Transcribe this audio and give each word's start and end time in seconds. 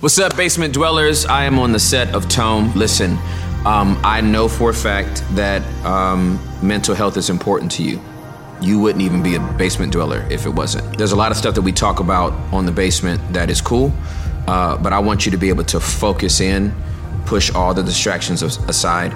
What's 0.00 0.18
up, 0.18 0.34
basement 0.34 0.72
dwellers? 0.72 1.26
I 1.26 1.44
am 1.44 1.58
on 1.58 1.72
the 1.72 1.78
set 1.78 2.14
of 2.14 2.26
Tome. 2.26 2.72
Listen, 2.74 3.18
um, 3.66 4.00
I 4.02 4.22
know 4.22 4.48
for 4.48 4.70
a 4.70 4.74
fact 4.74 5.22
that 5.32 5.60
um, 5.84 6.40
mental 6.62 6.94
health 6.94 7.18
is 7.18 7.28
important 7.28 7.70
to 7.72 7.82
you. 7.82 8.00
You 8.62 8.78
wouldn't 8.78 9.02
even 9.02 9.22
be 9.22 9.34
a 9.34 9.40
basement 9.58 9.92
dweller 9.92 10.26
if 10.30 10.46
it 10.46 10.48
wasn't. 10.48 10.96
There's 10.96 11.12
a 11.12 11.16
lot 11.16 11.32
of 11.32 11.36
stuff 11.36 11.54
that 11.54 11.60
we 11.60 11.72
talk 11.72 12.00
about 12.00 12.32
on 12.50 12.64
the 12.64 12.72
basement 12.72 13.20
that 13.34 13.50
is 13.50 13.60
cool, 13.60 13.92
uh, 14.48 14.78
but 14.78 14.94
I 14.94 14.98
want 15.00 15.26
you 15.26 15.32
to 15.32 15.36
be 15.36 15.50
able 15.50 15.64
to 15.64 15.78
focus 15.78 16.40
in, 16.40 16.74
push 17.26 17.54
all 17.54 17.74
the 17.74 17.82
distractions 17.82 18.40
aside, 18.40 19.12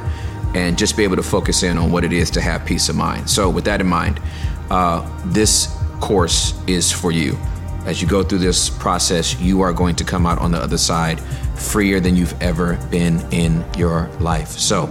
and 0.54 0.76
just 0.76 0.98
be 0.98 1.02
able 1.02 1.16
to 1.16 1.22
focus 1.22 1.62
in 1.62 1.78
on 1.78 1.92
what 1.92 2.04
it 2.04 2.12
is 2.12 2.30
to 2.32 2.42
have 2.42 2.66
peace 2.66 2.90
of 2.90 2.96
mind. 2.96 3.30
So, 3.30 3.48
with 3.48 3.64
that 3.64 3.80
in 3.80 3.86
mind, 3.86 4.20
uh, 4.68 5.00
this 5.24 5.74
course 6.00 6.52
is 6.66 6.92
for 6.92 7.10
you 7.10 7.38
as 7.86 8.00
you 8.00 8.08
go 8.08 8.22
through 8.22 8.38
this 8.38 8.70
process, 8.70 9.38
you 9.40 9.60
are 9.60 9.72
going 9.72 9.96
to 9.96 10.04
come 10.04 10.26
out 10.26 10.38
on 10.38 10.50
the 10.50 10.58
other 10.58 10.78
side 10.78 11.20
freer 11.54 12.00
than 12.00 12.16
you've 12.16 12.40
ever 12.42 12.76
been 12.90 13.20
in 13.32 13.64
your 13.76 14.08
life. 14.20 14.48
So 14.48 14.88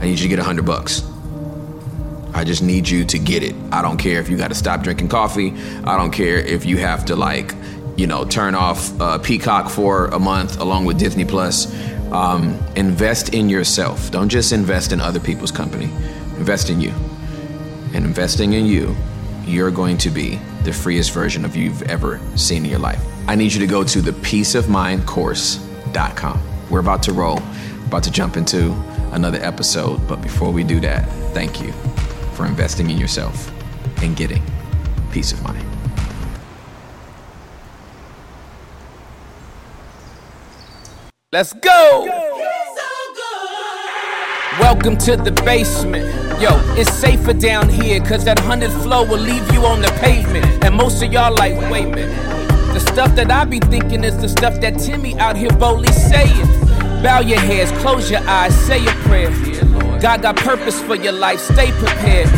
I 0.00 0.04
need 0.04 0.18
you 0.18 0.24
to 0.24 0.28
get 0.28 0.38
a 0.38 0.44
hundred 0.44 0.66
bucks. 0.66 1.02
I 2.34 2.44
just 2.44 2.62
need 2.62 2.88
you 2.88 3.04
to 3.06 3.18
get 3.18 3.42
it. 3.42 3.54
I 3.72 3.82
don't 3.82 3.96
care 3.96 4.20
if 4.20 4.28
you 4.28 4.36
got 4.36 4.48
to 4.48 4.54
stop 4.54 4.82
drinking 4.82 5.08
coffee. 5.08 5.52
I 5.84 5.96
don't 5.96 6.12
care 6.12 6.38
if 6.38 6.64
you 6.64 6.76
have 6.76 7.04
to 7.06 7.16
like, 7.16 7.54
you 7.96 8.06
know, 8.06 8.24
turn 8.24 8.54
off 8.54 8.98
uh, 9.00 9.18
Peacock 9.18 9.68
for 9.70 10.06
a 10.06 10.18
month 10.18 10.60
along 10.60 10.84
with 10.84 10.98
Disney 10.98 11.24
Plus. 11.24 11.66
Um, 12.12 12.58
invest 12.76 13.34
in 13.34 13.48
yourself. 13.48 14.10
Don't 14.10 14.28
just 14.28 14.52
invest 14.52 14.92
in 14.92 15.00
other 15.00 15.20
people's 15.20 15.50
company. 15.50 15.90
Invest 16.36 16.70
in 16.70 16.80
you. 16.80 16.92
And 17.92 18.04
investing 18.04 18.52
in 18.52 18.66
you, 18.66 18.94
you're 19.48 19.70
going 19.70 19.96
to 19.98 20.10
be 20.10 20.40
the 20.64 20.72
freest 20.72 21.12
version 21.12 21.44
of 21.44 21.54
you 21.56 21.64
you've 21.64 21.82
ever 21.82 22.20
seen 22.36 22.64
in 22.64 22.70
your 22.70 22.78
life. 22.78 23.02
I 23.26 23.34
need 23.34 23.52
you 23.52 23.58
to 23.60 23.66
go 23.66 23.82
to 23.82 24.02
the 24.02 24.12
peaceofmindcourse.com. 24.12 26.40
We're 26.70 26.80
about 26.80 27.02
to 27.04 27.12
roll, 27.12 27.38
about 27.86 28.02
to 28.04 28.10
jump 28.10 28.36
into 28.36 28.72
another 29.12 29.38
episode. 29.40 30.06
But 30.06 30.20
before 30.20 30.52
we 30.52 30.64
do 30.64 30.80
that, 30.80 31.08
thank 31.32 31.62
you 31.62 31.72
for 32.34 32.44
investing 32.46 32.90
in 32.90 32.98
yourself 32.98 33.50
and 34.02 34.14
getting 34.16 34.42
peace 35.10 35.32
of 35.32 35.42
mind. 35.42 35.64
Let's 41.32 41.52
go! 41.52 42.27
Welcome 44.60 44.96
to 44.98 45.16
the 45.16 45.30
basement. 45.44 46.04
Yo, 46.42 46.50
it's 46.74 46.92
safer 46.92 47.32
down 47.32 47.68
here, 47.68 48.00
cause 48.00 48.24
that 48.24 48.40
100 48.40 48.72
flow 48.82 49.04
will 49.04 49.20
leave 49.20 49.52
you 49.52 49.64
on 49.64 49.80
the 49.80 49.88
pavement. 50.00 50.64
And 50.64 50.74
most 50.74 51.00
of 51.00 51.12
y'all 51.12 51.32
like, 51.32 51.54
wait 51.70 51.84
a 51.84 51.88
minute. 51.88 52.72
The 52.74 52.80
stuff 52.80 53.14
that 53.14 53.30
I 53.30 53.44
be 53.44 53.60
thinking 53.60 54.02
is 54.02 54.20
the 54.20 54.28
stuff 54.28 54.60
that 54.60 54.78
Timmy 54.80 55.16
out 55.20 55.36
here 55.36 55.52
boldly 55.52 55.92
saying. 55.92 56.46
Bow 57.04 57.20
your 57.20 57.38
heads, 57.38 57.70
close 57.80 58.10
your 58.10 58.20
eyes, 58.28 58.52
say 58.66 58.84
a 58.84 58.90
prayer. 59.06 59.30
God 60.00 60.22
got 60.22 60.36
purpose 60.36 60.80
for 60.82 60.96
your 60.96 61.12
life, 61.12 61.38
stay 61.38 61.70
prepared. 61.70 62.28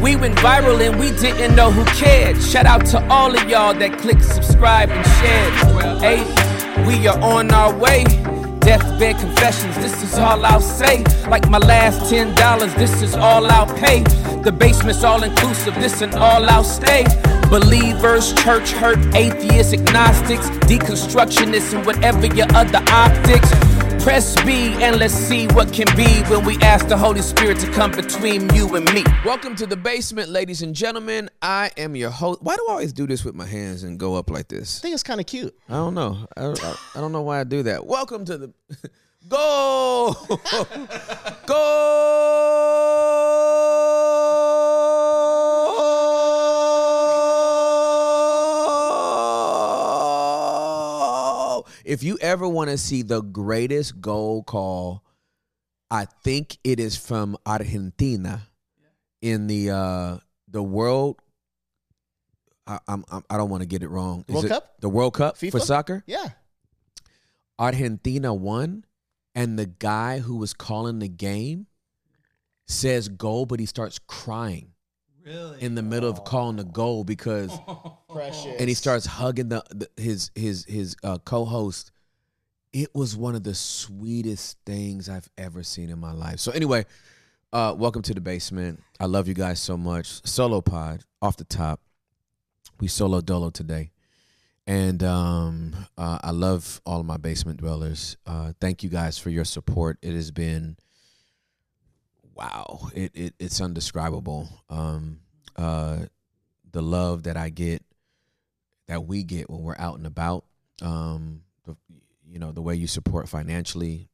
We 0.00 0.14
went 0.14 0.36
viral 0.36 0.80
and 0.80 0.98
we 0.98 1.10
didn't 1.10 1.56
know 1.56 1.72
who 1.72 1.84
cared. 1.96 2.40
Shout 2.40 2.66
out 2.66 2.86
to 2.86 3.04
all 3.08 3.36
of 3.36 3.48
y'all 3.50 3.74
that 3.74 3.98
clicked 3.98 4.24
subscribe 4.24 4.90
and 4.90 5.04
shared. 5.18 6.00
Hey, 6.00 6.86
we 6.86 7.08
are 7.08 7.18
on 7.20 7.50
our 7.50 7.76
way. 7.76 8.04
Deathbed 8.68 9.16
confessions, 9.16 9.74
this 9.76 10.02
is 10.02 10.18
all 10.18 10.44
I'll 10.44 10.60
say. 10.60 11.02
Like 11.26 11.48
my 11.48 11.56
last 11.56 12.10
ten 12.10 12.34
dollars, 12.34 12.74
this 12.74 13.00
is 13.00 13.14
all 13.14 13.46
I'll 13.46 13.74
pay. 13.78 14.02
The 14.42 14.52
basement's 14.52 15.02
all 15.04 15.22
inclusive, 15.22 15.74
this 15.76 16.02
and 16.02 16.14
all 16.14 16.44
I'll 16.44 16.62
stay. 16.62 17.06
Believers, 17.48 18.34
church 18.34 18.72
hurt, 18.72 18.98
atheists, 19.14 19.72
agnostics, 19.72 20.50
deconstructionists, 20.68 21.74
and 21.74 21.86
whatever 21.86 22.26
your 22.26 22.46
other 22.54 22.84
optics. 22.90 23.50
Press 24.08 24.42
B 24.42 24.72
and 24.82 24.98
let's 24.98 25.12
see 25.12 25.46
what 25.48 25.70
can 25.70 25.86
be 25.94 26.08
when 26.32 26.42
we 26.46 26.56
ask 26.62 26.88
the 26.88 26.96
Holy 26.96 27.20
Spirit 27.20 27.58
to 27.58 27.70
come 27.70 27.90
between 27.90 28.48
you 28.54 28.74
and 28.74 28.90
me. 28.94 29.04
Welcome 29.22 29.54
to 29.56 29.66
the 29.66 29.76
basement, 29.76 30.30
ladies 30.30 30.62
and 30.62 30.74
gentlemen. 30.74 31.28
I 31.42 31.72
am 31.76 31.94
your 31.94 32.08
host. 32.08 32.40
Why 32.40 32.56
do 32.56 32.64
I 32.70 32.72
always 32.72 32.94
do 32.94 33.06
this 33.06 33.22
with 33.22 33.34
my 33.34 33.44
hands 33.44 33.82
and 33.82 33.98
go 33.98 34.14
up 34.14 34.30
like 34.30 34.48
this? 34.48 34.78
I 34.78 34.80
think 34.80 34.94
it's 34.94 35.02
kind 35.02 35.20
of 35.20 35.26
cute. 35.26 35.54
I 35.68 35.74
don't 35.74 35.92
know. 35.92 36.26
I, 36.38 36.46
I, 36.46 36.76
I 36.94 37.00
don't 37.02 37.12
know 37.12 37.20
why 37.20 37.38
I 37.40 37.44
do 37.44 37.62
that. 37.64 37.84
Welcome 37.84 38.24
to 38.24 38.38
the 38.38 38.50
go 39.28 40.16
go. 41.46 42.18
If 51.88 52.02
you 52.02 52.18
ever 52.20 52.46
want 52.46 52.68
to 52.68 52.76
see 52.76 53.00
the 53.02 53.22
greatest 53.22 53.98
goal 54.00 54.42
call, 54.42 55.02
I 55.90 56.04
think 56.22 56.58
it 56.62 56.78
is 56.78 56.96
from 56.96 57.36
Argentina 57.46 58.42
in 59.22 59.46
the 59.46 59.70
uh 59.70 60.18
the 60.46 60.62
world. 60.62 61.16
I, 62.66 62.78
I'm, 62.86 63.04
I'm 63.10 63.24
I 63.30 63.38
don't 63.38 63.48
want 63.48 63.62
to 63.62 63.66
get 63.66 63.82
it 63.82 63.88
wrong. 63.88 64.24
Is 64.28 64.34
World 64.34 64.44
it 64.44 64.48
Cup, 64.48 64.80
the 64.80 64.88
World 64.90 65.14
Cup 65.14 65.38
FIFA? 65.38 65.50
for 65.50 65.60
soccer. 65.60 66.04
Yeah, 66.06 66.28
Argentina 67.58 68.34
won, 68.34 68.84
and 69.34 69.58
the 69.58 69.66
guy 69.66 70.18
who 70.18 70.36
was 70.36 70.52
calling 70.52 70.98
the 70.98 71.08
game 71.08 71.66
says 72.66 73.08
goal, 73.08 73.46
but 73.46 73.60
he 73.60 73.66
starts 73.66 73.98
crying. 73.98 74.72
Really? 75.24 75.62
In 75.62 75.74
the 75.74 75.82
middle 75.82 76.10
of 76.10 76.24
calling 76.24 76.56
the 76.56 76.64
goal 76.64 77.04
because 77.04 77.50
precious. 78.18 78.56
and 78.58 78.68
he 78.68 78.74
starts 78.74 79.06
hugging 79.06 79.48
the, 79.48 79.62
the 79.70 79.88
his 79.96 80.30
his 80.34 80.64
his 80.64 80.96
uh, 81.02 81.18
co-host. 81.18 81.92
It 82.72 82.94
was 82.94 83.16
one 83.16 83.34
of 83.34 83.44
the 83.44 83.54
sweetest 83.54 84.58
things 84.66 85.08
I've 85.08 85.28
ever 85.38 85.62
seen 85.62 85.88
in 85.88 85.98
my 85.98 86.12
life. 86.12 86.38
So 86.38 86.52
anyway, 86.52 86.84
uh, 87.52 87.74
welcome 87.76 88.02
to 88.02 88.14
the 88.14 88.20
basement. 88.20 88.82
I 89.00 89.06
love 89.06 89.26
you 89.26 89.34
guys 89.34 89.60
so 89.60 89.76
much. 89.76 90.26
Solo 90.26 90.60
pod 90.60 91.04
off 91.22 91.36
the 91.36 91.44
top. 91.44 91.80
We 92.80 92.88
solo 92.88 93.20
dolo 93.20 93.50
today, 93.50 93.90
and 94.66 95.02
um, 95.02 95.74
uh, 95.96 96.18
I 96.22 96.30
love 96.30 96.80
all 96.84 97.00
of 97.00 97.06
my 97.06 97.16
basement 97.16 97.58
dwellers. 97.58 98.16
Uh, 98.26 98.52
thank 98.60 98.82
you 98.82 98.88
guys 98.88 99.18
for 99.18 99.30
your 99.30 99.44
support. 99.44 99.98
It 100.02 100.12
has 100.14 100.30
been 100.30 100.76
wow. 102.34 102.88
It, 102.94 103.12
it 103.14 103.34
it's 103.38 103.60
undescribable. 103.60 104.48
Um, 104.68 105.20
uh, 105.56 106.06
the 106.70 106.82
love 106.82 107.24
that 107.24 107.36
I 107.36 107.48
get, 107.48 107.82
that 108.88 109.06
we 109.06 109.22
get 109.22 109.48
when 109.48 109.62
we're 109.62 109.76
out 109.78 109.96
and 109.96 110.06
about. 110.06 110.44
Um, 110.82 111.42
the, 111.64 111.76
you 112.26 112.38
know, 112.38 112.52
the 112.52 112.62
way 112.62 112.74
you 112.74 112.86
support 112.86 113.28
financially, 113.28 114.08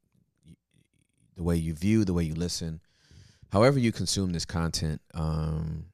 the 1.36 1.42
way 1.42 1.56
you 1.56 1.74
view, 1.74 2.04
the 2.04 2.12
way 2.12 2.24
you 2.24 2.34
listen, 2.34 2.80
however 3.52 3.78
you 3.78 3.92
consume 3.92 4.32
this 4.32 4.44
content. 4.44 5.00
Um, 5.14 5.86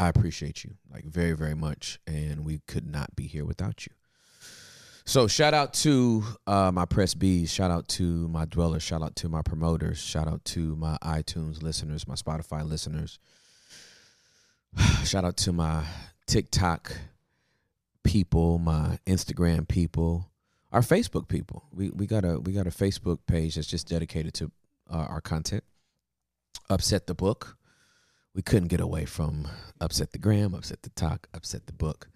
I 0.00 0.08
appreciate 0.08 0.62
you 0.62 0.74
like 0.92 1.04
very, 1.04 1.32
very 1.32 1.56
much, 1.56 1.98
and 2.06 2.44
we 2.44 2.60
could 2.68 2.86
not 2.86 3.16
be 3.16 3.26
here 3.26 3.44
without 3.44 3.84
you. 3.84 3.92
So 5.04 5.26
shout 5.26 5.54
out 5.54 5.72
to 5.74 6.22
uh, 6.46 6.70
my 6.70 6.84
press 6.84 7.14
bees, 7.14 7.50
shout 7.50 7.70
out 7.70 7.88
to 7.88 8.28
my 8.28 8.44
dwellers, 8.44 8.82
shout 8.82 9.02
out 9.02 9.16
to 9.16 9.28
my 9.28 9.42
promoters, 9.42 9.98
shout 9.98 10.28
out 10.28 10.44
to 10.46 10.76
my 10.76 10.98
iTunes 11.02 11.62
listeners, 11.62 12.06
my 12.06 12.14
Spotify 12.14 12.68
listeners. 12.68 13.18
Shout 15.04 15.24
out 15.24 15.38
to 15.38 15.52
my 15.52 15.84
TikTok 16.26 16.92
people, 18.08 18.58
my 18.58 18.98
Instagram 19.06 19.68
people, 19.68 20.30
our 20.72 20.80
Facebook 20.80 21.28
people. 21.28 21.66
We 21.72 21.90
we 21.90 22.06
got 22.06 22.24
a 22.24 22.40
we 22.40 22.52
got 22.52 22.66
a 22.66 22.70
Facebook 22.70 23.18
page 23.26 23.56
that's 23.56 23.66
just 23.66 23.88
dedicated 23.88 24.32
to 24.34 24.50
uh, 24.90 25.06
our 25.10 25.20
content. 25.20 25.62
Upset 26.70 27.06
the 27.06 27.14
book. 27.14 27.56
We 28.34 28.42
couldn't 28.42 28.68
get 28.68 28.80
away 28.80 29.04
from 29.04 29.48
upset 29.80 30.12
the 30.12 30.18
gram, 30.18 30.54
upset 30.54 30.82
the 30.82 30.90
talk, 30.90 31.28
upset 31.34 31.66
the 31.66 31.72
book. 31.72 32.08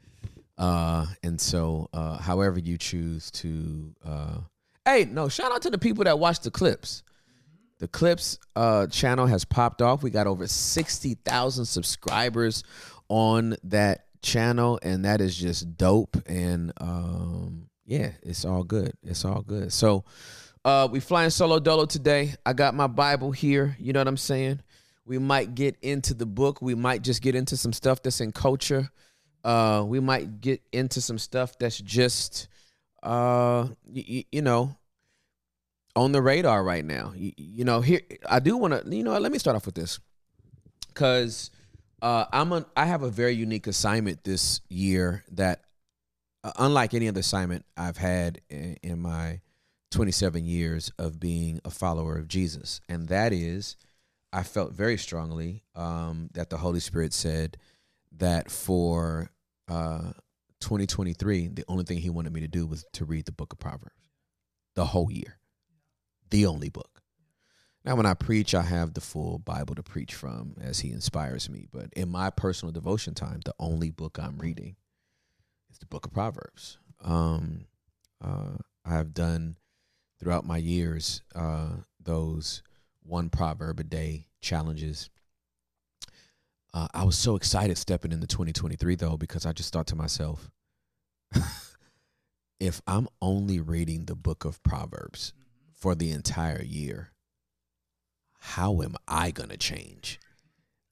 Uh, 0.57 1.07
and 1.23 1.41
so, 1.41 1.89
uh, 1.93 2.19
however 2.19 2.59
you 2.59 2.79
choose 2.79 3.31
to, 3.31 3.95
uh, 4.05 4.39
hey, 4.85 5.05
no, 5.05 5.29
shout 5.29 5.53
out 5.53 5.63
to 5.63 5.71
the 5.71 5.79
people 5.79 6.05
that 6.05 6.19
watch 6.19 6.41
the 6.41 6.51
clips. 6.51 7.03
The 7.81 7.89
clips 7.89 8.39
uh, 8.55 8.87
channel 8.87 9.27
has 9.27 9.45
popped 9.45 9.83
off. 9.83 10.03
We 10.03 10.11
got 10.11 10.27
over 10.27 10.47
sixty 10.47 11.15
thousand 11.15 11.67
subscribers 11.67 12.63
on 13.09 13.57
that 13.65 14.07
channel, 14.23 14.79
and 14.83 15.05
that 15.05 15.21
is 15.21 15.37
just 15.37 15.77
dope. 15.77 16.17
And 16.27 16.73
um, 16.81 17.69
yeah, 17.85 18.13
it's 18.23 18.45
all 18.45 18.63
good. 18.63 18.93
It's 19.03 19.25
all 19.25 19.43
good. 19.43 19.73
So, 19.73 20.05
uh, 20.65 20.89
we 20.91 21.01
flying 21.01 21.31
solo 21.31 21.59
dolo 21.59 21.87
today. 21.87 22.35
I 22.47 22.53
got 22.53 22.75
my 22.75 22.87
Bible 22.87 23.33
here. 23.33 23.77
You 23.79 23.93
know 23.93 24.01
what 24.01 24.09
I'm 24.09 24.17
saying? 24.17 24.61
We 25.05 25.19
might 25.19 25.57
get 25.57 25.77
into 25.83 26.15
the 26.15 26.27
book. 26.27 26.63
We 26.63 26.77
might 26.77 27.03
just 27.03 27.21
get 27.21 27.35
into 27.35 27.57
some 27.57 27.73
stuff 27.73 28.03
that's 28.03 28.21
in 28.21 28.31
culture. 28.31 28.89
Uh, 29.43 29.83
we 29.85 29.99
might 29.99 30.41
get 30.41 30.63
into 30.73 31.01
some 31.01 31.19
stuff 31.19 31.59
that's 31.59 31.79
just, 31.79 32.47
uh, 33.03 33.67
y- 33.85 34.25
you 34.31 34.41
know, 34.41 34.77
on 35.97 36.13
the 36.13 36.23
radar 36.23 36.63
right 36.63 36.85
now. 36.85 37.13
You, 37.17 37.33
you 37.37 37.65
know, 37.65 37.81
here 37.81 38.01
I 38.29 38.39
do 38.39 38.57
want 38.57 38.73
to. 38.85 38.97
You 38.97 39.03
know, 39.03 39.19
let 39.19 39.33
me 39.33 39.39
start 39.39 39.57
off 39.57 39.67
with 39.67 39.75
this, 39.75 39.99
because 40.87 41.51
uh, 42.03 42.27
I'm 42.33 42.53
a 42.53 42.67
I 42.77 42.85
have 42.87 43.03
a 43.03 43.11
very 43.11 43.33
unique 43.33 43.69
assignment 43.69 44.25
this 44.25 44.61
year 44.69 45.25
that 45.31 45.63
uh, 46.43 46.51
unlike 46.59 46.95
any 46.95 47.09
other 47.09 47.21
assignment 47.21 47.65
I've 47.77 47.97
had 47.97 48.41
in, 48.51 48.77
in 48.83 48.99
my 49.01 49.41
27 49.93 50.45
years 50.45 50.91
of 50.99 51.21
being 51.21 51.61
a 51.65 51.71
follower 51.71 52.19
of 52.19 52.27
Jesus, 52.27 52.81
and 52.89 53.09
that 53.09 53.33
is, 53.33 53.77
I 54.33 54.43
felt 54.43 54.73
very 54.73 54.97
strongly 54.97 55.63
um, 55.77 56.29
that 56.33 56.51
the 56.51 56.57
Holy 56.57 56.81
Spirit 56.81 57.13
said 57.13 57.57
that 58.19 58.51
for 58.51 59.31
uh, 59.69 60.13
2023, 60.61 61.49
the 61.49 61.65
only 61.69 61.85
thing 61.85 61.99
He 61.99 62.11
wanted 62.11 62.33
me 62.33 62.41
to 62.41 62.49
do 62.49 62.67
was 62.67 62.85
to 62.95 63.05
read 63.05 63.27
the 63.27 63.33
Book 63.33 63.53
of 63.53 63.61
Proverbs, 63.61 64.11
the 64.75 64.87
whole 64.87 65.11
year, 65.11 65.39
the 66.31 66.47
only 66.47 66.69
book. 66.69 66.92
Now, 67.85 67.97
when 67.97 68.07
I 68.07 68.15
preach, 68.15 68.55
I 68.55 68.63
have 68.63 68.95
the 68.95 69.01
full 69.01 69.39
Bible 69.39 69.75
to 69.75 69.83
preach 69.83 70.15
from 70.15 70.55
as 70.61 70.81
He 70.81 70.93
inspires 70.93 71.51
me. 71.51 71.67
But 71.73 71.93
in 71.95 72.09
my 72.09 72.31
personal 72.31 72.73
devotion 72.73 73.15
time, 73.15 73.41
the 73.45 73.55
only 73.59 73.91
book 73.91 74.19
I'm 74.21 74.39
reading 74.39 74.77
is 75.71 75.79
the 75.79 75.87
Book 75.87 76.07
of 76.07 76.13
Proverbs. 76.13 76.79
Um, 77.03 77.65
uh, 78.25 78.59
I 78.85 78.95
have 78.95 79.15
done 79.15 79.57
throughout 80.21 80.47
my 80.47 80.59
years 80.59 81.23
uh, 81.35 81.71
those 82.01 82.63
one 83.03 83.29
proverb 83.29 83.81
a 83.81 83.85
day 83.85 84.27
challenges. 84.41 85.11
Uh, 86.73 86.89
I 86.95 87.05
was 87.05 87.19
so 87.19 87.35
excited 87.37 87.77
stepping 87.77 88.13
into 88.13 88.27
2023 88.27 88.95
though 88.95 89.17
because 89.17 89.45
I 89.45 89.53
just 89.53 89.73
thought 89.73 89.89
to 89.89 89.97
myself, 89.97 90.51
if 92.61 92.81
I'm 92.87 93.09
only 93.21 93.61
reading 93.61 94.05
the 94.05 94.15
book 94.15 94.45
of 94.45 94.63
Proverbs 94.63 95.33
for 95.75 95.97
the 95.97 96.13
entire 96.13 96.63
year, 96.63 97.13
how 98.45 98.83
am 98.83 98.97
I 99.07 99.31
going 99.31 99.51
to 99.51 99.57
change 99.57 100.19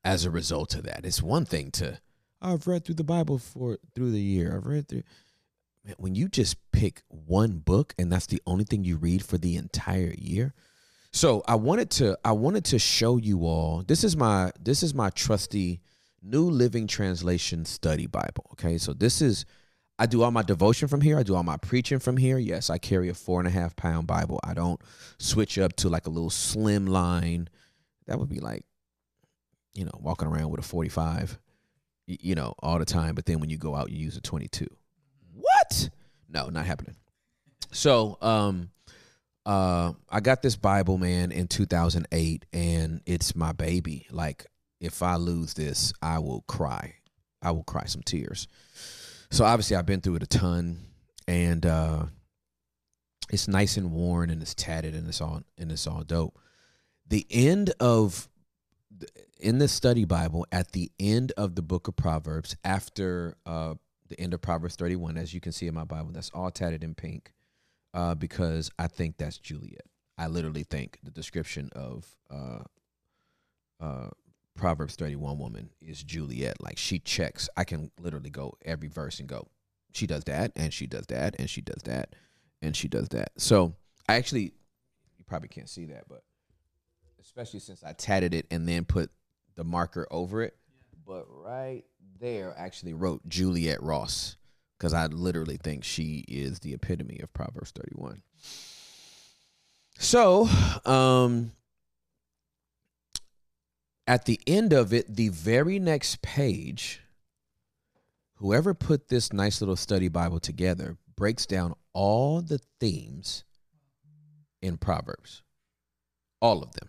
as 0.04 0.24
a 0.24 0.30
result 0.30 0.76
of 0.76 0.84
that? 0.84 1.04
It's 1.04 1.20
one 1.20 1.44
thing 1.44 1.72
to, 1.72 1.98
I've 2.40 2.68
read 2.68 2.84
through 2.84 2.94
the 2.94 3.04
Bible 3.04 3.38
for 3.38 3.78
through 3.92 4.12
the 4.12 4.20
year. 4.20 4.56
I've 4.56 4.66
read 4.66 4.86
through. 4.86 5.02
Man, 5.84 5.96
when 5.98 6.14
you 6.14 6.28
just 6.28 6.56
pick 6.70 7.02
one 7.08 7.58
book 7.58 7.92
and 7.98 8.12
that's 8.12 8.26
the 8.26 8.40
only 8.46 8.62
thing 8.62 8.84
you 8.84 8.96
read 8.96 9.24
for 9.24 9.36
the 9.36 9.56
entire 9.56 10.14
year. 10.16 10.54
So 11.12 11.42
I 11.48 11.56
wanted 11.56 11.90
to 11.92 12.16
I 12.24 12.32
wanted 12.32 12.64
to 12.66 12.78
show 12.78 13.16
you 13.16 13.40
all. 13.40 13.82
This 13.84 14.04
is 14.04 14.16
my 14.16 14.52
this 14.60 14.84
is 14.84 14.94
my 14.94 15.10
trusty 15.10 15.80
New 16.22 16.48
Living 16.48 16.86
Translation 16.86 17.64
Study 17.64 18.06
Bible. 18.06 18.46
Okay, 18.52 18.78
so 18.78 18.92
this 18.92 19.20
is 19.20 19.44
I 20.00 20.06
do 20.06 20.22
all 20.22 20.30
my 20.30 20.42
devotion 20.42 20.88
from 20.88 21.02
here. 21.02 21.18
I 21.18 21.22
do 21.22 21.36
all 21.36 21.42
my 21.42 21.58
preaching 21.58 21.98
from 21.98 22.16
here. 22.16 22.38
Yes, 22.38 22.70
I 22.70 22.78
carry 22.78 23.10
a 23.10 23.14
four 23.14 23.38
and 23.38 23.46
a 23.46 23.50
half 23.50 23.76
pound 23.76 24.06
Bible. 24.06 24.40
I 24.42 24.54
don't 24.54 24.80
switch 25.18 25.58
up 25.58 25.76
to 25.76 25.90
like 25.90 26.06
a 26.06 26.10
little 26.10 26.30
slim 26.30 26.86
line. 26.86 27.50
That 28.06 28.18
would 28.18 28.30
be 28.30 28.40
like, 28.40 28.64
you 29.74 29.84
know, 29.84 29.92
walking 30.00 30.26
around 30.26 30.48
with 30.48 30.60
a 30.60 30.62
45, 30.62 31.38
you 32.06 32.34
know, 32.34 32.54
all 32.60 32.78
the 32.78 32.86
time. 32.86 33.14
But 33.14 33.26
then 33.26 33.40
when 33.40 33.50
you 33.50 33.58
go 33.58 33.76
out, 33.76 33.90
you 33.90 33.98
use 33.98 34.16
a 34.16 34.22
22. 34.22 34.66
What? 35.34 35.90
No, 36.30 36.48
not 36.48 36.64
happening. 36.64 36.96
So, 37.70 38.16
um, 38.22 38.70
uh, 39.44 39.92
I 40.08 40.20
got 40.20 40.40
this 40.40 40.56
Bible, 40.56 40.96
man, 40.96 41.30
in 41.30 41.46
2008, 41.46 42.46
and 42.54 43.02
it's 43.04 43.36
my 43.36 43.52
baby. 43.52 44.06
Like, 44.10 44.46
if 44.80 45.02
I 45.02 45.16
lose 45.16 45.52
this, 45.52 45.92
I 46.00 46.20
will 46.20 46.40
cry. 46.48 46.94
I 47.42 47.50
will 47.50 47.64
cry 47.64 47.84
some 47.84 48.02
tears 48.02 48.48
so 49.30 49.44
obviously 49.44 49.76
I've 49.76 49.86
been 49.86 50.00
through 50.00 50.16
it 50.16 50.22
a 50.22 50.26
ton, 50.26 50.86
and 51.26 51.64
uh, 51.64 52.06
it's 53.30 53.48
nice 53.48 53.76
and 53.76 53.92
worn 53.92 54.30
and 54.30 54.42
it's 54.42 54.54
tatted 54.54 54.94
and 54.94 55.08
it's 55.08 55.20
all 55.20 55.42
and 55.56 55.70
it's 55.72 55.86
all 55.86 56.02
dope. 56.02 56.38
The 57.06 57.26
end 57.30 57.72
of 57.80 58.28
in 59.38 59.58
the 59.58 59.68
study 59.68 60.04
Bible, 60.04 60.46
at 60.52 60.72
the 60.72 60.90
end 60.98 61.32
of 61.36 61.54
the 61.54 61.62
book 61.62 61.88
of 61.88 61.96
Proverbs, 61.96 62.56
after 62.64 63.36
uh, 63.46 63.74
the 64.08 64.20
end 64.20 64.34
of 64.34 64.42
Proverbs 64.42 64.76
31, 64.76 65.16
as 65.16 65.32
you 65.32 65.40
can 65.40 65.52
see 65.52 65.66
in 65.66 65.74
my 65.74 65.84
Bible, 65.84 66.10
that's 66.12 66.30
all 66.30 66.50
tatted 66.50 66.84
in 66.84 66.94
pink, 66.94 67.32
uh, 67.94 68.14
because 68.14 68.70
I 68.78 68.86
think 68.86 69.16
that's 69.16 69.38
Juliet. 69.38 69.86
I 70.18 70.26
literally 70.26 70.64
think 70.64 70.98
the 71.02 71.10
description 71.10 71.70
of 71.72 72.06
uh, 72.30 72.64
uh, 73.80 74.08
Proverbs 74.60 74.94
31 74.94 75.38
woman 75.38 75.70
is 75.80 76.02
Juliet. 76.02 76.60
Like 76.60 76.76
she 76.76 76.98
checks. 76.98 77.48
I 77.56 77.64
can 77.64 77.90
literally 77.98 78.28
go 78.28 78.58
every 78.62 78.88
verse 78.88 79.18
and 79.18 79.26
go, 79.26 79.48
she 79.94 80.06
does 80.06 80.22
that, 80.24 80.52
and 80.54 80.70
she 80.70 80.86
does 80.86 81.06
that, 81.06 81.34
and 81.38 81.48
she 81.48 81.62
does 81.62 81.82
that, 81.84 82.14
and 82.60 82.76
she 82.76 82.86
does 82.86 83.08
that. 83.08 83.32
So 83.38 83.74
I 84.06 84.16
actually, 84.16 84.52
you 85.16 85.24
probably 85.26 85.48
can't 85.48 85.68
see 85.68 85.86
that, 85.86 86.04
but 86.10 86.22
especially 87.22 87.60
since 87.60 87.82
I 87.82 87.94
tatted 87.94 88.34
it 88.34 88.46
and 88.50 88.68
then 88.68 88.84
put 88.84 89.10
the 89.54 89.64
marker 89.64 90.06
over 90.10 90.42
it. 90.42 90.58
But 91.06 91.24
right 91.30 91.84
there, 92.20 92.54
I 92.58 92.66
actually 92.66 92.92
wrote 92.92 93.26
Juliet 93.26 93.82
Ross 93.82 94.36
because 94.76 94.92
I 94.92 95.06
literally 95.06 95.56
think 95.56 95.84
she 95.84 96.22
is 96.28 96.58
the 96.58 96.74
epitome 96.74 97.20
of 97.22 97.32
Proverbs 97.32 97.70
31. 97.70 98.20
So, 99.98 100.46
um, 100.84 101.52
at 104.10 104.24
the 104.24 104.40
end 104.44 104.72
of 104.72 104.92
it, 104.92 105.14
the 105.14 105.28
very 105.28 105.78
next 105.78 106.20
page, 106.20 107.00
whoever 108.38 108.74
put 108.74 109.06
this 109.06 109.32
nice 109.32 109.60
little 109.60 109.76
study 109.76 110.08
Bible 110.08 110.40
together 110.40 110.96
breaks 111.14 111.46
down 111.46 111.74
all 111.92 112.42
the 112.42 112.58
themes 112.80 113.44
in 114.60 114.78
Proverbs, 114.78 115.44
all 116.40 116.60
of 116.60 116.72
them, 116.72 116.88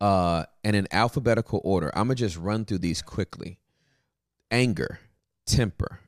uh, 0.00 0.44
and 0.64 0.74
in 0.74 0.88
alphabetical 0.92 1.60
order. 1.62 1.90
I'm 1.94 2.06
gonna 2.06 2.14
just 2.14 2.38
run 2.38 2.64
through 2.64 2.78
these 2.78 3.02
quickly: 3.02 3.58
anger, 4.50 5.00
temper, 5.44 6.00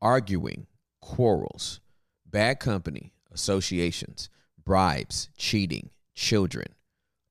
arguing, 0.00 0.68
quarrels, 1.00 1.80
bad 2.24 2.60
company, 2.60 3.12
associations, 3.32 4.30
bribes, 4.64 5.30
cheating, 5.36 5.90
children, 6.14 6.76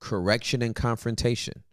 correction 0.02 0.62
and 0.62 0.76
confrontation 0.76 1.64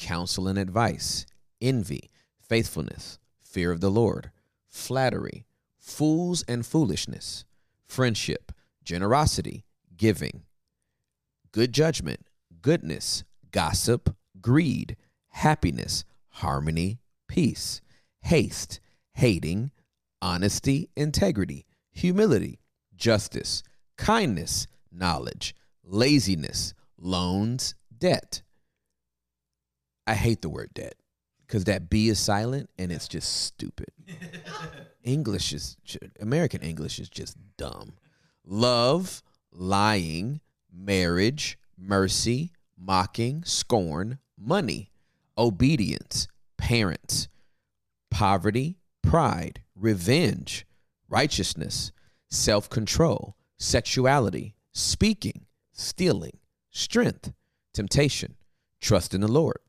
counsel 0.00 0.48
and 0.48 0.58
advice, 0.58 1.26
envy, 1.60 2.10
faithfulness, 2.40 3.18
fear 3.44 3.70
of 3.70 3.80
the 3.80 3.90
Lord, 3.90 4.30
flattery, 4.66 5.44
fools 5.78 6.42
and 6.48 6.66
foolishness, 6.66 7.44
friendship, 7.86 8.50
generosity, 8.82 9.64
giving, 9.96 10.42
good 11.52 11.72
judgment, 11.72 12.26
goodness, 12.62 13.24
gossip, 13.52 14.16
greed, 14.40 14.96
happiness, 15.28 16.04
harmony, 16.28 16.98
peace, 17.28 17.80
haste, 18.22 18.80
hating, 19.14 19.70
honesty, 20.22 20.88
integrity, 20.96 21.66
humility, 21.92 22.58
justice, 22.96 23.62
kindness, 23.98 24.66
knowledge, 24.90 25.54
laziness, 25.84 26.72
loans, 26.96 27.74
debt. 27.96 28.42
I 30.10 30.14
hate 30.14 30.42
the 30.42 30.48
word 30.48 30.70
debt 30.74 30.96
because 31.46 31.66
that 31.66 31.88
B 31.88 32.08
is 32.08 32.18
silent 32.18 32.68
and 32.76 32.90
it's 32.90 33.06
just 33.06 33.44
stupid. 33.44 33.92
English 35.04 35.52
is 35.52 35.76
American 36.18 36.62
English 36.62 36.98
is 36.98 37.08
just 37.08 37.36
dumb. 37.56 37.92
Love, 38.44 39.22
lying, 39.52 40.40
marriage, 40.72 41.60
mercy, 41.78 42.50
mocking, 42.76 43.44
scorn, 43.44 44.18
money, 44.36 44.90
obedience, 45.38 46.26
parents, 46.56 47.28
poverty, 48.10 48.78
pride, 49.04 49.62
revenge, 49.76 50.66
righteousness, 51.08 51.92
self 52.28 52.68
control, 52.68 53.36
sexuality, 53.60 54.56
speaking, 54.72 55.46
stealing, 55.72 56.40
strength, 56.72 57.32
temptation, 57.72 58.34
trust 58.80 59.14
in 59.14 59.20
the 59.20 59.28
Lord 59.28 59.60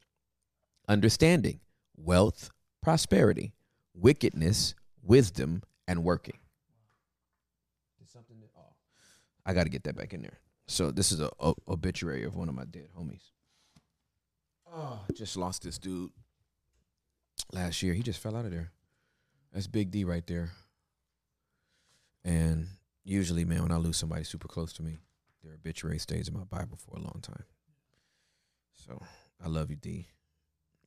understanding, 0.92 1.62
wealth, 1.96 2.50
prosperity, 2.82 3.54
wickedness, 3.94 4.76
wisdom, 5.02 5.64
and 5.88 6.04
working. 6.04 6.38
something 8.06 8.40
that, 8.42 8.50
oh, 8.58 8.74
I 9.46 9.54
got 9.54 9.64
to 9.64 9.70
get 9.70 9.86
that 9.86 9.96
back 9.96 10.14
in 10.14 10.22
there. 10.22 10.40
So 10.68 10.92
this 10.92 11.14
is 11.14 11.22
a, 11.22 11.30
a, 11.40 11.54
obituary 11.68 12.26
of 12.26 12.36
one 12.36 12.50
of 12.50 12.56
my 12.56 12.66
dead 12.66 12.90
homies. 12.98 13.32
Oh, 14.74 15.00
just 15.16 15.38
lost 15.38 15.64
this 15.64 15.78
dude 15.78 16.12
last 17.54 17.82
year. 17.82 17.94
He 17.94 18.04
just 18.04 18.20
fell 18.20 18.36
out 18.36 18.46
of 18.46 18.52
there. 18.52 18.72
That's 19.54 19.68
Big 19.68 19.92
D 19.92 20.04
right 20.04 20.26
there. 20.28 20.52
And 22.24 22.68
usually, 23.04 23.46
man, 23.46 23.64
when 23.64 23.72
I 23.72 23.78
lose 23.78 23.98
somebody 23.98 24.24
super 24.24 24.48
close 24.48 24.74
to 24.74 24.84
me, 24.84 25.00
their 25.44 25.54
obituary 25.54 26.00
stays 26.00 26.28
in 26.28 26.34
my 26.34 26.44
Bible 26.44 26.78
for 26.78 26.98
a 26.98 27.02
long 27.02 27.20
time. 27.22 27.44
So 28.74 29.02
I 29.44 29.48
love 29.48 29.70
you, 29.70 29.78
D. 29.78 30.08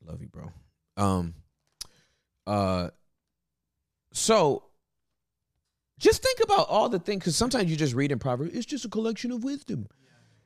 Love 0.06 0.20
you, 0.20 0.28
bro. 0.28 0.52
Um, 0.96 1.34
uh, 2.46 2.90
so 4.12 4.64
just 5.98 6.22
think 6.22 6.40
about 6.42 6.68
all 6.68 6.88
the 6.88 6.98
things 6.98 7.20
because 7.20 7.36
sometimes 7.36 7.70
you 7.70 7.76
just 7.76 7.94
read 7.94 8.12
in 8.12 8.18
Proverbs, 8.18 8.54
it's 8.54 8.66
just 8.66 8.84
a 8.84 8.88
collection 8.88 9.32
of 9.32 9.42
wisdom, 9.44 9.88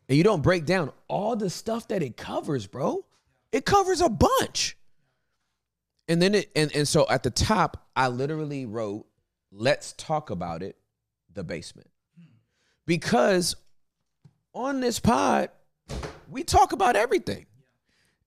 and 0.08 0.16
you 0.16 0.24
don't 0.24 0.42
break 0.42 0.64
down 0.64 0.92
all 1.08 1.36
the 1.36 1.50
stuff 1.50 1.88
that 1.88 2.02
it 2.02 2.16
covers, 2.16 2.66
bro. 2.66 3.04
It 3.52 3.64
covers 3.64 4.00
a 4.00 4.08
bunch. 4.08 4.76
And 6.06 6.22
then 6.22 6.34
it 6.34 6.50
and, 6.56 6.74
and 6.74 6.88
so 6.88 7.06
at 7.10 7.22
the 7.22 7.30
top, 7.30 7.88
I 7.94 8.08
literally 8.08 8.64
wrote 8.64 9.06
let's 9.50 9.92
talk 9.92 10.30
about 10.30 10.62
it, 10.62 10.76
the 11.32 11.44
basement. 11.44 11.90
Because 12.86 13.56
on 14.54 14.80
this 14.80 14.98
pod, 14.98 15.50
we 16.30 16.44
talk 16.44 16.72
about 16.72 16.96
everything. 16.96 17.46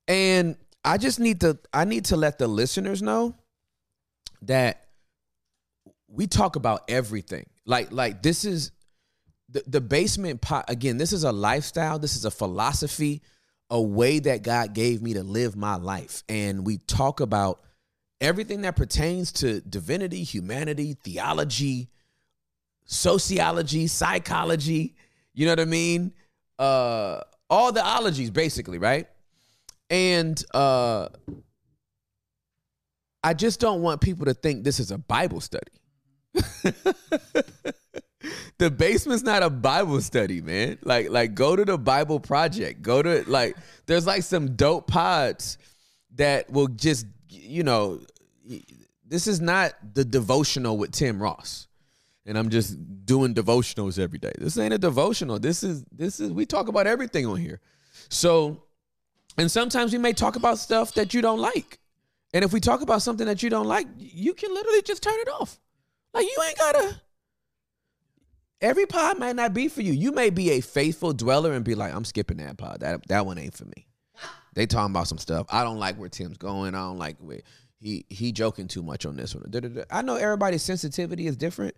And 0.08 0.56
I 0.84 0.98
just 0.98 1.20
need 1.20 1.42
to 1.42 1.60
I 1.74 1.86
need 1.86 2.06
to 2.06 2.18
let 2.18 2.38
the 2.38 2.48
listeners 2.48 3.02
know 3.02 3.36
that 4.44 4.88
we 6.08 6.28
talk 6.28 6.56
about 6.56 6.84
everything. 6.90 7.46
Like 7.66 7.92
like 7.92 8.22
this 8.22 8.46
is 8.46 8.72
the, 9.50 9.64
the 9.68 9.82
basement 9.82 10.42
pot 10.42 10.66
again, 10.70 10.98
this 10.98 11.14
is 11.14 11.24
a 11.24 11.32
lifestyle, 11.32 12.00
this 12.00 12.16
is 12.16 12.26
a 12.26 12.32
philosophy, 12.32 13.22
a 13.70 13.82
way 13.82 14.20
that 14.20 14.44
God 14.44 14.74
gave 14.74 15.02
me 15.02 15.14
to 15.14 15.24
live 15.24 15.56
my 15.56 15.76
life. 15.76 16.24
And 16.28 16.66
we 16.66 16.78
talk 16.78 17.20
about 17.20 17.62
everything 18.20 18.62
that 18.62 18.76
pertains 18.76 19.32
to 19.34 19.62
divinity, 19.62 20.24
humanity, 20.24 20.98
theology, 21.04 21.90
sociology, 22.86 23.88
psychology, 23.88 24.96
you 25.34 25.46
know 25.46 25.52
what 25.52 25.60
I 25.60 25.66
mean? 25.66 26.14
Uh 26.58 27.22
all 27.50 27.72
the 27.72 27.86
ologies 27.86 28.32
basically, 28.32 28.80
right? 28.80 29.08
And 29.92 30.44
uh 30.54 31.10
I 33.24 33.36
just 33.36 33.60
don't 33.60 33.84
want 33.84 34.02
people 34.02 34.26
to 34.26 34.34
think 34.34 34.64
this 34.64 34.80
is 34.80 34.90
a 34.90 34.98
Bible 34.98 35.42
study. 35.42 35.72
the 38.58 38.72
basement's 38.72 39.22
not 39.22 39.44
a 39.44 39.50
Bible 39.50 40.02
study, 40.02 40.42
man. 40.42 40.80
Like 40.82 41.10
like 41.10 41.36
go 41.36 41.56
to 41.56 41.64
the 41.64 41.78
Bible 41.78 42.20
project. 42.20 42.82
Go 42.82 43.04
to 43.04 43.24
like 43.28 43.56
there's 43.86 44.08
like 44.08 44.24
some 44.24 44.56
dope 44.56 44.88
pods 44.88 45.58
that 46.16 46.50
will 46.50 46.68
just 46.68 47.06
you 47.30 47.64
know 47.64 48.00
this 49.06 49.28
is 49.28 49.42
not 49.42 49.74
the 49.94 50.06
devotional 50.06 50.78
with 50.78 50.92
Tim 50.92 51.22
Ross. 51.22 51.68
And 52.26 52.38
I'm 52.38 52.50
just 52.50 52.78
doing 53.06 53.34
devotionals 53.34 54.00
every 54.00 54.20
day. 54.20 54.32
This 54.38 54.58
ain't 54.58 54.74
a 54.74 54.78
devotional. 54.78 55.38
This 55.38 55.64
is 55.64 55.84
this 55.92 56.20
is 56.20 56.32
we 56.32 56.46
talk 56.46 56.70
about 56.70 56.88
everything 56.88 57.26
on 57.26 57.38
here. 57.38 57.60
So 58.10 58.64
and 59.38 59.50
sometimes 59.50 59.92
we 59.92 59.98
may 59.98 60.14
talk 60.14 60.36
about 60.36 60.60
stuff 60.60 60.94
that 60.96 61.14
you 61.14 61.22
don't 61.22 61.40
like. 61.40 61.80
And 62.34 62.46
if 62.46 62.54
we 62.54 62.60
talk 62.60 62.82
about 62.82 63.02
something 63.02 63.26
that 63.28 63.44
you 63.44 63.50
don't 63.50 63.68
like, 63.68 63.88
you 63.98 64.34
can 64.34 64.54
literally 64.54 64.82
just 64.82 65.04
turn 65.04 65.20
it 65.20 65.28
off. 65.30 65.60
Like 66.14 66.26
you 66.26 66.38
ain't 66.48 66.58
gotta. 66.58 67.02
Every 68.62 68.86
pod 68.86 69.18
might 69.18 69.36
not 69.36 69.54
be 69.54 69.68
for 69.68 69.82
you. 69.82 69.92
You 69.92 70.12
may 70.12 70.30
be 70.30 70.52
a 70.52 70.62
faithful 70.62 71.14
dweller 71.14 71.54
and 71.54 71.66
be 71.66 71.76
like, 71.76 71.94
I'm 71.94 72.06
skipping 72.06 72.38
that 72.38 72.58
pod. 72.58 72.82
That 72.82 73.08
that 73.08 73.26
one 73.26 73.38
ain't 73.38 73.56
for 73.56 73.66
me. 73.66 73.88
They 74.54 74.66
talking 74.66 74.92
about 74.92 75.08
some 75.08 75.18
stuff. 75.18 75.48
I 75.50 75.64
don't 75.64 75.80
like 75.80 75.98
where 75.98 76.10
Tim's 76.10 76.38
going. 76.38 76.76
I 76.76 76.80
don't 76.80 76.98
like 76.98 77.18
where 77.20 77.42
he 77.80 78.06
he 78.10 78.32
joking 78.32 78.68
too 78.68 78.84
much 78.84 79.06
on 79.06 79.16
this 79.16 79.34
one. 79.34 79.52
I 79.90 80.02
know 80.02 80.16
everybody's 80.16 80.62
sensitivity 80.62 81.26
is 81.26 81.36
different, 81.36 81.76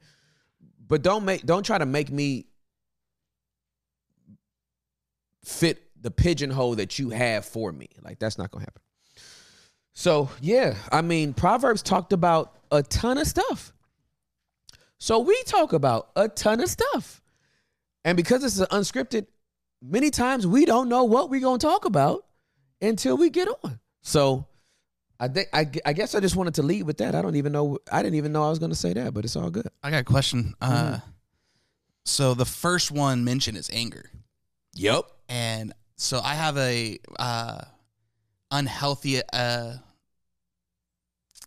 but 0.87 1.01
don't 1.01 1.23
make 1.23 1.45
don't 1.45 1.63
try 1.65 1.77
to 1.77 1.85
make 1.85 2.11
me 2.11 2.47
fit 5.43 5.82
the 6.03 6.11
pigeonhole 6.11 6.75
that 6.75 6.99
you 6.99 7.09
have 7.09 7.45
for 7.45 7.71
me. 7.71 7.87
Like 8.03 8.19
that's 8.19 8.37
not 8.37 8.51
gonna 8.51 8.65
happen. 8.65 8.81
So 9.93 10.29
yeah, 10.41 10.75
I 10.91 11.01
mean, 11.01 11.33
Proverbs 11.33 11.81
talked 11.81 12.13
about 12.13 12.55
a 12.71 12.83
ton 12.83 13.17
of 13.17 13.25
stuff. 13.27 13.73
So 14.99 15.19
we 15.19 15.41
talk 15.43 15.73
about 15.73 16.09
a 16.15 16.27
ton 16.29 16.61
of 16.61 16.69
stuff. 16.69 17.21
And 18.05 18.15
because 18.15 18.41
this 18.41 18.57
is 18.59 18.65
unscripted, 18.67 19.27
many 19.81 20.09
times 20.09 20.45
we 20.45 20.65
don't 20.65 20.89
know 20.89 21.03
what 21.05 21.29
we're 21.29 21.41
gonna 21.41 21.57
talk 21.57 21.85
about 21.85 22.25
until 22.81 23.17
we 23.17 23.29
get 23.29 23.47
on. 23.63 23.79
So 24.01 24.45
I 25.19 25.27
think 25.29 25.47
I, 25.53 25.69
I 25.85 25.93
guess 25.93 26.15
I 26.15 26.19
just 26.19 26.35
wanted 26.35 26.55
to 26.55 26.63
lead 26.63 26.83
with 26.83 26.97
that. 26.97 27.15
I 27.15 27.21
don't 27.21 27.35
even 27.35 27.51
know 27.53 27.77
I 27.91 28.01
didn't 28.03 28.15
even 28.15 28.31
know 28.33 28.43
I 28.43 28.49
was 28.49 28.59
gonna 28.59 28.75
say 28.75 28.93
that, 28.93 29.13
but 29.13 29.23
it's 29.25 29.35
all 29.35 29.49
good. 29.49 29.67
I 29.81 29.89
got 29.91 30.01
a 30.01 30.03
question. 30.03 30.53
Uh, 30.59 30.99
so 32.05 32.33
the 32.33 32.45
first 32.45 32.91
one 32.91 33.23
mentioned 33.23 33.57
is 33.57 33.69
anger, 33.71 34.09
Yep. 34.75 35.05
and 35.29 35.71
so 36.03 36.19
I 36.19 36.33
have 36.35 36.57
a 36.57 36.99
uh, 37.17 37.61
unhealthy 38.51 39.21
uh, 39.31 39.75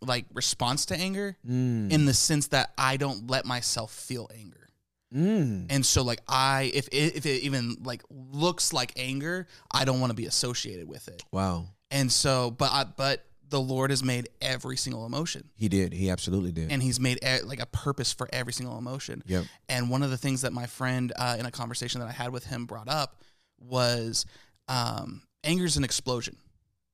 like 0.03 0.27
response 0.35 0.87
to 0.87 0.97
anger 0.97 1.37
Mm. 1.47 1.91
in 1.91 2.05
the 2.05 2.15
sense 2.15 2.49
that 2.49 2.73
I 2.77 2.97
don't 2.97 3.31
let 3.31 3.45
myself 3.47 3.93
feel 3.93 4.29
anger. 4.35 4.69
Mm. 5.15 5.67
And 5.71 5.87
so 5.87 6.03
like 6.03 6.21
I 6.29 6.71
if 6.75 6.89
it, 6.89 7.17
if 7.17 7.27
it 7.27 7.43
even 7.43 7.77
like 7.83 8.03
looks 8.11 8.73
like 8.73 8.93
anger, 8.97 9.47
I 9.71 9.85
don't 9.85 10.01
want 10.01 10.11
to 10.11 10.15
be 10.17 10.27
associated 10.27 10.89
with 10.89 11.09
it. 11.09 11.23
Wow. 11.33 11.67
And 11.91 12.11
so 12.11 12.51
but 12.51 12.71
I, 12.73 12.85
but 12.85 13.25
the 13.49 13.61
Lord 13.61 13.91
has 13.91 14.03
made 14.03 14.29
every 14.41 14.77
single 14.77 15.07
emotion 15.07 15.49
He 15.55 15.69
did. 15.69 15.93
He 15.93 16.11
absolutely 16.11 16.51
did. 16.53 16.73
and 16.73 16.83
he's 16.83 16.99
made 16.99 17.21
like 17.45 17.61
a 17.61 17.67
purpose 17.67 18.13
for 18.13 18.29
every 18.33 18.53
single 18.53 18.77
emotion. 18.77 19.23
Yep. 19.27 19.45
And 19.69 19.89
one 19.89 20.03
of 20.03 20.11
the 20.11 20.17
things 20.19 20.43
that 20.43 20.53
my 20.53 20.67
friend 20.67 21.13
uh, 21.17 21.37
in 21.39 21.47
a 21.47 21.51
conversation 21.53 22.01
that 22.01 22.09
I 22.09 22.13
had 22.13 22.33
with 22.33 22.45
him 22.47 22.67
brought 22.67 22.89
up 22.89 23.23
was 23.59 24.27
um, 24.69 25.23
anger 25.45 25.65
is 25.65 25.77
an 25.77 25.85
explosion. 25.85 26.37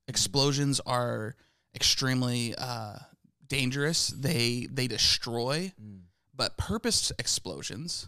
Explosions 0.07 0.79
are 0.85 1.35
extremely 1.75 2.53
uh, 2.57 2.97
dangerous. 3.47 4.07
They 4.07 4.67
they 4.71 4.87
destroy, 4.87 5.71
but 6.35 6.57
purpose 6.57 7.11
explosions 7.19 8.07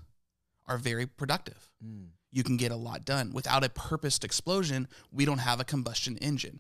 are 0.68 0.78
very 0.78 1.06
productive. 1.06 1.70
You 2.32 2.44
can 2.44 2.58
get 2.58 2.72
a 2.72 2.76
lot 2.76 3.06
done. 3.06 3.32
Without 3.34 3.64
a 3.64 3.70
purposed 3.70 4.24
explosion, 4.26 4.88
we 5.12 5.24
don't 5.26 5.38
have 5.38 5.60
a 5.62 5.64
combustion 5.64 6.18
engine. 6.18 6.60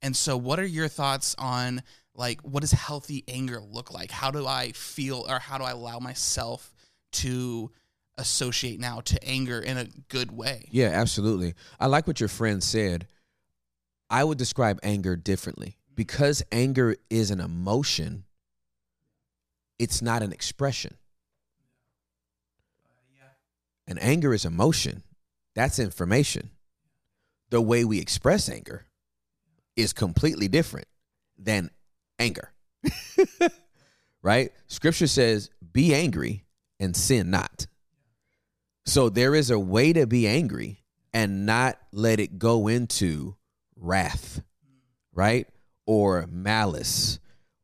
And 0.00 0.16
so, 0.16 0.36
what 0.36 0.60
are 0.60 0.66
your 0.66 0.86
thoughts 0.88 1.34
on 1.38 1.82
like 2.14 2.40
what 2.42 2.60
does 2.60 2.72
healthy 2.72 3.24
anger 3.26 3.60
look 3.60 3.92
like? 3.92 4.10
How 4.12 4.30
do 4.30 4.46
I 4.46 4.72
feel, 4.72 5.24
or 5.28 5.38
how 5.40 5.58
do 5.58 5.64
I 5.64 5.72
allow 5.72 5.98
myself 5.98 6.72
to 7.12 7.70
associate 8.18 8.78
now 8.78 9.00
to 9.00 9.24
anger 9.26 9.60
in 9.60 9.78
a 9.78 9.86
good 10.08 10.30
way? 10.30 10.68
Yeah, 10.70 10.88
absolutely. 10.88 11.54
I 11.80 11.86
like 11.86 12.06
what 12.06 12.20
your 12.20 12.28
friend 12.28 12.62
said. 12.62 13.06
I 14.10 14.24
would 14.24 14.38
describe 14.38 14.80
anger 14.82 15.16
differently. 15.16 15.76
Because 15.94 16.44
anger 16.52 16.94
is 17.10 17.30
an 17.32 17.40
emotion, 17.40 18.24
it's 19.78 20.00
not 20.00 20.22
an 20.22 20.32
expression. 20.32 20.94
And 23.88 24.00
anger 24.02 24.34
is 24.34 24.44
emotion. 24.44 25.02
That's 25.54 25.78
information. 25.78 26.50
The 27.50 27.60
way 27.60 27.84
we 27.84 27.98
express 27.98 28.48
anger 28.48 28.84
is 29.76 29.92
completely 29.92 30.46
different 30.46 30.86
than 31.38 31.70
anger. 32.18 32.52
right? 34.22 34.52
Scripture 34.66 35.06
says, 35.06 35.50
be 35.72 35.94
angry 35.94 36.44
and 36.78 36.94
sin 36.94 37.30
not. 37.30 37.66
So 38.88 39.10
there 39.10 39.34
is 39.34 39.50
a 39.50 39.58
way 39.58 39.92
to 39.92 40.06
be 40.06 40.26
angry 40.26 40.82
and 41.12 41.44
not 41.44 41.78
let 41.92 42.20
it 42.20 42.38
go 42.38 42.68
into 42.68 43.36
wrath, 43.76 44.40
right? 45.12 45.46
Or 45.84 46.26
malice 46.26 47.18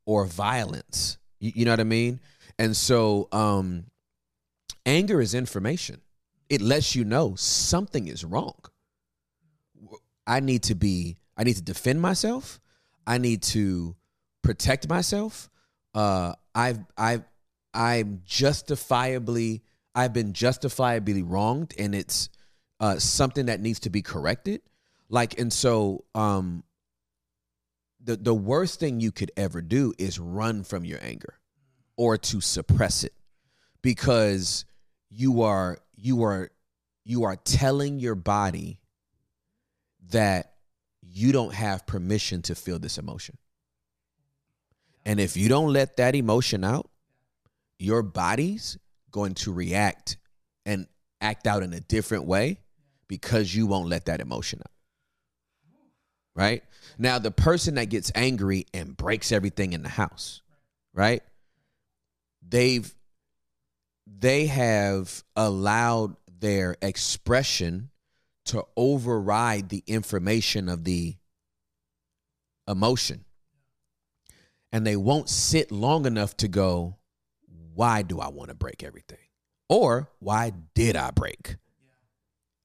or 0.04 0.26
violence. 0.26 1.16
You, 1.40 1.52
you 1.54 1.64
know 1.64 1.73
what 1.73 1.81
I 1.81 1.85
mean? 1.85 2.21
And 2.59 2.76
so 2.76 3.28
um 3.33 3.87
anger 4.85 5.19
is 5.19 5.35
information. 5.35 6.02
It 6.50 6.61
lets 6.61 6.95
you 6.95 7.04
know 7.04 7.37
something 7.37 8.07
is 8.07 8.23
wrong. 8.23 8.59
I 10.26 10.40
need 10.40 10.64
to 10.64 10.75
be 10.75 11.16
I 11.38 11.45
need 11.45 11.57
to 11.57 11.62
defend 11.62 12.02
myself. 12.02 12.61
I 13.07 13.16
need 13.16 13.43
to 13.45 13.97
protect 14.43 14.90
myself. 14.90 15.49
Uh 15.95 16.35
I've 16.54 16.81
I've 16.99 17.25
I'm 17.73 18.21
justifiably 18.26 19.62
I've 19.95 20.13
been 20.13 20.33
justifiably 20.33 21.23
wronged 21.23 21.75
and 21.79 21.95
it's 21.95 22.29
uh 22.81 22.99
something 22.99 23.47
that 23.47 23.61
needs 23.61 23.81
to 23.81 23.91
be 23.91 24.03
corrected. 24.03 24.63
Like 25.09 25.39
and 25.39 25.53
so 25.53 26.05
um 26.15 26.65
the 28.03 28.17
the 28.17 28.35
worst 28.35 28.81
thing 28.81 29.01
you 29.01 29.13
could 29.13 29.33
ever 29.37 29.63
do 29.63 29.95
is 29.99 30.19
run 30.19 30.65
from 30.65 30.85
your 30.85 30.99
anger 31.03 31.39
or 31.97 32.19
to 32.19 32.41
suppress 32.41 33.05
it 33.05 33.15
because 33.83 34.65
you 35.11 35.43
are 35.43 35.79
you 35.97 36.23
are 36.25 36.51
you 37.05 37.25
are 37.25 37.37
telling 37.37 38.01
your 38.01 38.15
body 38.15 38.79
that 40.11 40.55
you 41.03 41.33
don't 41.33 41.55
have 41.55 41.87
permission 41.87 42.43
to 42.43 42.55
feel 42.55 42.79
this 42.79 42.99
emotion. 42.99 43.37
And 45.05 45.21
if 45.21 45.37
you 45.37 45.49
don't 45.49 45.73
let 45.73 45.99
that 45.99 46.15
emotion 46.15 46.65
out, 46.65 46.89
your 47.79 48.03
body's 48.03 48.79
going 49.14 49.35
to 49.35 49.52
react 49.52 50.16
and 50.66 50.88
act 51.21 51.47
out 51.47 51.62
in 51.62 51.73
a 51.73 51.78
different 51.78 52.25
way 52.25 52.59
because 53.06 53.54
you 53.54 53.64
won't 53.64 53.88
let 53.88 54.06
that 54.06 54.21
emotion 54.21 54.61
out. 54.61 54.73
Right? 56.35 56.64
Now, 56.99 57.21
the 57.21 57.30
person 57.30 57.76
that 57.76 57.90
gets 57.90 58.11
angry 58.16 58.66
and 58.75 58.97
breaks 58.97 59.30
everything 59.30 59.73
in 59.73 59.85
the 59.85 59.88
house, 59.88 60.42
right? 60.92 61.23
They've 62.47 62.92
they 64.06 64.47
have 64.47 65.23
allowed 65.37 66.16
their 66.40 66.76
expression 66.83 67.90
to 68.47 68.64
override 68.76 69.68
the 69.68 69.85
information 69.87 70.68
of 70.68 70.83
the 70.83 71.16
emotion. 72.66 73.25
And 74.73 74.85
they 74.85 74.97
won't 74.97 75.28
sit 75.28 75.71
long 75.71 76.04
enough 76.04 76.37
to 76.38 76.49
go, 76.49 76.97
why 77.75 78.02
do 78.02 78.21
I 78.21 78.28
want 78.28 78.50
to 78.50 78.54
break 78.54 78.83
everything? 78.83 79.19
Or 79.69 80.11
why 80.21 80.52
did 80.75 80.97
I 80.97 81.11
break 81.11 81.57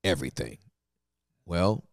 everything? 0.04 0.58
Well, 1.46 1.84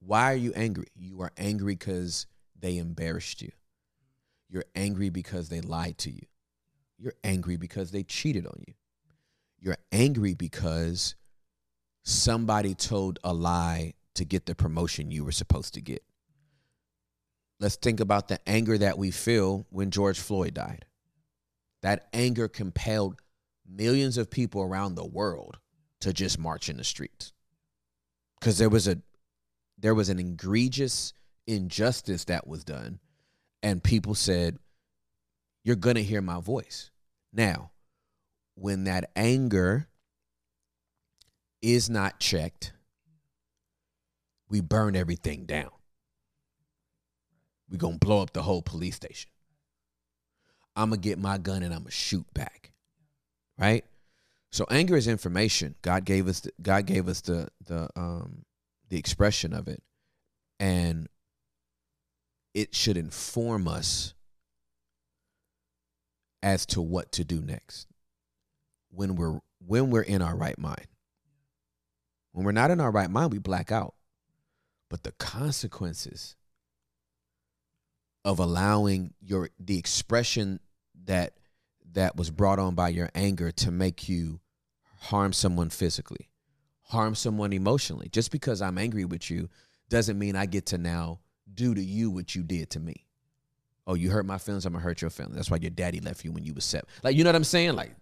why 0.00 0.32
are 0.32 0.36
you 0.36 0.52
angry? 0.54 0.86
You 0.94 1.20
are 1.22 1.32
angry 1.36 1.74
because 1.74 2.26
they 2.58 2.78
embarrassed 2.78 3.42
you. 3.42 3.52
You're 4.48 4.64
angry 4.74 5.10
because 5.10 5.48
they 5.48 5.60
lied 5.60 5.98
to 5.98 6.10
you. 6.10 6.26
You're 6.98 7.14
angry 7.22 7.56
because 7.56 7.90
they 7.90 8.02
cheated 8.02 8.46
on 8.46 8.62
you. 8.66 8.74
You're 9.60 9.78
angry 9.92 10.34
because 10.34 11.14
somebody 12.02 12.74
told 12.74 13.18
a 13.22 13.34
lie 13.34 13.94
to 14.14 14.24
get 14.24 14.46
the 14.46 14.54
promotion 14.54 15.10
you 15.10 15.24
were 15.24 15.32
supposed 15.32 15.74
to 15.74 15.80
get. 15.80 16.02
Let's 17.60 17.76
think 17.76 18.00
about 18.00 18.28
the 18.28 18.38
anger 18.48 18.78
that 18.78 18.98
we 18.98 19.10
feel 19.10 19.66
when 19.70 19.90
George 19.90 20.18
Floyd 20.18 20.54
died. 20.54 20.85
That 21.86 22.08
anger 22.12 22.48
compelled 22.48 23.20
millions 23.64 24.18
of 24.18 24.28
people 24.28 24.60
around 24.60 24.96
the 24.96 25.06
world 25.06 25.60
to 26.00 26.12
just 26.12 26.36
march 26.36 26.68
in 26.68 26.78
the 26.78 26.82
streets. 26.82 27.32
Cuz 28.40 28.58
there 28.58 28.68
was 28.68 28.88
a 28.88 29.00
there 29.78 29.94
was 29.94 30.08
an 30.08 30.18
egregious 30.18 31.12
injustice 31.46 32.24
that 32.24 32.48
was 32.48 32.64
done 32.64 32.98
and 33.62 33.84
people 33.84 34.16
said 34.16 34.58
you're 35.62 35.76
going 35.76 35.94
to 35.94 36.02
hear 36.02 36.20
my 36.20 36.40
voice. 36.40 36.90
Now, 37.32 37.70
when 38.56 38.82
that 38.82 39.12
anger 39.14 39.86
is 41.62 41.88
not 41.88 42.18
checked, 42.18 42.72
we 44.48 44.60
burn 44.60 44.96
everything 44.96 45.46
down. 45.46 45.70
We're 47.70 47.78
going 47.78 48.00
to 48.00 48.04
blow 48.04 48.22
up 48.22 48.32
the 48.32 48.42
whole 48.42 48.62
police 48.62 48.96
station. 48.96 49.30
I'm 50.76 50.90
going 50.90 51.00
to 51.00 51.08
get 51.08 51.18
my 51.18 51.38
gun 51.38 51.62
and 51.62 51.72
I'm 51.72 51.80
going 51.80 51.90
to 51.90 51.90
shoot 51.90 52.26
back. 52.34 52.70
Right? 53.58 53.84
So 54.52 54.66
anger 54.70 54.96
is 54.96 55.08
information. 55.08 55.74
God 55.82 56.04
gave 56.04 56.28
us 56.28 56.40
the, 56.40 56.52
God 56.62 56.86
gave 56.86 57.08
us 57.08 57.22
the 57.22 57.48
the 57.66 57.88
um 57.96 58.44
the 58.88 58.98
expression 58.98 59.52
of 59.52 59.68
it 59.68 59.82
and 60.60 61.08
it 62.54 62.74
should 62.74 62.96
inform 62.96 63.68
us 63.68 64.14
as 66.42 66.64
to 66.66 66.80
what 66.80 67.12
to 67.12 67.24
do 67.24 67.42
next 67.42 67.88
when 68.90 69.16
we're 69.16 69.40
when 69.58 69.90
we're 69.90 70.02
in 70.02 70.22
our 70.22 70.36
right 70.36 70.58
mind. 70.58 70.86
When 72.32 72.44
we're 72.44 72.52
not 72.52 72.70
in 72.70 72.80
our 72.80 72.90
right 72.90 73.10
mind, 73.10 73.32
we 73.32 73.38
black 73.38 73.72
out. 73.72 73.94
But 74.88 75.02
the 75.02 75.12
consequences 75.12 76.36
of 78.24 78.38
allowing 78.38 79.14
your 79.20 79.50
the 79.58 79.78
expression 79.78 80.60
that 81.06 81.34
that 81.92 82.16
was 82.16 82.30
brought 82.30 82.58
on 82.58 82.74
by 82.74 82.90
your 82.90 83.10
anger 83.14 83.50
to 83.50 83.70
make 83.70 84.08
you 84.08 84.40
harm 85.00 85.32
someone 85.32 85.70
physically, 85.70 86.28
harm 86.82 87.14
someone 87.14 87.52
emotionally. 87.52 88.08
Just 88.10 88.30
because 88.30 88.60
I'm 88.60 88.78
angry 88.78 89.04
with 89.04 89.30
you 89.30 89.48
doesn't 89.88 90.18
mean 90.18 90.36
I 90.36 90.46
get 90.46 90.66
to 90.66 90.78
now 90.78 91.20
do 91.52 91.74
to 91.74 91.82
you 91.82 92.10
what 92.10 92.34
you 92.34 92.42
did 92.42 92.70
to 92.70 92.80
me. 92.80 93.06
Oh, 93.86 93.94
you 93.94 94.10
hurt 94.10 94.26
my 94.26 94.38
feelings, 94.38 94.66
I'm 94.66 94.72
gonna 94.72 94.82
hurt 94.82 95.00
your 95.00 95.10
feelings. 95.10 95.36
That's 95.36 95.50
why 95.50 95.58
your 95.58 95.70
daddy 95.70 96.00
left 96.00 96.24
you 96.24 96.32
when 96.32 96.44
you 96.44 96.52
was 96.54 96.64
seven. 96.64 96.86
Like, 97.02 97.16
you 97.16 97.22
know 97.22 97.28
what 97.28 97.36
I'm 97.36 97.44
saying? 97.44 97.76
Like, 97.76 97.94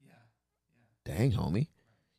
yeah, 0.00 1.14
dang, 1.16 1.32
homie. 1.32 1.66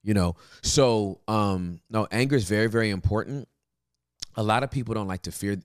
You 0.03 0.13
know, 0.13 0.35
so 0.61 1.21
um, 1.29 1.79
no, 1.89 2.05
anger 2.11 2.35
is 2.35 2.43
very, 2.43 2.67
very 2.67 2.89
important. 2.89 3.47
A 4.35 4.43
lot 4.43 4.63
of 4.63 4.71
people 4.71 4.93
don't 4.93 5.07
like 5.07 5.21
to 5.23 5.31
fear. 5.31 5.57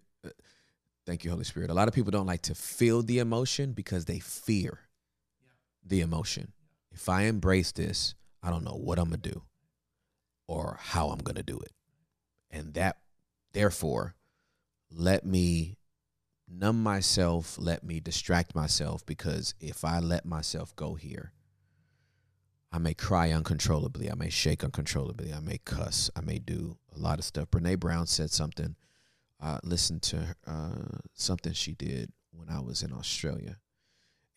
Thank 1.08 1.24
you, 1.24 1.30
Holy 1.30 1.44
Spirit. 1.44 1.70
A 1.70 1.74
lot 1.74 1.88
of 1.88 1.94
people 1.94 2.10
don't 2.10 2.26
like 2.26 2.42
to 2.42 2.54
feel 2.54 3.02
the 3.02 3.18
emotion 3.18 3.72
because 3.72 4.04
they 4.04 4.18
fear 4.18 4.80
the 5.82 6.02
emotion. 6.02 6.52
If 6.92 7.08
I 7.08 7.22
embrace 7.22 7.72
this, 7.72 8.14
I 8.42 8.50
don't 8.50 8.62
know 8.62 8.76
what 8.76 8.98
I'm 8.98 9.06
gonna 9.06 9.16
do 9.16 9.44
or 10.46 10.76
how 10.78 11.08
I'm 11.08 11.20
gonna 11.20 11.42
do 11.42 11.58
it, 11.60 11.72
and 12.50 12.74
that, 12.74 12.98
therefore, 13.54 14.16
let 14.90 15.24
me 15.24 15.78
numb 16.46 16.82
myself, 16.82 17.56
let 17.58 17.82
me 17.82 18.00
distract 18.00 18.54
myself 18.54 19.06
because 19.06 19.54
if 19.60 19.86
I 19.86 20.00
let 20.00 20.26
myself 20.26 20.76
go 20.76 20.94
here, 20.94 21.32
I 22.70 22.76
may 22.76 22.92
cry 22.92 23.32
uncontrollably. 23.32 24.10
I 24.10 24.14
may 24.14 24.28
shake 24.28 24.62
uncontrollably. 24.62 25.32
I 25.32 25.40
may 25.40 25.56
cuss. 25.64 26.10
I 26.14 26.20
may 26.20 26.38
do 26.38 26.76
a 26.94 26.98
lot 26.98 27.18
of 27.18 27.24
stuff. 27.24 27.50
Brene 27.50 27.80
Brown 27.80 28.06
said 28.06 28.30
something. 28.30 28.76
I 29.40 29.58
listened 29.62 30.02
to 30.02 30.34
uh, 30.46 30.98
something 31.14 31.52
she 31.52 31.74
did 31.74 32.12
when 32.32 32.48
I 32.48 32.60
was 32.60 32.82
in 32.82 32.92
Australia. 32.92 33.58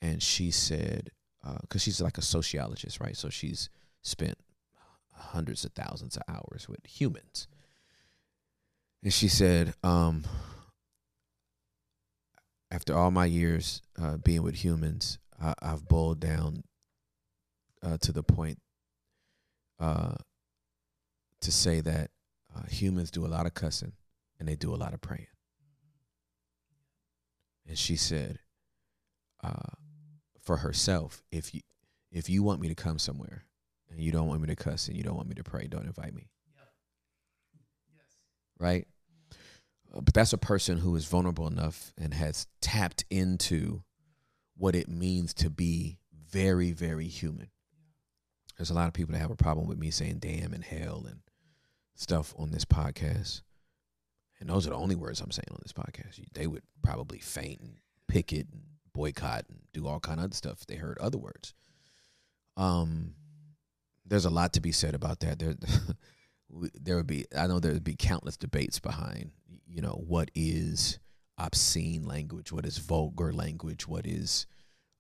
And 0.02 0.22
she 0.22 0.52
said, 0.52 1.12
because 1.62 1.82
uh, 1.82 1.84
she's 1.84 2.02
like 2.02 2.18
a 2.18 2.24
sociologist, 2.24 3.00
right? 3.00 3.18
So 3.18 3.30
she's 3.30 3.70
spent 4.04 4.38
hundreds 5.14 5.66
of 5.66 5.74
thousands 5.74 6.18
of 6.18 6.24
hours 6.28 6.68
with 6.68 6.86
humans. 6.86 7.48
And 9.04 9.14
she 9.14 9.28
said, 9.28 9.74
um, 9.84 10.24
after 12.70 12.96
all 12.96 13.12
my 13.12 13.26
years 13.26 13.82
uh, 14.00 14.18
being 14.18 14.44
with 14.44 14.56
humans, 14.56 15.18
I, 15.42 15.54
have 15.62 15.88
boiled 15.88 16.20
down 16.20 16.64
uh, 17.84 17.98
to 18.02 18.12
the 18.12 18.24
point 18.24 18.60
uh, 19.80 20.14
to 21.42 21.52
say 21.52 21.82
that 21.82 22.12
uh, 22.56 22.68
humans 22.70 23.10
do 23.10 23.26
a 23.26 23.28
lot 23.28 23.48
of 23.48 23.56
cussing 23.56 23.94
and 24.42 24.50
they 24.50 24.56
do 24.56 24.74
a 24.74 24.76
lot 24.76 24.96
of 24.96 25.02
praying. 25.02 25.28
And 27.68 27.78
she 27.78 27.96
said, 27.96 28.40
uh, 29.44 29.76
for 30.42 30.58
herself, 30.58 31.22
if 31.32 31.54
you 31.54 31.62
if 32.12 32.28
you 32.28 32.42
want 32.42 32.60
me 32.60 32.68
to 32.68 32.74
come 32.74 32.98
somewhere 32.98 33.46
and 33.90 34.00
you 34.00 34.12
don't 34.12 34.28
want 34.28 34.42
me 34.42 34.48
to 34.48 34.56
cuss 34.56 34.88
and 34.88 34.98
you 34.98 35.04
don't 35.04 35.16
want 35.16 35.30
me 35.30 35.36
to 35.36 35.44
pray, 35.44 35.68
don't 35.68 35.86
invite 35.86 36.16
me. 36.16 36.28
Yes. 37.96 38.08
Right? 38.60 38.88
Uh, 39.96 40.02
but 40.02 40.16
that's 40.16 40.34
a 40.34 40.40
person 40.40 40.80
who 40.80 40.96
is 40.96 41.06
vulnerable 41.06 41.46
enough 41.46 41.94
and 41.96 42.16
has 42.16 42.48
tapped 42.62 43.06
into 43.12 43.84
what 44.58 44.76
it 44.76 44.90
means 44.90 45.36
to 45.36 45.52
be 45.52 46.00
very, 46.32 46.72
very 46.72 47.08
human. 47.08 47.52
There's 48.58 48.72
a 48.72 48.76
lot 48.76 48.88
of 48.88 48.94
people 48.94 49.14
that 49.14 49.20
have 49.20 49.32
a 49.32 49.36
problem 49.36 49.68
with 49.68 49.78
me 49.78 49.92
saying 49.92 50.18
damn 50.18 50.52
and 50.52 50.64
hell 50.64 51.06
and 51.08 51.20
stuff 51.94 52.34
on 52.40 52.50
this 52.50 52.66
podcast. 52.66 53.44
And 54.42 54.50
those 54.50 54.66
are 54.66 54.72
the 54.72 54.76
only 54.76 54.96
words 54.96 55.22
I'm 55.22 55.32
saying 55.32 55.46
on 55.52 55.60
this 55.62 55.72
podcast. 55.72 56.20
They 56.34 56.48
would 56.48 56.64
probably 56.82 57.20
faint 57.20 57.62
and 57.62 57.76
picket 58.08 58.48
and 58.52 58.64
boycott 58.92 59.46
and 59.48 59.60
do 59.72 59.88
all 59.88 60.00
kind 60.00 60.20
of 60.20 60.26
other 60.26 60.36
stuff 60.36 60.62
if 60.62 60.68
they 60.68 60.76
heard 60.76 60.98
other 60.98 61.20
words. 61.20 61.54
Um, 62.58 63.14
there's 64.04 64.26
a 64.26 64.32
lot 64.32 64.54
to 64.54 64.60
be 64.60 64.72
said 64.72 64.96
about 64.96 65.20
that. 65.20 65.38
There, 65.38 65.56
there 66.74 66.98
would 66.98 67.08
be. 67.08 67.26
I 67.38 67.46
know 67.46 67.60
there 67.60 67.72
would 67.72 67.84
be 67.84 67.96
countless 67.96 68.36
debates 68.36 68.80
behind. 68.80 69.32
You 69.68 69.82
know 69.82 70.04
what 70.06 70.32
is 70.34 71.00
obscene 71.38 72.06
language, 72.06 72.52
what 72.52 72.66
is 72.66 72.80
vulgar 72.80 73.32
language, 73.32 73.88
what 73.88 74.06
is, 74.06 74.48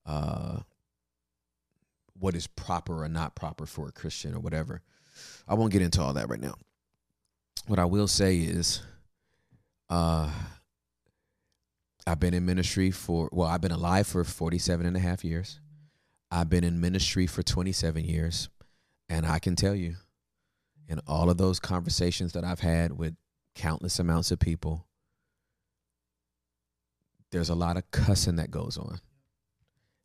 uh, 0.05 0.59
what 2.13 2.35
is 2.35 2.47
proper 2.47 3.03
or 3.03 3.09
not 3.09 3.35
proper 3.35 3.65
for 3.65 3.87
a 3.87 3.91
Christian 3.91 4.33
or 4.35 4.39
whatever. 4.39 4.81
I 5.47 5.55
won't 5.55 5.73
get 5.73 5.81
into 5.81 6.01
all 6.01 6.13
that 6.13 6.29
right 6.29 6.39
now. 6.39 6.55
What 7.67 7.79
I 7.79 7.85
will 7.85 8.07
say 8.07 8.37
is, 8.37 8.81
uh, 9.91 10.29
I've 12.07 12.19
been 12.19 12.33
in 12.33 12.45
ministry 12.45 12.91
for, 12.91 13.29
well, 13.33 13.47
I've 13.47 13.59
been 13.59 13.73
alive 13.73 14.07
for 14.07 14.23
47 14.23 14.85
and 14.85 14.95
a 14.95 15.01
half 15.01 15.25
years. 15.25 15.59
I've 16.31 16.49
been 16.49 16.63
in 16.63 16.79
ministry 16.79 17.27
for 17.27 17.43
27 17.43 18.05
years. 18.05 18.47
And 19.09 19.25
I 19.25 19.39
can 19.39 19.57
tell 19.57 19.75
you, 19.75 19.95
in 20.87 21.01
all 21.05 21.29
of 21.29 21.37
those 21.37 21.59
conversations 21.59 22.31
that 22.31 22.45
I've 22.45 22.61
had 22.61 22.97
with 22.97 23.15
countless 23.53 23.99
amounts 23.99 24.31
of 24.31 24.39
people, 24.39 24.87
there's 27.31 27.49
a 27.49 27.55
lot 27.55 27.75
of 27.75 27.91
cussing 27.91 28.37
that 28.37 28.49
goes 28.49 28.77
on. 28.77 29.01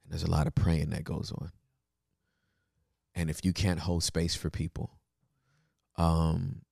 And 0.03 0.11
there's 0.11 0.25
a 0.25 0.31
lot 0.31 0.49
of 0.49 0.55
praying 0.57 0.91
that 0.91 1.05
goes 1.05 1.31
on. 1.31 1.53
And 3.15 3.31
if 3.31 3.45
you 3.45 3.53
can't 3.53 3.79
hold 3.79 4.03
space 4.03 4.35
for 4.35 4.51
people 4.51 4.99
um, 5.97 6.63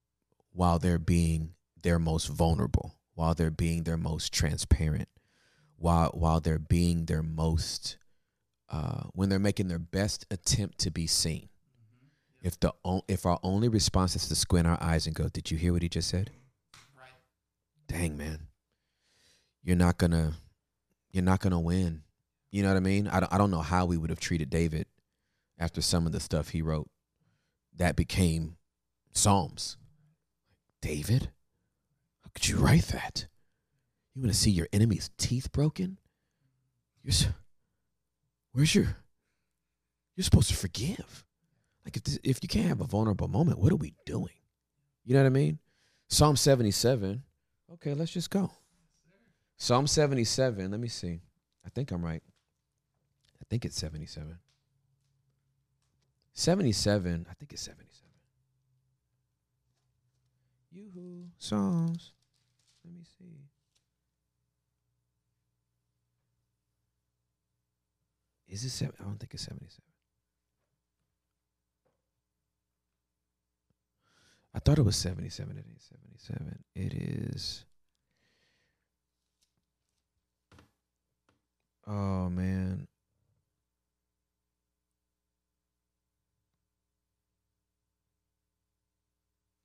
while 0.51 0.79
they're 0.79 0.99
being 0.99 1.53
their 1.81 1.97
most 1.97 2.27
vulnerable, 2.27 2.93
while 3.15 3.33
they're 3.33 3.49
being 3.49 3.83
their 3.83 3.97
most 3.97 4.31
transparent, 4.31 5.09
while 5.77 6.11
while 6.13 6.39
they're 6.39 6.59
being 6.59 7.05
their 7.05 7.23
most 7.23 7.97
uh, 8.69 9.03
when 9.13 9.29
they're 9.29 9.39
making 9.39 9.67
their 9.67 9.79
best 9.79 10.25
attempt 10.29 10.77
to 10.79 10.91
be 10.91 11.07
seen. 11.07 11.49
Mm-hmm. 11.49 12.47
If 12.47 12.59
the 12.59 12.73
if 13.07 13.25
our 13.25 13.39
only 13.41 13.69
response 13.69 14.15
is 14.15 14.27
to 14.27 14.35
squint 14.35 14.67
our 14.67 14.77
eyes 14.81 15.07
and 15.07 15.15
go, 15.15 15.29
"Did 15.29 15.49
you 15.49 15.57
hear 15.57 15.73
what 15.73 15.81
he 15.81 15.89
just 15.89 16.09
said?" 16.09 16.31
Right. 16.95 17.09
Dang 17.87 18.17
man, 18.17 18.47
you're 19.63 19.75
not 19.75 19.97
gonna 19.97 20.33
you're 21.11 21.23
not 21.23 21.39
gonna 21.39 21.59
win. 21.59 22.03
You 22.51 22.63
know 22.63 22.69
what 22.69 22.77
I 22.77 22.81
mean? 22.81 23.07
I 23.07 23.19
don't, 23.19 23.33
I 23.33 23.37
don't 23.37 23.51
know 23.51 23.61
how 23.61 23.85
we 23.85 23.97
would 23.97 24.09
have 24.09 24.19
treated 24.19 24.49
David 24.49 24.85
after 25.57 25.81
some 25.81 26.05
of 26.05 26.11
the 26.11 26.19
stuff 26.19 26.49
he 26.49 26.61
wrote 26.61 26.89
that 27.75 27.95
became 27.95 28.57
Psalms. 29.11 29.77
David, 30.81 31.31
could 32.35 32.47
you 32.47 32.57
write 32.57 32.85
that? 32.87 33.25
You 34.13 34.21
want 34.21 34.33
to 34.33 34.39
see 34.39 34.51
your 34.51 34.67
enemy's 34.71 35.09
teeth 35.17 35.51
broken? 35.51 35.97
You're 37.03 37.13
so, 37.13 37.29
where's 38.51 38.75
your 38.75 38.95
You're 40.15 40.23
supposed 40.23 40.49
to 40.49 40.55
forgive. 40.55 41.25
Like 41.83 41.97
if 41.97 42.03
this, 42.03 42.19
if 42.23 42.39
you 42.41 42.49
can't 42.49 42.67
have 42.67 42.81
a 42.81 42.85
vulnerable 42.85 43.27
moment, 43.27 43.59
what 43.59 43.71
are 43.71 43.77
we 43.77 43.93
doing? 44.05 44.33
You 45.03 45.13
know 45.13 45.21
what 45.21 45.27
I 45.27 45.31
mean? 45.31 45.59
Psalm 46.07 46.35
77. 46.35 47.23
Okay, 47.73 47.93
let's 47.93 48.11
just 48.11 48.29
go. 48.29 48.51
Psalm 49.57 49.87
77. 49.87 50.71
Let 50.71 50.79
me 50.79 50.87
see. 50.87 51.21
I 51.65 51.69
think 51.69 51.91
I'm 51.91 52.03
right. 52.03 52.23
I 53.39 53.43
think 53.49 53.65
it's 53.65 53.77
77. 53.77 54.37
77. 56.33 57.27
I 57.29 57.33
think 57.35 57.53
it's 57.53 57.61
77. 57.61 58.09
Yoo-hoo. 60.71 61.29
Psalms. 61.37 62.11
Let 62.85 62.93
me 62.93 63.03
see. 63.17 63.49
Is 68.47 68.63
it 68.63 68.69
seven? 68.69 68.93
I 68.99 69.03
don't 69.03 69.19
think 69.19 69.33
it's 69.33 69.43
77. 69.43 69.81
I 74.53 74.59
thought 74.59 74.77
it 74.77 74.85
was 74.85 74.95
77. 74.95 75.57
It 75.57 75.65
ain't 75.67 75.81
77. 75.81 76.63
It 76.75 76.93
is. 76.93 77.65
Oh, 81.87 82.29
man. 82.29 82.87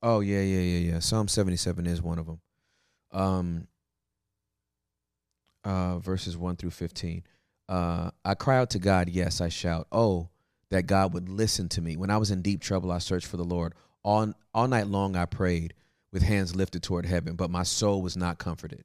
Oh, 0.03 0.21
yeah, 0.21 0.41
yeah, 0.41 0.61
yeah, 0.61 0.93
yeah. 0.93 0.99
Psalm 1.01 1.29
77 1.29 1.87
is 1.87 2.01
one 2.01 2.19
of 2.19 2.27
them. 2.27 2.41
Um, 3.13 3.67
uh, 5.65 5.99
verses 5.99 6.37
1 6.37 6.57
through 6.57 6.71
15. 6.71 7.23
Uh, 7.69 8.11
I 8.25 8.35
cry 8.35 8.59
out 8.59 8.71
to 8.71 8.79
God, 8.79 9.09
yes, 9.09 9.41
I 9.41 9.49
shout. 9.49 9.87
Oh, 9.93 10.29
that 10.71 10.87
God 10.87 11.13
would 11.15 11.29
listen 11.29 11.69
to 11.71 11.81
me. 11.81 11.97
When 11.97 12.11
I 12.11 12.17
was 12.17 12.31
in 12.31 12.43
deep 12.43 12.61
trouble, 12.61 12.91
I 12.91 12.99
searched 12.99 13.27
for 13.27 13.37
the 13.37 13.45
Lord. 13.45 13.75
All, 14.03 14.33
all 14.55 14.69
night 14.69 14.87
long, 14.87 15.17
I 15.17 15.27
prayed 15.27 15.75
with 16.13 16.23
hands 16.23 16.57
lifted 16.57 16.83
toward 16.83 17.07
heaven, 17.07 17.35
but 17.35 17.51
my 17.51 17.63
soul 17.63 18.03
was 18.03 18.17
not 18.17 18.39
comforted. 18.39 18.85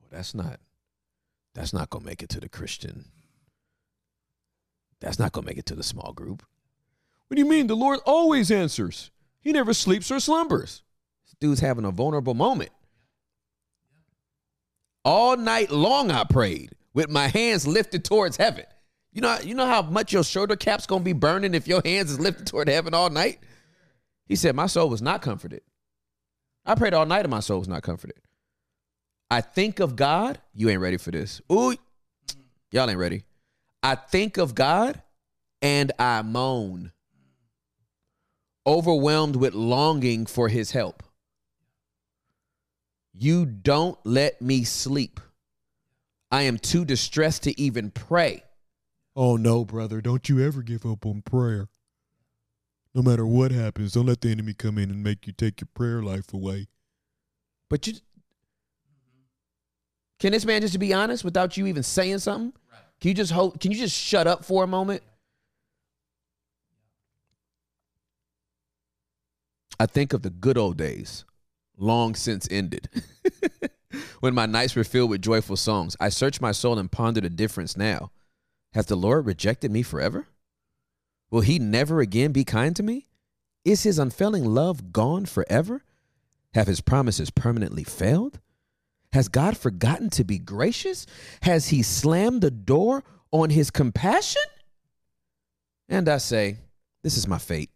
Well, 0.00 0.08
that's 0.10 0.34
not, 0.34 0.60
that's 1.54 1.72
not 1.72 1.90
going 1.90 2.02
to 2.02 2.08
make 2.08 2.22
it 2.22 2.28
to 2.30 2.40
the 2.40 2.48
Christian. 2.48 3.06
That's 5.00 5.18
not 5.18 5.32
going 5.32 5.44
to 5.44 5.50
make 5.50 5.58
it 5.58 5.66
to 5.66 5.74
the 5.74 5.82
small 5.82 6.12
group. 6.12 6.42
What 7.28 7.36
do 7.36 7.42
you 7.42 7.48
mean? 7.48 7.66
The 7.66 7.76
Lord 7.76 8.00
always 8.04 8.50
answers. 8.50 9.10
He 9.40 9.52
never 9.52 9.72
sleeps 9.72 10.10
or 10.10 10.18
slumbers. 10.18 10.82
Dude's 11.40 11.60
having 11.60 11.84
a 11.84 11.90
vulnerable 11.90 12.34
moment. 12.34 12.70
All 15.04 15.36
night 15.36 15.70
long 15.70 16.10
I 16.10 16.24
prayed 16.24 16.72
with 16.94 17.08
my 17.08 17.28
hands 17.28 17.66
lifted 17.66 18.04
towards 18.04 18.36
heaven. 18.36 18.64
You 19.12 19.22
know, 19.22 19.38
you 19.42 19.54
know 19.54 19.66
how 19.66 19.82
much 19.82 20.12
your 20.12 20.24
shoulder 20.24 20.56
cap's 20.56 20.86
gonna 20.86 21.04
be 21.04 21.12
burning 21.12 21.54
if 21.54 21.66
your 21.66 21.80
hands 21.84 22.10
is 22.10 22.20
lifted 22.20 22.46
toward 22.46 22.68
heaven 22.68 22.94
all 22.94 23.10
night? 23.10 23.38
He 24.26 24.36
said, 24.36 24.54
My 24.54 24.66
soul 24.66 24.90
was 24.90 25.00
not 25.00 25.22
comforted. 25.22 25.62
I 26.66 26.74
prayed 26.74 26.92
all 26.92 27.06
night 27.06 27.20
and 27.24 27.30
my 27.30 27.40
soul 27.40 27.60
was 27.60 27.68
not 27.68 27.82
comforted. 27.82 28.18
I 29.30 29.40
think 29.40 29.80
of 29.80 29.96
God. 29.96 30.38
You 30.54 30.68
ain't 30.68 30.80
ready 30.80 30.98
for 30.98 31.10
this. 31.10 31.40
Ooh, 31.50 31.74
y'all 32.70 32.90
ain't 32.90 32.98
ready. 32.98 33.24
I 33.82 33.94
think 33.94 34.36
of 34.36 34.54
God 34.54 35.02
and 35.62 35.92
I 35.98 36.22
moan, 36.22 36.92
overwhelmed 38.66 39.36
with 39.36 39.54
longing 39.54 40.26
for 40.26 40.48
his 40.48 40.72
help. 40.72 41.02
You 43.20 43.46
don't 43.46 43.98
let 44.04 44.40
me 44.40 44.62
sleep. 44.62 45.18
I 46.30 46.42
am 46.42 46.56
too 46.56 46.84
distressed 46.84 47.42
to 47.44 47.60
even 47.60 47.90
pray. 47.90 48.44
Oh 49.16 49.36
no, 49.36 49.64
brother, 49.64 50.00
don't 50.00 50.28
you 50.28 50.40
ever 50.46 50.62
give 50.62 50.86
up 50.86 51.04
on 51.04 51.22
prayer. 51.22 51.68
No 52.94 53.02
matter 53.02 53.26
what 53.26 53.50
happens, 53.50 53.94
don't 53.94 54.06
let 54.06 54.20
the 54.20 54.30
enemy 54.30 54.54
come 54.54 54.78
in 54.78 54.90
and 54.90 55.02
make 55.02 55.26
you 55.26 55.32
take 55.32 55.60
your 55.60 55.68
prayer 55.74 56.00
life 56.00 56.32
away. 56.32 56.68
But 57.68 57.88
you 57.88 57.94
can 60.20 60.32
this 60.32 60.44
man 60.44 60.60
just 60.60 60.78
be 60.78 60.94
honest 60.94 61.24
without 61.24 61.56
you 61.56 61.66
even 61.66 61.82
saying 61.82 62.18
something? 62.18 62.52
Can 63.00 63.08
you 63.08 63.14
just 63.14 63.32
hold 63.32 63.60
can 63.60 63.72
you 63.72 63.78
just 63.78 63.96
shut 63.96 64.28
up 64.28 64.44
for 64.44 64.62
a 64.62 64.66
moment? 64.68 65.02
I 69.80 69.86
think 69.86 70.12
of 70.12 70.22
the 70.22 70.30
good 70.30 70.58
old 70.58 70.76
days, 70.76 71.24
long 71.78 72.14
since 72.14 72.48
ended. 72.50 72.88
when 74.20 74.34
my 74.34 74.46
nights 74.46 74.74
were 74.74 74.84
filled 74.84 75.10
with 75.10 75.22
joyful 75.22 75.56
songs, 75.56 75.96
I 76.00 76.08
searched 76.08 76.40
my 76.40 76.52
soul 76.52 76.78
and 76.78 76.90
pondered 76.90 77.24
a 77.24 77.30
difference 77.30 77.76
now. 77.76 78.10
Has 78.74 78.86
the 78.86 78.96
Lord 78.96 79.26
rejected 79.26 79.70
me 79.70 79.82
forever? 79.82 80.26
Will 81.30 81.40
he 81.40 81.58
never 81.58 82.00
again 82.00 82.32
be 82.32 82.44
kind 82.44 82.74
to 82.76 82.82
me? 82.82 83.06
Is 83.64 83.82
his 83.82 83.98
unfailing 83.98 84.44
love 84.44 84.92
gone 84.92 85.26
forever? 85.26 85.82
Have 86.54 86.66
his 86.66 86.80
promises 86.80 87.30
permanently 87.30 87.84
failed? 87.84 88.40
Has 89.12 89.28
God 89.28 89.56
forgotten 89.56 90.10
to 90.10 90.24
be 90.24 90.38
gracious? 90.38 91.06
Has 91.42 91.68
he 91.68 91.82
slammed 91.82 92.42
the 92.42 92.50
door 92.50 93.04
on 93.30 93.50
his 93.50 93.70
compassion? 93.70 94.42
And 95.88 96.08
I 96.08 96.18
say, 96.18 96.58
This 97.02 97.16
is 97.16 97.26
my 97.26 97.38
fate. 97.38 97.70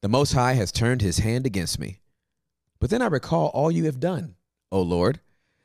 The 0.00 0.08
Most 0.08 0.32
High 0.32 0.54
has 0.54 0.72
turned 0.72 1.02
his 1.02 1.18
hand 1.18 1.44
against 1.44 1.78
me. 1.78 2.00
But 2.80 2.90
then 2.90 3.02
I 3.02 3.06
recall 3.06 3.48
all 3.48 3.70
you 3.70 3.84
have 3.84 4.00
done, 4.00 4.36
O 4.70 4.80
Lord. 4.80 5.20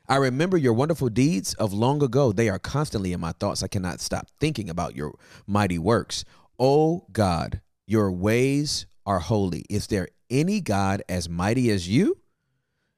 I 0.06 0.16
remember 0.16 0.56
your 0.56 0.74
wonderful 0.74 1.08
deeds 1.08 1.54
of 1.54 1.72
long 1.72 2.02
ago. 2.02 2.32
They 2.32 2.48
are 2.48 2.58
constantly 2.58 3.12
in 3.12 3.20
my 3.20 3.32
thoughts. 3.32 3.62
I 3.62 3.68
cannot 3.68 4.00
stop 4.00 4.28
thinking 4.38 4.68
about 4.68 4.94
your 4.94 5.14
mighty 5.46 5.78
works. 5.78 6.24
O 6.58 7.06
God, 7.12 7.60
your 7.86 8.12
ways 8.12 8.86
are 9.06 9.20
holy. 9.20 9.64
Is 9.70 9.86
there 9.86 10.08
any 10.28 10.60
God 10.60 11.02
as 11.08 11.28
mighty 11.28 11.70
as 11.70 11.88
you? 11.88 12.18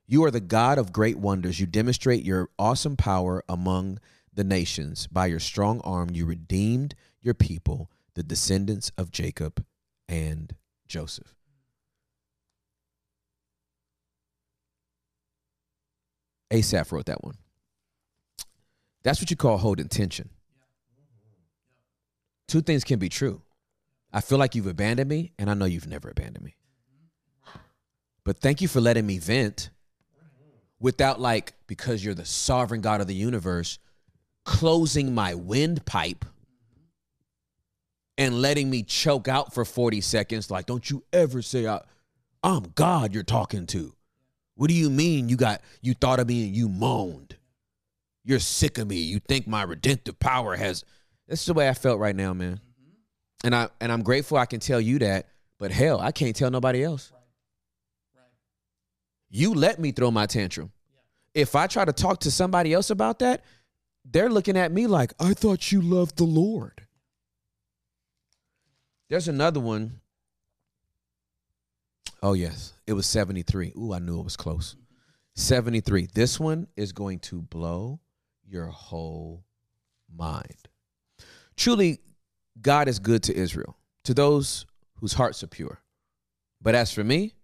You 0.07 0.24
are 0.24 0.31
the 0.31 0.40
God 0.40 0.79
of 0.79 0.92
great 0.92 1.18
wonders. 1.18 1.61
You 1.61 1.66
demonstrate 1.66 2.24
your 2.24 2.48
awesome 2.59 2.96
power 2.96 3.42
among 3.48 3.98
the 4.33 4.44
nations. 4.44 5.07
By 5.07 5.26
your 5.26 5.40
strong 5.40 5.81
arm, 5.83 6.11
you 6.12 6.26
redeemed 6.26 6.94
your 7.20 7.35
people, 7.35 7.90
the 8.14 8.22
descendants 8.22 8.90
of 8.96 9.11
Jacob 9.11 9.64
and 10.09 10.55
Joseph. 10.87 11.35
Asaph 16.50 16.92
wrote 16.92 17.06
that 17.06 17.24
one. 17.24 17.37
That's 19.02 19.20
what 19.20 19.30
you 19.30 19.37
call 19.37 19.59
holding 19.59 19.88
tension. 19.88 20.30
Two 22.48 22.61
things 22.61 22.85
can 22.85 22.98
be 22.98 23.09
true. 23.09 23.42
I 24.12 24.20
feel 24.20 24.38
like 24.38 24.54
you've 24.54 24.66
abandoned 24.66 25.09
me, 25.09 25.32
and 25.38 25.50
I 25.50 25.54
know 25.54 25.64
you've 25.64 25.88
never 25.88 26.09
abandoned 26.09 26.44
me. 26.44 26.56
But 28.24 28.38
thank 28.38 28.61
you 28.61 28.68
for 28.68 28.80
letting 28.80 29.06
me 29.06 29.18
vent 29.18 29.70
without, 30.80 31.20
like, 31.20 31.54
because 31.66 32.04
you're 32.04 32.14
the 32.14 32.24
sovereign 32.24 32.80
God 32.80 33.00
of 33.00 33.06
the 33.06 33.14
universe, 33.14 33.78
closing 34.44 35.14
my 35.14 35.35
windpipe 35.35 36.24
and 38.18 38.40
letting 38.40 38.70
me 38.70 38.82
choke 38.82 39.28
out 39.28 39.52
for 39.52 39.64
40 39.64 40.00
seconds. 40.00 40.50
Like, 40.50 40.66
don't 40.66 40.88
you 40.88 41.04
ever 41.12 41.42
say, 41.42 41.66
I, 41.66 41.82
I'm 42.42 42.72
God 42.74 43.12
you're 43.12 43.22
talking 43.22 43.66
to. 43.66 43.95
What 44.57 44.69
do 44.69 44.75
you 44.75 44.90
mean 44.90 45.29
you 45.29 45.37
got, 45.37 45.61
you 45.81 45.95
thought 45.95 46.19
of 46.19 46.27
me 46.27 46.47
and 46.47 46.57
you 46.57 46.69
moaned? 46.69 47.37
You're 48.25 48.40
sick 48.40 48.79
of 48.79 48.88
me. 48.88 48.97
You 48.97 49.21
think 49.21 49.47
my 49.47 49.62
redemptive 49.62 50.19
power 50.19 50.57
has. 50.57 50.85
This 51.29 51.40
is 51.40 51.47
the 51.47 51.55
way 51.55 51.69
I 51.69 51.75
felt 51.75 52.01
right 52.01 52.16
now, 52.16 52.35
man. 52.35 52.61
And 53.45 53.55
I 53.55 53.69
and 53.81 53.92
I'm 53.92 54.03
grateful 54.03 54.38
I 54.38 54.47
can 54.47 54.59
tell 54.59 54.81
you 54.81 54.99
that, 54.99 55.29
but 55.59 55.71
hell, 55.71 56.01
I 56.01 56.11
can't 56.11 56.35
tell 56.35 56.51
nobody 56.51 56.83
else. 56.83 57.12
You 59.31 59.55
let 59.55 59.79
me 59.79 59.92
throw 59.92 60.11
my 60.11 60.27
tantrum. 60.27 60.73
If 61.35 61.55
I 61.55 61.66
try 61.66 61.85
to 61.85 61.92
talk 61.92 62.21
to 62.21 62.31
somebody 62.31 62.73
else 62.73 62.90
about 62.90 63.19
that, 63.21 63.45
they're 64.05 64.31
looking 64.31 64.57
at 64.57 64.73
me 64.73 64.87
like, 64.87 65.12
I 65.21 65.35
thought 65.35 65.71
you 65.71 65.83
loved 65.83 66.16
the 66.16 66.25
Lord. 66.25 66.87
There's 69.09 69.29
another 69.29 69.61
one. 69.61 70.01
Oh, 72.26 72.32
yes. 72.32 72.72
It 72.88 72.94
was 72.94 73.06
73. 73.06 73.74
Ooh, 73.78 73.92
I 73.92 74.00
knew 74.00 74.18
it 74.18 74.24
was 74.24 74.36
close. 74.36 74.74
73. 75.36 76.08
This 76.12 76.40
one 76.40 76.66
is 76.74 76.90
going 76.90 77.20
to 77.20 77.40
blow 77.40 78.00
your 78.44 78.66
whole 78.66 79.44
mind. 80.12 80.68
Truly, 81.56 82.00
God 82.60 82.88
is 82.88 82.98
good 82.98 83.22
to 83.22 83.36
Israel, 83.36 83.76
to 84.02 84.12
those 84.12 84.66
whose 84.96 85.12
hearts 85.12 85.44
are 85.44 85.46
pure. 85.46 85.78
But 86.60 86.74
as 86.74 86.92
for 86.92 87.04
me, 87.04 87.34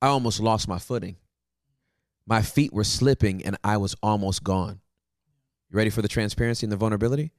I 0.00 0.08
almost 0.08 0.40
lost 0.40 0.66
my 0.66 0.80
footing. 0.80 1.14
My 2.26 2.42
feet 2.42 2.72
were 2.72 2.82
slipping 2.82 3.46
and 3.46 3.56
I 3.62 3.76
was 3.76 3.94
almost 4.02 4.42
gone. 4.42 4.80
You 5.70 5.76
ready 5.76 5.90
for 5.90 6.02
the 6.02 6.08
transparency 6.08 6.66
and 6.66 6.72
the 6.72 6.76
vulnerability? 6.76 7.30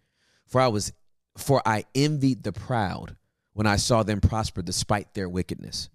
For 0.48 0.62
I 0.62 0.70
was 0.70 0.94
for 1.38 1.62
I 1.66 1.84
envied 1.94 2.44
the 2.44 2.54
proud 2.54 3.18
when 3.52 3.68
I 3.68 3.76
saw 3.76 4.02
them 4.04 4.22
prosper 4.22 4.62
despite 4.62 5.14
their 5.14 5.28
wickedness. 5.28 5.90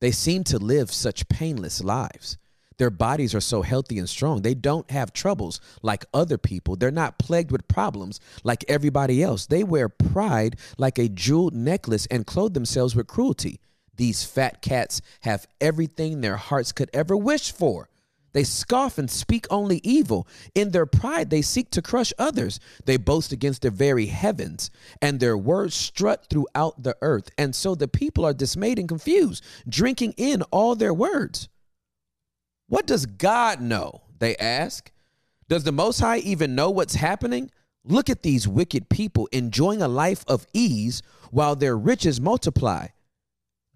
They 0.00 0.10
seem 0.10 0.44
to 0.44 0.58
live 0.58 0.92
such 0.92 1.28
painless 1.28 1.82
lives. 1.82 2.38
Their 2.76 2.90
bodies 2.90 3.34
are 3.34 3.40
so 3.40 3.62
healthy 3.62 3.98
and 3.98 4.08
strong. 4.08 4.42
They 4.42 4.54
don't 4.54 4.90
have 4.90 5.12
troubles 5.12 5.60
like 5.82 6.04
other 6.12 6.38
people. 6.38 6.76
They're 6.76 6.90
not 6.90 7.18
plagued 7.18 7.52
with 7.52 7.68
problems 7.68 8.18
like 8.42 8.64
everybody 8.66 9.22
else. 9.22 9.46
They 9.46 9.62
wear 9.62 9.88
pride 9.88 10.56
like 10.76 10.98
a 10.98 11.08
jeweled 11.08 11.54
necklace 11.54 12.06
and 12.06 12.26
clothe 12.26 12.54
themselves 12.54 12.96
with 12.96 13.06
cruelty. 13.06 13.60
These 13.96 14.24
fat 14.24 14.60
cats 14.60 15.00
have 15.20 15.46
everything 15.60 16.20
their 16.20 16.36
hearts 16.36 16.72
could 16.72 16.90
ever 16.92 17.16
wish 17.16 17.52
for. 17.52 17.88
They 18.34 18.44
scoff 18.44 18.98
and 18.98 19.10
speak 19.10 19.46
only 19.48 19.80
evil. 19.82 20.26
In 20.54 20.72
their 20.72 20.86
pride, 20.86 21.30
they 21.30 21.40
seek 21.40 21.70
to 21.70 21.80
crush 21.80 22.12
others. 22.18 22.60
They 22.84 22.98
boast 22.98 23.32
against 23.32 23.62
the 23.62 23.70
very 23.70 24.06
heavens, 24.06 24.70
and 25.00 25.18
their 25.18 25.38
words 25.38 25.74
strut 25.74 26.26
throughout 26.28 26.82
the 26.82 26.96
earth. 27.00 27.30
And 27.38 27.54
so 27.54 27.74
the 27.74 27.88
people 27.88 28.26
are 28.26 28.34
dismayed 28.34 28.78
and 28.78 28.88
confused, 28.88 29.42
drinking 29.68 30.14
in 30.16 30.42
all 30.50 30.74
their 30.74 30.92
words. 30.92 31.48
What 32.66 32.86
does 32.86 33.06
God 33.06 33.60
know? 33.60 34.02
They 34.18 34.36
ask. 34.36 34.90
Does 35.48 35.64
the 35.64 35.72
Most 35.72 36.00
High 36.00 36.18
even 36.18 36.56
know 36.56 36.70
what's 36.70 36.96
happening? 36.96 37.50
Look 37.84 38.10
at 38.10 38.22
these 38.22 38.48
wicked 38.48 38.88
people 38.88 39.28
enjoying 39.30 39.80
a 39.80 39.88
life 39.88 40.24
of 40.26 40.46
ease 40.52 41.02
while 41.30 41.54
their 41.54 41.76
riches 41.76 42.20
multiply. 42.20 42.88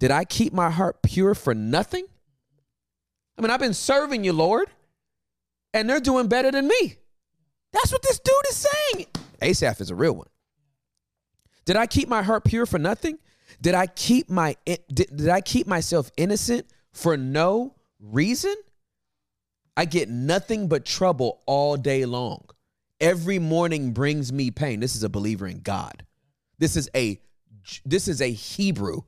Did 0.01 0.11
I 0.11 0.25
keep 0.25 0.53
my 0.53 0.71
heart 0.71 1.03
pure 1.03 1.35
for 1.35 1.55
nothing? 1.55 2.07
I 3.38 3.42
mean, 3.42 3.51
I've 3.51 3.61
been 3.61 3.74
serving 3.74 4.24
you, 4.24 4.33
Lord, 4.33 4.68
and 5.72 5.88
they're 5.88 6.01
doing 6.01 6.27
better 6.27 6.51
than 6.51 6.66
me. 6.66 6.96
That's 7.72 7.92
what 7.92 8.03
this 8.03 8.18
dude 8.18 8.35
is 8.51 8.57
saying. 8.57 9.07
Asaph 9.40 9.81
is 9.81 9.90
a 9.90 9.94
real 9.94 10.14
one. 10.14 10.27
Did 11.64 11.77
I 11.77 11.87
keep 11.87 12.09
my 12.09 12.22
heart 12.22 12.44
pure 12.44 12.66
for 12.66 12.79
nothing? 12.79 13.18
Did 13.61 13.74
I 13.74 13.87
keep 13.87 14.29
my 14.29 14.57
did, 14.64 15.09
did 15.14 15.29
I 15.29 15.40
keep 15.40 15.66
myself 15.66 16.11
innocent 16.16 16.66
for 16.92 17.16
no 17.16 17.74
reason? 18.01 18.55
I 19.77 19.85
get 19.85 20.09
nothing 20.09 20.66
but 20.66 20.85
trouble 20.85 21.42
all 21.46 21.77
day 21.77 22.05
long. 22.05 22.44
Every 23.01 23.38
morning 23.38 23.92
brings 23.92 24.33
me 24.33 24.51
pain. 24.51 24.81
This 24.81 24.96
is 24.96 25.05
a 25.05 25.09
believer 25.09 25.46
in 25.46 25.61
God. 25.61 26.05
This 26.59 26.77
is 26.77 26.90
a 26.96 27.20
this 27.85 28.09
is 28.09 28.20
a 28.20 28.31
Hebrew. 28.31 29.03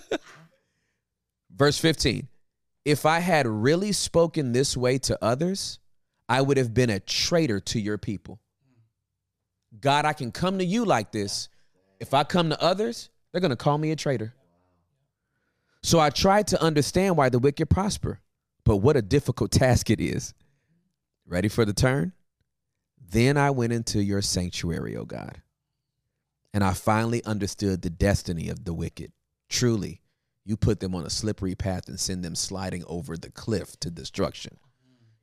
Verse 1.56 1.78
15. 1.78 2.28
If 2.86 3.04
I 3.04 3.18
had 3.18 3.48
really 3.48 3.90
spoken 3.90 4.52
this 4.52 4.76
way 4.76 4.98
to 4.98 5.18
others, 5.20 5.80
I 6.28 6.40
would 6.40 6.56
have 6.56 6.72
been 6.72 6.88
a 6.88 7.00
traitor 7.00 7.58
to 7.58 7.80
your 7.80 7.98
people. 7.98 8.38
God, 9.80 10.04
I 10.04 10.12
can 10.12 10.30
come 10.30 10.58
to 10.58 10.64
you 10.64 10.84
like 10.84 11.10
this. 11.10 11.48
If 11.98 12.14
I 12.14 12.22
come 12.22 12.50
to 12.50 12.62
others, 12.62 13.10
they're 13.32 13.40
going 13.40 13.50
to 13.50 13.56
call 13.56 13.76
me 13.76 13.90
a 13.90 13.96
traitor. 13.96 14.34
So 15.82 15.98
I 15.98 16.10
tried 16.10 16.46
to 16.48 16.62
understand 16.62 17.16
why 17.16 17.28
the 17.28 17.40
wicked 17.40 17.68
prosper, 17.68 18.20
but 18.62 18.76
what 18.76 18.96
a 18.96 19.02
difficult 19.02 19.50
task 19.50 19.90
it 19.90 20.00
is. 20.00 20.32
Ready 21.26 21.48
for 21.48 21.64
the 21.64 21.72
turn? 21.72 22.12
Then 23.10 23.36
I 23.36 23.50
went 23.50 23.72
into 23.72 24.00
your 24.00 24.22
sanctuary, 24.22 24.96
O 24.96 25.04
God, 25.04 25.42
and 26.54 26.62
I 26.62 26.72
finally 26.72 27.24
understood 27.24 27.82
the 27.82 27.90
destiny 27.90 28.48
of 28.48 28.64
the 28.64 28.72
wicked. 28.72 29.10
Truly, 29.48 30.02
you 30.46 30.56
put 30.56 30.78
them 30.78 30.94
on 30.94 31.04
a 31.04 31.10
slippery 31.10 31.56
path 31.56 31.88
and 31.88 31.98
send 31.98 32.24
them 32.24 32.36
sliding 32.36 32.84
over 32.86 33.16
the 33.16 33.30
cliff 33.30 33.78
to 33.80 33.90
destruction. 33.90 34.56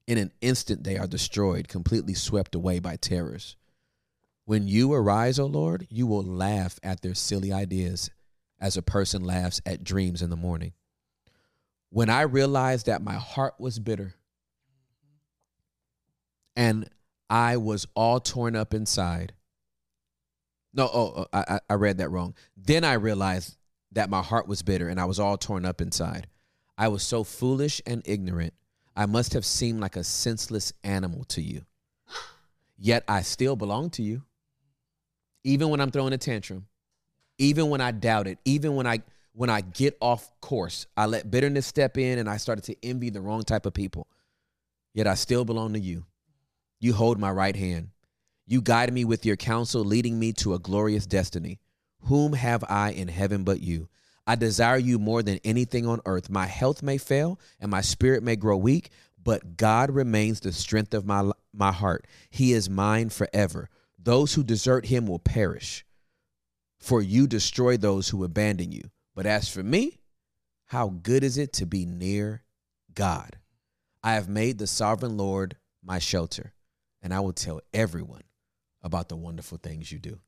In 0.05 0.17
an 0.17 0.33
instant, 0.41 0.83
they 0.83 0.97
are 0.97 1.07
destroyed, 1.07 1.69
completely 1.69 2.13
swept 2.13 2.55
away 2.55 2.79
by 2.79 2.97
terrors. 2.97 3.55
When 4.43 4.67
you 4.67 4.91
arise, 4.93 5.39
O 5.39 5.45
Lord, 5.45 5.87
you 5.89 6.05
will 6.05 6.23
laugh 6.23 6.77
at 6.83 7.01
their 7.01 7.15
silly 7.15 7.53
ideas 7.53 8.11
as 8.59 8.75
a 8.75 8.81
person 8.81 9.23
laughs 9.23 9.61
at 9.65 9.85
dreams 9.85 10.21
in 10.21 10.29
the 10.29 10.35
morning. 10.35 10.73
When 11.89 12.09
I 12.09 12.23
realized 12.23 12.87
that 12.87 13.01
my 13.01 13.15
heart 13.15 13.53
was 13.57 13.79
bitter 13.79 14.15
and 16.57 16.89
I 17.29 17.55
was 17.55 17.87
all 17.95 18.19
torn 18.19 18.57
up 18.57 18.73
inside. 18.73 19.31
No, 20.73 20.89
oh, 20.93 21.13
oh 21.15 21.27
I, 21.31 21.59
I 21.69 21.75
read 21.75 21.99
that 21.99 22.09
wrong. 22.09 22.35
Then 22.57 22.83
I 22.83 22.93
realized 22.93 23.55
that 23.93 24.09
my 24.09 24.21
heart 24.21 24.47
was 24.47 24.61
bitter 24.61 24.89
and 24.89 24.99
I 24.99 25.05
was 25.05 25.19
all 25.19 25.37
torn 25.37 25.65
up 25.65 25.81
inside. 25.81 26.27
I 26.77 26.87
was 26.87 27.03
so 27.03 27.23
foolish 27.23 27.81
and 27.85 28.01
ignorant. 28.05 28.53
I 28.95 29.05
must 29.05 29.33
have 29.33 29.45
seemed 29.45 29.79
like 29.79 29.95
a 29.95 30.03
senseless 30.03 30.73
animal 30.83 31.23
to 31.25 31.41
you. 31.41 31.63
Yet 32.77 33.03
I 33.07 33.21
still 33.21 33.55
belong 33.55 33.89
to 33.91 34.03
you. 34.03 34.23
Even 35.43 35.69
when 35.69 35.79
I'm 35.79 35.91
throwing 35.91 36.13
a 36.13 36.17
tantrum, 36.17 36.67
even 37.37 37.69
when 37.69 37.81
I 37.81 37.91
doubt 37.91 38.27
it, 38.27 38.39
even 38.45 38.75
when 38.75 38.87
I 38.87 39.01
when 39.35 39.49
I 39.49 39.61
get 39.61 39.97
off 39.99 40.29
course, 40.41 40.85
I 40.95 41.07
let 41.07 41.31
bitterness 41.31 41.65
step 41.65 41.97
in 41.97 42.19
and 42.19 42.29
I 42.29 42.37
started 42.37 42.65
to 42.65 42.75
envy 42.83 43.09
the 43.09 43.21
wrong 43.21 43.41
type 43.41 43.65
of 43.65 43.73
people. 43.73 44.07
Yet 44.93 45.07
I 45.07 45.15
still 45.15 45.43
belong 45.43 45.73
to 45.73 45.79
you. 45.79 46.05
You 46.79 46.93
hold 46.93 47.17
my 47.19 47.31
right 47.31 47.55
hand. 47.55 47.89
You 48.45 48.61
guide 48.61 48.93
me 48.93 49.05
with 49.05 49.25
your 49.25 49.35
counsel, 49.35 49.83
leading 49.83 50.19
me 50.19 50.33
to 50.33 50.53
a 50.53 50.59
glorious 50.59 51.07
destiny. 51.07 51.59
Whom 52.05 52.33
have 52.33 52.63
I 52.67 52.91
in 52.91 53.07
heaven 53.07 53.43
but 53.43 53.61
you? 53.61 53.89
I 54.25 54.35
desire 54.35 54.77
you 54.77 54.99
more 54.99 55.21
than 55.21 55.39
anything 55.43 55.85
on 55.85 56.01
earth. 56.05 56.29
My 56.29 56.45
health 56.45 56.81
may 56.81 56.97
fail 56.97 57.39
and 57.59 57.69
my 57.69 57.81
spirit 57.81 58.23
may 58.23 58.35
grow 58.35 58.57
weak, 58.57 58.89
but 59.21 59.57
God 59.57 59.91
remains 59.91 60.39
the 60.39 60.53
strength 60.53 60.93
of 60.93 61.05
my, 61.05 61.31
my 61.53 61.71
heart. 61.71 62.07
He 62.29 62.53
is 62.53 62.69
mine 62.69 63.09
forever. 63.09 63.69
Those 63.97 64.33
who 64.33 64.43
desert 64.43 64.85
him 64.87 65.07
will 65.07 65.19
perish, 65.19 65.85
for 66.79 67.01
you 67.01 67.25
destroy 67.27 67.77
those 67.77 68.09
who 68.09 68.23
abandon 68.23 68.71
you. 68.71 68.83
But 69.15 69.25
as 69.25 69.47
for 69.47 69.63
me, 69.63 69.99
how 70.65 70.89
good 70.89 71.23
is 71.23 71.37
it 71.37 71.53
to 71.53 71.65
be 71.65 71.85
near 71.85 72.43
God? 72.93 73.37
I 74.03 74.13
have 74.15 74.27
made 74.27 74.57
the 74.57 74.67
sovereign 74.67 75.15
Lord 75.15 75.55
my 75.81 75.99
shelter, 75.99 76.53
and 77.01 77.13
I 77.13 77.21
will 77.21 77.33
tell 77.33 77.61
everyone 77.73 78.23
about 78.81 79.07
the 79.07 79.15
wonderful 79.15 79.57
things 79.57 79.91
you 79.91 79.99
do. 79.99 80.19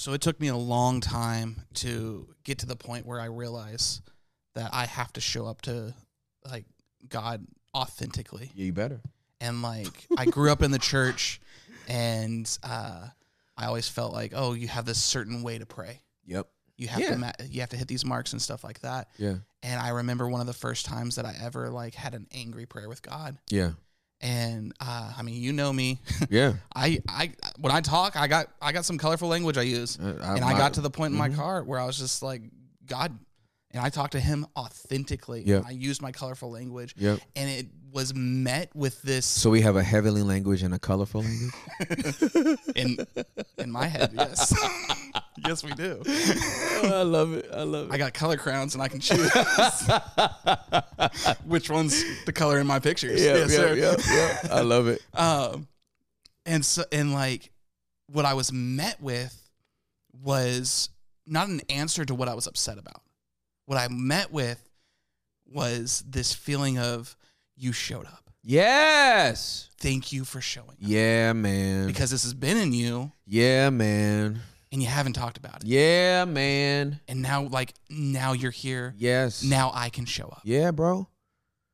So 0.00 0.14
it 0.14 0.22
took 0.22 0.40
me 0.40 0.48
a 0.48 0.56
long 0.56 1.02
time 1.02 1.60
to 1.74 2.26
get 2.42 2.60
to 2.60 2.66
the 2.66 2.74
point 2.74 3.04
where 3.04 3.20
I 3.20 3.26
realize 3.26 4.00
that 4.54 4.70
I 4.72 4.86
have 4.86 5.12
to 5.12 5.20
show 5.20 5.44
up 5.44 5.60
to 5.62 5.92
like 6.50 6.64
God 7.06 7.46
authentically. 7.76 8.50
Yeah, 8.54 8.64
you 8.64 8.72
better. 8.72 9.02
And 9.42 9.60
like 9.60 10.06
I 10.16 10.24
grew 10.24 10.50
up 10.50 10.62
in 10.62 10.70
the 10.70 10.78
church 10.78 11.38
and 11.86 12.48
uh 12.62 13.08
I 13.58 13.66
always 13.66 13.88
felt 13.90 14.14
like, 14.14 14.32
oh, 14.34 14.54
you 14.54 14.68
have 14.68 14.86
this 14.86 14.96
certain 14.98 15.42
way 15.42 15.58
to 15.58 15.66
pray. 15.66 16.00
Yep. 16.24 16.48
You 16.78 16.88
have 16.88 17.00
Yeah. 17.00 17.10
to 17.10 17.18
ma- 17.18 17.32
you 17.50 17.60
have 17.60 17.68
to 17.68 17.76
hit 17.76 17.86
these 17.86 18.06
marks 18.06 18.32
and 18.32 18.40
stuff 18.40 18.64
like 18.64 18.80
that. 18.80 19.08
Yeah. 19.18 19.34
And 19.62 19.78
I 19.78 19.90
remember 19.90 20.30
one 20.30 20.40
of 20.40 20.46
the 20.46 20.54
first 20.54 20.86
times 20.86 21.16
that 21.16 21.26
I 21.26 21.34
ever 21.42 21.68
like 21.68 21.94
had 21.94 22.14
an 22.14 22.26
angry 22.32 22.64
prayer 22.64 22.88
with 22.88 23.02
God. 23.02 23.36
Yeah. 23.50 23.72
And 24.22 24.72
uh, 24.80 25.12
I 25.16 25.22
mean, 25.22 25.36
you 25.42 25.52
know 25.52 25.72
me. 25.72 25.98
Yeah. 26.30 26.54
I, 26.74 27.00
I 27.08 27.32
when 27.58 27.72
I 27.72 27.80
talk, 27.80 28.16
I 28.16 28.26
got 28.28 28.48
I 28.60 28.72
got 28.72 28.84
some 28.84 28.98
colorful 28.98 29.28
language 29.28 29.56
I 29.56 29.62
use, 29.62 29.98
Uh, 29.98 30.18
I- 30.22 30.36
and 30.36 30.44
I 30.44 30.52
my- 30.52 30.58
got 30.58 30.74
to 30.74 30.80
the 30.82 30.90
point 30.90 31.12
in 31.12 31.18
my 31.18 31.28
Mhm. 31.30 31.36
car 31.36 31.64
where 31.64 31.80
I 31.80 31.86
was 31.86 31.96
just 31.98 32.22
like, 32.22 32.42
God, 32.86 33.18
and 33.72 33.82
I 33.82 33.88
talked 33.88 34.12
to 34.12 34.20
Him 34.20 34.46
authentically. 34.56 35.42
Yeah. 35.46 35.62
I 35.66 35.70
used 35.70 36.02
my 36.02 36.12
colorful 36.12 36.50
language, 36.50 36.94
Yep. 36.98 37.20
and 37.36 37.48
it 37.50 37.66
was 37.92 38.14
met 38.14 38.70
with 38.74 39.00
this 39.02 39.26
So 39.26 39.50
we 39.50 39.62
have 39.62 39.76
a 39.76 39.82
heavenly 39.82 40.22
language 40.22 40.62
and 40.62 40.72
a 40.74 40.78
colorful 40.78 41.22
language. 41.22 42.58
in 42.76 42.98
in 43.58 43.70
my 43.70 43.86
head. 43.86 44.12
Yes, 44.14 44.54
yes, 45.46 45.64
we 45.64 45.72
do. 45.72 46.00
I 46.06 47.02
love 47.02 47.32
it. 47.34 47.48
I 47.52 47.62
love 47.64 47.88
it. 47.88 47.92
I 47.92 47.98
got 47.98 48.14
color 48.14 48.36
crowns, 48.36 48.74
and 48.74 48.82
I 48.82 48.88
can 48.88 49.00
choose 49.00 49.30
which 51.44 51.70
one's 51.70 52.04
the 52.26 52.32
color 52.32 52.58
in 52.58 52.66
my 52.66 52.78
pictures. 52.78 53.22
Yeah, 53.22 53.34
Yes, 53.36 53.50
yeah, 53.52 53.56
sir. 53.56 53.74
yeah, 53.74 53.96
yeah. 54.44 54.54
I 54.54 54.60
love 54.60 54.88
it. 54.88 55.02
Um, 55.14 55.68
and 56.46 56.64
so 56.64 56.84
and 56.92 57.12
like 57.12 57.50
what 58.06 58.24
I 58.24 58.34
was 58.34 58.52
met 58.52 59.00
with 59.00 59.36
was 60.22 60.90
not 61.26 61.48
an 61.48 61.60
answer 61.68 62.04
to 62.04 62.14
what 62.14 62.28
I 62.28 62.34
was 62.34 62.46
upset 62.46 62.78
about. 62.78 63.02
What 63.70 63.78
I 63.78 63.86
met 63.86 64.32
with 64.32 64.68
was 65.46 66.02
this 66.04 66.34
feeling 66.34 66.76
of 66.80 67.16
you 67.54 67.70
showed 67.70 68.04
up. 68.04 68.28
Yes. 68.42 69.70
Thank 69.78 70.12
you 70.12 70.24
for 70.24 70.40
showing 70.40 70.70
up. 70.70 70.76
Yeah, 70.80 71.32
man. 71.34 71.86
Because 71.86 72.10
this 72.10 72.24
has 72.24 72.34
been 72.34 72.56
in 72.56 72.72
you 72.72 73.12
yeah, 73.28 73.70
man. 73.70 74.40
and 74.72 74.82
you 74.82 74.88
haven't 74.88 75.12
talked 75.12 75.36
about 75.36 75.62
it. 75.62 75.68
Yeah, 75.68 76.24
man. 76.24 76.98
And 77.06 77.22
now 77.22 77.42
like 77.44 77.72
now 77.88 78.32
you're 78.32 78.50
here. 78.50 78.92
Yes. 78.98 79.44
Now 79.44 79.70
I 79.72 79.88
can 79.88 80.04
show 80.04 80.24
up. 80.24 80.40
Yeah, 80.42 80.72
bro. 80.72 81.06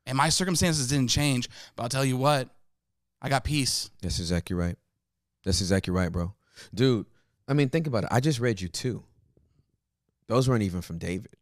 And 0.05 0.15
my 0.15 0.29
circumstances 0.29 0.87
didn't 0.87 1.09
change, 1.09 1.49
but 1.75 1.81
I'll 1.81 1.89
tell 1.89 2.05
you 2.05 2.15
what, 2.15 2.47
I 3.23 3.29
got 3.29 3.43
peace. 3.43 3.89
That's 4.03 4.19
exactly 4.19 4.55
right. 4.55 4.75
That's 5.45 5.61
exactly 5.61 5.91
right, 5.91 6.11
bro. 6.11 6.35
Dude, 6.75 7.07
I 7.47 7.53
mean, 7.53 7.69
think 7.69 7.87
about 7.87 8.03
it. 8.03 8.09
I 8.11 8.19
just 8.19 8.39
read 8.39 8.61
you 8.61 8.67
two. 8.67 9.03
Those 10.27 10.47
weren't 10.47 10.61
even 10.61 10.83
from 10.83 10.99
David. 10.99 11.36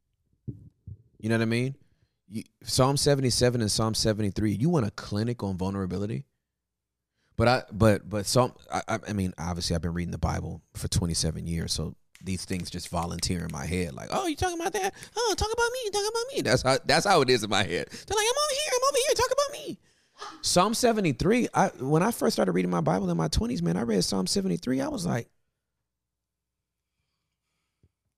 You 1.25 1.29
know 1.29 1.37
what 1.37 1.41
I 1.41 1.45
mean? 1.45 1.75
You, 2.27 2.43
Psalm 2.61 2.97
77 2.97 3.59
and 3.59 3.71
Psalm 3.71 3.95
73. 3.95 4.51
You 4.51 4.69
want 4.69 4.85
a 4.85 4.91
clinic 4.91 5.41
on 5.41 5.57
vulnerability? 5.57 6.27
But 7.35 7.47
I 7.47 7.63
but 7.71 8.07
but 8.07 8.27
Psalm 8.27 8.53
I, 8.71 8.99
I- 9.07 9.13
mean, 9.13 9.33
obviously 9.39 9.75
I've 9.75 9.81
been 9.81 9.95
reading 9.95 10.11
the 10.11 10.19
Bible 10.19 10.61
for 10.75 10.87
27 10.87 11.47
years, 11.47 11.73
so 11.73 11.95
these 12.23 12.45
things 12.45 12.69
just 12.69 12.89
volunteer 12.89 13.39
in 13.39 13.47
my 13.51 13.65
head. 13.65 13.93
Like, 13.93 14.09
oh, 14.11 14.27
you 14.27 14.35
talking 14.35 14.59
about 14.61 14.73
that? 14.73 14.93
Oh, 15.17 15.33
talk 15.35 15.51
about 15.51 15.71
me. 15.73 15.89
Talk 15.89 16.03
about 16.07 16.35
me. 16.35 16.41
That's 16.43 16.61
how 16.61 16.77
that's 16.85 17.07
how 17.07 17.21
it 17.21 17.31
is 17.31 17.43
in 17.43 17.49
my 17.49 17.63
head. 17.63 17.87
They're 17.89 18.15
like, 18.15 18.27
I'm 18.27 18.43
over 18.43 18.53
here. 18.53 18.71
I'm 18.75 18.87
over 18.87 18.97
here. 19.07 19.15
Talk 19.15 19.31
about 19.31 19.67
me. 19.67 19.79
Psalm 20.43 20.73
73. 20.75 21.47
I 21.55 21.67
when 21.79 22.03
I 22.03 22.11
first 22.11 22.35
started 22.35 22.51
reading 22.51 22.69
my 22.69 22.81
Bible 22.81 23.09
in 23.09 23.17
my 23.17 23.29
20s, 23.29 23.63
man, 23.63 23.77
I 23.77 23.81
read 23.81 24.03
Psalm 24.03 24.27
73. 24.27 24.79
I 24.79 24.89
was 24.89 25.07
like, 25.07 25.27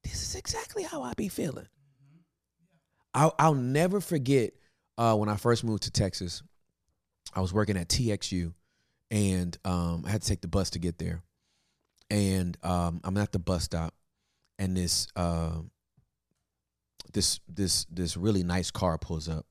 this 0.04 0.22
is 0.22 0.36
exactly 0.36 0.84
how 0.84 1.04
I 1.04 1.13
be 1.13 1.30
feeling. 1.30 1.67
I'll, 3.17 3.34
I'll 3.39 3.56
never 3.56 3.99
forget 3.99 4.53
uh, 4.95 5.15
when 5.15 5.27
I 5.27 5.38
first 5.38 5.63
moved 5.63 5.84
to 5.84 5.91
Texas. 5.91 6.43
I 7.34 7.41
was 7.41 7.51
working 7.51 7.75
at 7.75 7.88
TXU, 7.88 8.53
and 9.10 9.58
um, 9.65 10.03
I 10.06 10.12
had 10.12 10.21
to 10.21 10.27
take 10.27 10.41
the 10.41 10.47
bus 10.47 10.69
to 10.71 10.80
get 10.80 10.99
there. 10.99 11.23
And 12.12 12.56
um, 12.63 13.01
I'm 13.03 13.17
at 13.17 13.32
the 13.32 13.39
bus 13.39 13.63
stop, 13.63 13.95
and 14.60 14.77
this 14.77 15.08
uh, 15.15 15.58
this 17.12 17.39
this 17.49 17.86
this 17.86 18.15
really 18.15 18.43
nice 18.43 18.69
car 18.69 18.99
pulls 18.99 19.27
up, 19.27 19.47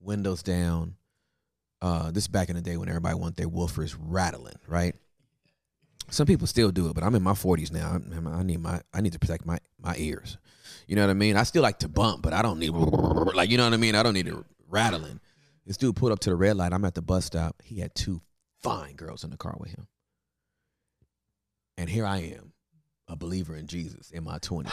windows 0.00 0.42
down. 0.42 0.96
Uh, 1.80 2.10
this 2.10 2.24
is 2.24 2.28
back 2.28 2.48
in 2.48 2.56
the 2.56 2.62
day 2.62 2.76
when 2.76 2.88
everybody 2.88 3.14
wanted 3.14 3.36
their 3.36 3.48
woofers 3.48 3.96
rattling, 3.98 4.58
right? 4.66 4.96
Some 6.08 6.26
people 6.26 6.46
still 6.46 6.70
do 6.70 6.88
it, 6.88 6.94
but 6.94 7.02
I'm 7.02 7.14
in 7.14 7.22
my 7.22 7.32
40s 7.32 7.72
now. 7.72 7.90
I'm- 7.92 8.26
I 8.28 8.42
need 8.42 8.60
my 8.60 8.80
I 8.94 9.00
need 9.00 9.12
to 9.12 9.18
protect 9.18 9.44
my 9.44 9.58
my 9.78 9.94
ears. 9.98 10.38
You 10.86 10.94
know 10.96 11.02
what 11.02 11.10
I 11.10 11.14
mean? 11.14 11.36
I 11.36 11.42
still 11.42 11.62
like 11.62 11.80
to 11.80 11.88
bump, 11.88 12.22
but 12.22 12.32
I 12.32 12.42
don't 12.42 12.58
need 12.58 12.70
like 12.70 13.50
you 13.50 13.56
know 13.58 13.64
what 13.64 13.74
I 13.74 13.76
mean. 13.78 13.94
I 13.94 14.02
don't 14.02 14.14
need 14.14 14.28
it 14.28 14.34
rattling. 14.68 15.20
This 15.66 15.76
dude 15.76 15.96
pulled 15.96 16.12
up 16.12 16.20
to 16.20 16.30
the 16.30 16.36
red 16.36 16.56
light. 16.56 16.72
I'm 16.72 16.84
at 16.84 16.94
the 16.94 17.02
bus 17.02 17.24
stop. 17.24 17.60
He 17.64 17.80
had 17.80 17.94
two 17.94 18.22
fine 18.62 18.94
girls 18.94 19.24
in 19.24 19.30
the 19.30 19.36
car 19.36 19.56
with 19.58 19.70
him, 19.70 19.88
and 21.76 21.90
here 21.90 22.06
I 22.06 22.18
am, 22.18 22.52
a 23.08 23.16
believer 23.16 23.56
in 23.56 23.66
Jesus 23.66 24.10
in 24.12 24.22
my 24.22 24.38
20s, 24.38 24.72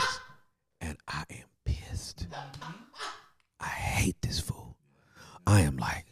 and 0.82 0.98
I 1.08 1.24
am 1.32 1.48
pissed. 1.66 2.28
I 3.60 3.66
hate 3.68 4.22
this 4.22 4.40
fool. 4.40 4.78
I 5.48 5.62
am 5.62 5.78
like, 5.78 6.06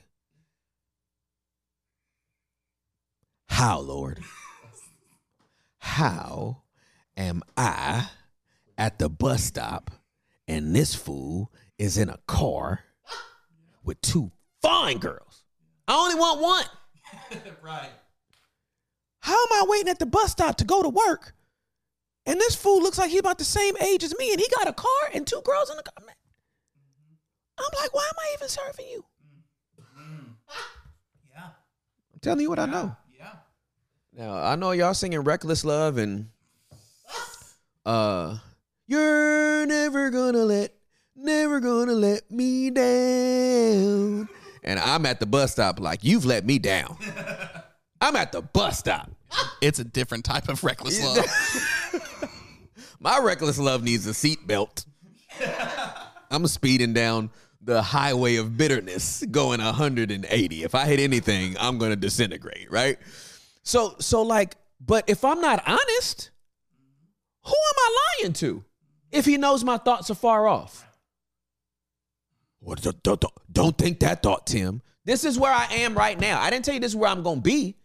how, 3.49 3.79
Lord? 3.79 4.19
How 5.81 6.61
am 7.17 7.41
I 7.57 8.07
at 8.77 8.99
the 8.99 9.09
bus 9.09 9.43
stop 9.43 9.89
and 10.47 10.75
this 10.75 10.93
fool 10.93 11.51
is 11.79 11.97
in 11.97 12.07
a 12.07 12.19
car 12.27 12.81
with 13.83 13.99
two 14.01 14.31
fine 14.61 14.99
girls? 14.99 15.43
I 15.87 15.95
only 15.95 16.15
want 16.15 16.39
one. 16.39 16.65
right. 17.63 17.89
How 19.21 19.33
am 19.33 19.53
I 19.53 19.65
waiting 19.67 19.89
at 19.89 19.97
the 19.97 20.05
bus 20.05 20.31
stop 20.31 20.57
to 20.57 20.65
go 20.65 20.83
to 20.83 20.89
work? 20.89 21.33
And 22.27 22.39
this 22.39 22.55
fool 22.55 22.81
looks 22.81 22.99
like 22.99 23.09
he's 23.09 23.19
about 23.19 23.39
the 23.39 23.43
same 23.43 23.75
age 23.81 24.03
as 24.03 24.15
me, 24.19 24.31
and 24.31 24.39
he 24.39 24.47
got 24.55 24.67
a 24.67 24.73
car 24.73 25.09
and 25.13 25.25
two 25.25 25.41
girls 25.43 25.71
in 25.71 25.77
the 25.77 25.83
car. 25.83 25.95
I'm 27.57 27.79
like, 27.81 27.93
why 27.93 28.03
am 28.07 28.19
I 28.19 28.35
even 28.35 28.47
serving 28.47 28.85
you? 28.87 29.03
Yeah. 31.33 31.49
I'm 32.13 32.19
telling 32.21 32.41
you 32.41 32.49
what 32.49 32.59
I 32.59 32.67
know. 32.67 32.95
Now 34.21 34.35
I 34.35 34.55
know 34.55 34.69
y'all 34.69 34.93
singing 34.93 35.21
"Reckless 35.21 35.65
Love" 35.65 35.97
and 35.97 36.27
uh, 37.83 38.37
"You're 38.85 39.65
never 39.65 40.11
gonna 40.11 40.45
let, 40.45 40.75
never 41.15 41.59
gonna 41.59 41.93
let 41.93 42.29
me 42.29 42.69
down," 42.69 44.29
and 44.63 44.79
I'm 44.79 45.07
at 45.07 45.19
the 45.19 45.25
bus 45.25 45.53
stop 45.53 45.79
like 45.79 46.03
you've 46.03 46.23
let 46.23 46.45
me 46.45 46.59
down. 46.59 46.97
I'm 48.01 48.15
at 48.15 48.31
the 48.31 48.43
bus 48.43 48.77
stop. 48.77 49.09
It's 49.59 49.79
a 49.79 49.83
different 49.83 50.23
type 50.23 50.49
of 50.49 50.63
reckless 50.63 51.03
love. 51.03 52.29
My 52.99 53.17
reckless 53.17 53.57
love 53.57 53.81
needs 53.81 54.05
a 54.05 54.11
seatbelt. 54.11 54.85
I'm 56.29 56.45
speeding 56.45 56.93
down 56.93 57.31
the 57.59 57.81
highway 57.81 58.35
of 58.35 58.55
bitterness, 58.55 59.25
going 59.31 59.61
180. 59.61 60.63
If 60.63 60.75
I 60.75 60.85
hit 60.85 60.99
anything, 60.99 61.55
I'm 61.59 61.79
gonna 61.79 61.95
disintegrate, 61.95 62.69
right? 62.69 62.99
So, 63.63 63.95
so 63.99 64.21
like, 64.21 64.55
but 64.79 65.09
if 65.09 65.23
I'm 65.23 65.41
not 65.41 65.63
honest, 65.67 66.31
who 67.43 67.51
am 67.53 67.75
I 67.77 67.95
lying 68.21 68.33
to? 68.33 68.63
If 69.11 69.25
he 69.25 69.37
knows 69.37 69.63
my 69.63 69.77
thoughts 69.77 70.09
are 70.09 70.15
far 70.15 70.47
off. 70.47 70.87
Well, 72.61 72.75
don't, 72.79 73.01
don't, 73.03 73.23
don't- 73.51 73.77
think 73.77 73.99
that 74.01 74.21
thought, 74.23 74.45
Tim. 74.47 74.81
This 75.03 75.25
is 75.25 75.37
where 75.39 75.51
I 75.51 75.65
am 75.65 75.95
right 75.95 76.19
now. 76.19 76.39
I 76.39 76.49
didn't 76.49 76.65
tell 76.65 76.75
you 76.75 76.79
this 76.79 76.91
is 76.91 76.95
where 76.95 77.09
I'm 77.09 77.23
gonna 77.23 77.41
be, 77.41 77.75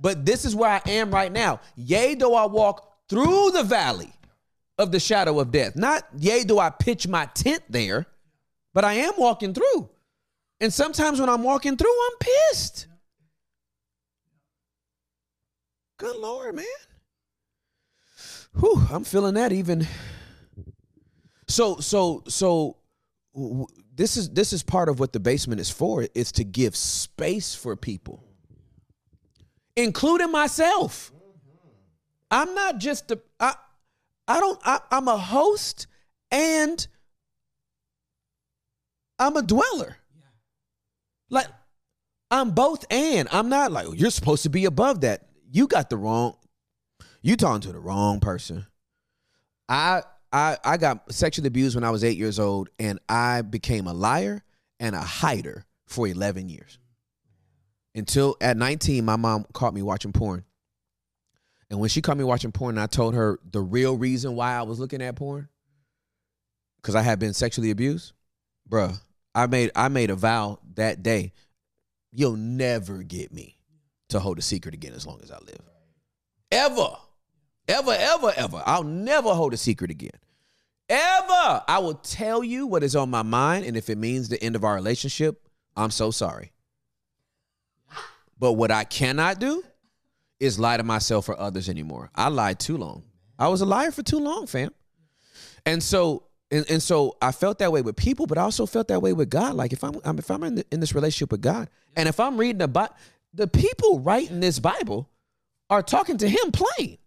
but 0.00 0.26
this 0.26 0.44
is 0.44 0.54
where 0.54 0.68
I 0.70 0.82
am 0.90 1.10
right 1.10 1.32
now. 1.32 1.60
Yea, 1.74 2.14
though 2.14 2.34
I 2.34 2.44
walk 2.46 2.86
through 3.08 3.50
the 3.52 3.62
valley 3.62 4.12
of 4.76 4.92
the 4.92 5.00
shadow 5.00 5.40
of 5.40 5.50
death. 5.50 5.74
Not 5.74 6.04
yea, 6.18 6.44
do 6.44 6.58
I 6.58 6.68
pitch 6.70 7.08
my 7.08 7.26
tent 7.26 7.62
there, 7.70 8.06
but 8.74 8.84
I 8.84 8.94
am 8.94 9.14
walking 9.16 9.54
through. 9.54 9.88
And 10.60 10.72
sometimes 10.72 11.18
when 11.18 11.30
I'm 11.30 11.42
walking 11.42 11.76
through, 11.78 11.90
I'm 11.90 12.18
pissed. 12.20 12.86
Good 16.00 16.16
Lord, 16.16 16.54
man. 16.54 16.64
Whew, 18.58 18.86
I'm 18.90 19.04
feeling 19.04 19.34
that 19.34 19.52
even. 19.52 19.86
So, 21.46 21.76
so, 21.76 22.22
so 22.26 22.78
this 23.94 24.16
is 24.16 24.30
this 24.30 24.54
is 24.54 24.62
part 24.62 24.88
of 24.88 24.98
what 24.98 25.12
the 25.12 25.20
basement 25.20 25.60
is 25.60 25.68
for. 25.68 26.06
It's 26.14 26.32
to 26.32 26.44
give 26.44 26.74
space 26.74 27.54
for 27.54 27.76
people, 27.76 28.24
including 29.76 30.32
myself. 30.32 31.12
I'm 32.30 32.54
not 32.54 32.78
just 32.78 33.08
the 33.08 33.20
I 33.38 33.54
I 34.26 34.40
don't 34.40 34.58
I, 34.64 34.80
I'm 34.90 35.06
a 35.06 35.18
host 35.18 35.86
and 36.30 36.86
I'm 39.18 39.36
a 39.36 39.42
dweller. 39.42 39.98
Like 41.28 41.48
I'm 42.30 42.52
both 42.52 42.86
and 42.90 43.28
I'm 43.30 43.50
not 43.50 43.70
like 43.70 43.86
you're 43.96 44.10
supposed 44.10 44.44
to 44.44 44.48
be 44.48 44.64
above 44.64 45.02
that. 45.02 45.29
You 45.50 45.66
got 45.66 45.90
the 45.90 45.96
wrong 45.96 46.36
you 47.22 47.36
talking 47.36 47.60
to 47.62 47.72
the 47.72 47.80
wrong 47.80 48.20
person. 48.20 48.66
I 49.68 50.02
I 50.32 50.56
I 50.64 50.76
got 50.76 51.12
sexually 51.12 51.48
abused 51.48 51.74
when 51.74 51.84
I 51.84 51.90
was 51.90 52.04
8 52.04 52.16
years 52.16 52.38
old 52.38 52.70
and 52.78 52.98
I 53.08 53.42
became 53.42 53.86
a 53.86 53.92
liar 53.92 54.42
and 54.78 54.94
a 54.94 55.00
hider 55.00 55.64
for 55.86 56.06
11 56.06 56.48
years. 56.48 56.78
Until 57.94 58.36
at 58.40 58.56
19 58.56 59.04
my 59.04 59.16
mom 59.16 59.44
caught 59.52 59.74
me 59.74 59.82
watching 59.82 60.12
porn. 60.12 60.44
And 61.68 61.78
when 61.78 61.88
she 61.88 62.02
caught 62.02 62.16
me 62.16 62.24
watching 62.24 62.52
porn, 62.52 62.78
I 62.78 62.86
told 62.86 63.14
her 63.14 63.38
the 63.48 63.60
real 63.60 63.96
reason 63.96 64.34
why 64.34 64.54
I 64.54 64.62
was 64.62 64.80
looking 64.80 65.02
at 65.02 65.14
porn, 65.14 65.48
because 66.76 66.96
I 66.96 67.02
had 67.02 67.20
been 67.20 67.32
sexually 67.32 67.70
abused, 67.70 68.12
bruh. 68.68 68.98
I 69.34 69.46
made 69.46 69.70
I 69.76 69.88
made 69.88 70.10
a 70.10 70.16
vow 70.16 70.58
that 70.74 71.04
day. 71.04 71.32
You'll 72.12 72.36
never 72.36 73.04
get 73.04 73.32
me 73.32 73.59
to 74.10 74.20
hold 74.20 74.38
a 74.38 74.42
secret 74.42 74.74
again 74.74 74.92
as 74.92 75.06
long 75.06 75.20
as 75.22 75.30
I 75.30 75.38
live. 75.38 75.60
Ever, 76.52 76.96
ever, 77.68 77.96
ever, 77.98 78.32
ever. 78.36 78.62
I'll 78.66 78.84
never 78.84 79.34
hold 79.34 79.54
a 79.54 79.56
secret 79.56 79.90
again. 79.90 80.18
Ever. 80.88 81.62
I 81.68 81.78
will 81.80 81.94
tell 81.94 82.42
you 82.42 82.66
what 82.66 82.82
is 82.82 82.96
on 82.96 83.10
my 83.10 83.22
mind, 83.22 83.64
and 83.64 83.76
if 83.76 83.88
it 83.88 83.98
means 83.98 84.28
the 84.28 84.42
end 84.42 84.56
of 84.56 84.64
our 84.64 84.74
relationship, 84.74 85.48
I'm 85.76 85.90
so 85.90 86.10
sorry. 86.10 86.52
But 88.38 88.52
what 88.54 88.70
I 88.70 88.84
cannot 88.84 89.38
do 89.38 89.62
is 90.40 90.58
lie 90.58 90.78
to 90.78 90.82
myself 90.82 91.28
or 91.28 91.38
others 91.38 91.68
anymore. 91.68 92.10
I 92.14 92.28
lied 92.28 92.58
too 92.58 92.76
long. 92.76 93.04
I 93.38 93.48
was 93.48 93.60
a 93.60 93.66
liar 93.66 93.90
for 93.90 94.02
too 94.02 94.18
long, 94.18 94.46
fam. 94.46 94.70
And 95.64 95.82
so 95.82 96.24
and, 96.50 96.68
and 96.68 96.82
so 96.82 97.16
I 97.22 97.32
felt 97.32 97.58
that 97.60 97.70
way 97.70 97.82
with 97.82 97.96
people, 97.96 98.26
but 98.26 98.36
I 98.36 98.42
also 98.42 98.66
felt 98.66 98.88
that 98.88 99.00
way 99.00 99.12
with 99.12 99.30
God. 99.30 99.54
Like 99.54 99.72
if 99.72 99.84
I'm, 99.84 100.00
I'm 100.04 100.18
if 100.18 100.30
I'm 100.30 100.42
in, 100.42 100.56
the, 100.56 100.64
in 100.72 100.80
this 100.80 100.94
relationship 100.94 101.30
with 101.30 101.42
God, 101.42 101.68
and 101.94 102.08
if 102.08 102.18
I'm 102.18 102.36
reading 102.36 102.66
Bible, 102.66 102.94
the 103.34 103.46
people 103.46 104.00
writing 104.00 104.40
this 104.40 104.58
Bible 104.58 105.08
are 105.68 105.82
talking 105.82 106.16
to 106.18 106.28
Him 106.28 106.52
plain, 106.52 106.98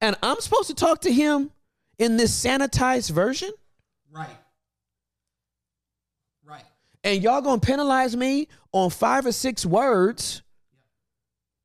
and 0.00 0.16
I'm 0.22 0.40
supposed 0.40 0.68
to 0.68 0.74
talk 0.74 1.02
to 1.02 1.12
Him 1.12 1.50
in 1.98 2.16
this 2.16 2.32
sanitized 2.44 3.10
version, 3.10 3.50
Right. 4.10 4.28
Right. 6.44 6.64
and 7.04 7.22
y'all 7.22 7.42
gonna 7.42 7.60
penalize 7.60 8.16
me 8.16 8.48
on 8.72 8.90
five 8.90 9.26
or 9.26 9.32
six 9.32 9.64
words 9.66 10.42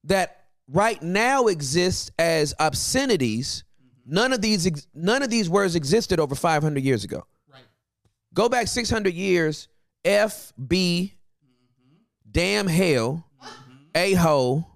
that 0.04 0.46
right 0.68 1.02
now 1.02 1.48
exist 1.48 2.12
as 2.20 2.54
obscenities. 2.60 3.64
Mm-hmm. 3.82 4.14
None 4.14 4.34
of 4.34 4.42
these 4.42 4.68
ex- 4.68 4.88
none 4.94 5.24
of 5.24 5.30
these 5.30 5.50
words 5.50 5.76
existed 5.76 6.20
over 6.20 6.36
500 6.36 6.84
years 6.84 7.04
ago. 7.04 7.26
Right. 7.52 7.64
Go 8.34 8.50
back 8.50 8.68
600 8.68 9.14
years. 9.14 9.68
F 10.04 10.54
B, 10.68 11.15
damn 12.36 12.68
hell, 12.68 13.26
a 13.96 14.14
hole. 14.14 14.68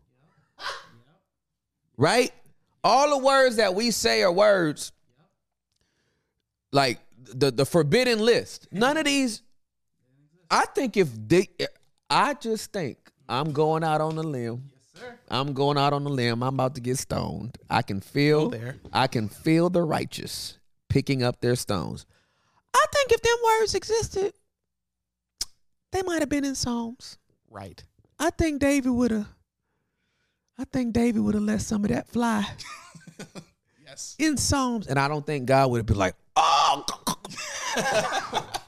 Right? 1.97 2.31
All 2.81 3.09
the 3.09 3.23
words 3.23 3.57
that 3.57 3.75
we 3.75 3.91
say 3.91 4.23
are 4.23 4.31
words 4.31 4.93
like 6.71 6.99
the 7.33 7.51
the 7.51 7.65
forbidden 7.65 8.19
list. 8.19 8.69
None 8.71 8.95
of 8.95 9.03
these. 9.03 9.43
I 10.49 10.65
think 10.73 10.95
if 10.95 11.09
they, 11.27 11.49
I 12.09 12.33
just 12.33 12.71
think 12.71 12.97
I'm 13.27 13.51
going 13.51 13.83
out 13.83 13.99
on 13.99 14.17
a 14.17 14.23
limb. 14.23 14.63
I'm 15.29 15.53
going 15.53 15.77
out 15.77 15.91
on 15.91 16.05
a 16.05 16.09
limb. 16.09 16.41
I'm 16.41 16.55
about 16.55 16.75
to 16.75 16.81
get 16.81 16.97
stoned. 16.97 17.57
I 17.69 17.81
can 17.81 17.99
feel 17.99 18.49
there. 18.49 18.77
I 18.93 19.07
can 19.07 19.27
feel 19.27 19.69
the 19.69 19.83
righteous 19.83 20.57
picking 20.87 21.23
up 21.23 21.41
their 21.41 21.55
stones. 21.55 22.05
I 22.73 22.85
think 22.93 23.11
if 23.11 23.21
them 23.21 23.35
words 23.43 23.75
existed, 23.75 24.33
they 25.91 26.01
might 26.01 26.21
have 26.21 26.29
been 26.29 26.45
in 26.45 26.55
Psalms. 26.55 27.18
Right. 27.49 27.83
I 28.19 28.29
think 28.31 28.59
David 28.59 28.89
would 28.91 29.11
have. 29.11 29.27
I 30.57 30.65
think 30.65 30.93
David 30.93 31.21
would 31.21 31.35
have 31.35 31.43
let 31.43 31.61
some 31.61 31.83
of 31.85 31.89
that 31.91 32.07
fly 32.09 32.45
Yes. 33.85 34.15
in 34.19 34.35
Psalms, 34.37 34.87
and 34.87 34.99
I 34.99 35.07
don't 35.07 35.25
think 35.25 35.45
God 35.45 35.71
would 35.71 35.77
have 35.79 35.85
been 35.85 35.97
like, 35.97 36.15
"Oh, 36.35 36.83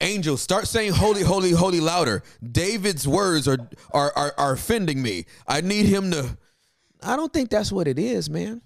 Angel, 0.00 0.36
start 0.38 0.66
saying 0.66 0.92
holy, 0.92 1.22
holy, 1.22 1.50
holy 1.50 1.80
louder. 1.80 2.22
David's 2.42 3.06
words 3.06 3.46
are, 3.46 3.58
are 3.92 4.12
are 4.16 4.34
are 4.38 4.52
offending 4.52 5.02
me. 5.02 5.26
I 5.46 5.60
need 5.60 5.84
him 5.86 6.10
to. 6.12 6.38
I 7.02 7.16
don't 7.16 7.32
think 7.32 7.50
that's 7.50 7.70
what 7.70 7.86
it 7.86 7.98
is, 7.98 8.30
man. 8.30 8.62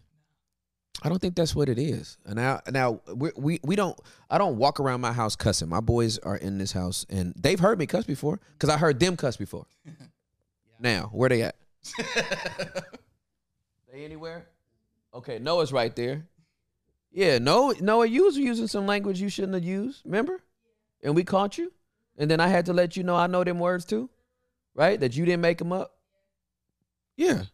I 1.04 1.10
don't 1.10 1.18
think 1.18 1.34
that's 1.34 1.54
what 1.54 1.68
it 1.68 1.78
is. 1.78 2.16
And 2.24 2.36
now, 2.36 2.60
now 2.70 3.00
we, 3.14 3.30
we 3.36 3.60
we 3.62 3.76
don't. 3.76 3.98
I 4.30 4.38
don't 4.38 4.56
walk 4.56 4.80
around 4.80 5.02
my 5.02 5.12
house 5.12 5.36
cussing. 5.36 5.68
My 5.68 5.80
boys 5.80 6.16
are 6.18 6.36
in 6.36 6.56
this 6.56 6.72
house, 6.72 7.04
and 7.10 7.34
they've 7.36 7.60
heard 7.60 7.78
me 7.78 7.86
cuss 7.86 8.06
before 8.06 8.40
because 8.52 8.70
I 8.70 8.78
heard 8.78 8.98
them 8.98 9.16
cuss 9.16 9.36
before. 9.36 9.66
Now, 10.80 11.08
where 11.12 11.28
they 11.28 11.42
at? 11.42 11.54
they 13.90 14.04
anywhere? 14.04 14.44
Okay, 15.14 15.38
Noah's 15.38 15.72
right 15.72 15.94
there. 15.94 16.26
Yeah, 17.12 17.38
Noah, 17.38 17.74
Noah, 17.80 18.06
you 18.06 18.24
was 18.24 18.36
using 18.36 18.66
some 18.66 18.86
language 18.86 19.20
you 19.20 19.28
shouldn't 19.28 19.54
have 19.54 19.64
used. 19.64 20.02
Remember? 20.04 20.42
And 21.02 21.14
we 21.14 21.22
caught 21.22 21.56
you. 21.56 21.72
And 22.18 22.30
then 22.30 22.40
I 22.40 22.48
had 22.48 22.66
to 22.66 22.72
let 22.72 22.96
you 22.96 23.04
know 23.04 23.14
I 23.14 23.28
know 23.28 23.44
them 23.44 23.60
words 23.60 23.84
too, 23.84 24.10
right? 24.74 24.98
That 24.98 25.16
you 25.16 25.24
didn't 25.24 25.42
make 25.42 25.58
them 25.58 25.72
up. 25.72 25.96
Yeah. 27.16 27.44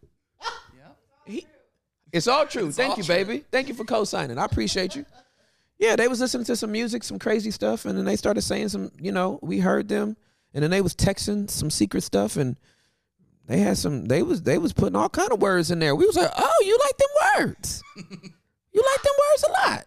It's 2.11 2.27
all 2.27 2.45
true. 2.45 2.71
Thank 2.71 2.91
all 2.91 2.97
you, 2.97 3.03
true. 3.03 3.15
baby. 3.15 3.45
Thank 3.51 3.67
you 3.67 3.73
for 3.73 3.83
co-signing. 3.85 4.37
I 4.37 4.45
appreciate 4.45 4.95
you. 4.95 5.05
Yeah, 5.79 5.95
they 5.95 6.07
was 6.07 6.19
listening 6.19 6.45
to 6.45 6.55
some 6.55 6.71
music, 6.71 7.03
some 7.03 7.17
crazy 7.17 7.49
stuff, 7.49 7.85
and 7.85 7.97
then 7.97 8.05
they 8.05 8.15
started 8.15 8.41
saying 8.41 8.69
some, 8.69 8.91
you 8.99 9.11
know, 9.11 9.39
we 9.41 9.59
heard 9.59 9.87
them, 9.87 10.15
and 10.53 10.61
then 10.63 10.69
they 10.69 10.81
was 10.81 10.93
texting 10.93 11.49
some 11.49 11.71
secret 11.71 12.03
stuff, 12.03 12.37
and 12.37 12.55
they 13.47 13.57
had 13.59 13.77
some, 13.77 14.05
they 14.05 14.21
was 14.21 14.43
they 14.43 14.59
was 14.59 14.73
putting 14.73 14.95
all 14.95 15.09
kind 15.09 15.31
of 15.31 15.41
words 15.41 15.71
in 15.71 15.79
there. 15.79 15.95
We 15.95 16.05
was 16.05 16.15
like, 16.15 16.31
oh, 16.37 16.63
you 16.63 16.77
like 16.77 16.97
them 16.97 17.47
words? 17.47 17.83
you 17.95 18.83
like 18.83 19.01
them 19.01 19.13
words 19.31 19.43
a 19.43 19.51
lot. 19.67 19.85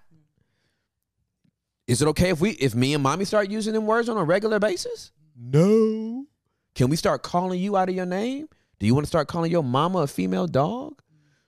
Is 1.86 2.02
it 2.02 2.08
okay 2.08 2.30
if 2.30 2.40
we, 2.40 2.50
if 2.52 2.74
me 2.74 2.94
and 2.94 3.02
mommy 3.02 3.24
start 3.24 3.50
using 3.50 3.74
them 3.74 3.86
words 3.86 4.08
on 4.08 4.16
a 4.16 4.24
regular 4.24 4.58
basis? 4.58 5.12
No. 5.36 6.26
Can 6.74 6.88
we 6.88 6.96
start 6.96 7.22
calling 7.22 7.60
you 7.60 7.76
out 7.76 7.88
of 7.88 7.94
your 7.94 8.06
name? 8.06 8.48
Do 8.80 8.86
you 8.86 8.94
want 8.94 9.04
to 9.04 9.08
start 9.08 9.28
calling 9.28 9.52
your 9.52 9.62
mama 9.62 10.00
a 10.00 10.06
female 10.06 10.46
dog? 10.46 11.00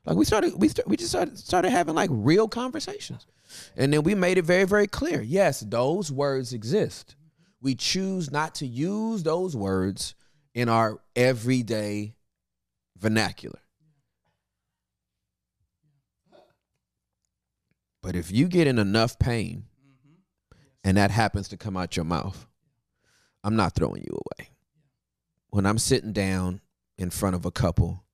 Like 0.06 0.16
we 0.16 0.24
started, 0.24 0.54
we 0.56 0.70
we 0.86 0.96
just 0.96 1.10
started, 1.10 1.36
started 1.36 1.70
having 1.70 1.96
like 1.96 2.10
real 2.12 2.46
conversations, 2.46 3.26
and 3.76 3.92
then 3.92 4.04
we 4.04 4.14
made 4.14 4.38
it 4.38 4.44
very, 4.44 4.64
very 4.64 4.86
clear. 4.86 5.20
Yes, 5.20 5.60
those 5.60 6.12
words 6.12 6.52
exist. 6.52 7.16
We 7.60 7.74
choose 7.74 8.30
not 8.30 8.54
to 8.56 8.66
use 8.66 9.24
those 9.24 9.56
words 9.56 10.14
in 10.54 10.68
our 10.68 11.00
everyday 11.16 12.14
vernacular. 12.96 13.58
But 18.00 18.14
if 18.14 18.30
you 18.30 18.46
get 18.46 18.68
in 18.68 18.78
enough 18.78 19.18
pain, 19.18 19.64
and 20.84 20.96
that 20.96 21.10
happens 21.10 21.48
to 21.48 21.56
come 21.56 21.76
out 21.76 21.96
your 21.96 22.04
mouth, 22.04 22.46
I'm 23.42 23.56
not 23.56 23.74
throwing 23.74 24.02
you 24.02 24.12
away 24.12 24.50
when 25.50 25.66
I'm 25.66 25.78
sitting 25.78 26.12
down 26.12 26.60
in 26.96 27.10
front 27.10 27.34
of 27.34 27.44
a 27.44 27.50
couple 27.50 28.05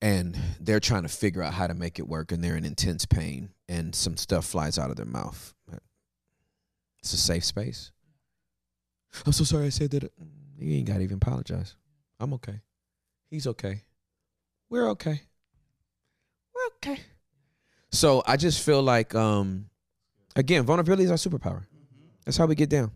and 0.00 0.36
they're 0.60 0.80
trying 0.80 1.02
to 1.02 1.08
figure 1.08 1.42
out 1.42 1.54
how 1.54 1.66
to 1.66 1.74
make 1.74 1.98
it 1.98 2.06
work 2.06 2.32
and 2.32 2.42
they're 2.42 2.56
in 2.56 2.64
intense 2.64 3.06
pain 3.06 3.50
and 3.68 3.94
some 3.94 4.16
stuff 4.16 4.44
flies 4.44 4.78
out 4.78 4.90
of 4.90 4.96
their 4.96 5.06
mouth. 5.06 5.54
It's 7.00 7.12
a 7.12 7.16
safe 7.16 7.44
space. 7.44 7.92
I'm 9.24 9.32
so 9.32 9.44
sorry 9.44 9.66
I 9.66 9.70
said 9.70 9.90
that. 9.92 10.10
You 10.58 10.78
ain't 10.78 10.88
got 10.88 10.96
to 10.96 11.02
even 11.02 11.16
apologize. 11.16 11.76
I'm 12.18 12.34
okay. 12.34 12.60
He's 13.30 13.46
okay. 13.46 13.82
We're 14.68 14.90
okay. 14.90 15.20
We're 16.54 16.92
okay. 16.92 17.00
So 17.92 18.22
I 18.26 18.36
just 18.36 18.64
feel 18.64 18.82
like, 18.82 19.14
um, 19.14 19.66
again, 20.34 20.64
vulnerability 20.64 21.04
is 21.04 21.10
our 21.10 21.16
superpower. 21.16 21.64
That's 22.24 22.36
how 22.36 22.46
we 22.46 22.54
get 22.54 22.70
down 22.70 22.90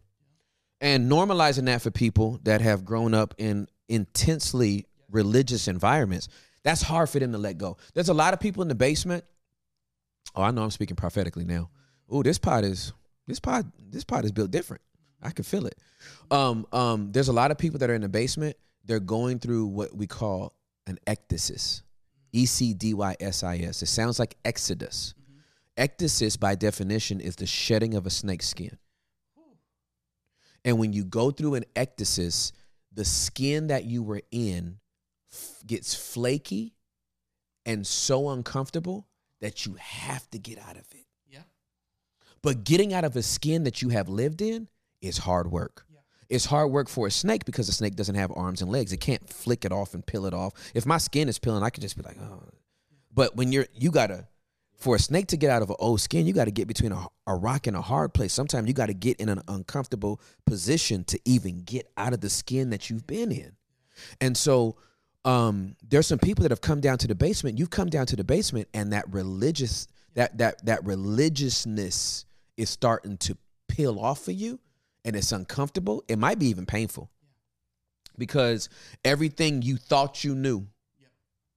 and 0.80 1.10
normalizing 1.10 1.66
that 1.66 1.82
for 1.82 1.90
people 1.90 2.40
that 2.44 2.60
have 2.60 2.84
grown 2.84 3.14
up 3.14 3.34
in 3.38 3.68
intensely 3.88 4.86
religious 5.10 5.68
environments 5.68 6.28
that's 6.62 6.82
hard 6.82 7.08
for 7.08 7.18
them 7.18 7.32
to 7.32 7.38
let 7.38 7.58
go. 7.58 7.76
There's 7.94 8.08
a 8.08 8.14
lot 8.14 8.34
of 8.34 8.40
people 8.40 8.62
in 8.62 8.68
the 8.68 8.74
basement. 8.74 9.24
Oh 10.34 10.42
i 10.42 10.50
know 10.50 10.62
i'm 10.62 10.70
speaking 10.70 10.96
prophetically 10.96 11.44
now. 11.44 11.70
Oh 12.08 12.22
this 12.22 12.38
pot 12.38 12.64
is 12.64 12.92
this 13.26 13.40
pot 13.40 13.64
this 13.90 14.04
pot 14.04 14.24
is 14.24 14.32
built 14.32 14.50
different. 14.50 14.82
I 15.22 15.30
can 15.30 15.44
feel 15.44 15.66
it. 15.66 15.78
Um 16.30 16.66
um 16.72 17.12
there's 17.12 17.28
a 17.28 17.32
lot 17.32 17.50
of 17.50 17.58
people 17.58 17.78
that 17.80 17.90
are 17.90 17.94
in 17.94 18.02
the 18.02 18.08
basement. 18.08 18.56
They're 18.84 19.00
going 19.00 19.38
through 19.38 19.66
what 19.66 19.94
we 19.94 20.06
call 20.06 20.54
an 20.86 20.98
ectasis. 21.06 21.18
ecdysis 21.30 21.82
E 22.32 22.42
e-c-d-y-s-i-s 22.42 23.82
it 23.82 23.86
sounds 23.86 24.18
like 24.18 24.36
exodus. 24.44 25.14
Ecdysis 25.76 26.38
by 26.38 26.54
definition 26.54 27.20
is 27.20 27.36
the 27.36 27.46
shedding 27.46 27.94
of 27.94 28.06
a 28.06 28.10
snake's 28.10 28.48
skin. 28.48 28.76
And 30.64 30.78
when 30.78 30.92
you 30.92 31.04
go 31.04 31.30
through 31.30 31.54
an 31.54 31.64
ecdysis, 31.74 32.52
the 32.92 33.04
skin 33.04 33.68
that 33.68 33.84
you 33.84 34.02
were 34.02 34.20
in 34.30 34.79
f- 35.32 35.62
gets 35.66 35.94
flaky 35.94 36.74
and 37.66 37.86
so 37.86 38.30
uncomfortable 38.30 39.06
that 39.40 39.66
you 39.66 39.76
have 39.78 40.28
to 40.30 40.38
get 40.38 40.58
out 40.58 40.76
of 40.76 40.86
it. 40.92 41.06
Yeah. 41.28 41.42
But 42.42 42.64
getting 42.64 42.92
out 42.92 43.04
of 43.04 43.16
a 43.16 43.22
skin 43.22 43.64
that 43.64 43.82
you 43.82 43.90
have 43.90 44.08
lived 44.08 44.42
in 44.42 44.68
is 45.00 45.18
hard 45.18 45.50
work. 45.50 45.84
Yeah. 45.88 46.00
It's 46.28 46.44
hard 46.44 46.70
work 46.70 46.88
for 46.88 47.06
a 47.06 47.10
snake 47.10 47.44
because 47.44 47.68
a 47.68 47.72
snake 47.72 47.96
doesn't 47.96 48.14
have 48.14 48.32
arms 48.34 48.62
and 48.62 48.70
legs. 48.70 48.92
It 48.92 49.00
can't 49.00 49.28
flick 49.28 49.64
it 49.64 49.72
off 49.72 49.94
and 49.94 50.04
peel 50.04 50.26
it 50.26 50.34
off. 50.34 50.52
If 50.74 50.86
my 50.86 50.98
skin 50.98 51.28
is 51.28 51.38
peeling, 51.38 51.62
I 51.62 51.70
could 51.70 51.82
just 51.82 51.96
be 51.96 52.02
like, 52.02 52.18
oh. 52.20 52.42
But 53.12 53.36
when 53.36 53.50
you're, 53.50 53.66
you 53.74 53.90
gotta, 53.90 54.28
for 54.80 54.96
a 54.96 54.98
snake 54.98 55.26
to 55.28 55.36
get 55.36 55.50
out 55.50 55.62
of 55.62 55.68
an 55.68 55.76
old 55.78 56.00
skin, 56.00 56.26
you 56.26 56.32
got 56.32 56.46
to 56.46 56.50
get 56.50 56.66
between 56.66 56.90
a, 56.90 57.06
a 57.26 57.34
rock 57.34 57.66
and 57.66 57.76
a 57.76 57.82
hard 57.82 58.14
place. 58.14 58.32
Sometimes 58.32 58.66
you 58.66 58.72
got 58.72 58.86
to 58.86 58.94
get 58.94 59.20
in 59.20 59.28
an 59.28 59.42
uncomfortable 59.46 60.20
position 60.46 61.04
to 61.04 61.20
even 61.26 61.62
get 61.64 61.86
out 61.98 62.14
of 62.14 62.22
the 62.22 62.30
skin 62.30 62.70
that 62.70 62.88
you've 62.88 63.06
been 63.06 63.30
in. 63.30 63.52
And 64.22 64.36
so 64.36 64.76
um, 65.24 65.76
there's 65.86 66.06
some 66.06 66.18
people 66.18 66.42
that 66.42 66.50
have 66.50 66.60
come 66.60 66.80
down 66.80 66.98
to 66.98 67.06
the 67.06 67.14
basement. 67.14 67.58
You've 67.58 67.70
come 67.70 67.88
down 67.88 68.06
to 68.06 68.16
the 68.16 68.24
basement, 68.24 68.68
and 68.74 68.92
that 68.92 69.04
religious 69.12 69.86
that 70.14 70.38
that 70.38 70.64
that 70.64 70.84
religiousness 70.84 72.24
is 72.56 72.70
starting 72.70 73.16
to 73.18 73.36
peel 73.68 73.98
off 73.98 74.28
of 74.28 74.34
you, 74.34 74.58
and 75.04 75.14
it's 75.14 75.32
uncomfortable. 75.32 76.04
It 76.08 76.18
might 76.18 76.38
be 76.38 76.46
even 76.46 76.66
painful 76.66 77.10
because 78.18 78.68
everything 79.04 79.62
you 79.62 79.76
thought 79.76 80.24
you 80.24 80.34
knew 80.34 80.66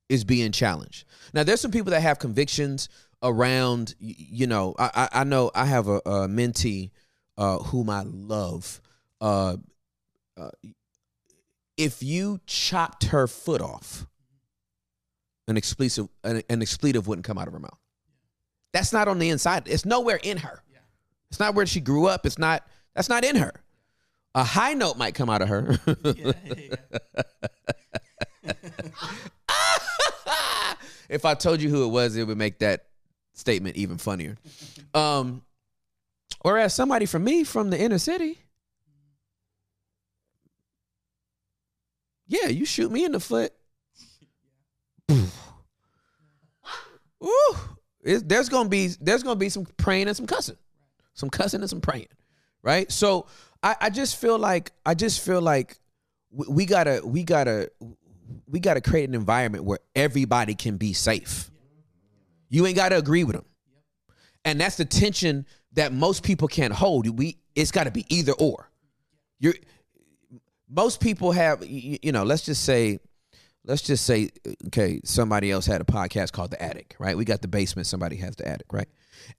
is 0.09 0.23
being 0.23 0.51
challenged. 0.51 1.05
Now, 1.33 1.43
there's 1.43 1.61
some 1.61 1.71
people 1.71 1.91
that 1.91 2.01
have 2.01 2.19
convictions 2.19 2.89
around, 3.21 3.95
you 3.99 4.47
know, 4.47 4.75
I, 4.77 5.09
I, 5.11 5.23
know 5.23 5.49
I 5.55 5.65
have 5.65 5.87
a, 5.87 5.97
a 6.05 6.27
mentee 6.27 6.91
uh, 7.37 7.57
whom 7.59 7.89
I 7.89 8.03
love. 8.03 8.81
Uh, 9.21 9.57
uh, 10.35 10.49
if 11.77 12.03
you 12.03 12.39
chopped 12.45 13.05
her 13.05 13.27
foot 13.27 13.61
off, 13.61 14.05
an 15.47 15.57
expletive, 15.57 16.07
an, 16.23 16.41
an 16.49 16.61
expletive 16.61 17.07
wouldn't 17.07 17.25
come 17.25 17.37
out 17.37 17.47
of 17.47 17.53
her 17.53 17.59
mouth. 17.59 17.79
That's 18.71 18.93
not 18.93 19.07
on 19.07 19.19
the 19.19 19.29
inside. 19.29 19.67
It's 19.67 19.85
nowhere 19.85 20.19
in 20.23 20.37
her. 20.37 20.63
It's 21.29 21.39
not 21.39 21.55
where 21.55 21.65
she 21.65 21.79
grew 21.79 22.05
up. 22.05 22.27
It's 22.27 22.37
not. 22.37 22.67
That's 22.93 23.09
not 23.09 23.23
in 23.23 23.35
her. 23.37 23.51
A 24.35 24.43
high 24.43 24.75
note 24.75 24.97
might 24.97 25.15
come 25.15 25.31
out 25.31 25.41
of 25.41 25.47
her. 25.49 25.79
Yeah, 26.03 26.33
yeah, 26.45 26.75
yeah. 28.43 28.53
if 31.09 31.25
I 31.25 31.33
told 31.33 31.59
you 31.61 31.69
who 31.69 31.85
it 31.85 31.87
was, 31.87 32.15
it 32.17 32.27
would 32.27 32.37
make 32.37 32.59
that 32.59 32.85
statement 33.33 33.77
even 33.77 33.97
funnier. 33.97 34.37
Um, 34.95 35.41
whereas 36.43 36.75
somebody 36.75 37.07
from 37.07 37.23
me 37.23 37.43
from 37.43 37.71
the 37.71 37.81
inner 37.81 37.97
city, 37.97 38.37
yeah, 42.33 42.49
you 42.49 42.65
shoot 42.65 42.91
me 42.91 43.05
in 43.05 43.11
the 43.11 43.19
foot. 43.19 43.53
Ooh, 45.11 45.29
it, 48.03 48.27
there's 48.27 48.49
gonna 48.49 48.69
be 48.69 48.89
there's 48.99 49.23
gonna 49.23 49.35
be 49.35 49.49
some 49.49 49.65
praying 49.77 50.07
and 50.07 50.17
some 50.17 50.25
cussing, 50.25 50.57
some 51.13 51.29
cussing 51.29 51.61
and 51.61 51.69
some 51.69 51.81
praying, 51.81 52.07
right? 52.63 52.91
So 52.91 53.27
I, 53.61 53.75
I 53.81 53.89
just 53.89 54.19
feel 54.19 54.39
like 54.39 54.71
I 54.85 54.95
just 54.95 55.23
feel 55.23 55.41
like 55.41 55.77
we, 56.31 56.47
we 56.49 56.65
gotta 56.65 57.01
we 57.05 57.23
gotta 57.23 57.69
we 58.47 58.59
gotta 58.59 58.81
create 58.81 59.07
an 59.07 59.15
environment 59.15 59.63
where 59.63 59.79
everybody 59.95 60.55
can 60.55 60.77
be 60.77 60.93
safe. 60.93 61.51
You 62.49 62.65
ain't 62.65 62.75
gotta 62.75 62.97
agree 62.97 63.23
with 63.23 63.35
them, 63.35 63.45
and 64.43 64.59
that's 64.59 64.77
the 64.77 64.85
tension 64.85 65.45
that 65.73 65.93
most 65.93 66.23
people 66.23 66.47
can't 66.47 66.73
hold. 66.73 67.07
We 67.17 67.37
it's 67.55 67.71
got 67.71 67.83
to 67.83 67.91
be 67.91 68.05
either 68.09 68.33
or. 68.33 68.69
You're 69.39 69.55
most 70.69 70.99
people 70.99 71.31
have 71.31 71.63
you 71.65 72.11
know 72.11 72.23
let's 72.23 72.43
just 72.43 72.63
say 72.63 72.99
let's 73.65 73.81
just 73.81 74.05
say 74.05 74.29
okay 74.67 74.99
somebody 75.03 75.51
else 75.51 75.65
had 75.65 75.81
a 75.81 75.85
podcast 75.85 76.31
called 76.31 76.51
the 76.51 76.61
attic 76.61 76.95
right? 76.99 77.17
We 77.17 77.25
got 77.25 77.41
the 77.41 77.47
basement 77.47 77.87
somebody 77.87 78.15
has 78.17 78.35
the 78.35 78.47
attic 78.47 78.71
right? 78.71 78.87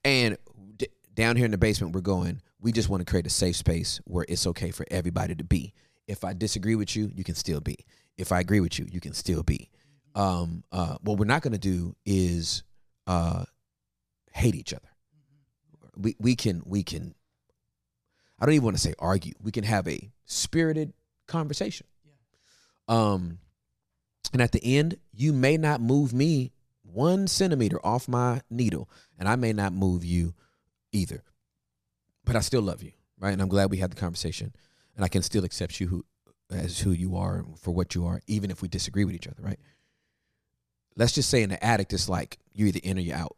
And 0.04 0.36
d- 0.76 0.88
down 1.14 1.36
here 1.36 1.44
in 1.44 1.50
the 1.50 1.58
basement 1.58 1.94
we're 1.94 2.00
going 2.00 2.40
we 2.60 2.72
just 2.72 2.88
want 2.88 3.00
to 3.00 3.10
create 3.10 3.26
a 3.26 3.30
safe 3.30 3.56
space 3.56 4.00
where 4.04 4.24
it's 4.28 4.46
okay 4.46 4.70
for 4.70 4.86
everybody 4.90 5.34
to 5.34 5.44
be. 5.44 5.72
If 6.06 6.24
i 6.24 6.32
disagree 6.32 6.74
with 6.74 6.94
you 6.94 7.10
you 7.14 7.24
can 7.24 7.34
still 7.34 7.60
be. 7.60 7.76
If 8.16 8.32
i 8.32 8.40
agree 8.40 8.60
with 8.60 8.78
you 8.78 8.86
you 8.90 9.00
can 9.00 9.12
still 9.14 9.42
be. 9.42 9.70
Um 10.14 10.64
uh 10.72 10.96
what 11.02 11.18
we're 11.18 11.24
not 11.26 11.42
going 11.42 11.52
to 11.52 11.58
do 11.58 11.96
is 12.04 12.62
uh 13.06 13.44
hate 14.32 14.54
each 14.54 14.72
other. 14.72 14.88
We 15.96 16.16
we 16.18 16.36
can 16.36 16.62
we 16.64 16.82
can 16.82 17.14
I 18.38 18.46
don't 18.46 18.54
even 18.54 18.64
want 18.64 18.76
to 18.76 18.82
say 18.82 18.94
argue. 18.98 19.32
We 19.40 19.52
can 19.52 19.64
have 19.64 19.86
a 19.88 20.10
spirited 20.24 20.92
conversation. 21.26 21.86
Yeah. 22.04 22.94
Um, 22.94 23.38
and 24.32 24.42
at 24.42 24.52
the 24.52 24.76
end, 24.76 24.98
you 25.12 25.32
may 25.32 25.56
not 25.56 25.80
move 25.80 26.12
me 26.12 26.52
one 26.82 27.26
centimeter 27.26 27.84
off 27.84 28.08
my 28.08 28.40
needle, 28.50 28.88
and 29.18 29.28
I 29.28 29.36
may 29.36 29.52
not 29.52 29.72
move 29.72 30.04
you 30.04 30.34
either. 30.92 31.22
But 32.24 32.36
I 32.36 32.40
still 32.40 32.62
love 32.62 32.82
you, 32.82 32.92
right? 33.18 33.32
And 33.32 33.42
I'm 33.42 33.48
glad 33.48 33.70
we 33.70 33.78
had 33.78 33.90
the 33.90 33.96
conversation, 33.96 34.54
and 34.96 35.04
I 35.04 35.08
can 35.08 35.22
still 35.22 35.44
accept 35.44 35.80
you 35.80 35.88
who 35.88 36.04
as 36.50 36.78
who 36.80 36.90
you 36.90 37.16
are 37.16 37.44
for 37.58 37.72
what 37.72 37.94
you 37.94 38.06
are, 38.06 38.20
even 38.26 38.50
if 38.50 38.62
we 38.62 38.68
disagree 38.68 39.04
with 39.04 39.14
each 39.14 39.26
other, 39.26 39.42
right? 39.42 39.58
Let's 40.96 41.12
just 41.12 41.30
say 41.30 41.42
in 41.42 41.50
the 41.50 41.64
attic, 41.64 41.92
it's 41.92 42.08
like 42.08 42.38
you 42.52 42.66
either 42.66 42.80
in 42.82 42.98
or 42.98 43.00
you 43.00 43.14
out. 43.14 43.36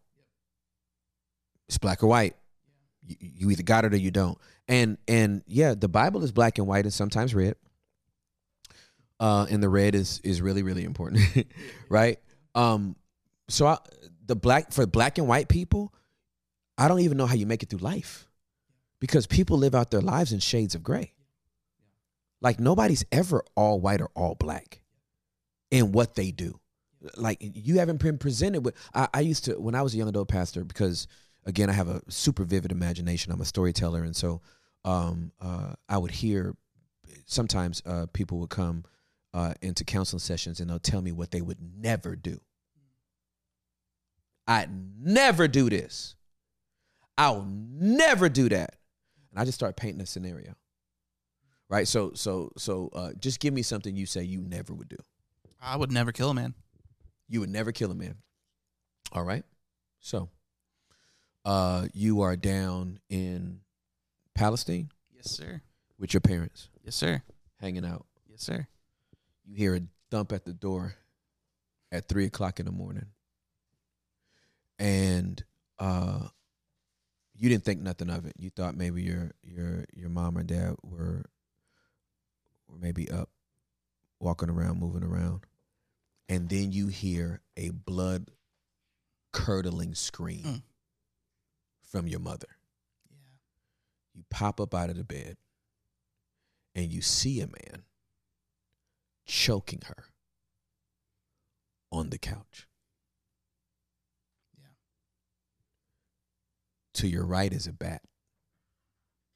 It's 1.68 1.78
black 1.78 2.03
or 2.03 2.07
white. 2.07 2.37
You, 3.07 3.16
you 3.18 3.51
either 3.51 3.62
got 3.62 3.84
it 3.84 3.95
or 3.95 3.97
you 3.97 4.11
don't. 4.11 4.39
And 4.68 4.99
and 5.09 5.43
yeah, 5.47 5.74
the 5.74 5.89
Bible 5.89 6.22
is 6.22 6.32
black 6.32 6.59
and 6.59 6.66
white 6.66 6.84
and 6.84 6.93
sometimes 6.93 7.34
red. 7.34 7.57
Uh, 9.19 9.47
and 9.51 9.62
the 9.62 9.69
red 9.69 9.95
is 9.95 10.21
is 10.25 10.43
really 10.43 10.62
really 10.62 10.85
important, 10.85 11.47
right? 11.89 12.19
Um, 12.55 12.97
so 13.49 13.67
I, 13.67 13.79
the 14.25 14.37
black 14.37 14.73
for 14.73 14.87
black 14.87 15.19
and 15.19 15.27
white 15.27 15.49
people, 15.49 15.95
I 16.77 16.89
don't 16.89 17.01
even 17.01 17.17
know 17.17 17.27
how 17.27 17.35
you 17.35 17.47
make 17.47 17.62
it 17.62 17.71
through 17.71 17.81
life, 17.81 18.29
because 19.01 19.27
people 19.27 19.57
live 19.59 19.75
out 19.75 19.91
their 19.91 20.01
lives 20.01 20.33
in 20.33 20.41
shades 20.41 20.75
of 20.75 20.83
gray. 20.83 21.12
Like 22.43 22.61
nobody's 22.61 23.05
ever 23.11 23.43
all 23.55 23.81
white 23.81 24.01
or 24.01 24.11
all 24.14 24.35
black, 24.35 24.83
in 25.71 25.93
what 25.93 26.14
they 26.14 26.31
do. 26.31 26.61
Like 27.17 27.39
you 27.41 27.79
haven't 27.79 28.01
been 28.01 28.19
presented 28.19 28.64
with. 28.64 28.75
I, 28.95 29.09
I 29.14 29.21
used 29.21 29.45
to 29.47 29.55
when 29.55 29.75
I 29.75 29.83
was 29.83 29.95
a 29.95 29.97
young 29.97 30.09
adult 30.09 30.29
pastor 30.29 30.64
because 30.64 31.07
again 31.45 31.71
I 31.71 31.73
have 31.73 31.89
a 31.89 32.03
super 32.09 32.45
vivid 32.45 32.73
imagination. 32.73 33.33
I'm 33.33 33.41
a 33.41 33.47
storyteller, 33.47 34.03
and 34.03 34.14
so 34.14 34.43
um, 34.85 35.33
uh, 35.41 35.75
I 35.89 35.99
would 35.99 36.11
hear 36.11 36.55
sometimes 37.27 37.83
uh, 37.87 38.07
people 38.12 38.39
would 38.39 38.51
come 38.51 38.85
uh, 39.37 39.53
into 39.61 39.84
counseling 39.84 40.20
sessions 40.20 40.61
and 40.61 40.70
they'll 40.70 40.78
tell 40.78 41.03
me 41.03 41.12
what 41.12 41.30
they 41.30 41.43
would 41.43 41.59
never 41.78 42.16
do. 42.16 42.41
I'd 44.49 44.70
never 44.99 45.47
do 45.49 45.68
this. 45.68 46.14
I'll 47.18 47.47
never 47.49 48.28
do 48.28 48.49
that. 48.49 48.76
And 49.30 49.39
I 49.41 49.45
just 49.45 49.57
start 49.57 49.76
painting 49.76 50.01
a 50.01 50.07
scenario. 50.07 50.55
Right? 51.68 51.87
So 51.89 52.12
so 52.14 52.53
so 52.57 52.91
uh, 52.95 53.11
just 53.18 53.41
give 53.41 53.53
me 53.53 53.62
something 53.62 53.95
you 53.97 54.07
say 54.07 54.22
you 54.22 54.41
never 54.41 54.72
would 54.72 54.89
do. 54.89 54.97
I 55.61 55.76
would 55.76 55.91
never 55.91 56.12
kill 56.12 56.30
a 56.30 56.34
man. 56.34 56.55
You 57.28 57.41
would 57.41 57.51
never 57.51 57.72
kill 57.72 57.91
a 57.91 57.95
man. 57.95 58.14
All 59.12 59.24
right? 59.24 59.45
So 60.01 60.28
uh 61.45 61.89
you 61.93 62.20
are 62.22 62.37
down 62.37 63.01
in 63.11 63.61
Palestine 64.34 64.91
Yes, 65.14 65.30
sir. 65.30 65.61
with 65.99 66.14
your 66.14 66.20
parents, 66.20 66.68
Yes, 66.84 66.95
sir. 66.95 67.22
hanging 67.61 67.84
out. 67.84 68.07
Yes, 68.28 68.43
sir. 68.43 68.66
You 69.47 69.55
hear 69.57 69.76
a 69.76 69.80
thump 70.11 70.32
at 70.32 70.44
the 70.44 70.53
door 70.53 70.94
at 71.92 72.09
three 72.09 72.26
o'clock 72.26 72.59
in 72.61 72.66
the 72.66 72.72
morning. 72.72 73.07
And 74.78 75.42
uh 75.78 76.28
you 77.38 77.49
didn't 77.51 77.64
think 77.64 77.80
nothing 77.82 78.09
of 78.11 78.24
it. 78.26 78.32
You 78.38 78.51
thought 78.51 78.76
maybe 78.76 79.03
your 79.03 79.32
your 79.42 79.84
your 79.94 80.09
mom 80.09 80.36
or 80.38 80.42
dad 80.42 80.76
were 80.82 81.24
were 82.68 82.78
maybe 82.78 83.11
up, 83.11 83.28
walking 84.20 84.51
around, 84.51 84.80
moving 84.80 85.05
around. 85.05 85.40
And 86.28 86.49
then 86.49 86.72
you 86.72 86.88
hear 86.88 87.40
a 87.57 87.70
blood 87.70 88.30
curdling 89.32 89.94
scream 89.94 90.42
Mm. 90.44 90.62
from 91.82 92.09
your 92.09 92.20
mother. 92.20 92.49
Yeah. 93.11 93.16
You 94.14 94.24
pop 94.30 94.61
up 94.61 94.74
out 94.74 94.90
of 94.90 94.97
the 94.97 95.05
bed 95.05 95.36
and 96.74 96.90
you 96.92 97.01
see 97.03 97.40
a 97.40 97.47
man 97.47 97.84
choking 99.27 99.83
her 99.87 100.05
on 101.91 102.11
the 102.11 102.18
couch. 102.18 102.66
Yeah. 104.57 104.64
To 106.95 107.09
your 107.09 107.24
right 107.27 107.53
is 107.53 107.66
a 107.66 107.72
bat. 107.72 108.03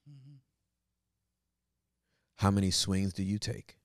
Mm-hmm. 0.08 0.36
How 2.36 2.50
many 2.50 2.70
swings 2.70 3.12
do 3.12 3.22
you 3.22 3.38
take? 3.38 3.76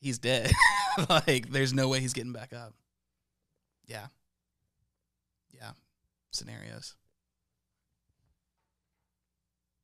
He's 0.00 0.18
dead. 0.18 0.50
like, 1.08 1.50
there's 1.50 1.74
no 1.74 1.88
way 1.88 2.00
he's 2.00 2.14
getting 2.14 2.32
back 2.32 2.52
up. 2.52 2.74
Yeah. 3.86 4.06
Yeah. 5.52 5.72
Scenarios. 6.30 6.96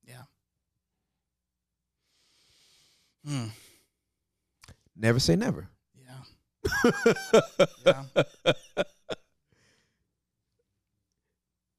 Yeah. 0.07 0.23
Hmm. 3.27 3.45
Never 4.95 5.19
say 5.19 5.35
never. 5.35 5.67
Yeah. 5.95 6.91
Yeah. 7.85 8.23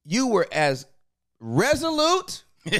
You 0.05 0.27
were 0.27 0.47
as 0.51 0.87
resolute 1.39 2.43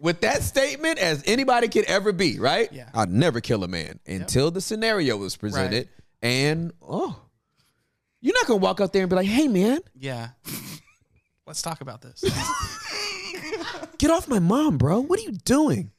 with 0.00 0.22
that 0.22 0.42
statement 0.42 0.98
as 0.98 1.22
anybody 1.26 1.68
could 1.68 1.84
ever 1.84 2.12
be, 2.12 2.38
right? 2.38 2.72
Yeah. 2.72 2.88
I'd 2.94 3.10
never 3.10 3.42
kill 3.42 3.62
a 3.62 3.68
man 3.68 4.00
until 4.06 4.50
the 4.50 4.62
scenario 4.62 5.18
was 5.18 5.36
presented. 5.36 5.90
And 6.22 6.72
oh, 6.80 7.20
you're 8.22 8.32
not 8.34 8.46
gonna 8.46 8.60
walk 8.60 8.80
up 8.80 8.92
there 8.92 9.02
and 9.02 9.10
be 9.10 9.16
like, 9.16 9.26
"Hey, 9.26 9.48
man, 9.48 9.80
yeah. 9.94 10.28
Let's 11.46 11.60
talk 11.60 11.82
about 11.82 12.00
this. 12.00 12.24
get 13.98 14.10
off 14.10 14.28
my 14.28 14.38
mom, 14.38 14.78
bro. 14.78 15.00
What 15.00 15.18
are 15.18 15.22
you 15.24 15.32
doing? 15.32 15.90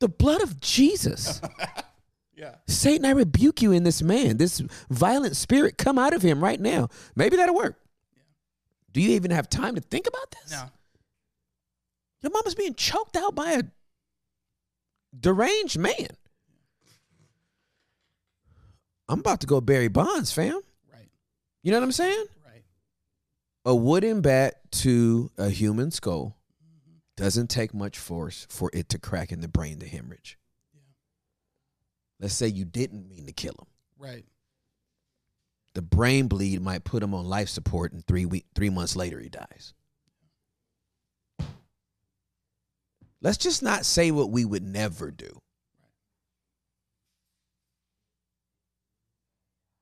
The 0.00 0.08
blood 0.08 0.42
of 0.42 0.60
Jesus, 0.60 1.40
yeah. 2.36 2.54
Satan, 2.68 3.04
I 3.04 3.10
rebuke 3.10 3.62
you 3.62 3.72
in 3.72 3.82
this 3.82 4.00
man. 4.00 4.36
This 4.36 4.62
violent 4.90 5.36
spirit, 5.36 5.76
come 5.76 5.98
out 5.98 6.14
of 6.14 6.22
him 6.22 6.42
right 6.42 6.60
now. 6.60 6.88
Maybe 7.16 7.36
that'll 7.36 7.54
work. 7.54 7.76
Do 8.92 9.00
you 9.00 9.10
even 9.10 9.32
have 9.32 9.48
time 9.48 9.74
to 9.74 9.80
think 9.80 10.06
about 10.06 10.30
this? 10.30 10.52
No. 10.52 10.64
Your 12.22 12.32
mama's 12.32 12.54
being 12.54 12.74
choked 12.74 13.16
out 13.16 13.34
by 13.34 13.52
a 13.52 13.62
deranged 15.18 15.78
man. 15.78 16.08
I'm 19.08 19.20
about 19.20 19.40
to 19.40 19.46
go 19.46 19.60
Barry 19.60 19.88
Bonds, 19.88 20.32
fam. 20.32 20.60
Right. 20.92 21.08
You 21.62 21.72
know 21.72 21.78
what 21.78 21.84
I'm 21.84 21.92
saying? 21.92 22.24
Right. 22.44 22.62
A 23.64 23.74
wooden 23.74 24.20
bat 24.20 24.70
to 24.72 25.30
a 25.38 25.48
human 25.48 25.90
skull 25.90 26.37
doesn't 27.18 27.48
take 27.48 27.74
much 27.74 27.98
force 27.98 28.46
for 28.48 28.70
it 28.72 28.88
to 28.90 28.98
crack 28.98 29.32
in 29.32 29.40
the 29.40 29.48
brain 29.48 29.80
to 29.80 29.88
hemorrhage. 29.88 30.38
Let's 32.20 32.34
say 32.34 32.46
you 32.46 32.64
didn't 32.64 33.08
mean 33.08 33.26
to 33.26 33.32
kill 33.32 33.54
him. 33.58 33.66
Right. 33.98 34.24
The 35.74 35.82
brain 35.82 36.28
bleed 36.28 36.62
might 36.62 36.84
put 36.84 37.02
him 37.02 37.14
on 37.14 37.24
life 37.24 37.48
support, 37.48 37.92
and 37.92 38.06
three 38.06 38.24
week, 38.24 38.46
three 38.54 38.70
months 38.70 38.94
later 38.94 39.18
he 39.18 39.28
dies. 39.28 39.74
Let's 43.20 43.38
just 43.38 43.64
not 43.64 43.84
say 43.84 44.12
what 44.12 44.30
we 44.30 44.44
would 44.44 44.62
never 44.62 45.10
do. 45.10 45.40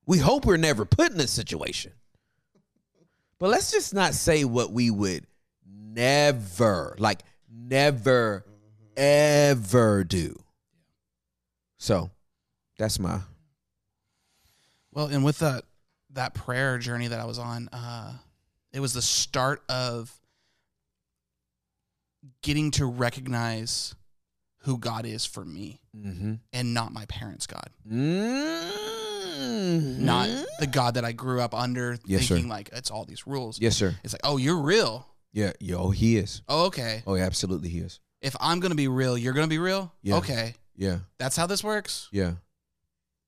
We 0.06 0.18
hope 0.18 0.46
we're 0.46 0.56
never 0.56 0.86
put 0.86 1.12
in 1.12 1.18
this 1.18 1.32
situation. 1.32 1.92
But 3.38 3.50
let's 3.50 3.70
just 3.70 3.92
not 3.92 4.14
say 4.14 4.44
what 4.44 4.72
we 4.72 4.90
would 4.90 5.26
never, 5.96 6.94
like 6.98 7.20
never, 7.50 8.44
ever 8.96 10.04
do. 10.04 10.36
So 11.78 12.10
that's 12.78 12.98
my 12.98 13.20
Well, 14.92 15.06
and 15.06 15.24
with 15.24 15.38
that 15.40 15.64
that 16.10 16.34
prayer 16.34 16.78
journey 16.78 17.08
that 17.08 17.20
I 17.20 17.24
was 17.24 17.38
on, 17.38 17.68
uh, 17.72 18.12
it 18.72 18.80
was 18.80 18.94
the 18.94 19.02
start 19.02 19.62
of 19.68 20.12
getting 22.42 22.70
to 22.72 22.86
recognize 22.86 23.94
who 24.60 24.78
God 24.78 25.06
is 25.06 25.24
for 25.24 25.44
me 25.44 25.80
mm-hmm. 25.96 26.34
and 26.52 26.74
not 26.74 26.92
my 26.92 27.04
parents' 27.06 27.46
God. 27.46 27.70
Mm-hmm. 27.88 30.04
Not 30.04 30.28
the 30.58 30.66
God 30.66 30.94
that 30.94 31.04
I 31.04 31.12
grew 31.12 31.40
up 31.40 31.54
under 31.54 31.98
Yes, 32.04 32.22
sir. 32.22 32.34
thinking 32.34 32.50
like 32.50 32.70
it's 32.72 32.90
all 32.90 33.04
these 33.04 33.26
rules. 33.26 33.60
Yes, 33.60 33.76
sir. 33.76 33.94
It's 34.02 34.14
like, 34.14 34.22
oh, 34.24 34.38
you're 34.38 34.60
real. 34.60 35.06
Yeah, 35.36 35.52
yo, 35.60 35.90
he 35.90 36.16
is. 36.16 36.40
Oh, 36.48 36.64
okay. 36.68 37.02
Oh, 37.06 37.14
yeah, 37.14 37.24
absolutely, 37.24 37.68
he 37.68 37.80
is. 37.80 38.00
If 38.22 38.34
I'm 38.40 38.58
gonna 38.58 38.74
be 38.74 38.88
real, 38.88 39.18
you're 39.18 39.34
gonna 39.34 39.46
be 39.48 39.58
real. 39.58 39.92
Yeah. 40.02 40.16
Okay, 40.16 40.54
Yeah. 40.76 41.00
that's 41.18 41.36
how 41.36 41.46
this 41.46 41.62
works. 41.62 42.08
Yeah. 42.10 42.36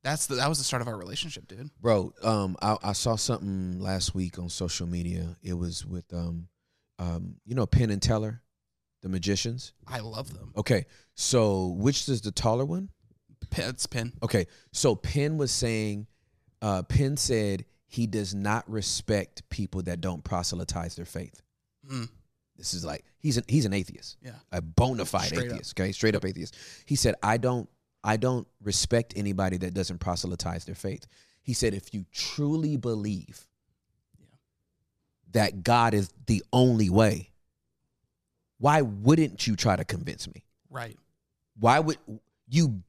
That's 0.05 0.27
the, 0.27 0.37
that 0.37 0.49
was 0.49 0.57
the 0.57 0.65
start 0.65 0.81
of 0.81 0.89
our 0.89 0.97
relationship, 0.97 1.47
dude. 1.47 1.69
Bro, 1.83 2.15
um, 2.23 2.57
I, 2.63 2.79
I 2.83 2.93
saw 2.95 3.17
something 3.17 3.79
last 3.79 4.15
week 4.15 4.39
on 4.39 4.49
social 4.49 4.87
media. 4.87 5.37
It 5.43 5.53
was 5.53 5.85
with 5.85 6.11
um, 6.15 6.49
um, 6.99 7.35
you 7.45 7.55
know, 7.55 7.67
Penn 7.67 7.91
and 7.91 8.01
Teller, 8.01 8.41
the 9.03 9.11
magicians. 9.11 9.75
I 9.87 9.99
love 10.01 10.33
them. 10.33 10.55
Okay, 10.57 10.87
so 11.15 11.67
which 11.77 12.09
is 12.09 12.23
the 12.23 12.31
taller 12.33 12.65
one? 12.65 12.89
It's 13.55 13.87
Penn. 13.87 14.15
Okay, 14.23 14.47
so 14.73 14.95
Penn 14.97 15.37
was 15.37 15.51
saying, 15.53 16.07
uh, 16.63 16.85
Penn 16.85 17.19
said 17.19 17.67
he 17.87 18.07
does 18.07 18.35
not 18.35 18.69
respect 18.71 19.47
people 19.51 19.83
that 19.83 20.01
don't 20.01 20.25
proselytize 20.25 20.97
their 20.97 21.05
faith. 21.05 21.43
Mm. 21.91 22.09
This 22.57 22.75
is 22.75 22.85
like 22.85 23.05
he's 23.19 23.37
an 23.37 23.45
he's 23.49 23.65
an 23.65 23.73
atheist, 23.73 24.17
Yeah. 24.23 24.33
a 24.53 24.61
bona 24.61 25.05
fide 25.05 25.27
Straight 25.29 25.49
up. 25.51 25.55
atheist. 25.55 25.79
Okay, 25.81 25.93
straight 25.93 26.15
up 26.17 26.25
atheist. 26.25 26.57
He 26.87 26.97
said, 26.97 27.15
I 27.23 27.37
don't 27.37 27.69
I 28.05 28.17
don't 28.17 28.47
respect 28.63 29.15
anybody 29.17 29.57
that 29.59 29.75
doesn't 29.75 29.99
proselytize 29.99 30.65
their 30.65 30.75
faith. 30.75 31.07
He 31.43 31.53
said, 31.55 31.73
if 31.75 31.95
you 31.95 32.05
truly 32.13 32.77
believe 32.77 33.47
that 35.33 35.63
God 35.63 35.95
is 35.95 36.11
the 36.27 36.43
only 36.53 36.91
way, 36.91 37.31
why 38.59 38.83
wouldn't 38.83 39.47
you 39.47 39.57
try 39.57 39.77
to 39.77 39.85
convince 39.85 40.27
me? 40.27 40.45
Right. 40.71 40.97
Why 41.59 41.81
would 41.81 41.99
you 42.49 42.83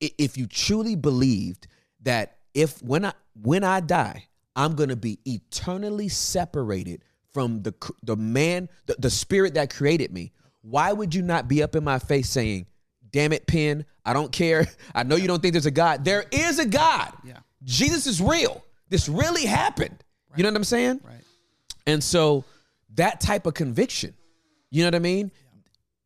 if 0.00 0.36
you 0.38 0.46
truly 0.46 0.96
believed 0.96 1.66
that 2.02 2.38
if 2.54 2.82
when 2.82 3.04
I 3.04 3.12
when 3.40 3.64
I 3.64 3.80
die, 3.80 4.26
I'm 4.56 4.74
going 4.74 4.88
to 4.88 4.96
be 4.96 5.18
eternally 5.24 6.08
separated 6.08 7.04
from 7.32 7.62
the 7.62 7.74
the 8.02 8.16
man 8.16 8.68
the, 8.86 8.96
the 8.98 9.10
spirit 9.10 9.54
that 9.54 9.72
created 9.72 10.12
me. 10.12 10.32
Why 10.62 10.92
would 10.92 11.14
you 11.14 11.22
not 11.22 11.48
be 11.48 11.62
up 11.62 11.74
in 11.76 11.84
my 11.84 11.98
face 11.98 12.28
saying, 12.28 12.66
"Damn 13.10 13.32
it, 13.32 13.46
Penn, 13.46 13.84
I 14.04 14.12
don't 14.12 14.32
care. 14.32 14.66
I 14.94 15.02
know 15.02 15.16
you 15.16 15.28
don't 15.28 15.40
think 15.40 15.52
there's 15.52 15.66
a 15.66 15.70
God. 15.70 16.04
There 16.04 16.24
is 16.30 16.58
a 16.58 16.66
God. 16.66 17.12
Yeah. 17.24 17.38
Jesus 17.64 18.06
is 18.06 18.20
real. 18.20 18.64
This 18.88 19.08
really 19.08 19.46
happened." 19.46 20.02
You 20.36 20.42
know 20.44 20.50
what 20.50 20.56
I'm 20.56 20.64
saying? 20.64 21.00
Right. 21.02 21.24
And 21.86 22.04
so 22.04 22.44
that 22.94 23.20
type 23.20 23.46
of 23.46 23.54
conviction, 23.54 24.14
you 24.70 24.82
know 24.82 24.88
what 24.88 24.94
I 24.94 25.00
mean? 25.00 25.32
Yeah. 25.34 25.58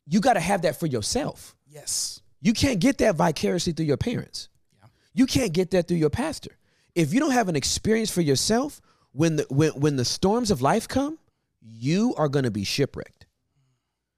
You 0.07 0.19
got 0.19 0.33
to 0.33 0.39
have 0.39 0.63
that 0.63 0.79
for 0.79 0.87
yourself. 0.87 1.55
Yes. 1.67 2.21
You 2.41 2.53
can't 2.53 2.79
get 2.79 2.97
that 2.99 3.15
vicariously 3.15 3.73
through 3.73 3.85
your 3.85 3.97
parents. 3.97 4.49
Yeah. 4.79 4.87
You 5.13 5.25
can't 5.25 5.53
get 5.53 5.71
that 5.71 5.87
through 5.87 5.97
your 5.97 6.09
pastor. 6.09 6.57
If 6.95 7.13
you 7.13 7.19
don't 7.19 7.31
have 7.31 7.49
an 7.49 7.55
experience 7.55 8.09
for 8.09 8.21
yourself, 8.21 8.81
when 9.15 9.37
the 9.37 9.45
when 9.49 9.71
when 9.71 9.95
the 9.95 10.05
storms 10.05 10.51
of 10.51 10.61
life 10.61 10.87
come, 10.87 11.17
you 11.61 12.13
are 12.17 12.27
going 12.27 12.43
to 12.43 12.51
be 12.51 12.65
shipwrecked 12.65 13.25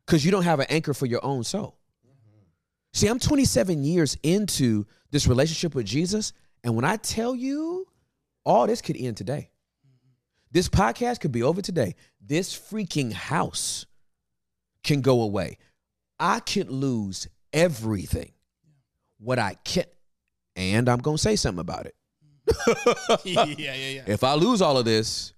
because 0.05 0.25
you 0.25 0.31
don't 0.31 0.43
have 0.43 0.59
an 0.59 0.65
anchor 0.69 0.93
for 0.93 1.05
your 1.05 1.23
own 1.23 1.43
soul. 1.43 1.77
See, 2.93 3.07
I'm 3.07 3.19
27 3.19 3.83
years 3.83 4.17
into 4.23 4.87
this 5.11 5.27
relationship 5.27 5.75
with 5.75 5.85
Jesus, 5.85 6.33
and 6.63 6.75
when 6.75 6.83
I 6.83 6.95
tell 6.97 7.35
you, 7.35 7.85
all 8.43 8.65
this 8.65 8.81
could 8.81 8.97
end 8.97 9.17
today. 9.17 9.51
This 10.51 10.67
podcast 10.67 11.19
could 11.19 11.31
be 11.31 11.43
over 11.43 11.61
today. 11.61 11.95
This 12.19 12.57
freaking 12.57 13.13
house 13.13 13.85
can 14.83 15.01
go 15.01 15.21
away. 15.21 15.59
I 16.19 16.39
could 16.39 16.71
lose 16.71 17.27
everything. 17.53 18.31
What 19.19 19.37
I 19.37 19.57
can, 19.63 19.85
and 20.55 20.89
I'm 20.89 20.99
gonna 20.99 21.19
say 21.19 21.35
something 21.35 21.59
about 21.59 21.85
it. 21.85 21.96
yeah, 23.23 23.45
yeah, 23.45 23.75
yeah. 23.75 24.03
If 24.07 24.23
I 24.23 24.33
lose 24.33 24.61
all 24.61 24.77
of 24.77 24.85
this, 24.85 25.33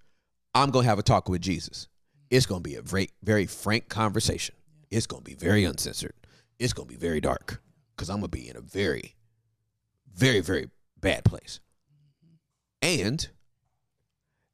I'm 0.53 0.71
gonna 0.71 0.87
have 0.87 0.99
a 0.99 1.03
talk 1.03 1.29
with 1.29 1.41
Jesus. 1.41 1.87
It's 2.29 2.45
gonna 2.45 2.61
be 2.61 2.75
a 2.75 2.81
very, 2.81 3.09
very 3.23 3.45
frank 3.45 3.89
conversation. 3.89 4.55
It's 4.91 5.07
gonna 5.07 5.21
be 5.21 5.35
very 5.35 5.63
uncensored. 5.65 6.13
It's 6.59 6.73
gonna 6.73 6.87
be 6.87 6.95
very 6.95 7.21
dark 7.21 7.61
because 7.95 8.09
I'm 8.09 8.17
gonna 8.17 8.27
be 8.27 8.49
in 8.49 8.57
a 8.57 8.61
very, 8.61 9.15
very, 10.13 10.41
very 10.41 10.69
bad 10.99 11.23
place. 11.23 11.59
And 12.81 13.27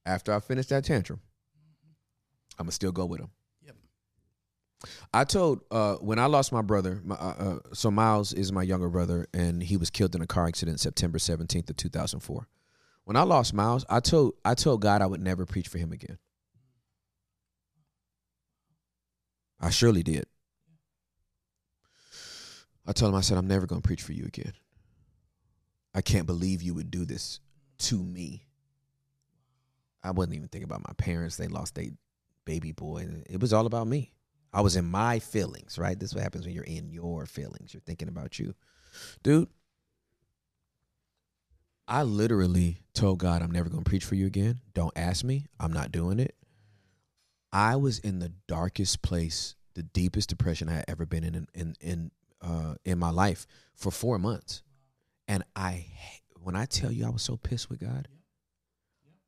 after 0.05 0.33
I 0.33 0.39
finish 0.39 0.67
that 0.67 0.85
tantrum, 0.85 1.19
I'm 2.57 2.65
gonna 2.65 2.71
still 2.71 2.91
go 2.91 3.05
with 3.05 3.21
him. 3.21 3.29
I 5.13 5.23
told 5.23 5.61
uh, 5.71 5.95
when 5.95 6.19
I 6.19 6.25
lost 6.25 6.51
my 6.51 6.61
brother. 6.61 7.01
My, 7.03 7.15
uh, 7.15 7.35
uh, 7.37 7.59
so 7.73 7.91
Miles 7.91 8.33
is 8.33 8.51
my 8.51 8.63
younger 8.63 8.89
brother, 8.89 9.27
and 9.33 9.61
he 9.61 9.77
was 9.77 9.89
killed 9.89 10.15
in 10.15 10.21
a 10.21 10.27
car 10.27 10.47
accident 10.47 10.79
September 10.79 11.19
seventeenth 11.19 11.69
of 11.69 11.77
two 11.77 11.89
thousand 11.89 12.21
four. 12.21 12.47
When 13.03 13.15
I 13.15 13.21
lost 13.21 13.53
Miles, 13.53 13.85
I 13.89 13.99
told 13.99 14.33
I 14.43 14.55
told 14.55 14.81
God 14.81 15.01
I 15.01 15.05
would 15.05 15.21
never 15.21 15.45
preach 15.45 15.67
for 15.67 15.77
him 15.77 15.91
again. 15.91 16.17
I 19.59 19.69
surely 19.69 20.03
did. 20.03 20.25
I 22.85 22.91
told 22.91 23.13
him 23.13 23.17
I 23.17 23.21
said 23.21 23.37
I'm 23.37 23.47
never 23.47 23.65
going 23.65 23.81
to 23.81 23.87
preach 23.87 24.03
for 24.03 24.13
you 24.13 24.25
again. 24.25 24.53
I 25.93 26.01
can't 26.01 26.27
believe 26.27 26.61
you 26.61 26.73
would 26.73 26.91
do 26.91 27.05
this 27.05 27.39
to 27.79 27.97
me. 27.97 28.45
I 30.03 30.11
wasn't 30.11 30.35
even 30.35 30.49
thinking 30.49 30.69
about 30.69 30.87
my 30.87 30.93
parents. 30.97 31.37
They 31.37 31.47
lost 31.47 31.73
their 31.73 31.89
baby 32.43 32.73
boy. 32.73 33.07
It 33.27 33.39
was 33.39 33.53
all 33.53 33.65
about 33.65 33.87
me. 33.87 34.11
I 34.55 34.61
was 34.61 34.77
in 34.77 34.85
my 34.85 35.19
feelings, 35.19 35.77
right? 35.77 35.99
This 35.99 36.09
is 36.09 36.15
what 36.15 36.23
happens 36.23 36.45
when 36.45 36.55
you're 36.55 36.63
in 36.63 36.89
your 36.89 37.25
feelings. 37.25 37.73
You're 37.73 37.81
thinking 37.81 38.07
about 38.07 38.39
you. 38.39 38.55
Dude, 39.21 39.49
I 41.89 42.03
literally 42.03 42.77
told 42.93 43.19
God, 43.19 43.41
I'm 43.41 43.51
never 43.51 43.69
going 43.69 43.83
to 43.83 43.89
preach 43.89 44.05
for 44.05 44.15
you 44.15 44.25
again. 44.25 44.61
Don't 44.73 44.93
ask 44.95 45.25
me. 45.25 45.47
I'm 45.59 45.73
not 45.73 45.91
doing 45.91 46.19
it. 46.19 46.35
I 47.51 47.75
was 47.75 47.99
in 47.99 48.19
the 48.19 48.31
darkest 48.47 49.01
place, 49.01 49.55
the 49.73 49.83
deepest 49.83 50.29
depression 50.29 50.69
I 50.69 50.75
had 50.75 50.85
ever 50.87 51.05
been 51.05 51.25
in 51.25 51.47
in 51.53 51.75
in 51.81 52.11
uh, 52.41 52.75
in 52.85 52.97
my 52.97 53.09
life 53.09 53.45
for 53.75 53.91
four 53.91 54.17
months, 54.17 54.63
and 55.27 55.43
I, 55.55 55.87
when 56.41 56.55
I 56.55 56.65
tell 56.65 56.91
you, 56.91 57.05
I 57.05 57.09
was 57.09 57.21
so 57.21 57.37
pissed 57.37 57.69
with 57.69 57.79
God. 57.79 58.07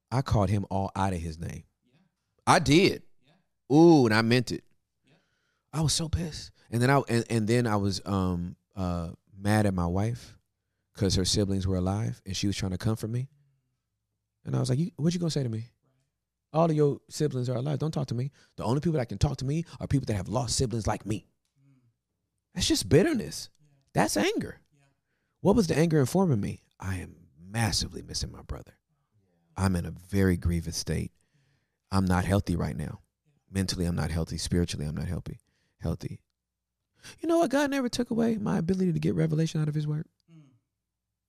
I 0.09 0.21
called 0.21 0.49
him 0.49 0.65
all 0.69 0.91
out 0.95 1.13
of 1.13 1.19
his 1.19 1.37
name. 1.37 1.63
I 2.45 2.59
did. 2.59 3.03
Ooh, 3.71 4.05
and 4.05 4.13
I 4.13 4.21
meant 4.21 4.51
it. 4.51 4.63
I 5.73 5.81
was 5.81 5.93
so 5.93 6.09
pissed, 6.09 6.51
and 6.71 6.81
then 6.81 6.89
I 6.89 7.01
and, 7.09 7.25
and 7.29 7.47
then 7.47 7.67
I 7.67 7.75
was 7.75 8.01
um 8.05 8.55
uh 8.75 9.09
mad 9.37 9.65
at 9.65 9.73
my 9.73 9.85
wife 9.85 10.35
because 10.93 11.15
her 11.15 11.25
siblings 11.25 11.67
were 11.67 11.75
alive 11.75 12.21
and 12.25 12.35
she 12.35 12.47
was 12.47 12.55
trying 12.55 12.71
to 12.71 12.77
comfort 12.77 13.09
me. 13.09 13.29
And 14.45 14.55
I 14.55 14.59
was 14.59 14.69
like, 14.69 14.79
you, 14.79 14.91
"What 14.95 15.13
you 15.13 15.19
gonna 15.19 15.29
say 15.29 15.43
to 15.43 15.49
me? 15.49 15.69
All 16.53 16.65
of 16.65 16.75
your 16.75 16.99
siblings 17.09 17.49
are 17.49 17.57
alive. 17.57 17.79
Don't 17.79 17.93
talk 17.93 18.07
to 18.07 18.15
me. 18.15 18.31
The 18.55 18.63
only 18.63 18.79
people 18.79 18.97
that 18.97 19.09
can 19.09 19.17
talk 19.17 19.37
to 19.37 19.45
me 19.45 19.65
are 19.79 19.87
people 19.87 20.05
that 20.05 20.15
have 20.15 20.29
lost 20.29 20.55
siblings 20.55 20.87
like 20.87 21.05
me. 21.05 21.27
That's 22.55 22.67
just 22.67 22.89
bitterness. 22.89 23.49
That's 23.93 24.17
anger. 24.17 24.59
What 25.41 25.55
was 25.55 25.67
the 25.67 25.77
anger 25.77 25.99
informing 25.99 26.41
me? 26.41 26.61
I 26.79 26.95
am 26.95 27.15
massively 27.39 28.01
missing 28.01 28.31
my 28.31 28.41
brother. 28.41 28.73
I'm 29.55 29.75
in 29.75 29.85
a 29.85 29.91
very 29.91 30.37
grievous 30.37 30.77
state. 30.77 31.11
I'm 31.91 32.05
not 32.05 32.25
healthy 32.25 32.55
right 32.55 32.75
now. 32.75 33.01
Mentally, 33.51 33.85
I'm 33.85 33.95
not 33.95 34.11
healthy. 34.11 34.37
Spiritually, 34.37 34.85
I'm 34.85 34.95
not 34.95 35.07
healthy. 35.07 35.39
Healthy. 35.79 36.19
You 37.19 37.27
know 37.27 37.37
what? 37.37 37.51
God 37.51 37.69
never 37.69 37.89
took 37.89 38.11
away 38.11 38.37
my 38.37 38.57
ability 38.57 38.93
to 38.93 38.99
get 38.99 39.15
revelation 39.15 39.61
out 39.61 39.67
of 39.67 39.75
His 39.75 39.87
Word. 39.87 40.05
Mm. 40.31 40.41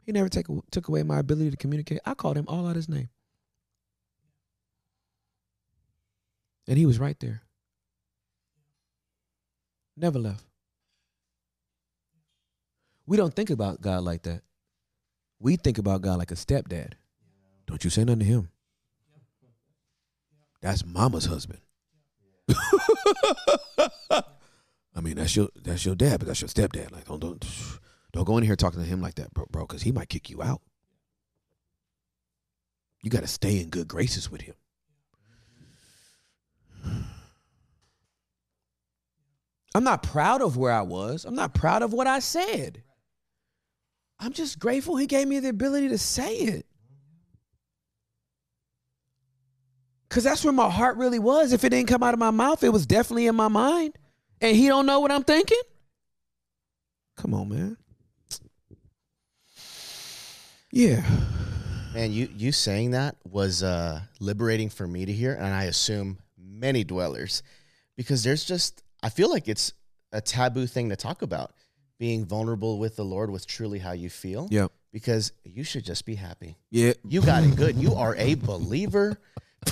He 0.05 0.13
never 0.13 0.29
take, 0.29 0.47
took 0.71 0.89
away 0.89 1.03
my 1.03 1.19
ability 1.19 1.51
to 1.51 1.57
communicate. 1.57 2.01
I 2.05 2.15
called 2.15 2.37
him 2.37 2.47
all 2.49 2.67
out 2.67 2.77
his 2.77 2.89
name. 2.89 3.11
And 6.67 6.79
he 6.79 6.87
was 6.87 6.99
right 6.99 7.19
there. 7.21 7.43
Never 9.97 10.19
left. 10.19 10.45
We 13.07 13.17
don't 13.17 13.35
think 13.35 13.51
about 13.51 13.81
God 13.81 14.03
like 14.03 14.23
that. 14.23 14.43
We 15.41 15.57
think 15.57 15.79
about 15.79 16.03
God 16.03 16.19
like 16.19 16.31
a 16.31 16.35
stepdad. 16.35 16.93
Don't 17.67 17.83
you 17.85 17.91
say 17.91 18.05
nothing 18.05 18.21
to 18.21 18.25
him. 18.25 18.49
That's 20.61 20.85
mama's 20.85 21.27
husband. 21.27 21.61
I 24.99 25.01
mean, 25.01 25.15
that's 25.15 25.37
your 25.37 25.49
that's 25.55 25.87
your 25.87 25.95
dad, 25.95 26.19
but 26.19 26.27
that's 26.27 26.41
your 26.41 26.49
stepdad. 26.49 26.91
Like, 26.91 27.05
don't 27.05 27.21
don't 27.21 27.41
don't 28.13 28.25
go 28.25 28.37
in 28.37 28.43
here 28.43 28.57
talking 28.57 28.81
to 28.81 28.87
him 28.87 29.01
like 29.01 29.15
that, 29.15 29.33
bro, 29.33 29.47
bro, 29.49 29.65
because 29.65 29.83
he 29.83 29.93
might 29.93 30.09
kick 30.09 30.29
you 30.29 30.43
out. 30.43 30.61
You 33.03 33.11
got 33.11 33.21
to 33.21 33.29
stay 33.29 33.61
in 33.61 33.69
good 33.71 33.87
graces 33.87 34.29
with 34.29 34.41
him. 34.41 34.57
I'm 39.75 39.85
not 39.85 40.03
proud 40.03 40.43
of 40.43 40.57
where 40.57 40.73
I 40.73 40.83
was. 40.83 41.25
I'm 41.25 41.37
not 41.37 41.55
proud 41.55 41.83
of 41.83 41.93
what 41.93 42.09
I 42.09 42.19
said. 42.19 42.83
I'm 44.19 44.33
just 44.33 44.59
grateful 44.59 44.97
he 44.97 45.07
gave 45.07 45.29
me 45.29 45.39
the 45.39 45.51
ability 45.51 45.91
to 45.91 45.99
say 45.99 46.39
it. 46.39 46.67
Cause 50.09 50.25
that's 50.25 50.43
where 50.43 50.53
my 50.53 50.69
heart 50.69 50.97
really 50.97 51.21
was. 51.21 51.53
If 51.53 51.63
it 51.63 51.69
didn't 51.69 51.87
come 51.87 52.03
out 52.03 52.15
of 52.15 52.19
my 52.19 52.33
mouth, 52.33 52.65
it 52.65 52.71
was 52.71 52.85
definitely 52.85 53.29
in 53.29 53.37
my 53.37 53.47
mind. 53.47 53.97
And 54.41 54.57
he 54.57 54.69
don't 54.69 54.87
know 54.87 55.01
what 55.01 55.11
I'm 55.11 55.25
thinking. 55.25 55.61
Come 57.17 57.35
on, 57.35 57.49
man. 57.49 57.77
Yeah. 60.71 61.05
Man, 61.95 62.13
you 62.13 62.29
you 62.37 62.53
saying 62.53 62.93
that 62.93 63.17
was 63.29 63.63
uh, 63.63 64.01
liberating 64.21 64.69
for 64.69 64.87
me 64.87 65.07
to 65.07 65.13
hear, 65.13 65.35
and 65.35 65.47
I 65.47 65.65
assume 65.65 66.19
many 66.39 66.85
dwellers, 66.85 67.43
because 67.97 68.23
there's 68.23 68.45
just 68.45 68.83
I 69.03 69.09
feel 69.09 69.31
like 69.31 69.49
it's 69.49 69.73
a 70.13 70.21
taboo 70.21 70.67
thing 70.67 70.91
to 70.91 70.97
talk 70.97 71.23
about. 71.23 71.53
Being 71.99 72.25
vulnerable 72.25 72.79
with 72.79 72.95
the 72.95 73.05
Lord 73.05 73.29
was 73.31 73.45
truly 73.45 73.81
how 73.81 73.91
you 73.91 74.09
feel. 74.09 74.47
Yep. 74.53 74.71
Because 74.93 75.33
you 75.45 75.65
should 75.65 75.85
just 75.85 76.07
be 76.07 76.15
happy. 76.15 76.57
Yeah. 76.71 76.93
You 77.09 77.21
got 77.23 77.43
it 77.43 77.57
good. 77.57 77.75
You 77.75 77.95
are 77.95 78.15
a 78.15 78.35
believer. 78.35 79.19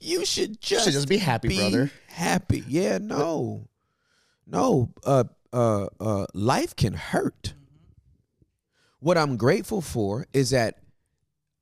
You 0.00 0.24
should 0.24 0.50
You 0.50 0.56
just 0.60 0.84
should 0.84 0.92
just 0.92 1.08
be 1.08 1.18
happy, 1.18 1.56
brother. 1.56 1.90
Happy. 2.06 2.64
Yeah, 2.68 2.98
no. 2.98 3.68
No. 4.46 4.92
Uh 5.04 5.24
uh 5.52 5.86
uh 6.00 6.26
life 6.34 6.76
can 6.76 6.94
hurt. 6.94 7.54
What 9.00 9.18
I'm 9.18 9.36
grateful 9.36 9.80
for 9.80 10.26
is 10.32 10.50
that 10.50 10.78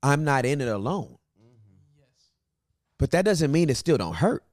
I'm 0.03 0.23
not 0.23 0.45
in 0.45 0.61
it 0.61 0.67
alone. 0.67 1.17
But 2.99 3.11
that 3.11 3.25
doesn't 3.25 3.51
mean 3.51 3.69
it 3.69 3.77
still 3.77 3.97
don't 3.97 4.15
hurt. 4.15 4.43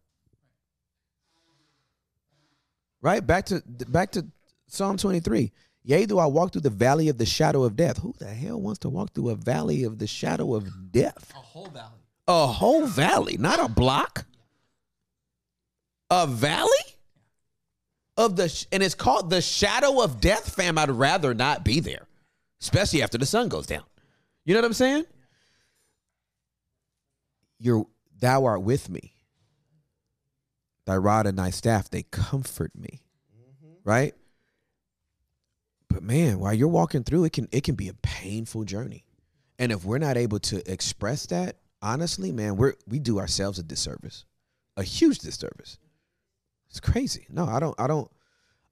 Right? 3.00 3.26
Back 3.26 3.46
to 3.46 3.62
back 3.88 4.12
to 4.12 4.26
Psalm 4.66 4.96
23. 4.96 5.52
Yea, 5.86 6.06
do 6.06 6.18
I 6.18 6.24
walk 6.24 6.52
through 6.52 6.62
the 6.62 6.70
valley 6.70 7.10
of 7.10 7.18
the 7.18 7.26
shadow 7.26 7.64
of 7.64 7.76
death? 7.76 7.98
Who 7.98 8.14
the 8.18 8.26
hell 8.26 8.58
wants 8.58 8.78
to 8.80 8.88
walk 8.88 9.12
through 9.12 9.28
a 9.30 9.34
valley 9.34 9.84
of 9.84 9.98
the 9.98 10.06
shadow 10.06 10.54
of 10.54 10.90
death? 10.90 11.30
A 11.34 11.38
whole 11.38 11.66
valley. 11.66 12.03
A 12.26 12.46
whole 12.46 12.86
valley, 12.86 13.36
not 13.38 13.60
a 13.60 13.68
block. 13.68 14.24
A 16.10 16.26
valley 16.26 16.70
of 18.16 18.36
the 18.36 18.48
sh- 18.48 18.66
and 18.72 18.82
it's 18.82 18.94
called 18.94 19.30
the 19.30 19.42
shadow 19.42 20.02
of 20.02 20.20
death, 20.20 20.54
fam. 20.54 20.78
I'd 20.78 20.90
rather 20.90 21.34
not 21.34 21.64
be 21.64 21.80
there, 21.80 22.06
especially 22.60 23.02
after 23.02 23.18
the 23.18 23.26
sun 23.26 23.48
goes 23.48 23.66
down. 23.66 23.84
You 24.44 24.54
know 24.54 24.60
what 24.60 24.66
I'm 24.66 24.72
saying? 24.74 25.04
You're 27.58 27.86
thou 28.20 28.44
art 28.44 28.62
with 28.62 28.88
me. 28.88 29.14
Thy 30.86 30.96
rod 30.96 31.26
and 31.26 31.38
thy 31.38 31.50
staff 31.50 31.88
they 31.88 32.02
comfort 32.02 32.72
me. 32.74 33.02
Mm-hmm. 33.34 33.88
Right? 33.88 34.14
But 35.88 36.02
man, 36.02 36.38
while 36.38 36.52
you're 36.52 36.68
walking 36.68 37.04
through, 37.04 37.24
it 37.24 37.32
can 37.32 37.48
it 37.52 37.64
can 37.64 37.74
be 37.74 37.88
a 37.88 37.94
painful 37.94 38.64
journey. 38.64 39.04
And 39.58 39.72
if 39.72 39.84
we're 39.84 39.98
not 39.98 40.16
able 40.16 40.40
to 40.40 40.70
express 40.70 41.26
that, 41.26 41.56
honestly, 41.84 42.32
man, 42.32 42.56
we're 42.56 42.74
we 42.88 42.98
do 42.98 43.20
ourselves 43.20 43.58
a 43.60 43.62
disservice. 43.62 44.24
A 44.76 44.82
huge 44.82 45.18
disservice. 45.18 45.78
It's 46.68 46.80
crazy. 46.80 47.26
No, 47.30 47.44
I 47.44 47.60
don't 47.60 47.78
I 47.78 47.86
don't 47.86 48.10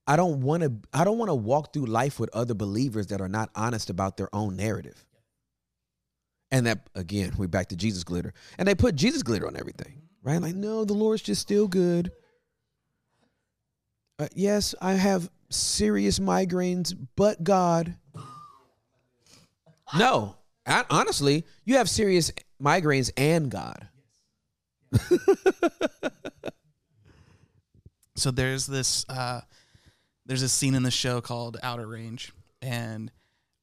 I 0.07 0.17
don't 0.17 0.41
want 0.41 0.65
to 0.65 0.73
I 0.93 1.05
don't 1.05 1.19
want 1.19 1.29
to 1.29 1.35
walk 1.35 1.73
through 1.73 1.87
life 1.87 2.19
with 2.19 2.31
other 2.33 2.55
believers 2.55 3.09
that 3.09 3.21
are 3.21 3.29
not 3.29 3.51
honest 3.55 3.91
about 3.91 4.17
their 4.17 4.35
own 4.35 4.57
narrative. 4.57 5.05
And 6.51 6.67
that 6.67 6.89
again, 6.95 7.35
we're 7.37 7.47
back 7.47 7.69
to 7.69 7.77
Jesus 7.77 8.03
glitter. 8.03 8.35
And 8.59 8.67
they 8.67 8.75
put 8.75 8.97
Jesus 8.97 9.23
glitter 9.23 9.47
on 9.47 9.57
everything, 9.57 10.03
right? 10.23 10.41
Like, 10.43 10.57
no, 10.57 10.85
the 10.85 10.93
Lord's 10.95 11.23
just 11.23 11.41
still 11.41 11.69
good. 11.69 12.11
Uh, 14.19 14.29
yes, 14.35 14.75
I 14.81 14.95
have 14.95 15.31
serious 15.51 16.19
migraines, 16.19 16.95
but 17.17 17.45
God. 17.45 17.97
No, 19.97 20.37
I- 20.67 20.85
honestly, 20.91 21.45
you 21.65 21.77
have 21.77 21.89
serious 21.89 22.33
migraines 22.63 23.11
and 23.17 23.51
God. 23.51 23.89
so 28.17 28.31
there's 28.31 28.67
this 28.67 29.05
uh 29.09 29.41
there's 30.27 30.43
a 30.43 30.49
scene 30.49 30.75
in 30.75 30.83
the 30.83 30.91
show 30.91 31.21
called 31.21 31.57
Outer 31.63 31.87
Range 31.87 32.33
and 32.61 33.11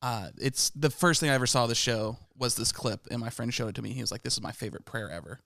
uh 0.02 0.30
it's 0.40 0.72
the 0.72 0.90
first 0.90 1.20
thing 1.22 1.30
I 1.30 1.34
ever 1.34 1.46
saw 1.48 1.64
of 1.64 1.70
the 1.70 1.76
show 1.76 2.18
was 2.38 2.56
this 2.56 2.72
clip 2.72 3.08
and 3.12 3.20
my 3.20 3.30
friend 3.30 3.54
showed 3.54 3.68
it 3.70 3.76
to 3.76 3.82
me. 3.82 3.92
He 3.92 4.02
was 4.02 4.12
like, 4.12 4.24
This 4.24 4.34
is 4.34 4.42
my 4.42 4.52
favorite 4.52 4.86
prayer 4.86 5.10
ever. 5.12 5.40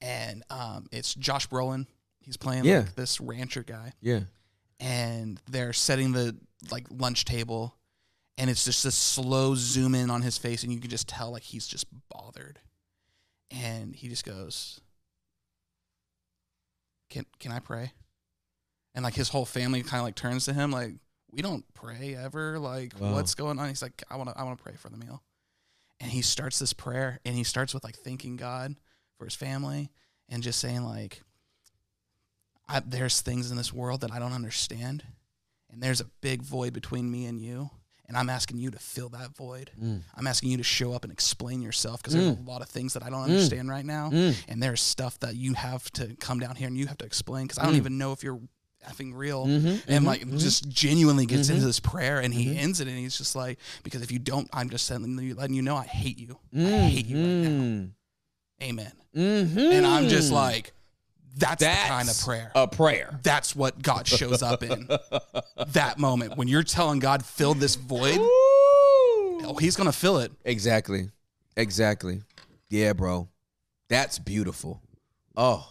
And 0.00 0.42
um 0.50 0.86
it's 0.92 1.14
Josh 1.14 1.48
Brolin. 1.48 1.86
He's 2.20 2.36
playing 2.36 2.64
Yeah. 2.64 2.80
like 2.80 2.94
this 2.94 3.20
rancher 3.20 3.62
guy. 3.62 3.92
Yeah. 4.00 4.20
And 4.80 5.40
they're 5.50 5.72
setting 5.72 6.12
the 6.12 6.36
like 6.70 6.86
lunch 6.90 7.24
table 7.24 7.74
and 8.38 8.48
it's 8.50 8.64
just 8.64 8.84
a 8.84 8.90
slow 8.90 9.54
zoom 9.54 9.94
in 9.94 10.10
on 10.10 10.22
his 10.22 10.36
face 10.38 10.62
and 10.62 10.72
you 10.72 10.80
can 10.80 10.90
just 10.90 11.08
tell 11.08 11.30
like 11.32 11.42
he's 11.42 11.66
just 11.66 11.86
bothered. 12.10 12.58
And 13.52 13.94
he 13.94 14.08
just 14.08 14.24
goes, 14.24 14.80
Can 17.10 17.26
can 17.38 17.52
I 17.52 17.58
pray? 17.58 17.92
and 18.94 19.02
like 19.04 19.14
his 19.14 19.30
whole 19.30 19.46
family 19.46 19.82
kind 19.82 20.00
of 20.00 20.04
like 20.04 20.14
turns 20.14 20.44
to 20.44 20.52
him 20.52 20.70
like 20.70 20.92
we 21.30 21.40
don't 21.40 21.64
pray 21.72 22.14
ever 22.14 22.58
like 22.58 22.92
Wow. 23.00 23.14
what's 23.14 23.34
going 23.34 23.58
on 23.58 23.68
he's 23.68 23.80
like 23.80 24.02
i 24.10 24.16
want 24.16 24.28
to 24.28 24.38
i 24.38 24.42
want 24.42 24.58
to 24.58 24.62
pray 24.62 24.74
for 24.76 24.90
the 24.90 24.98
meal 24.98 25.22
and 25.98 26.10
he 26.10 26.20
starts 26.20 26.58
this 26.58 26.74
prayer 26.74 27.18
and 27.24 27.34
he 27.34 27.42
starts 27.42 27.72
with 27.72 27.84
like 27.84 27.96
thanking 27.96 28.36
god 28.36 28.74
for 29.16 29.24
his 29.24 29.34
family 29.34 29.90
and 30.28 30.42
just 30.42 30.58
saying 30.58 30.82
like 30.84 31.22
I, 32.68 32.80
there's 32.80 33.22
things 33.22 33.50
in 33.50 33.56
this 33.56 33.72
world 33.72 34.02
that 34.02 34.12
i 34.12 34.18
don't 34.18 34.34
understand 34.34 35.04
and 35.72 35.82
there's 35.82 36.02
a 36.02 36.10
big 36.20 36.42
void 36.42 36.74
between 36.74 37.10
me 37.10 37.24
and 37.24 37.40
you 37.40 37.70
and 38.12 38.20
i'm 38.20 38.30
asking 38.30 38.58
you 38.58 38.70
to 38.70 38.78
fill 38.78 39.08
that 39.08 39.34
void 39.34 39.70
mm. 39.82 40.00
i'm 40.16 40.26
asking 40.26 40.50
you 40.50 40.58
to 40.58 40.62
show 40.62 40.92
up 40.92 41.02
and 41.04 41.12
explain 41.12 41.62
yourself 41.62 42.02
because 42.02 42.14
there's 42.14 42.36
mm. 42.36 42.46
a 42.46 42.50
lot 42.50 42.60
of 42.60 42.68
things 42.68 42.92
that 42.92 43.02
i 43.02 43.10
don't 43.10 43.20
mm. 43.20 43.30
understand 43.30 43.68
right 43.70 43.86
now 43.86 44.10
and 44.12 44.62
there's 44.62 44.80
stuff 44.80 45.18
that 45.20 45.34
you 45.34 45.54
have 45.54 45.90
to 45.92 46.14
come 46.20 46.38
down 46.38 46.54
here 46.54 46.68
and 46.68 46.76
you 46.76 46.86
have 46.86 46.98
to 46.98 47.06
explain 47.06 47.46
because 47.46 47.58
I 47.58 47.64
don't 47.64 47.76
even 47.76 47.98
know 47.98 48.12
if 48.12 48.22
you're 48.22 48.40
effing 48.88 49.14
real. 49.14 49.46
Mm-hmm. 49.46 49.90
and 49.90 50.04
like 50.04 50.22
mm-hmm. 50.22 50.36
just 50.38 50.64
mm-hmm. 50.64 50.72
genuinely 50.72 51.26
gets 51.26 51.48
into 51.48 51.64
this 51.64 51.80
prayer 51.80 52.20
and 52.20 52.32
he 52.34 52.56
ends 52.56 52.80
it 52.80 52.88
and 52.88 52.96
he's 52.96 53.16
just 53.16 53.36
like, 53.36 53.58
because 53.82 54.02
if 54.02 54.10
you 54.10 54.18
don't, 54.18 54.48
I'm 54.52 54.70
just 54.70 54.90
letting 54.90 55.18
you, 55.18 55.34
letting 55.34 55.54
you 55.54 55.62
know 55.62 55.76
I 55.76 55.84
hate 55.84 56.18
you. 56.18 56.38
I 56.54 56.60
hate 56.60 57.06
you 57.06 57.16
right 57.16 57.48
now. 57.48 57.64
Mm. 57.64 57.90
Amen. 58.62 58.92
Mm-hmm. 59.16 59.58
And 59.58 59.86
I'm 59.86 60.08
just 60.08 60.32
like, 60.32 60.72
that's, 61.36 61.62
That's 61.62 61.82
the 61.82 61.88
kind 61.88 62.08
of 62.08 62.20
prayer. 62.20 62.52
A 62.54 62.68
prayer. 62.68 63.18
that's 63.22 63.56
what 63.56 63.82
God 63.82 64.06
shows 64.06 64.42
up 64.42 64.62
in 64.62 64.86
that 65.68 65.98
moment 65.98 66.36
when 66.36 66.48
you're 66.48 66.62
telling 66.62 66.98
God, 66.98 67.24
fill 67.24 67.54
this 67.54 67.74
void. 67.74 68.18
Oh, 69.44 69.56
he's 69.60 69.76
gonna 69.76 69.92
fill 69.92 70.18
it. 70.18 70.32
Exactly. 70.44 71.08
Exactly. 71.56 72.22
Yeah, 72.70 72.92
bro. 72.92 73.28
That's 73.88 74.18
beautiful. 74.18 74.80
Oh. 75.36 75.68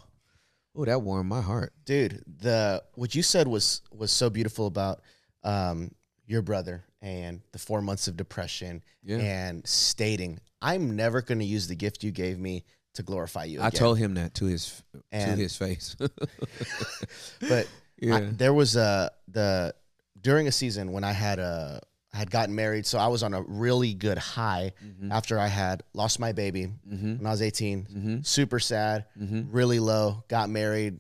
Oh, 0.75 0.85
that 0.85 1.01
warmed 1.01 1.27
my 1.29 1.41
heart. 1.41 1.73
dude 1.85 2.23
the 2.39 2.81
what 2.95 3.13
you 3.13 3.21
said 3.23 3.47
was 3.47 3.81
was 3.91 4.09
so 4.11 4.29
beautiful 4.29 4.67
about 4.67 5.01
um 5.43 5.91
your 6.27 6.41
brother 6.41 6.85
and 7.01 7.41
the 7.51 7.59
four 7.59 7.81
months 7.81 8.07
of 8.07 8.15
depression 8.15 8.81
Yeah. 9.03 9.17
and 9.17 9.67
stating 9.67 10.39
i'm 10.61 10.95
never 10.95 11.21
going 11.21 11.39
to 11.39 11.45
use 11.45 11.67
the 11.67 11.75
gift 11.75 12.03
you 12.05 12.11
gave 12.11 12.39
me 12.39 12.63
to 12.95 13.03
glorify 13.03 13.45
you 13.45 13.61
I 13.61 13.69
told 13.69 13.97
him 13.97 14.13
that 14.15 14.33
to 14.35 14.45
his 14.45 14.83
to 15.11 15.17
his 15.17 15.55
face. 15.55 15.95
but 17.49 17.67
Yeah. 17.97 18.15
I, 18.17 18.19
there 18.21 18.53
was 18.53 18.75
a 18.75 19.11
the 19.27 19.73
during 20.19 20.47
a 20.47 20.51
season 20.51 20.91
when 20.91 21.03
i 21.03 21.11
had 21.11 21.39
a 21.39 21.81
I 22.13 22.17
had 22.17 22.29
gotten 22.29 22.53
married 22.55 22.85
so 22.85 22.97
i 22.99 23.07
was 23.07 23.23
on 23.23 23.33
a 23.33 23.41
really 23.43 23.93
good 23.93 24.17
high 24.17 24.73
Mm-hmm. 24.83 25.11
after 25.11 25.39
i 25.39 25.47
had 25.47 25.83
lost 25.93 26.19
my 26.19 26.31
baby 26.33 26.67
when 26.89 27.25
i 27.25 27.29
was 27.31 27.41
18 27.41 27.85
Mm-hmm. 27.85 28.21
super 28.23 28.59
sad 28.59 29.05
really 29.51 29.79
low 29.79 30.23
got 30.27 30.49
married 30.49 30.99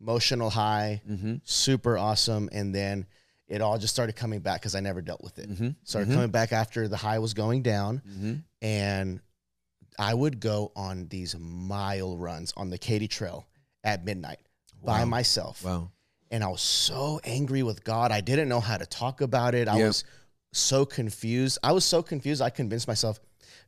emotional 0.00 0.50
high 0.50 1.00
Mm-hmm. 1.08 1.36
super 1.44 1.96
awesome 1.96 2.48
and 2.52 2.74
then 2.74 3.06
it 3.48 3.60
all 3.60 3.78
just 3.78 3.92
started 3.94 4.14
coming 4.16 4.40
back 4.40 4.60
because 4.60 4.74
i 4.74 4.80
never 4.80 5.00
dealt 5.00 5.22
with 5.22 5.38
it 5.38 5.48
Mm-hmm. 5.48 5.70
started 5.84 6.12
coming 6.12 6.30
back 6.30 6.52
after 6.52 6.88
the 6.88 6.96
high 6.96 7.18
was 7.20 7.34
going 7.34 7.62
down 7.62 8.02
and 8.60 9.20
i 9.98 10.12
would 10.14 10.40
go 10.40 10.72
on 10.76 11.06
these 11.08 11.36
mile 11.38 12.16
runs 12.16 12.52
on 12.56 12.70
the 12.70 12.78
katy 12.78 13.08
trail 13.08 13.46
at 13.84 14.04
midnight 14.04 14.38
by 14.84 15.04
myself 15.04 15.64
wow. 15.64 15.90
and 16.30 16.42
i 16.42 16.48
was 16.48 16.60
so 16.62 17.20
angry 17.24 17.62
with 17.62 17.84
god 17.84 18.10
i 18.10 18.20
didn't 18.20 18.48
know 18.48 18.60
how 18.60 18.76
to 18.76 18.86
talk 18.86 19.20
about 19.20 19.54
it 19.54 19.68
i 19.68 19.76
Yep. 19.78 19.86
was 19.86 20.04
so 20.52 20.84
confused 20.84 21.58
i 21.62 21.72
was 21.72 21.84
so 21.84 22.02
confused 22.02 22.42
i 22.42 22.50
convinced 22.50 22.86
myself 22.88 23.20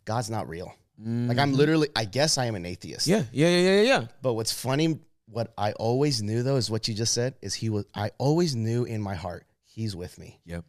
god's 0.04 0.28
not 0.30 0.48
real 0.48 0.72
like 0.98 1.38
i'm 1.38 1.52
literally 1.52 1.88
i 1.96 2.04
guess 2.04 2.38
i 2.38 2.46
am 2.46 2.54
an 2.54 2.64
atheist 2.66 3.08
Mm-hmm. 3.08 3.28
Yeah, 3.32 3.48
yeah, 3.48 3.58
yeah, 3.58 3.70
yeah, 3.76 3.82
yeah. 3.82 4.06
but 4.22 4.34
what's 4.34 4.52
funny, 4.52 5.00
what 5.26 5.52
I 5.58 5.72
always 5.72 6.22
knew 6.22 6.42
though, 6.44 6.56
is 6.56 6.70
what 6.70 6.86
you 6.86 6.94
just 6.94 7.12
said, 7.14 7.34
is 7.42 7.54
he 7.54 7.68
was 7.70 7.86
I 7.94 8.10
always 8.18 8.54
knew 8.54 8.84
in 8.84 9.00
my 9.00 9.14
heart, 9.14 9.46
he's 9.64 9.96
with 9.96 10.18
me. 10.18 10.38
Yep. 10.44 10.64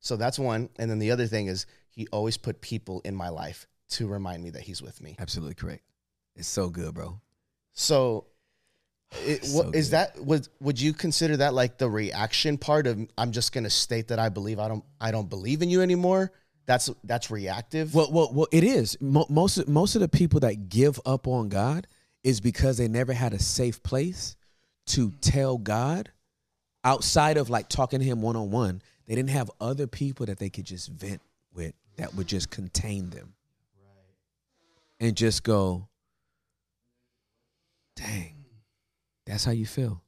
So 0.00 0.16
that's 0.16 0.38
one. 0.38 0.70
And 0.78 0.90
then 0.90 0.98
the 0.98 1.10
other 1.12 1.26
thing 1.26 1.46
is 1.48 1.66
he 1.90 2.08
always 2.10 2.36
put 2.38 2.60
people 2.62 3.02
in 3.04 3.14
my 3.14 3.28
life 3.28 3.66
to 3.90 4.08
remind 4.08 4.42
me 4.42 4.50
that 4.50 4.62
he's 4.62 4.82
with 4.82 5.00
me. 5.00 5.16
Absolutely 5.18 5.54
correct. 5.54 5.82
It's 6.36 6.48
so 6.48 6.68
good, 6.68 6.94
bro. 6.94 7.20
So 7.72 8.26
it, 9.26 9.44
So 9.44 9.64
what, 9.64 9.74
is 9.74 9.88
good. 9.88 9.92
that 9.92 10.24
would 10.24 10.48
would 10.60 10.80
you 10.80 10.92
consider 10.92 11.36
that 11.38 11.54
like 11.54 11.78
the 11.78 11.88
reaction 11.88 12.58
part 12.58 12.86
of 12.86 12.98
I'm 13.18 13.32
just 13.32 13.52
gonna 13.52 13.70
state 13.70 14.08
that 14.08 14.18
I 14.18 14.28
believe 14.28 14.58
I 14.58 14.68
don't 14.68 14.84
I 15.00 15.10
don't 15.10 15.28
believe 15.28 15.62
in 15.62 15.70
you 15.70 15.82
anymore? 15.82 16.32
That's 16.66 16.90
that's 17.04 17.30
reactive. 17.30 17.94
Well, 17.94 18.10
well, 18.12 18.30
well 18.32 18.48
it 18.52 18.62
is. 18.64 18.96
Mo- 19.00 19.26
most 19.28 19.58
of, 19.58 19.68
most 19.68 19.94
of 19.96 20.00
the 20.00 20.08
people 20.08 20.40
that 20.40 20.68
give 20.68 21.00
up 21.04 21.26
on 21.26 21.48
God 21.48 21.86
is 22.22 22.40
because 22.40 22.76
they 22.78 22.86
never 22.86 23.12
had 23.12 23.32
a 23.32 23.38
safe 23.38 23.82
place 23.82 24.36
to 24.86 25.10
tell 25.20 25.58
God 25.58 26.10
outside 26.84 27.36
of 27.36 27.50
like 27.50 27.68
talking 27.68 27.98
to 27.98 28.04
him 28.04 28.22
one 28.22 28.36
on 28.36 28.50
one. 28.50 28.82
They 29.06 29.14
didn't 29.14 29.30
have 29.30 29.50
other 29.60 29.86
people 29.86 30.26
that 30.26 30.38
they 30.38 30.50
could 30.50 30.64
just 30.64 30.88
vent 30.88 31.20
with 31.52 31.74
that 31.96 32.14
would 32.14 32.28
just 32.28 32.50
contain 32.50 33.10
them. 33.10 33.34
And 35.00 35.16
just 35.16 35.42
go, 35.42 35.88
dang, 37.96 38.44
that's 39.26 39.44
how 39.44 39.52
you 39.52 39.64
feel. 39.66 40.02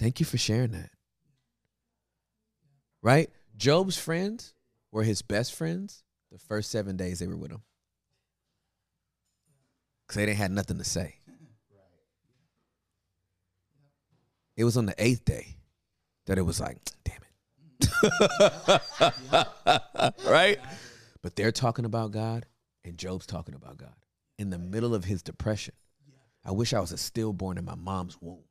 Thank 0.00 0.18
you 0.18 0.26
for 0.26 0.38
sharing 0.38 0.72
that. 0.72 0.90
Right? 3.00 3.30
Job's 3.56 3.96
friends 3.96 4.54
were 4.90 5.04
his 5.04 5.22
best 5.22 5.54
friends 5.54 6.02
the 6.32 6.38
first 6.38 6.70
seven 6.70 6.96
days 6.96 7.20
they 7.20 7.28
were 7.28 7.36
with 7.36 7.52
him. 7.52 7.62
Because 10.06 10.16
they 10.16 10.26
didn't 10.26 10.38
have 10.38 10.50
nothing 10.50 10.78
to 10.78 10.84
say. 10.84 11.16
It 14.56 14.64
was 14.64 14.76
on 14.76 14.86
the 14.86 14.94
eighth 14.98 15.24
day 15.24 15.56
that 16.26 16.38
it 16.38 16.42
was 16.42 16.60
like, 16.60 16.78
damn 17.04 17.20
it. 17.80 17.94
right? 20.26 20.58
But 21.22 21.36
they're 21.36 21.52
talking 21.52 21.84
about 21.84 22.10
God 22.10 22.46
and 22.84 22.98
Job's 22.98 23.26
talking 23.26 23.54
about 23.54 23.78
God 23.78 23.94
in 24.38 24.50
the 24.50 24.58
middle 24.58 24.94
of 24.94 25.04
his 25.04 25.22
depression. 25.22 25.74
I 26.44 26.52
wish 26.52 26.74
I 26.74 26.80
was 26.80 26.92
a 26.92 26.98
stillborn 26.98 27.56
in 27.56 27.64
my 27.64 27.74
mom's 27.74 28.20
womb. 28.20 28.44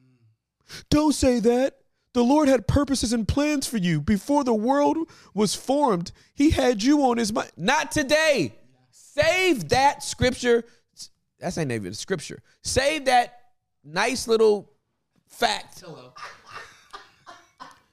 Mm. 0.00 0.84
Don't 0.88 1.14
say 1.14 1.40
that. 1.40 1.76
The 2.12 2.22
Lord 2.22 2.48
had 2.48 2.66
purposes 2.66 3.12
and 3.12 3.26
plans 3.26 3.66
for 3.66 3.76
you 3.76 4.00
before 4.00 4.42
the 4.42 4.54
world 4.54 4.98
was 5.32 5.54
formed. 5.54 6.10
He 6.34 6.50
had 6.50 6.82
you 6.82 7.02
on 7.04 7.18
his 7.18 7.32
mind. 7.32 7.52
Not 7.56 7.92
today. 7.92 8.54
Save 8.90 9.68
that 9.68 10.02
scripture. 10.02 10.64
That's 11.38 11.56
not 11.56 11.70
even 11.70 11.94
scripture. 11.94 12.42
Save 12.62 13.04
that 13.06 13.40
nice 13.84 14.26
little 14.26 14.72
fact 15.28 15.84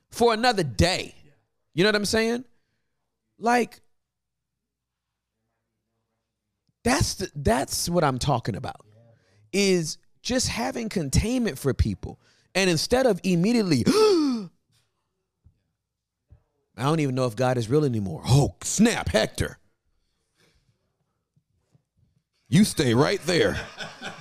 for 0.09 0.33
another 0.33 0.63
day. 0.63 1.13
You 1.73 1.83
know 1.83 1.89
what 1.89 1.95
I'm 1.95 2.05
saying? 2.05 2.43
Like 3.37 3.81
that's 6.87 7.15
the, 7.15 7.31
that's 7.35 7.89
what 7.89 8.03
I'm 8.03 8.17
talking 8.19 8.55
about. 8.55 8.85
Is 9.53 9.97
just 10.21 10.47
having 10.47 10.89
containment 10.89 11.57
for 11.57 11.73
people. 11.73 12.19
And 12.55 12.69
instead 12.69 13.05
of 13.05 13.19
immediately 13.23 13.83
I 16.79 16.83
don't 16.83 16.99
even 16.99 17.15
know 17.15 17.25
if 17.25 17.35
God 17.35 17.57
is 17.57 17.69
real 17.69 17.83
anymore. 17.83 18.21
Oh, 18.25 18.55
snap, 18.63 19.09
Hector. 19.09 19.57
You 22.49 22.63
stay 22.63 22.93
right 22.93 23.19
there. 23.25 23.59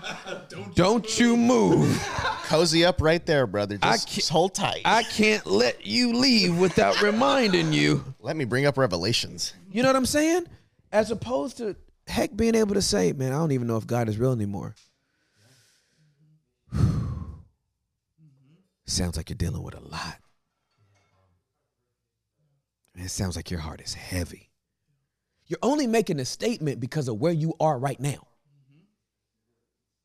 don't, 0.75 1.19
you 1.19 1.37
move. 1.37 2.03
Cozy 2.47 2.85
up 2.85 3.01
right 3.01 3.25
there, 3.25 3.47
brother. 3.47 3.79
I 3.83 3.93
Just, 3.93 4.07
can't- 4.09 4.15
just 4.17 4.31
hold 4.31 4.55
tight. 4.55 4.83
I 4.85 5.03
can't 5.03 5.47
let 5.47 5.87
you 5.87 6.15
leave 6.15 6.59
without 6.59 7.03
reminding 7.03 7.73
you. 7.73 8.05
Let 8.21 8.37
me 8.37 8.45
bring 8.47 8.67
up 8.67 8.79
Revelations. 8.79 9.53
You 9.71 9.83
know 9.83 9.89
what 9.91 9.97
I'm 9.97 10.07
saying? 10.07 10.47
As 10.91 11.11
opposed 11.11 11.59
to 11.59 11.77
heck 12.07 12.37
being 12.37 12.55
able 12.55 12.75
to 12.75 12.83
say, 12.83 13.13
man, 13.13 13.33
I 13.33 13.37
don't 13.37 13.53
even 13.53 13.67
know 13.67 13.77
if 13.77 13.87
God 13.87 14.09
is 14.09 14.19
real 14.19 14.33
anymore. 14.33 14.75
sounds 18.87 19.17
like 19.17 19.31
you're 19.31 19.37
dealing 19.37 19.63
with 19.63 19.75
a 19.75 19.81
lot. 19.81 20.19
And 22.95 23.05
it 23.05 23.11
sounds 23.11 23.37
like 23.37 23.51
your 23.51 23.61
heart 23.61 23.83
is 23.83 23.93
heavy. 23.95 24.51
You're 25.47 25.59
only 25.63 25.87
making 25.87 26.19
a 26.19 26.25
statement 26.25 26.81
because 26.81 27.09
of 27.09 27.21
where 27.21 27.33
you 27.33 27.55
are 27.61 27.79
right 27.79 28.01
now. 28.01 28.27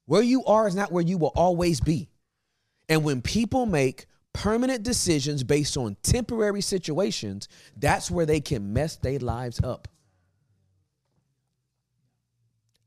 Where 0.06 0.22
you 0.22 0.44
are 0.46 0.68
is 0.68 0.76
not 0.76 0.92
where 0.92 1.04
you 1.04 1.18
will 1.18 1.32
always 1.36 1.80
be. 1.80 2.10
And 2.90 3.04
when 3.04 3.22
people 3.22 3.66
make 3.66 4.08
permanent 4.34 4.84
decisions 4.84 5.44
based 5.44 5.78
on 5.78 5.96
temporary 6.04 6.62
situations, 6.62 7.48
that's 7.78 8.12
where 8.12 8.26
they 8.26 8.42
can 8.42 8.74
mess 8.74 8.98
their 8.98 9.20
lives 9.20 9.62
up. 9.64 9.88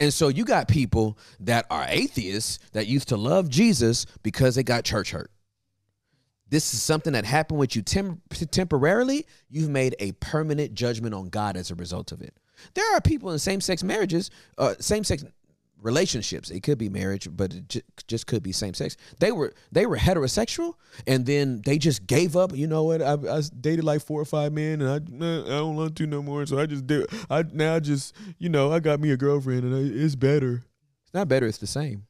And 0.04 0.12
so 0.12 0.28
you 0.28 0.44
got 0.44 0.68
people 0.68 1.16
that 1.40 1.64
are 1.70 1.86
atheists 1.88 2.58
that 2.72 2.86
used 2.86 3.08
to 3.08 3.16
love 3.16 3.48
Jesus 3.48 4.04
because 4.22 4.54
they 4.54 4.62
got 4.62 4.84
church 4.84 5.12
hurt. 5.12 5.30
This 6.50 6.74
is 6.74 6.82
something 6.82 7.14
that 7.14 7.24
happened 7.24 7.58
with 7.58 7.74
you 7.74 7.80
tem- 7.80 8.20
temporarily. 8.50 9.26
You've 9.48 9.70
made 9.70 9.96
a 10.00 10.12
permanent 10.12 10.74
judgment 10.74 11.14
on 11.14 11.30
God 11.30 11.56
as 11.56 11.70
a 11.70 11.74
result 11.74 12.12
of 12.12 12.20
it. 12.20 12.36
There 12.74 12.94
are 12.94 13.00
people 13.00 13.30
in 13.30 13.38
same 13.38 13.62
sex 13.62 13.82
marriages, 13.82 14.30
uh, 14.58 14.74
same 14.78 15.04
sex 15.04 15.24
relationships. 15.84 16.50
It 16.50 16.62
could 16.62 16.78
be 16.78 16.88
marriage, 16.88 17.28
but 17.30 17.54
it 17.54 17.68
ju- 17.68 17.82
just 18.08 18.26
could 18.26 18.42
be 18.42 18.50
same 18.50 18.74
sex. 18.74 18.96
They 19.20 19.30
were 19.30 19.52
they 19.70 19.86
were 19.86 19.98
heterosexual, 19.98 20.74
and 21.06 21.24
then 21.26 21.62
they 21.64 21.78
just 21.78 22.06
gave 22.06 22.36
up. 22.36 22.56
You 22.56 22.66
know 22.66 22.82
what? 22.84 23.02
I, 23.02 23.12
I 23.12 23.42
dated 23.60 23.84
like 23.84 24.02
four 24.02 24.20
or 24.20 24.24
five 24.24 24.52
men, 24.52 24.80
and 24.80 24.90
I 24.90 24.96
I 24.96 25.58
don't 25.58 25.76
want 25.76 25.94
to 25.94 26.06
no 26.06 26.22
more. 26.22 26.44
So 26.46 26.58
I 26.58 26.66
just 26.66 26.86
do. 26.86 27.06
I 27.30 27.44
now 27.52 27.78
just 27.78 28.14
you 28.38 28.48
know 28.48 28.72
I 28.72 28.80
got 28.80 28.98
me 28.98 29.12
a 29.12 29.16
girlfriend, 29.16 29.64
and 29.64 29.74
I, 29.76 30.04
it's 30.04 30.16
better. 30.16 30.64
It's 31.04 31.14
not 31.14 31.28
better. 31.28 31.46
It's 31.46 31.58
the 31.58 31.66
same. 31.66 32.06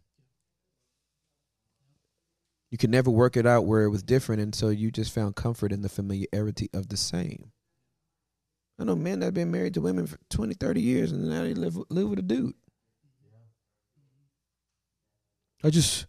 You 2.70 2.78
could 2.78 2.90
never 2.90 3.10
work 3.10 3.36
it 3.36 3.46
out 3.46 3.66
where 3.66 3.84
it 3.84 3.90
was 3.90 4.02
different 4.02 4.42
until 4.42 4.72
you 4.72 4.90
just 4.90 5.12
found 5.12 5.36
comfort 5.36 5.70
in 5.70 5.82
the 5.82 5.88
familiarity 5.88 6.70
of 6.72 6.88
the 6.88 6.96
same. 6.96 7.52
I 8.80 8.84
know 8.84 8.96
men 8.96 9.20
that 9.20 9.26
have 9.26 9.34
been 9.34 9.52
married 9.52 9.74
to 9.74 9.80
women 9.80 10.08
for 10.08 10.18
20, 10.30 10.54
30 10.54 10.80
years 10.80 11.12
and 11.12 11.28
now 11.28 11.42
they 11.42 11.54
live 11.54 11.78
live 11.88 12.08
with 12.08 12.18
a 12.18 12.22
dude. 12.22 12.54
I 15.64 15.70
just 15.70 16.06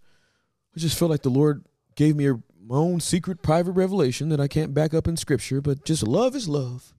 I 0.76 0.80
just 0.80 1.00
feel 1.00 1.08
like 1.08 1.22
the 1.24 1.30
Lord 1.30 1.64
gave 1.96 2.16
me 2.16 2.28
a, 2.28 2.34
my 2.34 2.76
own 2.76 3.00
secret 3.00 3.42
private 3.42 3.72
revelation 3.72 4.30
that 4.30 4.40
I 4.42 4.48
can't 4.48 4.74
back 4.74 4.94
up 4.94 5.08
in 5.08 5.16
scripture, 5.18 5.62
but 5.62 5.86
just 5.86 6.04
love 6.04 6.36
is 6.36 6.48
love. 6.50 6.94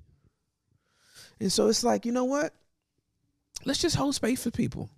And 1.38 1.52
so 1.52 1.68
it's 1.68 1.84
like, 1.84 2.06
you 2.06 2.12
know 2.12 2.24
what? 2.24 2.54
Let's 3.66 3.80
just 3.80 3.96
hold 3.96 4.14
space 4.14 4.42
for 4.42 4.50
people. 4.50 4.88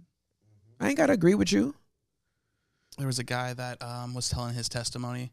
I 0.78 0.88
ain't 0.88 0.96
got 0.96 1.06
to 1.06 1.12
agree 1.14 1.34
with 1.34 1.50
you. 1.52 1.74
there 2.96 3.06
was 3.08 3.18
a 3.18 3.24
guy 3.24 3.52
that 3.54 3.82
um, 3.82 4.14
was 4.14 4.28
telling 4.28 4.54
his 4.54 4.68
testimony 4.68 5.32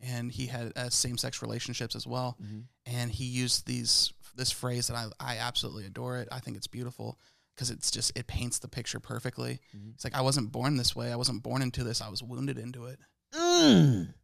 and 0.00 0.30
he 0.30 0.46
had 0.46 0.72
uh, 0.76 0.88
same-sex 0.90 1.42
relationships 1.42 1.96
as 1.96 2.06
well 2.06 2.36
and 2.84 3.10
he 3.10 3.24
used 3.24 3.66
these 3.66 4.12
this 4.36 4.52
phrase 4.52 4.88
that 4.88 4.96
I, 4.96 5.06
I 5.18 5.38
absolutely 5.38 5.86
adore 5.86 6.18
it 6.18 6.28
i 6.30 6.38
think 6.40 6.56
it's 6.58 6.66
beautiful 6.66 7.18
because 7.56 7.70
it's 7.70 7.90
just 7.90 8.16
it 8.16 8.26
paints 8.26 8.58
the 8.58 8.68
picture 8.68 9.00
perfectly 9.00 9.58
it's 9.94 10.04
like 10.04 10.14
i 10.14 10.20
wasn't 10.20 10.52
born 10.52 10.76
this 10.76 10.94
way 10.94 11.10
i 11.10 11.16
wasn't 11.16 11.42
born 11.42 11.62
into 11.62 11.82
this 11.82 12.00
i 12.00 12.08
was 12.08 12.22
wounded 12.22 12.58
into 12.58 12.84
it 12.84 12.98
Mm. 13.34 14.14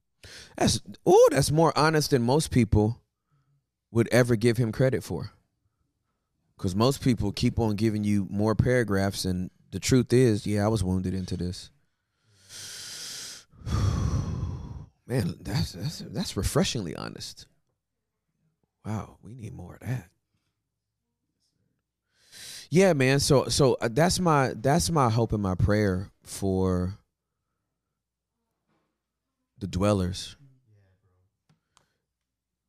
That's 0.57 0.81
oh, 1.05 1.29
that's 1.31 1.51
more 1.51 1.77
honest 1.77 2.11
than 2.11 2.23
most 2.23 2.51
people 2.51 3.01
would 3.91 4.09
ever 4.13 4.37
give 4.37 4.57
him 4.57 4.73
credit 4.73 5.05
for. 5.05 5.33
Because 6.57 6.77
most 6.77 7.03
people 7.03 7.33
keep 7.33 7.59
on 7.59 7.77
giving 7.77 8.05
you 8.05 8.27
more 8.31 8.55
paragraphs, 8.55 9.25
and 9.25 9.51
the 9.73 9.81
truth 9.81 10.13
is, 10.13 10.47
yeah, 10.47 10.65
I 10.65 10.69
was 10.69 10.85
wounded 10.85 11.13
into 11.13 11.37
this. 11.37 11.71
Man, 15.07 15.35
that's 15.41 15.73
that's 15.73 15.99
that's 15.99 16.37
refreshingly 16.37 16.95
honest. 16.95 17.47
Wow, 18.85 19.19
we 19.23 19.35
need 19.35 19.55
more 19.55 19.79
of 19.81 19.89
that. 19.89 20.09
Yeah, 22.73 22.95
man. 22.95 23.21
So 23.21 23.49
so 23.49 23.77
uh, 23.83 23.91
that's 23.93 24.19
my 24.19 24.55
that's 24.57 24.91
my 24.91 25.11
hope 25.11 25.35
and 25.35 25.43
my 25.43 25.55
prayer 25.55 26.11
for 26.23 26.97
the 29.59 29.67
dwellers 29.67 30.37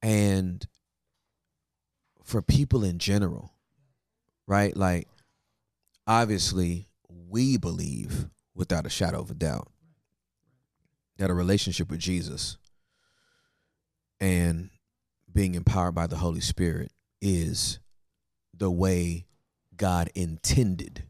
and 0.01 0.67
for 2.21 2.41
people 2.41 2.83
in 2.83 2.99
general 2.99 3.53
right 4.45 4.75
like 4.75 5.07
obviously 6.05 6.89
we 7.07 7.57
believe 7.57 8.27
without 8.53 8.85
a 8.85 8.89
shadow 8.89 9.21
of 9.21 9.31
a 9.31 9.33
doubt 9.33 9.71
that 11.17 11.29
a 11.29 11.33
relationship 11.33 11.89
with 11.89 12.01
Jesus 12.01 12.57
and 14.19 14.69
being 15.33 15.55
empowered 15.55 15.95
by 15.95 16.07
the 16.07 16.17
Holy 16.17 16.41
Spirit 16.41 16.91
is 17.21 17.79
the 18.53 18.69
way 18.69 19.25
God 19.83 20.09
intended 20.15 21.03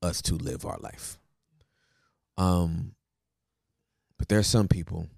us 0.00 0.22
to 0.22 0.36
live 0.36 0.64
our 0.64 0.78
life. 0.78 1.18
Um 2.38 2.94
but 4.16 4.28
there 4.28 4.38
are 4.38 4.44
some 4.44 4.68
people 4.68 5.08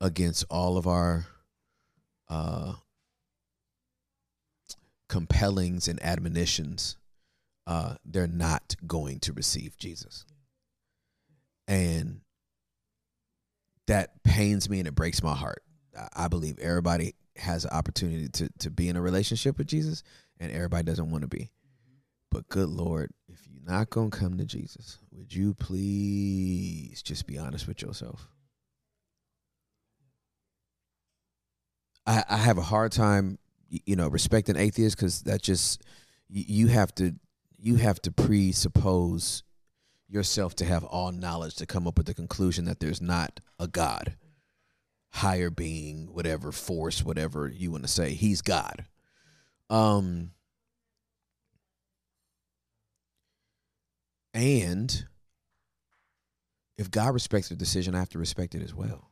against 0.00 0.44
all 0.48 0.76
of 0.76 0.86
our 0.86 1.26
uh 2.28 2.74
compellings 5.08 5.88
and 5.88 6.00
admonitions 6.00 6.96
uh 7.66 7.96
they're 8.04 8.28
not 8.28 8.76
going 8.86 9.18
to 9.18 9.32
receive 9.32 9.76
Jesus. 9.76 10.24
And 11.66 12.20
that 13.88 14.22
pains 14.22 14.70
me 14.70 14.78
and 14.78 14.86
it 14.86 14.94
breaks 14.94 15.24
my 15.24 15.34
heart. 15.34 15.64
I- 16.14 16.28
believe 16.28 16.60
everybody 16.60 17.16
has 17.34 17.64
an 17.64 17.72
opportunity 17.72 18.28
to 18.28 18.48
to 18.60 18.70
be 18.70 18.88
in 18.88 18.94
a 18.94 19.02
relationship 19.02 19.58
with 19.58 19.66
Jesus 19.66 20.04
and 20.40 20.52
everybody 20.52 20.84
doesn't 20.84 21.10
want 21.10 21.22
to 21.22 21.28
be. 21.28 21.50
But 22.30 22.48
good 22.48 22.68
Lord, 22.68 23.12
if 23.28 23.46
you're 23.48 23.62
not 23.72 23.90
going 23.90 24.10
to 24.10 24.18
come 24.18 24.38
to 24.38 24.44
Jesus, 24.46 24.98
would 25.12 25.34
you 25.34 25.54
please 25.54 27.02
just 27.02 27.26
be 27.26 27.38
honest 27.38 27.68
with 27.68 27.82
yourself? 27.82 28.28
I, 32.06 32.24
I 32.28 32.36
have 32.38 32.58
a 32.58 32.62
hard 32.62 32.92
time, 32.92 33.38
you 33.68 33.96
know, 33.96 34.08
respecting 34.08 34.56
atheists 34.56 34.96
because 34.96 35.22
that 35.22 35.42
just 35.42 35.82
you 36.28 36.68
have 36.68 36.94
to 36.96 37.14
you 37.58 37.76
have 37.76 38.00
to 38.02 38.12
presuppose 38.12 39.42
yourself 40.08 40.56
to 40.56 40.64
have 40.64 40.84
all 40.84 41.12
knowledge 41.12 41.56
to 41.56 41.66
come 41.66 41.86
up 41.86 41.98
with 41.98 42.06
the 42.06 42.14
conclusion 42.14 42.64
that 42.64 42.80
there's 42.80 43.00
not 43.02 43.40
a 43.60 43.68
God. 43.68 44.16
higher 45.12 45.50
being, 45.50 46.12
whatever 46.12 46.52
force, 46.52 47.04
whatever 47.04 47.48
you 47.48 47.70
want 47.72 47.84
to 47.84 47.88
say. 47.88 48.14
He's 48.14 48.42
God. 48.42 48.86
Um 49.70 50.32
and 54.34 55.06
if 56.76 56.90
God 56.90 57.14
respects 57.14 57.48
their 57.48 57.58
decision, 57.58 57.94
I 57.94 57.98
have 58.00 58.08
to 58.10 58.18
respect 58.18 58.54
it 58.54 58.62
as 58.62 58.74
well. 58.74 59.10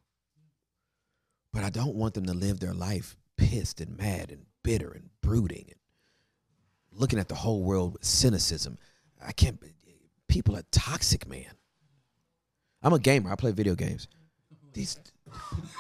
But 1.53 1.65
I 1.65 1.71
don't 1.71 1.95
want 1.95 2.15
them 2.15 2.27
to 2.27 2.35
live 2.35 2.61
their 2.61 2.75
life 2.75 3.17
pissed 3.37 3.81
and 3.81 3.97
mad 3.97 4.31
and 4.31 4.47
bitter 4.63 4.91
and 4.91 5.11
brooding 5.23 5.67
and 5.69 5.79
looking 6.93 7.19
at 7.19 7.29
the 7.29 7.35
whole 7.35 7.63
world 7.63 7.95
with 7.95 8.05
cynicism. 8.05 8.79
I 9.25 9.33
can't 9.33 9.63
people 10.29 10.57
are 10.57 10.63
toxic, 10.71 11.27
man. 11.29 11.47
I'm 12.83 12.93
a 12.93 12.99
gamer. 12.99 13.31
I 13.31 13.35
play 13.35 13.53
video 13.53 13.75
games. 13.75 14.09
These 14.73 14.99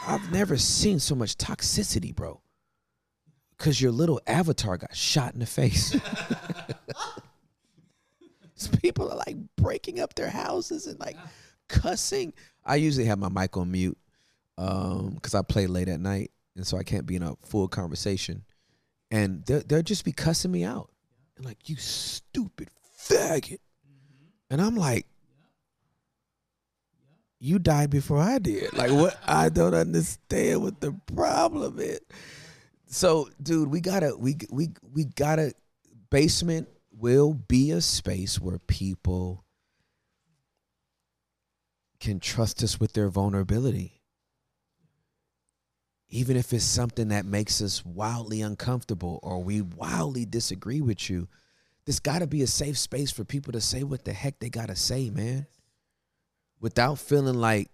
I've 0.06 0.32
never 0.32 0.56
seen 0.56 0.98
so 0.98 1.14
much 1.14 1.36
toxicity, 1.36 2.14
bro. 2.14 2.40
Cause 3.58 3.80
your 3.80 3.90
little 3.90 4.20
avatar 4.26 4.76
got 4.76 4.94
shot 4.94 5.34
in 5.34 5.40
the 5.40 5.46
face. 5.46 5.96
People 8.82 9.10
are 9.10 9.16
like 9.16 9.36
breaking 9.56 10.00
up 10.00 10.14
their 10.14 10.30
houses 10.30 10.86
and 10.86 10.98
like 11.00 11.16
cussing. 11.68 12.32
I 12.64 12.76
usually 12.76 13.06
have 13.06 13.18
my 13.18 13.28
mic 13.28 13.56
on 13.56 13.70
mute 13.70 13.98
um 14.56 15.10
because 15.14 15.34
I 15.34 15.42
play 15.42 15.66
late 15.66 15.88
at 15.88 16.00
night 16.00 16.30
and 16.56 16.66
so 16.66 16.76
I 16.76 16.82
can't 16.82 17.06
be 17.06 17.16
in 17.16 17.22
a 17.22 17.36
full 17.44 17.68
conversation. 17.68 18.44
And 19.10 19.44
they'll, 19.46 19.62
they'll 19.66 19.82
just 19.82 20.04
be 20.04 20.12
cussing 20.12 20.52
me 20.52 20.64
out 20.64 20.90
and 21.36 21.46
like 21.46 21.68
you 21.68 21.76
stupid 21.76 22.68
faggot. 23.00 23.60
And 24.50 24.60
I'm 24.60 24.76
like, 24.76 25.06
you 27.40 27.58
died 27.58 27.90
before 27.90 28.18
I 28.18 28.38
did. 28.38 28.72
Like 28.72 28.90
what? 28.90 29.16
I 29.26 29.48
don't 29.48 29.74
understand 29.74 30.62
what 30.62 30.80
the 30.80 30.92
problem 31.14 31.78
is. 31.78 32.00
So, 32.90 33.28
dude, 33.42 33.70
we 33.70 33.80
gotta 33.80 34.16
we 34.16 34.36
we 34.50 34.70
we 34.94 35.04
gotta 35.04 35.52
basement 36.10 36.68
will 36.90 37.34
be 37.34 37.70
a 37.70 37.82
space 37.82 38.40
where 38.40 38.58
people 38.58 39.44
can 42.00 42.18
trust 42.18 42.62
us 42.62 42.80
with 42.80 42.94
their 42.94 43.10
vulnerability. 43.10 44.00
Even 46.08 46.36
if 46.38 46.54
it's 46.54 46.64
something 46.64 47.08
that 47.08 47.26
makes 47.26 47.60
us 47.60 47.84
wildly 47.84 48.40
uncomfortable 48.40 49.20
or 49.22 49.42
we 49.42 49.60
wildly 49.60 50.24
disagree 50.24 50.80
with 50.80 51.10
you, 51.10 51.28
there's 51.84 52.00
got 52.00 52.20
to 52.20 52.26
be 52.26 52.40
a 52.40 52.46
safe 52.46 52.78
space 52.78 53.10
for 53.10 53.24
people 53.24 53.52
to 53.52 53.60
say 53.60 53.82
what 53.82 54.06
the 54.06 54.14
heck 54.14 54.38
they 54.38 54.48
got 54.48 54.68
to 54.68 54.76
say, 54.76 55.10
man. 55.10 55.46
Without 56.58 56.98
feeling 56.98 57.34
like 57.34 57.70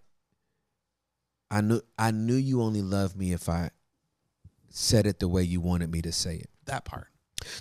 I 1.52 1.60
knew 1.60 1.82
I 1.96 2.10
knew 2.10 2.34
you 2.34 2.62
only 2.62 2.82
loved 2.82 3.16
me 3.16 3.32
if 3.32 3.48
I 3.48 3.70
said 4.76 5.06
it 5.06 5.20
the 5.20 5.28
way 5.28 5.42
you 5.42 5.60
wanted 5.60 5.90
me 5.90 6.02
to 6.02 6.12
say 6.12 6.34
it. 6.36 6.50
That 6.66 6.84
part. 6.84 7.06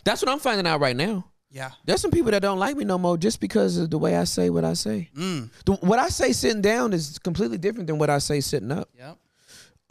That's 0.04 0.22
what 0.22 0.32
I'm 0.32 0.40
finding 0.40 0.66
out 0.66 0.80
right 0.80 0.96
now. 0.96 1.26
Yeah. 1.52 1.72
There's 1.86 2.02
some 2.02 2.10
people 2.10 2.32
that 2.32 2.42
don't 2.42 2.58
like 2.58 2.76
me 2.76 2.84
no 2.84 2.98
more 2.98 3.18
just 3.18 3.40
because 3.40 3.78
of 3.78 3.92
the 3.92 4.00
way 4.00 4.18
I 4.18 4.24
say 4.24 4.50
what 4.50 4.66
I 4.66 4.74
say. 4.74 5.10
Mm. 5.16 5.52
The, 5.66 5.74
what 5.74 6.00
I 6.00 6.10
say 6.10 6.32
sitting 6.32 6.64
down 6.64 6.94
is 6.94 7.20
completely 7.20 7.60
different 7.60 7.86
than 7.86 8.00
what 8.00 8.10
I 8.10 8.18
say 8.18 8.42
sitting 8.42 8.72
up. 8.72 8.90
Yep. 8.98 9.18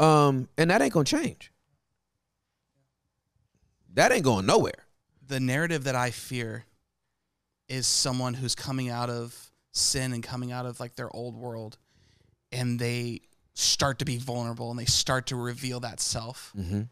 Um, 0.05 0.49
and 0.59 0.71
that 0.71 0.83
ain't 0.83 0.93
gonna 0.93 1.05
change. 1.05 1.53
That 3.95 4.11
ain't 4.11 4.25
going 4.25 4.47
nowhere. 4.47 4.87
The 5.29 5.39
narrative 5.39 5.85
that 5.85 5.95
I 5.95 6.11
fear 6.11 6.65
is 7.69 7.87
someone 7.87 8.35
who's 8.35 8.57
coming 8.57 8.89
out 8.89 9.11
of 9.11 9.51
sin 9.71 10.13
and 10.13 10.23
coming 10.23 10.51
out 10.51 10.67
of 10.67 10.81
like 10.81 10.97
their 10.97 11.15
old 11.15 11.37
world 11.37 11.79
and 12.51 12.81
they 12.81 13.21
start 13.55 14.01
to 14.01 14.05
be 14.05 14.17
vulnerable 14.17 14.71
and 14.71 14.79
they 14.79 14.85
start 14.87 15.29
to 15.29 15.37
reveal 15.37 15.81
that 15.81 16.01
self. 16.01 16.53
Mm-hmm. 16.59 16.83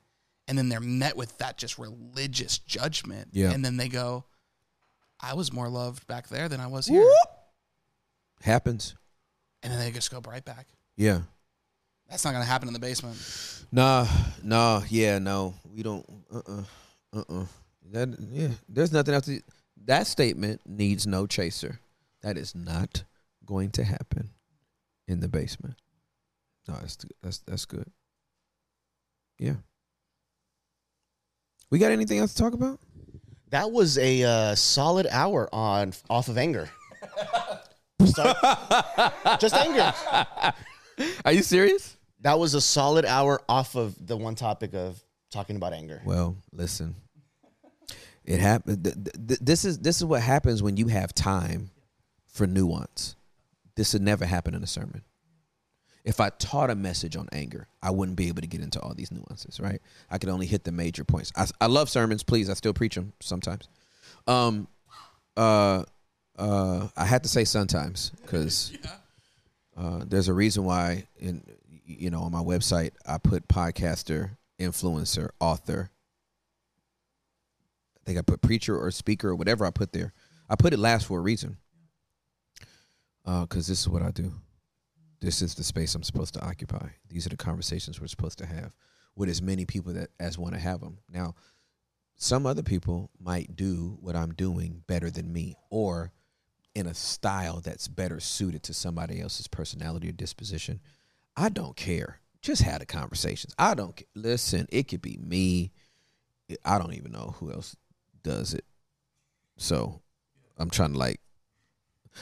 And 0.51 0.59
then 0.59 0.69
they're 0.69 0.81
met 0.81 1.17
with 1.17 1.39
that 1.39 1.59
just 1.59 1.79
religious 1.79 2.59
judgment. 2.59 3.29
Yeah. 3.31 3.53
And 3.53 3.65
then 3.65 3.77
they 3.77 3.89
go, 3.89 4.25
I 5.21 5.35
was 5.35 5.53
more 5.53 5.69
loved 5.69 6.09
back 6.09 6.27
there 6.27 6.49
than 6.49 6.59
I 6.59 6.67
was 6.67 6.89
here. 6.89 7.09
Happens. 8.43 8.97
And 9.63 9.73
then 9.73 9.79
they 9.79 9.93
just 9.93 10.11
go 10.11 10.21
right 10.27 10.45
back. 10.45 10.67
Yeah. 10.97 11.21
That's 12.09 12.25
not 12.25 12.33
going 12.33 12.43
to 12.43 12.51
happen 12.51 12.67
in 12.67 12.75
the 12.75 12.81
basement. 12.81 13.17
Nah, 13.71 14.09
nah, 14.43 14.83
yeah, 14.89 15.21
no. 15.21 15.55
We 15.73 15.85
don't 15.85 16.05
uh 16.35 16.39
uh-uh, 16.39 16.63
uh. 17.13 17.19
Uh-uh. 17.19 17.47
That 17.93 18.17
yeah. 18.33 18.49
There's 18.69 18.93
nothing 18.93 19.15
else 19.15 19.27
to 19.27 19.41
that 19.85 20.09
statement 20.09 20.63
needs 20.67 21.07
no 21.07 21.29
chaser. 21.29 21.79
That 22.23 22.37
is 22.37 22.57
not 22.57 23.05
going 23.45 23.71
to 23.71 23.85
happen 23.85 24.31
in 25.07 25.21
the 25.21 25.29
basement. 25.29 25.77
No, 26.67 26.75
that's 26.75 26.99
that's 27.23 27.39
that's 27.39 27.67
good. 27.67 27.87
Yeah. 29.39 29.55
We 31.71 31.79
got 31.79 31.93
anything 31.93 32.19
else 32.19 32.35
to 32.35 32.43
talk 32.43 32.53
about? 32.53 32.81
That 33.51 33.71
was 33.71 33.97
a 33.99 34.23
uh, 34.23 34.55
solid 34.55 35.07
hour 35.11 35.49
on 35.53 35.93
off 36.09 36.29
of 36.29 36.37
anger. 36.37 36.69
Just 39.39 39.55
anger. 39.55 39.95
Are 41.25 41.33
you 41.33 41.43
serious? 41.43 41.97
That 42.21 42.39
was 42.39 42.55
a 42.55 42.61
solid 42.61 43.05
hour 43.05 43.41
off 43.49 43.77
of 43.77 43.95
the 44.05 44.17
one 44.17 44.35
topic 44.35 44.75
of 44.75 45.03
talking 45.31 45.57
about 45.57 45.73
anger. 45.73 46.03
Well, 46.05 46.37
listen. 46.53 46.97
It 48.25 48.41
happened. 48.41 48.85
Th- 48.85 48.97
th- 49.29 49.41
this 49.41 49.65
is 49.65 49.79
this 49.79 49.97
is 49.97 50.05
what 50.05 50.23
happens 50.23 50.63
when 50.63 50.77
you 50.77 50.89
have 50.89 51.15
time 51.15 51.71
for 52.27 52.47
nuance. 52.47 53.17
This 53.77 53.93
would 53.93 54.03
never 54.03 54.27
happen 54.27 54.55
in 54.55 54.63
a 54.63 54.67
sermon. 54.67 55.03
If 56.05 56.21
I 56.21 56.31
taught 56.31 56.71
a 56.71 56.75
message 56.75 57.17
on 57.17 57.29
anger, 57.33 57.69
I 57.83 57.91
wouldn't 57.91 58.17
be 58.17 58.29
able 58.29 58.41
to 58.41 58.47
get 58.47 58.61
into 58.61 58.81
all 58.81 58.95
these 58.95 59.13
nuances, 59.13 59.61
right? 59.61 59.81
I 60.11 60.19
could 60.19 60.31
only 60.31 60.47
hit 60.47 60.65
the 60.65 60.73
major 60.73 61.05
points. 61.05 61.31
I, 61.37 61.47
I 61.61 61.67
love 61.67 61.91
sermons, 61.91 62.23
please. 62.23 62.49
I 62.49 62.55
still 62.55 62.73
preach 62.73 62.95
them 62.95 63.13
sometimes. 63.21 63.69
Um, 64.27 64.67
uh, 65.37 65.85
uh, 66.39 66.89
I 66.97 67.05
had 67.05 67.23
to 67.25 67.29
say 67.29 67.45
sometimes 67.45 68.13
because 68.23 68.73
uh, 69.77 70.05
there's 70.07 70.29
a 70.29 70.35
reason 70.35 70.65
why 70.65 71.07
in 71.19 71.43
you 71.85 72.11
know 72.11 72.23
on 72.23 72.33
my 72.33 72.43
website 72.43 72.93
I 73.07 73.19
put 73.19 73.47
podcaster, 73.49 74.37
influencer, 74.59 75.31
author. 75.39 75.91
I 77.97 78.01
think 78.07 78.19
I 78.19 78.23
put 78.23 78.41
preacher 78.41 78.79
or 78.79 78.91
speaker 78.91 79.29
or 79.29 79.35
whatever 79.35 79.67
I 79.67 79.71
put 79.71 79.93
there. 79.93 80.13
I 80.49 80.57
put 80.57 80.73
it 80.73 80.79
last 80.79 81.07
for 81.07 81.19
a 81.19 81.23
reason. 81.23 81.59
Because 83.25 83.69
this 83.69 83.81
is 83.81 83.89
what 83.89 84.03
I 84.03 84.11
do. 84.11 84.33
This 85.21 85.43
is 85.43 85.55
the 85.55 85.65
space 85.65 85.95
I'm 85.95 86.03
supposed 86.03 86.35
to 86.35 86.45
occupy. 86.45 86.89
These 87.09 87.27
are 87.27 87.31
the 87.31 87.37
conversations 87.37 88.01
we're 88.01 88.07
supposed 88.07 88.39
to 88.39 88.47
have 88.47 88.75
with 89.17 89.29
as 89.29 89.43
many 89.43 89.67
people 89.67 89.93
that 89.93 90.11
as 90.19 90.39
want 90.39 90.55
to 90.55 90.61
have 90.61 90.81
them. 90.81 90.99
Now, 91.13 91.35
some 92.17 92.47
other 92.47 92.63
people 92.63 93.11
might 93.19 93.57
do 93.57 93.99
what 94.01 94.17
I'm 94.17 94.35
doing 94.35 94.83
better 94.87 95.11
than 95.11 95.33
me, 95.33 95.57
or 95.71 96.13
in 96.75 96.87
a 96.87 96.95
style 96.95 97.61
that's 97.61 97.89
better 97.89 98.21
suited 98.21 98.63
to 98.65 98.75
somebody 98.75 99.21
else's 99.21 99.49
personality 99.49 100.09
or 100.09 100.13
disposition. 100.13 100.81
I 101.37 101.49
don't 101.49 101.77
care. 101.77 102.21
Just 102.43 102.63
have 102.63 102.81
the 102.81 102.87
conversations. 102.87 103.55
I 103.59 103.75
don't 103.75 103.97
ca- 103.97 104.07
listen. 104.15 104.67
It 104.71 104.89
could 104.89 105.03
be 105.03 105.19
me. 105.19 105.73
I 106.65 106.79
don't 106.79 106.95
even 106.95 107.13
know 107.13 107.35
who 107.39 107.53
else 107.53 107.77
does 108.23 108.55
it. 108.55 108.65
So 109.57 110.01
I'm 110.57 110.71
trying 110.71 110.93
to 110.93 110.99
like, 110.99 111.21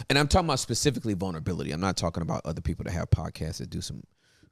and 0.09 0.18
I'm 0.18 0.28
talking 0.28 0.47
about 0.47 0.61
specifically 0.61 1.14
vulnerability. 1.14 1.72
I'm 1.72 1.80
not 1.80 1.97
talking 1.97 2.22
about 2.22 2.43
other 2.45 2.61
people 2.61 2.84
that 2.84 2.93
have 2.93 3.11
podcasts 3.11 3.59
that 3.59 3.70
do 3.70 3.80
some 3.80 4.03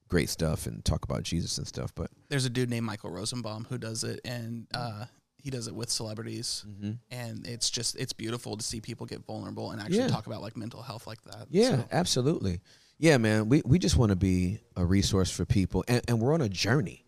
great 0.09 0.29
stuff 0.29 0.67
and 0.67 0.85
talk 0.85 1.05
about 1.05 1.23
Jesus 1.23 1.59
and 1.59 1.67
stuff. 1.67 1.95
But 1.95 2.11
There's 2.29 2.45
a 2.45 2.51
dude 2.51 2.71
named 2.71 2.87
Michael 2.87 3.11
Rosenbaum 3.11 3.67
who 3.69 3.79
does 3.79 4.05
it, 4.05 4.21
and 4.25 4.67
uh, 4.75 5.07
he 5.37 5.51
does 5.51 5.67
it 5.69 5.75
with 5.75 5.91
celebrities. 5.91 6.65
Mm-hmm. 6.69 6.93
And 7.11 7.47
it's 7.47 7.71
just, 7.71 7.97
it's 7.97 8.13
beautiful 8.13 8.57
to 8.57 8.65
see 8.65 8.81
people 8.81 9.07
get 9.07 9.25
vulnerable 9.27 9.71
and 9.73 9.81
actually 9.81 9.99
Yeah. 9.99 10.09
talk 10.09 10.27
about 10.27 10.43
like 10.43 10.57
mental 10.57 10.83
health 10.83 11.07
like 11.07 11.23
that. 11.23 11.47
Yeah, 11.51 11.77
So, 11.79 11.85
absolutely. 11.93 12.61
Yeah, 12.99 13.19
man. 13.19 13.49
We 13.51 13.61
we 13.67 13.79
just 13.79 13.97
want 13.99 14.09
to 14.11 14.17
be 14.17 14.61
a 14.75 14.83
resource 14.85 15.31
for 15.31 15.45
people, 15.45 15.85
and, 15.87 16.01
and 16.09 16.19
we're 16.19 16.33
on 16.33 16.41
a 16.41 16.49
journey, 16.49 17.05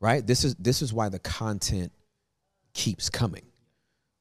right? 0.00 0.26
This 0.26 0.42
is 0.42 0.56
this 0.56 0.82
is 0.82 0.92
why 0.92 1.08
the 1.08 1.20
content 1.20 1.92
keeps 2.74 3.08
coming. 3.08 3.44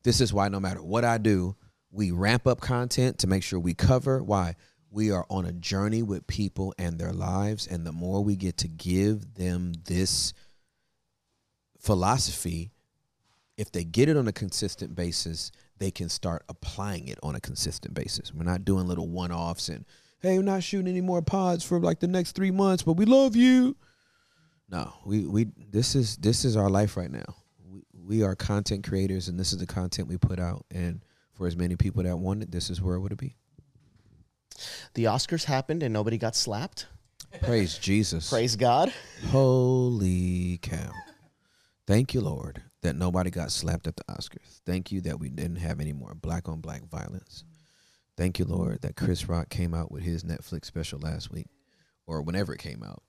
This 0.03 0.21
is 0.21 0.31
why 0.31 0.49
no 0.49 0.59
matter 0.59 0.83
what 0.83 1.03
I 1.03 1.17
do, 1.17 1.55
we 1.91 2.11
ramp 2.11 2.47
up 2.47 2.61
content 2.61 3.17
to 3.19 3.27
make 3.27 3.43
sure 3.43 3.59
we 3.59 3.73
cover. 3.73 4.23
Why 4.23 4.55
we 4.91 5.11
are 5.11 5.25
on 5.29 5.45
a 5.45 5.51
journey 5.51 6.01
with 6.01 6.27
people 6.27 6.73
and 6.77 6.97
their 6.97 7.13
lives, 7.13 7.67
and 7.67 7.85
the 7.85 7.91
more 7.91 8.23
we 8.23 8.35
get 8.35 8.57
to 8.57 8.67
give 8.67 9.35
them 9.35 9.73
this 9.85 10.33
philosophy, 11.79 12.71
if 13.57 13.71
they 13.71 13.83
get 13.83 14.09
it 14.09 14.17
on 14.17 14.27
a 14.27 14.33
consistent 14.33 14.95
basis, 14.95 15.51
they 15.77 15.91
can 15.91 16.09
start 16.09 16.43
applying 16.49 17.07
it 17.07 17.19
on 17.23 17.35
a 17.35 17.39
consistent 17.39 17.93
basis. 17.93 18.33
We're 18.33 18.43
not 18.43 18.65
doing 18.65 18.87
little 18.87 19.07
one 19.07 19.31
offs 19.31 19.69
and, 19.69 19.85
hey, 20.21 20.37
we're 20.37 20.43
not 20.43 20.63
shooting 20.63 20.87
any 20.87 21.01
more 21.01 21.21
pods 21.21 21.63
for 21.63 21.79
like 21.79 21.99
the 21.99 22.07
next 22.07 22.33
three 22.33 22.51
months, 22.51 22.83
but 22.83 22.93
we 22.93 23.05
love 23.05 23.35
you. 23.35 23.75
No, 24.69 24.93
we, 25.05 25.25
we 25.25 25.47
this 25.71 25.95
is 25.95 26.17
this 26.17 26.45
is 26.45 26.55
our 26.55 26.69
life 26.69 26.95
right 26.95 27.11
now. 27.11 27.35
We, 27.67 27.81
we 27.91 28.23
are 28.23 28.35
content 28.35 28.87
creators 28.87 29.27
and 29.27 29.39
this 29.39 29.51
is 29.51 29.57
the 29.57 29.65
content 29.65 30.07
we 30.07 30.17
put 30.17 30.39
out. 30.39 30.65
And 30.71 31.03
for 31.39 31.47
as 31.47 31.55
many 31.55 31.77
people 31.77 32.03
that 32.03 32.17
want 32.17 32.43
it, 32.43 32.51
this 32.51 32.69
is 32.69 32.81
where 32.81 32.95
it 32.95 32.99
would 32.99 33.15
be. 33.15 33.37
The 34.93 35.05
Oscars 35.05 35.45
happened 35.45 35.81
and 35.83 35.93
nobody 35.93 36.17
got 36.17 36.35
slapped. 36.35 36.87
Praise 37.41 37.77
Jesus. 37.77 38.29
Praise 38.29 38.57
God. 38.57 38.93
Holy 39.29 40.59
cow. 40.61 40.91
Thank 41.87 42.13
you, 42.13 42.19
Lord, 42.19 42.61
that 42.81 42.97
nobody 42.97 43.29
got 43.29 43.53
slapped 43.53 43.87
at 43.87 43.95
the 43.95 44.03
Oscars. 44.03 44.59
Thank 44.65 44.91
you 44.91 44.99
that 45.01 45.17
we 45.17 45.29
didn't 45.29 45.57
have 45.57 45.79
any 45.79 45.93
more 45.93 46.13
black 46.13 46.49
on 46.49 46.59
black 46.59 46.83
violence. 46.89 47.45
Thank 48.17 48.37
you, 48.37 48.43
Lord, 48.43 48.81
that 48.81 48.97
Chris 48.97 49.29
Rock 49.29 49.47
came 49.47 49.73
out 49.73 49.93
with 49.93 50.03
his 50.03 50.25
Netflix 50.25 50.65
special 50.65 50.99
last 50.99 51.31
week 51.31 51.47
or 52.05 52.21
whenever 52.21 52.53
it 52.53 52.59
came 52.59 52.83
out. 52.83 53.01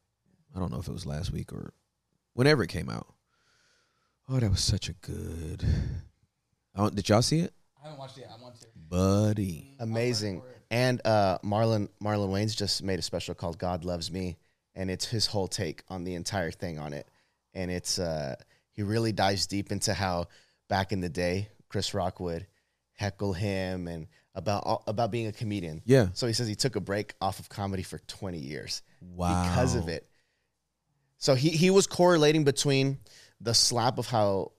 I 0.55 0.61
don't 0.61 0.70
know 0.70 0.78
if 0.78 0.87
it 0.87 0.93
was 0.93 1.05
last 1.05 1.33
week 1.33 1.53
or 1.53 1.72
whenever 2.35 2.62
it 2.62 2.68
came 2.68 2.89
out. 2.89 3.09
Oh, 4.28 4.39
that 4.39 4.51
was 4.53 4.61
such 4.61 4.89
a 4.89 4.93
good. 4.93 5.64
Oh, 6.76 6.91
did 6.91 7.09
y'all 7.09 7.22
see 7.22 7.41
it? 7.41 7.53
I 7.83 7.87
haven't 7.87 7.99
watched 7.99 8.18
it. 8.18 8.22
yet. 8.22 8.31
I 8.39 8.43
want 8.43 8.61
to. 8.61 8.66
Buddy. 8.89 9.74
Amazing. 9.78 10.43
And 10.70 11.01
uh, 11.05 11.39
Marlon 11.45 11.89
Marlon 12.03 12.28
Wayans 12.31 12.57
just 12.57 12.83
made 12.83 12.99
a 12.99 13.03
special 13.03 13.35
called 13.35 13.59
God 13.59 13.85
Loves 13.85 14.11
Me, 14.12 14.37
and 14.74 14.91
it's 14.91 15.07
his 15.07 15.26
whole 15.26 15.49
take 15.49 15.83
on 15.89 16.05
the 16.05 16.14
entire 16.14 16.51
thing 16.51 16.78
on 16.78 16.93
it. 16.93 17.09
And 17.55 17.70
it's 17.70 17.99
uh, 17.99 18.37
he 18.72 18.83
really 18.83 19.12
dives 19.12 19.47
deep 19.47 19.72
into 19.72 19.95
how 19.95 20.26
back 20.68 20.93
in 20.93 21.01
the 21.01 21.09
day 21.09 21.49
Chris 21.68 21.95
Rock 21.95 22.20
would 22.20 22.47
heckle 22.93 23.33
him 23.33 23.89
and 23.89 24.07
about 24.35 24.83
about 24.87 25.11
being 25.11 25.26
a 25.26 25.33
comedian. 25.33 25.83
Yeah. 25.85 26.09
So 26.12 26.26
he 26.26 26.33
says 26.33 26.47
he 26.47 26.55
took 26.55 26.76
a 26.76 26.81
break 26.81 27.14
off 27.20 27.41
of 27.41 27.49
comedy 27.49 27.83
for 27.83 27.99
20 27.99 28.39
years 28.39 28.83
Wow. 29.01 29.43
because 29.51 29.74
of 29.74 29.89
it. 29.89 30.07
So 31.18 31.35
he 31.35 31.49
he 31.51 31.70
was 31.70 31.87
correlating 31.87 32.45
between 32.45 32.99
the 33.41 33.55
slap 33.55 33.99
of 33.99 34.07
how 34.07 34.53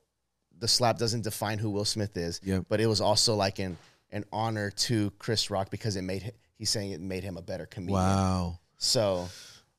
the 0.62 0.68
slap 0.68 0.98
doesn't 0.98 1.24
define 1.24 1.58
who 1.58 1.70
Will 1.70 1.84
Smith 1.86 2.16
is, 2.16 2.40
Yeah. 2.44 2.62
but 2.70 2.80
it 2.80 2.86
was 2.88 3.02
also 3.02 3.36
like 3.36 3.60
an 3.60 3.78
an 4.14 4.26
honor 4.32 4.70
to 4.72 5.10
Chris 5.20 5.50
Rock 5.50 5.70
because 5.70 5.96
it 5.96 6.02
made 6.04 6.34
he's 6.58 6.70
saying 6.70 6.92
it 6.92 7.02
made 7.02 7.24
him 7.24 7.36
a 7.38 7.42
better 7.42 7.66
comedian. 7.66 8.00
Wow. 8.00 8.60
So 8.78 9.28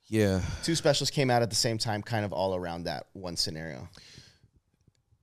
Yeah. 0.06 0.42
two 0.62 0.74
specials 0.74 1.10
came 1.10 1.30
out 1.30 1.42
at 1.42 1.48
the 1.50 1.56
same 1.56 1.78
time, 1.78 2.02
kind 2.02 2.24
of 2.24 2.32
all 2.32 2.54
around 2.54 2.84
that 2.84 3.06
one 3.14 3.36
scenario. 3.36 3.88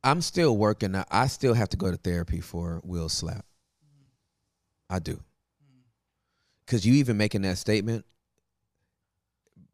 I'm 0.04 0.22
still 0.22 0.56
working. 0.56 0.96
I- 0.96 1.06
I 1.12 1.28
still 1.28 1.54
have 1.54 1.70
to 1.70 1.78
go 1.78 1.92
to 1.92 1.98
therapy 1.98 2.40
for 2.40 2.82
Will 2.84 3.10
Slap. 3.10 3.46
I 4.90 5.00
do. 5.00 5.22
Because 6.66 6.86
you 6.86 6.94
even 6.96 7.18
making 7.18 7.42
that 7.42 7.58
statement 7.58 8.06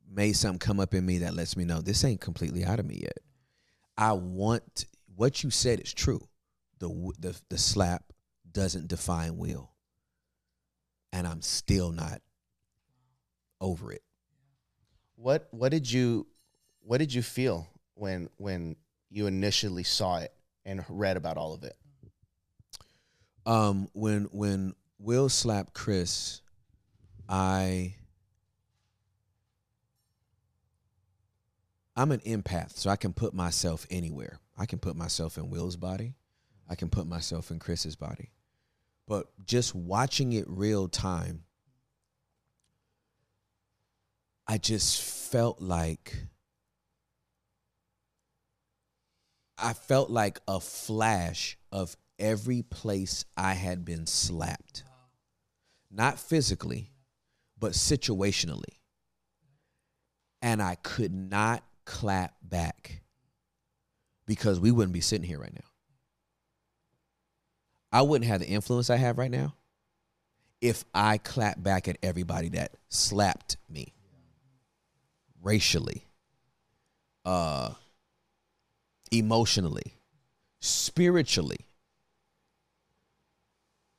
made 0.09 0.33
something 0.33 0.59
come 0.59 0.79
up 0.79 0.93
in 0.93 1.05
me 1.05 1.19
that 1.19 1.35
lets 1.35 1.55
me 1.57 1.65
know 1.65 1.81
this 1.81 2.03
ain't 2.03 2.21
completely 2.21 2.63
out 2.65 2.79
of 2.79 2.85
me 2.85 2.99
yet. 3.01 3.17
I 3.97 4.13
want 4.13 4.85
what 5.15 5.43
you 5.43 5.49
said 5.49 5.79
is 5.79 5.93
true. 5.93 6.27
The 6.79 6.89
the 7.19 7.39
the 7.49 7.57
slap 7.57 8.03
doesn't 8.51 8.87
define 8.87 9.37
Will, 9.37 9.71
and 11.11 11.27
I'm 11.27 11.41
still 11.41 11.91
not 11.91 12.21
over 13.61 13.91
it. 13.91 14.03
What 15.15 15.47
what 15.51 15.69
did 15.69 15.91
you 15.91 16.27
what 16.81 16.97
did 16.97 17.13
you 17.13 17.21
feel 17.21 17.67
when 17.95 18.29
when 18.37 18.75
you 19.09 19.27
initially 19.27 19.83
saw 19.83 20.17
it 20.17 20.33
and 20.65 20.83
read 20.89 21.17
about 21.17 21.37
all 21.37 21.53
of 21.53 21.63
it? 21.63 21.75
Um, 23.45 23.89
when 23.93 24.25
when 24.31 24.73
Will 24.99 25.29
slapped 25.29 25.73
Chris, 25.73 26.41
I 27.29 27.95
I'm 31.95 32.11
an 32.11 32.19
empath, 32.21 32.77
so 32.77 32.89
I 32.89 32.97
can 32.97 33.13
put 33.13 33.33
myself 33.33 33.87
anywhere. 33.89 34.39
I 34.57 34.65
can 34.65 34.79
put 34.79 34.95
myself 34.95 35.37
in 35.37 35.49
Will's 35.49 35.75
body. 35.75 36.15
I 36.69 36.75
can 36.75 36.89
put 36.89 37.07
myself 37.07 37.51
in 37.51 37.59
Chris's 37.59 37.95
body. 37.95 38.31
But 39.07 39.27
just 39.45 39.75
watching 39.75 40.33
it 40.33 40.45
real 40.47 40.87
time, 40.87 41.43
I 44.47 44.57
just 44.57 45.01
felt 45.01 45.61
like 45.61 46.15
I 49.57 49.73
felt 49.73 50.09
like 50.09 50.39
a 50.47 50.59
flash 50.59 51.57
of 51.71 51.95
every 52.19 52.61
place 52.61 53.25
I 53.37 53.53
had 53.53 53.85
been 53.85 54.05
slapped. 54.05 54.83
Not 55.89 56.19
physically, 56.19 56.91
but 57.57 57.71
situationally. 57.71 58.79
And 60.41 60.61
I 60.61 60.75
could 60.75 61.13
not 61.13 61.63
clap 61.85 62.35
back 62.41 63.01
because 64.25 64.59
we 64.59 64.71
wouldn't 64.71 64.93
be 64.93 65.01
sitting 65.01 65.27
here 65.27 65.39
right 65.39 65.53
now. 65.53 65.67
I 67.91 68.01
wouldn't 68.01 68.29
have 68.29 68.41
the 68.41 68.47
influence 68.47 68.89
I 68.89 68.97
have 68.97 69.17
right 69.17 69.31
now 69.31 69.53
if 70.61 70.83
I 70.93 71.17
clapped 71.17 71.61
back 71.61 71.87
at 71.87 71.97
everybody 72.01 72.49
that 72.49 72.75
slapped 72.89 73.57
me 73.69 73.93
racially, 75.41 76.07
uh, 77.23 77.71
emotionally, 79.11 79.93
spiritually, 80.59 81.59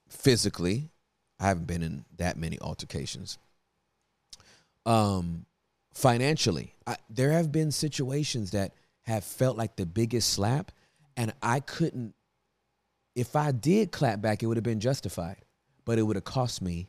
physically. 0.08 0.90
I 1.38 1.48
haven't 1.48 1.66
been 1.66 1.82
in 1.82 2.04
that 2.16 2.36
many 2.36 2.58
altercations. 2.60 3.38
Um, 4.84 5.46
financially, 5.92 6.74
I, 6.86 6.96
there 7.08 7.32
have 7.32 7.52
been 7.52 7.70
situations 7.70 8.50
that 8.52 8.72
have 9.06 9.24
felt 9.24 9.56
like 9.56 9.76
the 9.76 9.86
biggest 9.86 10.32
slap, 10.32 10.72
and 11.16 11.32
I 11.42 11.60
couldn't. 11.60 12.14
If 13.14 13.36
I 13.36 13.52
did 13.52 13.92
clap 13.92 14.20
back, 14.20 14.42
it 14.42 14.46
would 14.46 14.56
have 14.56 14.64
been 14.64 14.80
justified, 14.80 15.38
but 15.84 15.98
it 15.98 16.02
would 16.02 16.16
have 16.16 16.24
cost 16.24 16.60
me 16.60 16.88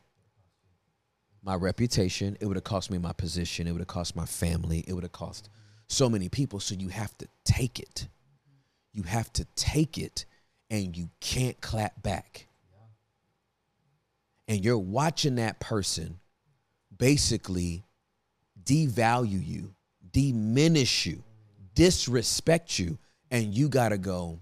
my 1.43 1.55
reputation. 1.55 2.37
It 2.41 2.45
would 2.47 2.57
have 2.57 2.63
cost 2.63 2.91
me 2.91 2.97
my 2.97 3.13
position. 3.13 3.67
It 3.67 3.71
would 3.71 3.81
have 3.81 3.87
cost 3.87 4.15
my 4.15 4.25
family. 4.25 4.83
It 4.87 4.93
would 4.93 5.03
have 5.03 5.13
cost 5.13 5.49
so 5.87 6.09
many 6.09 6.27
people. 6.27 6.59
So 6.59 6.75
you 6.75 6.89
have 6.89 7.17
to 7.19 7.27
take 7.45 7.79
it. 7.79 8.07
You 8.93 9.03
have 9.03 9.31
to 9.33 9.45
take 9.55 9.97
it, 9.97 10.25
and 10.69 10.97
you 10.97 11.09
can't 11.21 11.61
clap 11.61 12.01
back. 12.01 12.47
And 14.47 14.65
you're 14.65 14.77
watching 14.77 15.35
that 15.35 15.59
person 15.59 16.19
basically 16.97 17.83
devalue 18.63 19.45
you, 19.45 19.75
diminish 20.11 21.05
you, 21.05 21.23
disrespect 21.77 22.79
you, 22.79 22.97
and 23.29 23.53
you 23.53 23.69
gotta 23.69 23.99
go. 23.99 24.39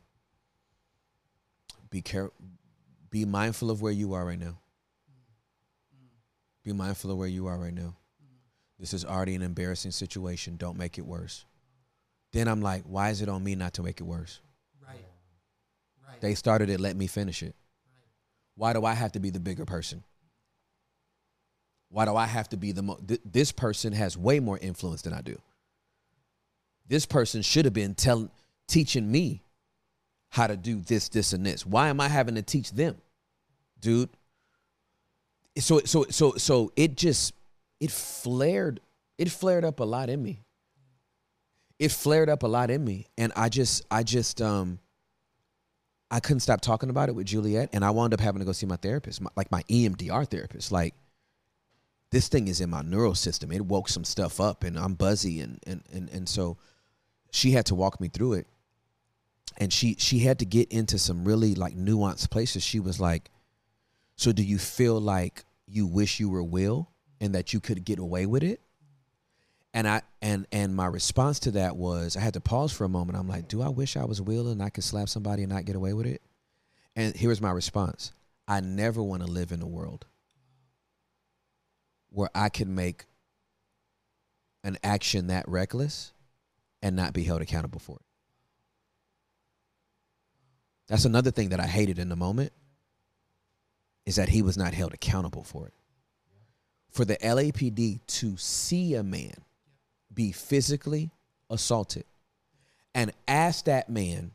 Be 1.89 2.01
careful. 2.01 2.33
Be 3.09 3.25
mindful 3.25 3.69
of 3.69 3.81
where 3.81 3.91
you 3.91 4.13
are 4.13 4.25
right 4.25 4.39
now. 4.39 4.57
Be 6.63 6.71
mindful 6.71 7.11
of 7.11 7.17
where 7.17 7.27
you 7.27 7.47
are 7.47 7.57
right 7.57 7.73
now. 7.73 7.95
This 8.79 8.93
is 8.93 9.05
already 9.05 9.35
an 9.35 9.41
embarrassing 9.41 9.91
situation. 9.91 10.55
Don't 10.55 10.77
make 10.77 10.97
it 10.97 11.05
worse. 11.05 11.45
Then 12.31 12.47
I'm 12.47 12.61
like, 12.61 12.83
why 12.83 13.09
is 13.09 13.21
it 13.21 13.29
on 13.29 13.43
me 13.43 13.55
not 13.55 13.73
to 13.75 13.83
make 13.83 13.99
it 13.99 14.03
worse? 14.03 14.39
Right. 14.81 15.05
Right. 16.07 16.21
They 16.21 16.35
started 16.35 16.69
it, 16.69 16.79
let 16.79 16.95
me 16.95 17.07
finish 17.07 17.43
it. 17.43 17.55
Why 18.55 18.73
do 18.73 18.83
I 18.85 18.93
have 18.93 19.11
to 19.13 19.19
be 19.19 19.29
the 19.29 19.39
bigger 19.39 19.65
person? 19.65 20.03
Why 21.89 22.05
do 22.05 22.15
I 22.15 22.25
have 22.25 22.49
to 22.49 22.57
be 22.57 22.71
the 22.71 22.81
mo- 22.81 22.99
th- 23.05 23.21
this 23.23 23.51
person 23.51 23.93
has 23.93 24.17
way 24.17 24.39
more 24.39 24.57
influence 24.57 25.01
than 25.03 25.13
I 25.13 25.21
do. 25.21 25.39
This 26.87 27.05
person 27.05 27.41
should 27.41 27.65
have 27.65 27.73
been 27.73 27.95
telling 27.95 28.29
teaching 28.67 29.11
me 29.11 29.43
how 30.29 30.47
to 30.47 30.57
do 30.57 30.81
this 30.81 31.09
this 31.09 31.33
and 31.33 31.45
this. 31.45 31.65
Why 31.65 31.89
am 31.89 31.99
I 31.99 32.07
having 32.07 32.35
to 32.35 32.41
teach 32.41 32.71
them? 32.71 32.97
Dude, 33.79 34.09
so 35.57 35.79
so 35.79 36.05
so 36.09 36.33
so 36.33 36.71
it 36.75 36.95
just 36.95 37.33
it 37.79 37.91
flared 37.91 38.79
it 39.17 39.29
flared 39.31 39.65
up 39.65 39.79
a 39.79 39.83
lot 39.83 40.09
in 40.09 40.21
me. 40.21 40.41
It 41.79 41.91
flared 41.91 42.29
up 42.29 42.43
a 42.43 42.47
lot 42.47 42.69
in 42.69 42.83
me 42.83 43.07
and 43.17 43.33
I 43.35 43.49
just 43.49 43.83
I 43.89 44.03
just 44.03 44.41
um 44.41 44.79
I 46.11 46.19
couldn't 46.19 46.41
stop 46.41 46.61
talking 46.61 46.89
about 46.89 47.09
it 47.09 47.15
with 47.15 47.25
Juliet, 47.25 47.69
and 47.73 47.83
I 47.83 47.89
wound 47.89 48.13
up 48.13 48.19
having 48.19 48.39
to 48.39 48.45
go 48.45 48.51
see 48.51 48.65
my 48.65 48.75
therapist, 48.75 49.21
my, 49.21 49.29
like 49.35 49.51
my 49.51 49.63
EMDR 49.63 50.27
therapist. 50.27 50.71
Like, 50.71 50.93
this 52.11 52.27
thing 52.27 52.47
is 52.47 52.61
in 52.61 52.69
my 52.69 52.83
neural 52.83 53.15
system. 53.15 53.51
It 53.51 53.65
woke 53.65 53.89
some 53.89 54.03
stuff 54.03 54.39
up, 54.39 54.63
and 54.63 54.77
I'm 54.77 54.93
buzzy, 54.93 55.41
and 55.41 55.59
and 55.65 55.81
and 55.91 56.09
and 56.09 56.29
so 56.29 56.57
she 57.31 57.51
had 57.51 57.65
to 57.67 57.75
walk 57.75 57.99
me 57.99 58.07
through 58.07 58.33
it, 58.33 58.47
and 59.57 59.71
she 59.71 59.95
she 59.99 60.19
had 60.19 60.39
to 60.39 60.45
get 60.45 60.71
into 60.71 60.97
some 60.97 61.25
really 61.25 61.55
like 61.55 61.75
nuanced 61.75 62.29
places. 62.29 62.63
She 62.63 62.79
was 62.79 62.99
like, 62.99 63.29
"So 64.15 64.31
do 64.31 64.43
you 64.43 64.57
feel 64.57 64.99
like 64.99 65.45
you 65.67 65.87
wish 65.87 66.19
you 66.19 66.29
were 66.29 66.43
Will, 66.43 66.89
and 67.19 67.35
that 67.35 67.53
you 67.53 67.59
could 67.59 67.83
get 67.85 67.99
away 67.99 68.25
with 68.25 68.43
it?" 68.43 68.61
And 69.73 69.89
I 69.89 70.03
and 70.21 70.47
and 70.53 70.73
my 70.73 70.85
response 70.85 71.39
to 71.39 71.51
that 71.51 71.75
was 71.75 72.15
I 72.15 72.21
had 72.21 72.35
to 72.35 72.41
pause 72.41 72.71
for 72.71 72.85
a 72.85 72.89
moment. 72.89 73.19
I'm 73.19 73.27
like, 73.27 73.49
do 73.49 73.61
I 73.61 73.67
wish 73.67 73.97
I 73.97 74.05
was 74.05 74.21
Will 74.21 74.47
and 74.47 74.63
I 74.63 74.69
could 74.69 74.85
slap 74.85 75.09
somebody 75.09 75.43
and 75.43 75.51
not 75.51 75.65
get 75.65 75.75
away 75.75 75.91
with 75.93 76.05
it? 76.05 76.21
And 76.95 77.13
here's 77.13 77.41
my 77.41 77.51
response. 77.51 78.13
I 78.47 78.61
never 78.61 79.03
want 79.03 79.23
to 79.23 79.29
live 79.29 79.51
in 79.51 79.61
a 79.61 79.67
world 79.67 80.05
where 82.09 82.29
I 82.33 82.47
can 82.47 82.73
make 82.73 83.05
an 84.63 84.77
action 84.81 85.27
that 85.27 85.47
reckless 85.49 86.13
and 86.85 86.95
not 86.95 87.13
be 87.13 87.23
held 87.23 87.41
accountable 87.41 87.79
for 87.79 87.95
it. 87.95 88.05
That's 90.87 91.05
another 91.05 91.31
thing 91.31 91.49
that 91.49 91.59
I 91.59 91.65
hated 91.65 91.97
in 91.97 92.09
the 92.09 92.15
moment 92.15 92.51
is 94.05 94.17
that 94.17 94.29
he 94.29 94.43
was 94.43 94.55
not 94.55 94.75
held 94.75 94.93
accountable 94.93 95.43
for 95.43 95.65
it. 95.65 95.73
for 96.91 97.03
the 97.03 97.17
LAPD 97.17 97.99
to 98.05 98.37
see 98.37 98.93
a 98.93 99.01
man 99.03 99.33
be 100.13 100.31
physically 100.31 101.09
assaulted 101.49 102.05
and 102.93 103.11
ask 103.27 103.65
that 103.65 103.89
man 103.89 104.31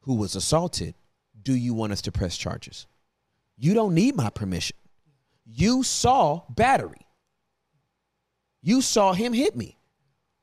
who 0.00 0.14
was 0.14 0.34
assaulted, 0.36 0.94
Do 1.40 1.54
you 1.54 1.74
want 1.74 1.92
us 1.92 2.00
to 2.02 2.12
press 2.12 2.38
charges? 2.38 2.86
You 3.58 3.74
don't 3.74 3.94
need 3.94 4.16
my 4.16 4.30
permission. 4.30 4.76
You 5.44 5.82
saw 5.82 6.42
battery. 6.48 7.06
You 8.62 8.80
saw 8.80 9.12
him 9.12 9.34
hit 9.34 9.54
me. 9.54 9.77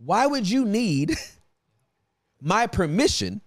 Why 0.05 0.27
would 0.27 0.47
you 0.47 0.65
need 0.65 1.17
my 2.41 2.67
permission 2.67 3.41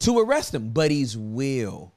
to 0.00 0.18
arrest 0.18 0.54
him? 0.54 0.72
But 0.72 0.90
he's 0.90 1.16
will. 1.16 1.92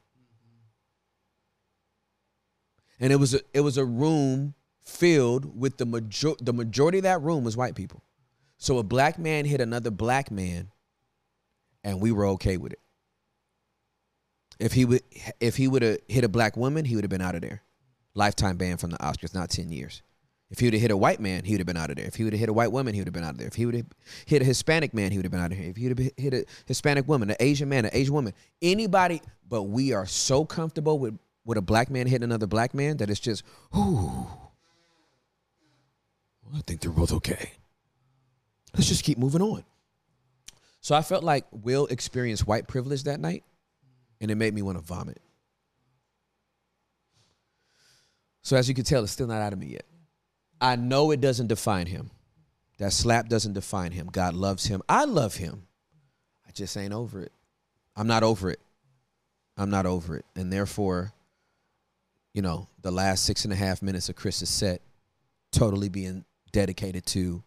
And 3.00 3.12
it 3.12 3.16
was 3.18 3.34
a, 3.34 3.40
it 3.54 3.62
was 3.62 3.78
a 3.78 3.86
room 3.86 4.54
filled 4.84 5.60
with 5.60 5.78
the 5.78 5.86
major 5.86 6.34
the 6.40 6.54
majority 6.54 7.00
of 7.00 7.04
that 7.04 7.22
room 7.22 7.44
was 7.44 7.58
white 7.58 7.76
people. 7.76 8.04
So 8.58 8.78
a 8.78 8.84
black 8.84 9.20
man 9.20 9.46
hit 9.46 9.60
another 9.60 9.92
black 9.92 10.32
man, 10.32 10.70
and 11.84 12.00
we 12.00 12.12
were 12.12 12.28
okay 12.28 12.58
with 12.58 12.72
it. 12.72 12.80
If 14.60 14.74
he 14.74 14.86
would 14.86 15.02
if 15.40 15.58
he 15.58 15.68
would 15.68 15.82
have 15.82 15.98
hit 16.08 16.24
a 16.24 16.30
black 16.30 16.56
woman, 16.56 16.86
he 16.86 16.96
would 16.96 17.04
have 17.04 17.10
been 17.10 17.22
out 17.22 17.36
of 17.36 17.42
there. 17.42 17.64
Lifetime 18.14 18.56
ban 18.56 18.78
from 18.78 18.92
the 18.92 18.98
Oscars, 18.98 19.34
not 19.34 19.50
ten 19.50 19.72
years. 19.72 20.02
If 20.52 20.60
he 20.60 20.68
would 20.68 20.74
have 20.74 20.82
hit 20.82 20.92
a 20.92 20.98
white 20.98 21.20
man, 21.20 21.44
he 21.44 21.54
would 21.54 21.60
have 21.60 21.68
been 21.68 21.78
out 21.78 21.90
of 21.90 21.96
there. 21.96 22.06
If 22.06 22.16
he 22.16 22.24
would 22.24 22.34
have 22.34 22.40
hit 22.40 22.50
a 22.50 22.54
white 22.54 22.72
woman, 22.72 22.94
he 22.94 23.02
would 23.02 23.08
have 23.08 23.14
been 23.14 23.24
out 23.24 23.32
of 23.32 23.38
there. 23.40 23.48
If 23.48 23.56
he 23.56 23.66
would 23.66 23.76
have 23.76 23.88
hit 24.26 24.42
a 24.42 24.46
Hispanic 24.46 24.94
man, 24.94 25.12
he 25.12 25.18
would 25.18 25.26
have 25.26 25.32
been 25.32 25.42
out 25.42 25.52
of 25.52 25.58
here. 25.58 25.70
If 25.70 25.78
he 25.78 25.88
would 25.88 25.98
have 25.98 26.12
hit 26.18 26.34
a 26.34 26.46
Hispanic 26.68 27.08
woman, 27.08 27.32
an 27.32 27.36
Asian 27.40 27.68
man, 27.68 27.86
an 27.86 27.92
Asian 27.94 28.14
woman, 28.14 28.34
anybody, 28.62 29.22
but 29.50 29.64
we 29.64 29.94
are 29.94 30.06
so 30.06 30.46
comfortable 30.46 31.00
with 31.00 31.18
with 31.46 31.58
a 31.58 31.62
black 31.62 31.90
man 31.90 32.08
hitting 32.08 32.24
another 32.24 32.48
black 32.48 32.74
man 32.74 32.98
that 32.98 33.10
it's 33.10 33.20
just, 33.20 33.44
ooh. 33.78 34.28
I 36.54 36.62
think 36.62 36.82
they're 36.82 36.92
both 36.92 37.14
okay. 37.14 37.52
Let's 38.74 38.88
just 38.88 39.04
keep 39.04 39.18
moving 39.18 39.42
on. 39.42 39.64
So 40.82 40.96
I 40.96 41.02
felt 41.02 41.24
like 41.24 41.46
Will 41.52 41.86
experienced 41.88 42.48
white 42.48 42.68
privilege 42.68 43.04
that 43.04 43.20
night, 43.20 43.44
and 44.22 44.30
it 44.30 44.36
made 44.36 44.54
me 44.54 44.62
want 44.62 44.78
to 44.78 44.84
vomit. 44.84 45.20
So 48.42 48.56
as 48.56 48.70
you 48.70 48.76
can 48.76 48.84
tell, 48.84 49.04
it's 49.04 49.12
still 49.12 49.28
not 49.28 49.42
out 49.42 49.54
of 49.54 49.60
me 49.60 49.68
yet. 49.68 49.86
I 50.60 50.76
know 50.76 51.12
it 51.12 51.22
doesn't 51.22 51.48
define 51.48 51.88
him. 51.88 52.12
That 52.78 52.94
slap 52.94 53.30
doesn't 53.30 53.54
define 53.54 53.92
him. 53.92 54.08
God 54.12 54.34
loves 54.34 54.66
him. 54.66 54.82
I 54.90 55.06
love 55.06 55.36
him. 55.36 55.68
I 56.48 56.52
just 56.52 56.76
ain't 56.76 56.94
over 56.94 57.22
it. 57.22 57.32
I'm 57.96 58.08
not 58.08 58.24
over 58.24 58.50
it. 58.50 58.60
I'm 59.58 59.70
not 59.70 59.86
over 59.86 60.18
it. 60.18 60.26
And 60.36 60.52
therefore, 60.52 61.14
you 62.34 62.42
know, 62.42 62.68
the 62.82 62.92
last 62.92 63.26
six 63.26 63.46
and 63.46 63.54
a 63.54 63.56
half 63.56 63.82
minutes 63.82 64.10
of 64.10 64.16
Chris's 64.16 64.50
set 64.50 64.82
totally 65.52 65.88
being 65.88 66.26
dedicated 66.52 67.06
to 67.08 67.42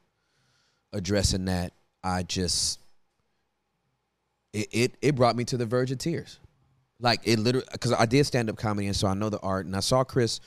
addressing 0.93 1.44
that. 1.47 1.72
I 2.02 2.22
just 2.22 2.80
it 4.52 4.68
it, 4.72 4.94
it 5.02 5.14
brought 5.14 5.36
me 5.36 5.44
to 5.44 5.56
the 5.56 5.66
verge 5.66 5.90
of 5.90 5.98
tears. 5.98 6.39
Like 7.01 7.20
it 7.24 7.39
literally 7.39 7.66
because 7.70 7.93
I 7.93 8.06
did 8.06 8.24
stand 8.24 8.48
up 8.48 8.56
comedy 8.56 8.86
and 8.86 8.97
so 8.97 9.06
I 9.09 9.14
know 9.14 9.28
the 9.28 9.40
art 9.40 9.66
and 9.66 9.76
I 9.76 9.80
saw 9.80 10.05
Chris 10.05 10.40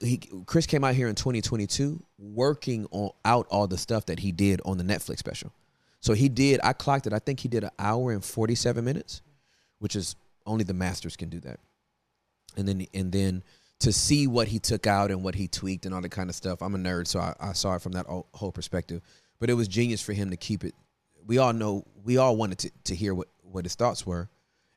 he 0.00 0.20
Chris 0.46 0.66
came 0.66 0.84
out 0.84 0.94
here 0.94 1.08
in 1.08 1.14
2022 1.14 2.02
working 2.18 2.86
on 2.90 3.10
out 3.24 3.46
all 3.50 3.66
the 3.66 3.78
stuff 3.78 4.06
that 4.06 4.18
he 4.18 4.32
did 4.32 4.60
on 4.64 4.78
the 4.78 4.84
Netflix 4.84 5.18
special. 5.18 5.52
So 6.00 6.14
he 6.14 6.28
did 6.28 6.60
I 6.62 6.72
clocked 6.72 7.06
it. 7.06 7.12
I 7.12 7.18
think 7.18 7.40
he 7.40 7.48
did 7.48 7.64
an 7.64 7.70
hour 7.78 8.12
and 8.12 8.24
47 8.24 8.84
minutes, 8.84 9.22
which 9.78 9.96
is 9.96 10.16
only 10.46 10.64
the 10.64 10.74
masters 10.74 11.16
can 11.16 11.28
do 11.28 11.40
that. 11.40 11.60
And 12.56 12.66
then 12.66 12.86
and 12.92 13.12
then 13.12 13.42
to 13.80 13.92
see 13.92 14.26
what 14.26 14.48
he 14.48 14.58
took 14.58 14.86
out 14.86 15.10
and 15.10 15.22
what 15.22 15.34
he 15.34 15.46
tweaked 15.46 15.86
and 15.86 15.94
all 15.94 16.00
that 16.00 16.10
kind 16.10 16.28
of 16.28 16.34
stuff. 16.34 16.62
I'm 16.62 16.74
a 16.74 16.78
nerd, 16.78 17.06
so 17.06 17.20
I, 17.20 17.34
I 17.38 17.52
saw 17.52 17.76
it 17.76 17.82
from 17.82 17.92
that 17.92 18.06
whole 18.06 18.52
perspective. 18.52 19.02
But 19.38 19.50
it 19.50 19.54
was 19.54 19.68
genius 19.68 20.02
for 20.02 20.12
him 20.12 20.30
to 20.30 20.36
keep 20.36 20.64
it. 20.64 20.74
We 21.26 21.38
all 21.38 21.52
know, 21.52 21.84
we 22.02 22.16
all 22.16 22.36
wanted 22.36 22.58
to, 22.58 22.70
to 22.84 22.94
hear 22.96 23.14
what, 23.14 23.28
what 23.42 23.64
his 23.64 23.76
thoughts 23.76 24.04
were. 24.04 24.28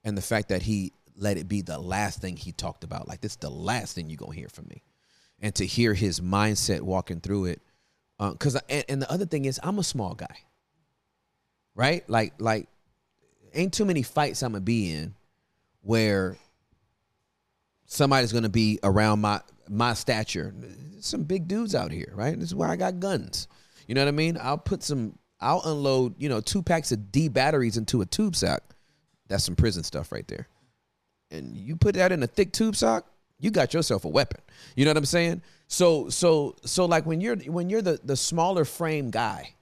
And 0.03 0.15
the 0.15 0.21
fact 0.21 0.49
that 0.49 0.61
he 0.61 0.93
let 1.15 1.37
it 1.37 1.47
be 1.47 1.61
the 1.61 1.79
last 1.79 2.19
thing 2.19 2.35
he 2.35 2.51
talked 2.51 2.83
about. 2.83 3.07
Like, 3.07 3.21
this 3.21 3.33
is 3.33 3.37
the 3.37 3.49
last 3.49 3.95
thing 3.95 4.09
you're 4.09 4.17
to 4.17 4.31
hear 4.31 4.49
from 4.49 4.67
me. 4.69 4.81
And 5.41 5.53
to 5.55 5.65
hear 5.65 5.93
his 5.93 6.19
mindset 6.19 6.81
walking 6.81 7.19
through 7.19 7.45
it. 7.45 7.61
Because, 8.19 8.55
uh, 8.55 8.61
and, 8.69 8.85
and 8.87 9.01
the 9.01 9.11
other 9.11 9.25
thing 9.25 9.45
is, 9.45 9.59
I'm 9.63 9.79
a 9.79 9.83
small 9.83 10.13
guy. 10.13 10.37
Right? 11.73 12.07
Like, 12.09 12.33
like, 12.39 12.67
ain't 13.53 13.73
too 13.73 13.85
many 13.85 14.03
fights 14.03 14.43
I'm 14.43 14.53
to 14.53 14.59
be 14.59 14.93
in 14.93 15.15
where 15.81 16.37
somebody's 17.85 18.31
to 18.31 18.49
be 18.49 18.79
around 18.83 19.21
my 19.21 19.41
my 19.67 19.93
stature. 19.93 20.53
Some 20.99 21.23
big 21.23 21.47
dudes 21.47 21.73
out 21.75 21.91
here, 21.91 22.11
right? 22.13 22.37
This 22.37 22.49
is 22.49 22.55
why 22.55 22.69
I 22.69 22.75
got 22.75 22.99
guns. 22.99 23.47
You 23.87 23.95
know 23.95 24.01
what 24.01 24.09
I 24.09 24.11
mean? 24.11 24.37
I'll 24.41 24.57
put 24.57 24.83
some. 24.83 25.17
I'll 25.39 25.61
unload, 25.65 26.15
you 26.19 26.29
know, 26.29 26.39
two 26.39 26.61
packs 26.61 26.91
of 26.91 27.11
D 27.11 27.27
batteries 27.27 27.77
into 27.77 28.01
a 28.01 28.05
tube 28.05 28.35
sock. 28.35 28.61
That's 29.27 29.43
some 29.43 29.55
prison 29.55 29.83
stuff 29.83 30.11
right 30.11 30.27
there. 30.27 30.47
And 31.31 31.55
you 31.55 31.75
put 31.77 31.95
that 31.95 32.11
in 32.11 32.21
a 32.21 32.27
thick 32.27 32.51
tube 32.51 32.75
sock, 32.75 33.07
you 33.41 33.51
got 33.51 33.73
yourself 33.73 34.05
a 34.05 34.09
weapon. 34.09 34.39
You 34.75 34.85
know 34.85 34.91
what 34.91 34.97
I'm 34.97 35.05
saying? 35.05 35.41
So 35.67 36.09
so 36.09 36.55
so 36.63 36.85
like 36.85 37.05
when 37.05 37.19
you're 37.19 37.35
when 37.37 37.69
you're 37.69 37.81
the 37.81 37.99
the 38.03 38.15
smaller 38.15 38.63
frame 38.63 39.11
guy 39.11 39.55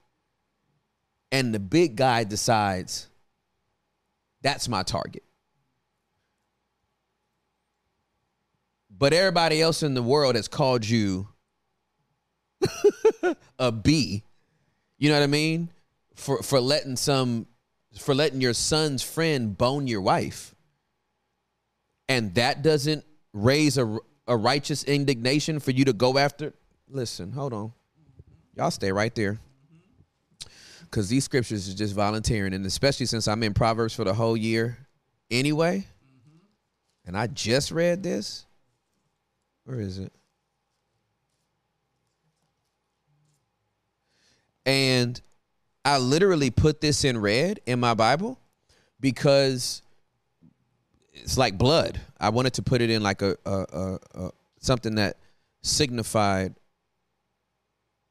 and 1.31 1.53
the 1.53 1.59
big 1.59 1.95
guy 1.95 2.23
decides 2.23 3.07
that's 4.41 4.69
my 4.69 4.83
target. 4.83 5.23
but 8.99 9.13
everybody 9.13 9.61
else 9.61 9.81
in 9.81 9.93
the 9.93 10.03
world 10.03 10.35
has 10.35 10.49
called 10.49 10.85
you 10.85 11.29
a 13.59 13.71
B. 13.71 14.23
You 14.97 15.09
know 15.09 15.15
what 15.15 15.23
I 15.23 15.27
mean? 15.27 15.71
For 16.15 16.43
for 16.43 16.59
letting 16.59 16.97
some 16.97 17.47
for 17.97 18.13
letting 18.13 18.41
your 18.41 18.53
son's 18.53 19.01
friend 19.01 19.57
bone 19.57 19.87
your 19.87 20.01
wife. 20.01 20.53
And 22.09 22.35
that 22.35 22.61
doesn't 22.61 23.05
raise 23.33 23.77
a, 23.77 23.97
a 24.27 24.35
righteous 24.35 24.83
indignation 24.83 25.59
for 25.59 25.71
you 25.71 25.85
to 25.85 25.93
go 25.93 26.17
after. 26.17 26.53
Listen, 26.89 27.31
hold 27.31 27.53
on. 27.53 27.73
Y'all 28.55 28.71
stay 28.71 28.91
right 28.91 29.13
there. 29.15 29.39
Cause 30.91 31.07
these 31.07 31.23
scriptures 31.23 31.67
is 31.67 31.75
just 31.75 31.93
volunteering, 31.93 32.53
and 32.53 32.65
especially 32.65 33.05
since 33.05 33.27
I'm 33.27 33.43
in 33.43 33.53
Proverbs 33.53 33.93
for 33.93 34.03
the 34.03 34.13
whole 34.13 34.35
year 34.35 34.79
anyway, 35.29 35.85
and 37.05 37.15
I 37.15 37.27
just 37.27 37.69
read 37.71 38.01
this. 38.01 38.45
Where 39.65 39.79
is 39.79 39.99
it? 39.99 40.11
And 44.65 45.21
I 45.85 45.97
literally 45.97 46.49
put 46.49 46.81
this 46.81 47.03
in 47.03 47.19
red 47.19 47.59
in 47.65 47.79
my 47.79 47.93
Bible 47.93 48.39
because 48.99 49.81
it's 51.19 51.37
like 51.37 51.57
blood. 51.57 51.99
I 52.19 52.29
wanted 52.29 52.53
to 52.55 52.61
put 52.63 52.81
it 52.81 52.89
in 52.89 53.03
like 53.03 53.21
a, 53.21 53.35
a, 53.45 53.51
a, 53.51 53.99
a 54.15 54.31
something 54.59 54.95
that 54.95 55.17
signified 55.61 56.55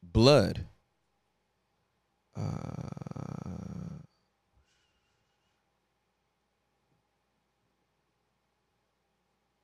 blood. 0.03 0.65
Uh, 2.35 3.99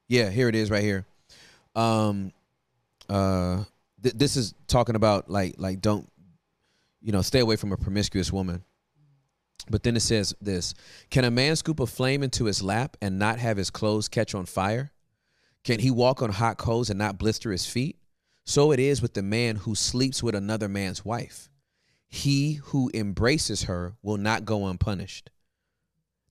yeah, 0.07 0.29
here 0.29 0.49
it 0.49 0.55
is 0.55 0.69
right 0.69 0.83
here 0.83 1.05
um 1.75 2.31
uh 3.09 3.63
th- 4.01 4.15
this 4.15 4.37
is 4.37 4.53
talking 4.67 4.95
about 4.95 5.29
like 5.29 5.55
like 5.57 5.81
don't 5.81 6.09
you 7.01 7.11
know 7.11 7.21
stay 7.21 7.39
away 7.39 7.55
from 7.55 7.71
a 7.71 7.77
promiscuous 7.77 8.31
woman 8.31 8.63
but 9.69 9.83
then 9.83 9.95
it 9.95 10.01
says 10.01 10.33
this 10.41 10.73
can 11.09 11.23
a 11.23 11.31
man 11.31 11.55
scoop 11.55 11.79
a 11.79 11.87
flame 11.87 12.23
into 12.23 12.45
his 12.45 12.61
lap 12.61 12.97
and 13.01 13.17
not 13.17 13.39
have 13.39 13.57
his 13.57 13.69
clothes 13.69 14.07
catch 14.07 14.35
on 14.35 14.45
fire? 14.45 14.91
Can 15.63 15.79
he 15.79 15.89
walk 15.89 16.21
on 16.21 16.31
hot 16.31 16.57
coals 16.57 16.89
and 16.89 16.99
not 16.99 17.17
blister 17.17 17.51
his 17.51 17.65
feet? 17.65 17.97
So 18.43 18.71
it 18.71 18.79
is 18.79 19.01
with 19.01 19.15
the 19.15 19.23
man 19.23 19.55
who 19.55 19.73
sleeps 19.73 20.21
with 20.21 20.35
another 20.35 20.69
man's 20.69 21.03
wife. 21.03 21.49
He 22.07 22.53
who 22.65 22.91
embraces 22.93 23.63
her 23.63 23.95
will 24.03 24.17
not 24.17 24.45
go 24.45 24.67
unpunished. 24.67 25.31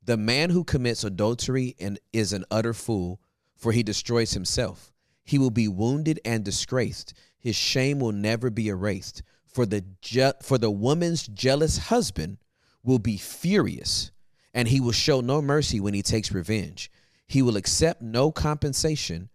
The 0.05 0.16
man 0.16 0.51
who 0.51 0.62
commits 0.62 1.02
adultery 1.02 1.74
and 1.80 1.98
is 2.12 2.32
an 2.32 2.44
utter 2.51 2.72
fool 2.72 3.20
for 3.56 3.72
he 3.72 3.82
destroys 3.82 4.32
himself. 4.32 4.92
He 5.24 5.38
will 5.38 5.51
be 5.51 5.68
wounded 5.68 6.20
and 6.24 6.44
disgraced. 6.44 7.14
His 7.38 7.56
shame 7.56 7.98
will 7.98 8.12
never 8.12 8.51
be 8.51 8.68
erased. 8.68 9.22
For 9.46 9.64
the 9.64 9.84
je- 10.02 10.32
for 10.42 10.59
the 10.59 10.70
woman's 10.70 11.26
jealous 11.26 11.78
husband 11.78 12.38
will 12.85 12.98
be 12.98 13.16
furious, 13.16 14.12
and 14.52 14.69
he 14.69 14.81
will 14.81 14.93
show 14.93 15.20
no 15.20 15.43
mercy 15.43 15.81
when 15.81 15.94
he 15.94 16.02
takes 16.02 16.31
revenge. 16.31 16.90
He 17.27 17.43
will 17.43 17.56
accept 17.56 18.02
no 18.02 18.31
compensation, 18.31 19.31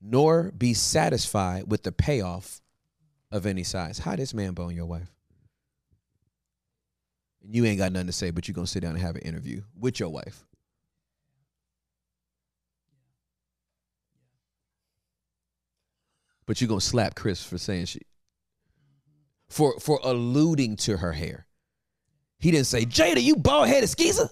nor 0.00 0.52
be 0.52 0.72
satisfied 0.72 1.70
with 1.70 1.82
the 1.82 1.92
payoff 1.92 2.62
of 3.30 3.44
any 3.44 3.64
size. 3.64 3.98
How 3.98 4.16
this 4.16 4.32
man 4.32 4.54
bone 4.54 4.74
your 4.74 4.86
wife? 4.86 5.12
You 7.46 7.66
ain't 7.66 7.78
got 7.78 7.92
nothing 7.92 8.06
to 8.06 8.12
say, 8.12 8.30
but 8.30 8.48
you're 8.48 8.54
gonna 8.54 8.66
sit 8.66 8.80
down 8.80 8.92
and 8.92 9.00
have 9.00 9.16
an 9.16 9.22
interview 9.22 9.62
with 9.78 10.00
your 10.00 10.08
wife. 10.08 10.46
but 16.46 16.60
you're 16.60 16.68
gonna 16.68 16.80
slap 16.80 17.14
Chris 17.14 17.42
for 17.42 17.58
saying 17.58 17.86
she 17.86 18.00
for 19.48 19.78
for 19.78 20.00
alluding 20.02 20.76
to 20.76 20.98
her 20.98 21.12
hair. 21.12 21.46
He 22.38 22.50
didn't 22.50 22.66
say, 22.66 22.84
Jada, 22.84 23.22
you 23.22 23.36
bald 23.36 23.68
headed 23.68 23.88
skeezer. 23.88 24.28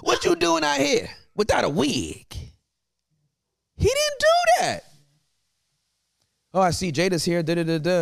What 0.00 0.24
you 0.24 0.36
doing 0.36 0.64
out 0.64 0.78
here 0.78 1.10
without 1.34 1.64
a 1.64 1.68
wig? 1.68 2.26
He 3.76 3.86
didn't 3.86 4.18
do 4.18 4.26
that. 4.60 4.84
Oh, 6.52 6.60
I 6.60 6.70
see 6.70 6.92
Jada's 6.92 7.24
here. 7.24 7.42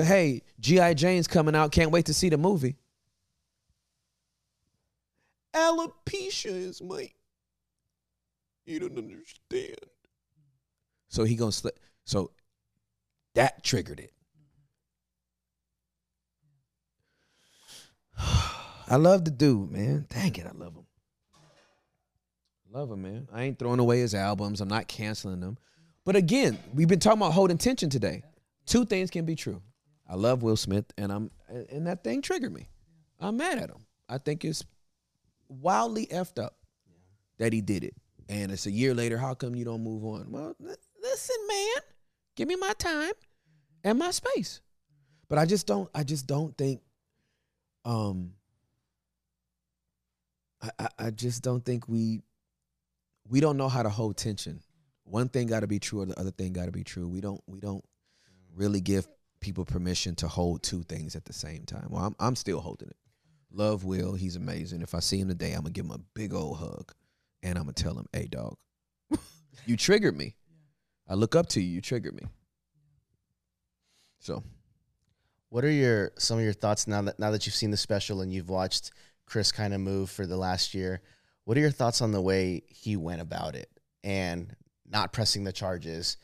Hey, 0.02 0.42
G.I. 0.60 0.94
Jane's 0.94 1.26
coming 1.26 1.54
out. 1.54 1.72
Can't 1.72 1.90
wait 1.90 2.06
to 2.06 2.14
see 2.14 2.28
the 2.28 2.38
movie. 2.38 2.76
Alopecia 5.54 6.46
is 6.46 6.80
my. 6.82 7.10
You 8.64 8.80
don't 8.80 8.98
understand. 8.98 9.76
So 11.08 11.24
he 11.24 11.36
gonna 11.36 11.52
slip. 11.52 11.78
So 12.04 12.30
that 13.34 13.64
triggered 13.64 14.00
it. 14.00 14.12
I 18.90 18.96
love 18.96 19.24
the 19.24 19.30
dude, 19.30 19.70
man. 19.70 20.06
Dang 20.08 20.34
it, 20.34 20.46
I 20.46 20.52
love 20.56 20.74
him. 20.74 20.86
Love 22.70 22.90
him, 22.90 23.02
man. 23.02 23.28
I 23.32 23.44
ain't 23.44 23.58
throwing 23.58 23.80
away 23.80 24.00
his 24.00 24.14
albums. 24.14 24.60
I'm 24.60 24.68
not 24.68 24.88
canceling 24.88 25.40
them. 25.40 25.58
But 26.04 26.16
again, 26.16 26.58
we've 26.74 26.88
been 26.88 27.00
talking 27.00 27.20
about 27.20 27.32
holding 27.32 27.58
tension 27.58 27.90
today. 27.90 28.22
Two 28.66 28.84
things 28.84 29.10
can 29.10 29.24
be 29.24 29.34
true. 29.34 29.62
I 30.08 30.14
love 30.14 30.42
Will 30.42 30.56
Smith, 30.56 30.86
and 30.96 31.12
I'm 31.12 31.30
and 31.48 31.86
that 31.86 32.02
thing 32.04 32.22
triggered 32.22 32.52
me. 32.52 32.68
I'm 33.20 33.36
mad 33.36 33.58
at 33.58 33.70
him. 33.70 33.84
I 34.08 34.18
think 34.18 34.44
it's 34.44 34.64
wildly 35.48 36.06
effed 36.06 36.42
up 36.42 36.56
that 37.38 37.52
he 37.52 37.60
did 37.60 37.84
it. 37.84 37.94
And 38.28 38.52
it's 38.52 38.66
a 38.66 38.70
year 38.70 38.94
later. 38.94 39.16
How 39.16 39.34
come 39.34 39.54
you 39.54 39.64
don't 39.64 39.82
move 39.82 40.04
on? 40.04 40.30
Well, 40.30 40.54
li- 40.60 40.74
listen, 41.02 41.36
man. 41.48 41.82
Give 42.36 42.48
me 42.48 42.56
my 42.56 42.72
time 42.78 43.12
and 43.84 43.98
my 43.98 44.10
space. 44.10 44.60
But 45.28 45.38
I 45.38 45.46
just 45.46 45.66
don't. 45.66 45.90
I 45.94 46.04
just 46.04 46.26
don't 46.26 46.56
think. 46.56 46.80
Um. 47.84 48.32
I, 50.62 50.88
I, 50.98 51.10
just 51.10 51.42
don't 51.42 51.64
think 51.64 51.88
we 51.88 52.20
we 53.28 53.40
don't 53.40 53.56
know 53.56 53.68
how 53.68 53.82
to 53.82 53.88
hold 53.88 54.16
tension. 54.16 54.60
One 55.04 55.28
thing 55.28 55.46
got 55.46 55.60
to 55.60 55.66
be 55.66 55.78
true, 55.78 56.00
or 56.02 56.06
the 56.06 56.18
other 56.18 56.30
thing 56.32 56.52
got 56.52 56.66
to 56.66 56.72
be 56.72 56.84
true. 56.84 57.08
We 57.08 57.20
don't 57.20 57.40
we 57.46 57.60
don't 57.60 57.84
really 58.54 58.80
give 58.80 59.06
people 59.40 59.64
permission 59.64 60.14
to 60.16 60.28
hold 60.28 60.62
two 60.62 60.82
things 60.82 61.16
at 61.16 61.24
the 61.24 61.32
same 61.32 61.64
time. 61.64 61.88
Well, 61.90 62.04
I'm 62.04 62.16
I'm 62.18 62.36
still 62.36 62.60
holding 62.60 62.88
it. 62.88 62.96
Love 63.50 63.84
Will, 63.84 64.14
he's 64.14 64.36
amazing. 64.36 64.82
If 64.82 64.94
I 64.94 65.00
see 65.00 65.18
him 65.20 65.28
today, 65.28 65.52
I'm 65.52 65.62
gonna 65.62 65.70
give 65.70 65.84
him 65.86 65.92
a 65.92 66.00
big 66.14 66.34
old 66.34 66.58
hug, 66.58 66.92
and 67.42 67.56
I'm 67.56 67.64
gonna 67.64 67.74
tell 67.74 67.98
him, 67.98 68.06
"Hey, 68.12 68.26
dog, 68.26 68.56
you 69.66 69.76
triggered 69.76 70.16
me. 70.16 70.34
I 71.08 71.14
look 71.14 71.36
up 71.36 71.48
to 71.50 71.60
you. 71.60 71.68
You 71.68 71.80
triggered 71.80 72.14
me." 72.14 72.28
So 74.20 74.42
What 75.50 75.64
are 75.64 75.70
your 75.70 76.12
some 76.18 76.38
of 76.38 76.44
your 76.44 76.52
thoughts 76.52 76.86
now 76.86 77.02
that 77.02 77.18
now 77.18 77.30
that 77.30 77.46
you've 77.46 77.54
seen 77.54 77.70
the 77.70 77.76
special 77.76 78.20
and 78.20 78.32
you've 78.32 78.50
watched 78.50 78.90
Chris 79.28 79.52
kind 79.52 79.74
of 79.74 79.80
move 79.80 80.10
for 80.10 80.26
the 80.26 80.36
last 80.36 80.74
year? 80.74 81.02
What 81.44 81.56
are 81.56 81.60
your 81.60 81.70
thoughts 81.70 82.00
on 82.02 82.12
the 82.12 82.20
way 82.20 82.62
he 82.68 82.96
went 82.96 83.20
about 83.20 83.54
it 83.54 83.70
and 84.04 84.54
not 84.88 85.12
pressing 85.12 85.44
the 85.44 85.52
charges, 85.52 86.16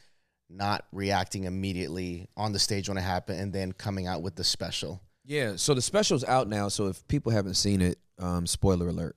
not 0.51 0.85
reacting 0.93 1.45
immediately 1.45 2.29
on 2.37 2.53
the 2.53 2.59
stage 2.59 2.89
when 2.89 2.99
it 2.99 3.03
happened, 3.03 3.41
and 3.41 3.53
then 3.53 3.73
coming 3.73 4.07
out 4.07 4.23
with 4.23 4.37
the 4.37 4.45
special? 4.45 5.03
Yeah, 5.25 5.57
so 5.57 5.73
the 5.75 5.83
special's 5.83 6.25
out 6.25 6.49
now. 6.49 6.69
So 6.69 6.89
if 6.89 7.07
people 7.09 7.33
haven't 7.33 7.55
seen 7.55 7.81
it, 7.81 7.99
um, 8.19 8.47
spoiler 8.47 8.89
alert. 8.89 9.17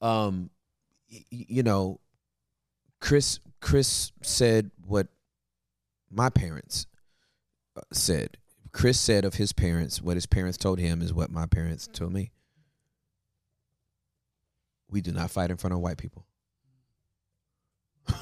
Um, 0.00 0.50
y- 1.10 1.24
you 1.30 1.62
know, 1.62 2.00
Chris 3.00 3.38
Chris 3.60 4.12
said 4.22 4.70
what 4.84 5.08
my 6.10 6.28
parents 6.30 6.86
uh, 7.76 7.82
said. 7.92 8.36
Chris 8.72 8.98
said 8.98 9.24
of 9.24 9.34
his 9.34 9.52
parents 9.52 10.00
what 10.02 10.16
his 10.16 10.26
parents 10.26 10.56
told 10.58 10.78
him 10.78 11.02
is 11.02 11.12
what 11.14 11.30
my 11.30 11.46
parents 11.46 11.88
told 11.92 12.12
me. 12.12 12.30
We 14.90 15.00
do 15.00 15.12
not 15.12 15.30
fight 15.30 15.50
in 15.50 15.56
front 15.56 15.74
of 15.74 15.80
white 15.80 15.98
people. 15.98 16.26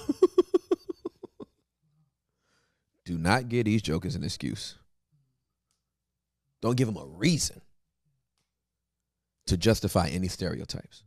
do 3.05 3.17
not 3.17 3.49
give 3.49 3.65
these 3.65 3.83
jokers 3.83 4.15
an 4.15 4.23
excuse. 4.23 4.77
Don't 6.61 6.77
give 6.77 6.87
them 6.87 6.97
a 6.97 7.07
reason 7.07 7.61
to 9.47 9.57
justify 9.57 10.09
any 10.09 10.29
stereotypes. 10.29 11.05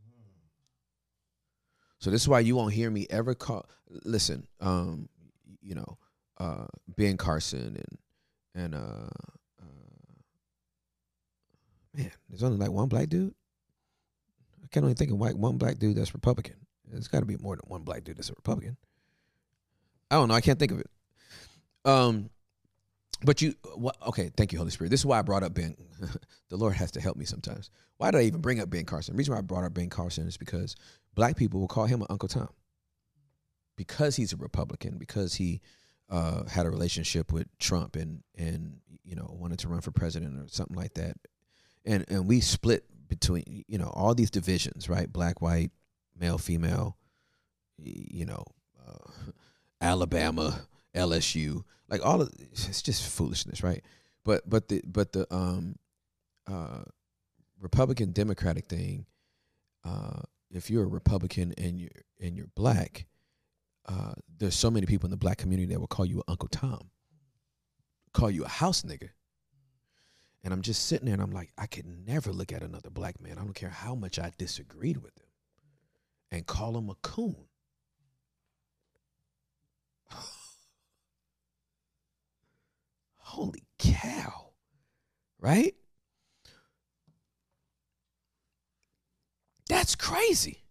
So 1.98 2.10
this 2.10 2.22
is 2.22 2.28
why 2.28 2.40
you 2.40 2.56
won't 2.56 2.74
hear 2.74 2.90
me 2.90 3.06
ever 3.10 3.34
call. 3.34 3.66
Listen, 4.04 4.48
um, 4.60 5.08
you 5.60 5.76
know, 5.76 5.98
uh, 6.38 6.66
Ben 6.88 7.16
Carson 7.16 7.76
and 7.76 7.98
and 8.54 8.74
uh, 8.74 9.08
uh, 9.60 10.12
man, 11.94 12.10
there's 12.28 12.42
only 12.42 12.58
like 12.58 12.72
one 12.72 12.88
black 12.88 13.08
dude. 13.08 13.34
I 14.72 14.74
can't 14.74 14.84
only 14.84 14.94
think 14.94 15.10
of 15.10 15.18
white 15.18 15.36
one 15.36 15.58
black 15.58 15.78
dude 15.78 15.96
that's 15.96 16.14
Republican. 16.14 16.56
There's 16.90 17.08
got 17.08 17.20
to 17.20 17.26
be 17.26 17.36
more 17.36 17.56
than 17.56 17.64
one 17.66 17.82
black 17.82 18.04
dude 18.04 18.16
that's 18.16 18.30
a 18.30 18.34
Republican. 18.34 18.78
I 20.10 20.14
don't 20.14 20.28
know. 20.28 20.34
I 20.34 20.40
can't 20.40 20.58
think 20.58 20.72
of 20.72 20.80
it. 20.80 20.90
Um, 21.84 22.30
but 23.22 23.42
you, 23.42 23.54
what, 23.74 23.96
okay, 24.08 24.30
thank 24.34 24.52
you, 24.52 24.58
Holy 24.58 24.70
Spirit. 24.70 24.88
This 24.88 25.00
is 25.00 25.06
why 25.06 25.18
I 25.18 25.22
brought 25.22 25.42
up 25.42 25.52
Ben. 25.52 25.76
the 26.48 26.56
Lord 26.56 26.74
has 26.74 26.90
to 26.92 27.02
help 27.02 27.18
me 27.18 27.26
sometimes. 27.26 27.70
Why 27.98 28.10
did 28.10 28.18
I 28.18 28.22
even 28.24 28.40
bring 28.40 28.60
up 28.60 28.70
Ben 28.70 28.86
Carson? 28.86 29.14
The 29.14 29.18
reason 29.18 29.32
why 29.32 29.38
I 29.38 29.42
brought 29.42 29.64
up 29.64 29.74
Ben 29.74 29.90
Carson 29.90 30.26
is 30.26 30.38
because 30.38 30.74
black 31.14 31.36
people 31.36 31.60
will 31.60 31.68
call 31.68 31.84
him 31.84 32.02
Uncle 32.08 32.28
Tom 32.28 32.48
because 33.76 34.16
he's 34.16 34.32
a 34.32 34.36
Republican, 34.36 34.96
because 34.96 35.34
he 35.34 35.60
uh, 36.08 36.44
had 36.44 36.64
a 36.64 36.70
relationship 36.70 37.30
with 37.30 37.46
Trump 37.58 37.96
and 37.96 38.22
and 38.36 38.78
you 39.04 39.16
know 39.16 39.36
wanted 39.38 39.58
to 39.58 39.68
run 39.68 39.82
for 39.82 39.90
president 39.90 40.38
or 40.40 40.48
something 40.48 40.76
like 40.76 40.94
that, 40.94 41.16
and 41.84 42.06
and 42.08 42.26
we 42.26 42.40
split 42.40 42.84
between 43.12 43.62
you 43.68 43.76
know 43.76 43.92
all 43.94 44.14
these 44.14 44.30
divisions, 44.30 44.88
right? 44.88 45.12
Black, 45.12 45.42
white, 45.42 45.70
male, 46.18 46.38
female, 46.38 46.96
you 47.76 48.24
know, 48.24 48.42
uh, 48.88 49.10
Alabama, 49.82 50.62
LSU, 50.96 51.62
like 51.90 52.04
all 52.04 52.22
of 52.22 52.30
it's 52.40 52.80
just 52.80 53.06
foolishness, 53.06 53.62
right? 53.62 53.84
But 54.24 54.48
but 54.48 54.68
the 54.68 54.80
but 54.86 55.12
the 55.12 55.26
um 55.34 55.76
uh 56.46 56.84
Republican 57.60 58.12
Democratic 58.12 58.66
thing, 58.66 59.04
uh, 59.84 60.22
if 60.50 60.70
you're 60.70 60.84
a 60.84 60.88
Republican 60.88 61.52
and 61.58 61.78
you're 61.78 61.90
and 62.18 62.34
you're 62.34 62.48
black, 62.56 63.04
uh, 63.86 64.14
there's 64.38 64.54
so 64.54 64.70
many 64.70 64.86
people 64.86 65.06
in 65.06 65.10
the 65.10 65.18
black 65.18 65.36
community 65.36 65.70
that 65.74 65.80
will 65.80 65.86
call 65.86 66.06
you 66.06 66.22
Uncle 66.28 66.48
Tom, 66.48 66.90
call 68.14 68.30
you 68.30 68.44
a 68.44 68.48
house 68.48 68.82
nigga. 68.82 69.10
And 70.44 70.52
I'm 70.52 70.62
just 70.62 70.86
sitting 70.86 71.06
there 71.06 71.14
and 71.14 71.22
I'm 71.22 71.30
like, 71.30 71.52
I 71.56 71.66
could 71.66 71.86
never 71.86 72.32
look 72.32 72.52
at 72.52 72.62
another 72.62 72.90
black 72.90 73.20
man. 73.20 73.38
I 73.38 73.42
don't 73.42 73.54
care 73.54 73.68
how 73.68 73.94
much 73.94 74.18
I 74.18 74.32
disagreed 74.38 74.96
with 74.96 75.16
him 75.16 75.28
and 76.32 76.46
call 76.46 76.76
him 76.76 76.90
a 76.90 76.96
coon. 76.96 77.36
Holy 83.16 83.62
cow. 83.78 84.48
Right? 85.38 85.74
That's 89.68 89.94
crazy. 89.94 90.64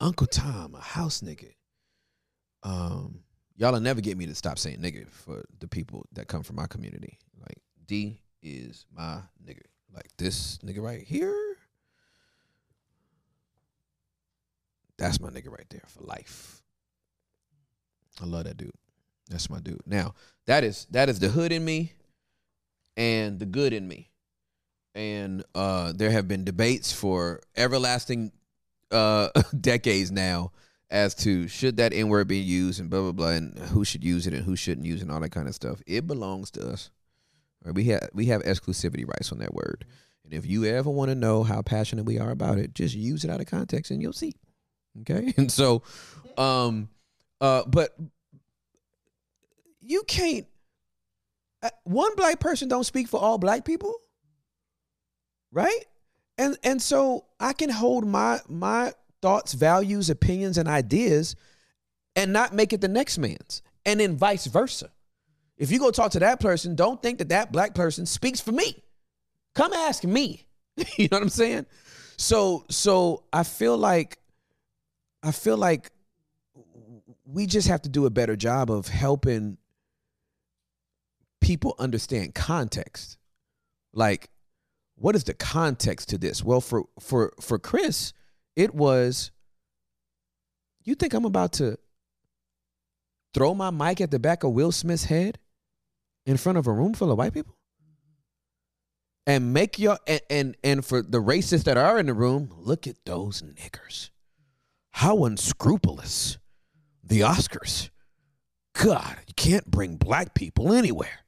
Uncle 0.00 0.26
Tom, 0.28 0.74
a 0.74 0.80
house 0.80 1.20
nigga. 1.20 1.52
Um, 2.62 3.20
y'all'll 3.56 3.80
never 3.80 4.00
get 4.00 4.16
me 4.16 4.26
to 4.26 4.34
stop 4.34 4.58
saying 4.58 4.78
nigga 4.78 5.08
for 5.08 5.44
the 5.58 5.66
people 5.68 6.06
that 6.12 6.28
come 6.28 6.42
from 6.42 6.56
my 6.56 6.66
community. 6.66 7.18
Like 7.38 7.58
D 7.86 8.20
is 8.42 8.86
my 8.94 9.20
nigga. 9.44 9.62
Like 9.94 10.08
this 10.16 10.58
nigga 10.58 10.82
right 10.82 11.02
here. 11.02 11.56
That's 14.98 15.20
my 15.20 15.30
nigga 15.30 15.50
right 15.50 15.66
there 15.70 15.82
for 15.88 16.04
life. 16.04 16.62
I 18.20 18.26
love 18.26 18.44
that 18.44 18.56
dude. 18.56 18.72
That's 19.28 19.50
my 19.50 19.60
dude. 19.60 19.82
Now, 19.86 20.14
that 20.46 20.64
is 20.64 20.86
that 20.90 21.08
is 21.08 21.18
the 21.18 21.28
hood 21.28 21.52
in 21.52 21.64
me 21.64 21.92
and 22.96 23.38
the 23.38 23.46
good 23.46 23.72
in 23.72 23.86
me. 23.88 24.10
And 24.94 25.42
uh 25.54 25.92
there 25.94 26.10
have 26.10 26.28
been 26.28 26.44
debates 26.44 26.92
for 26.92 27.40
everlasting 27.56 28.32
uh 28.90 29.28
decades 29.60 30.10
now 30.10 30.52
as 30.90 31.14
to 31.14 31.48
should 31.48 31.78
that 31.78 31.94
N 31.94 32.08
word 32.08 32.28
be 32.28 32.38
used 32.38 32.78
and 32.78 32.90
blah 32.90 33.00
blah 33.00 33.12
blah 33.12 33.30
and 33.30 33.58
who 33.58 33.84
should 33.84 34.04
use 34.04 34.26
it 34.26 34.34
and 34.34 34.44
who 34.44 34.56
shouldn't 34.56 34.86
use 34.86 35.00
it 35.00 35.04
and 35.04 35.12
all 35.12 35.20
that 35.20 35.32
kind 35.32 35.48
of 35.48 35.54
stuff. 35.54 35.82
It 35.86 36.06
belongs 36.06 36.50
to 36.52 36.68
us. 36.68 36.90
We 37.64 37.84
have 37.84 38.08
we 38.12 38.26
have 38.26 38.42
exclusivity 38.42 39.06
rights 39.06 39.32
on 39.32 39.38
that 39.38 39.54
word. 39.54 39.84
And 40.24 40.34
if 40.34 40.46
you 40.46 40.64
ever 40.64 40.90
want 40.90 41.10
to 41.10 41.14
know 41.14 41.42
how 41.42 41.62
passionate 41.62 42.04
we 42.04 42.18
are 42.18 42.30
about 42.30 42.58
it, 42.58 42.74
just 42.74 42.94
use 42.94 43.24
it 43.24 43.30
out 43.30 43.40
of 43.40 43.46
context 43.46 43.90
and 43.90 44.00
you'll 44.00 44.12
see. 44.12 44.34
Okay? 45.00 45.32
And 45.36 45.50
so 45.50 45.82
um 46.36 46.88
uh 47.40 47.64
but 47.66 47.96
you 49.80 50.02
can't 50.04 50.46
uh, 51.62 51.70
one 51.84 52.14
black 52.16 52.40
person 52.40 52.68
don't 52.68 52.84
speak 52.84 53.08
for 53.08 53.20
all 53.20 53.38
black 53.38 53.64
people. 53.64 53.94
Right? 55.52 55.84
And 56.38 56.56
and 56.64 56.80
so 56.80 57.26
I 57.38 57.52
can 57.52 57.70
hold 57.70 58.06
my 58.06 58.40
my 58.48 58.92
thoughts, 59.20 59.52
values, 59.52 60.10
opinions, 60.10 60.58
and 60.58 60.68
ideas 60.68 61.36
and 62.16 62.32
not 62.32 62.52
make 62.52 62.72
it 62.72 62.80
the 62.80 62.88
next 62.88 63.18
man's, 63.18 63.62
and 63.86 64.00
then 64.00 64.16
vice 64.16 64.46
versa. 64.46 64.90
If 65.56 65.70
you 65.70 65.78
go 65.78 65.90
talk 65.90 66.12
to 66.12 66.20
that 66.20 66.40
person, 66.40 66.74
don't 66.74 67.00
think 67.02 67.18
that 67.18 67.28
that 67.28 67.52
black 67.52 67.74
person 67.74 68.06
speaks 68.06 68.40
for 68.40 68.52
me. 68.52 68.82
Come 69.54 69.72
ask 69.72 70.04
me. 70.04 70.46
you 70.96 71.08
know 71.10 71.16
what 71.16 71.22
I'm 71.22 71.28
saying? 71.28 71.66
So 72.16 72.64
so 72.70 73.24
I 73.32 73.42
feel 73.42 73.76
like 73.76 74.18
I 75.22 75.32
feel 75.32 75.56
like 75.56 75.90
we 77.24 77.46
just 77.46 77.68
have 77.68 77.82
to 77.82 77.88
do 77.88 78.06
a 78.06 78.10
better 78.10 78.36
job 78.36 78.70
of 78.70 78.88
helping 78.88 79.58
people 81.40 81.74
understand 81.78 82.34
context. 82.34 83.18
Like 83.92 84.30
what 84.96 85.16
is 85.16 85.24
the 85.24 85.34
context 85.34 86.10
to 86.10 86.18
this? 86.18 86.44
Well, 86.44 86.60
for 86.60 86.84
for 87.00 87.32
for 87.40 87.58
Chris, 87.58 88.12
it 88.56 88.74
was 88.74 89.30
you 90.84 90.94
think 90.94 91.14
I'm 91.14 91.24
about 91.24 91.52
to 91.54 91.78
throw 93.34 93.54
my 93.54 93.70
mic 93.70 94.00
at 94.00 94.10
the 94.10 94.18
back 94.18 94.44
of 94.44 94.52
Will 94.52 94.72
Smith's 94.72 95.04
head 95.04 95.38
in 96.26 96.36
front 96.36 96.58
of 96.58 96.66
a 96.66 96.72
room 96.72 96.94
full 96.94 97.10
of 97.10 97.18
white 97.18 97.34
people? 97.34 97.56
And 99.26 99.52
make 99.52 99.78
your 99.78 99.98
and 100.06 100.20
and, 100.28 100.56
and 100.64 100.84
for 100.84 101.02
the 101.02 101.22
racists 101.22 101.64
that 101.64 101.76
are 101.76 101.98
in 101.98 102.06
the 102.06 102.14
room, 102.14 102.50
look 102.56 102.86
at 102.86 102.96
those 103.04 103.42
niggers. 103.42 104.10
How 104.90 105.24
unscrupulous. 105.24 106.38
The 107.04 107.20
Oscars. 107.20 107.90
God, 108.74 109.16
you 109.26 109.34
can't 109.34 109.70
bring 109.70 109.96
black 109.96 110.34
people 110.34 110.72
anywhere. 110.72 111.20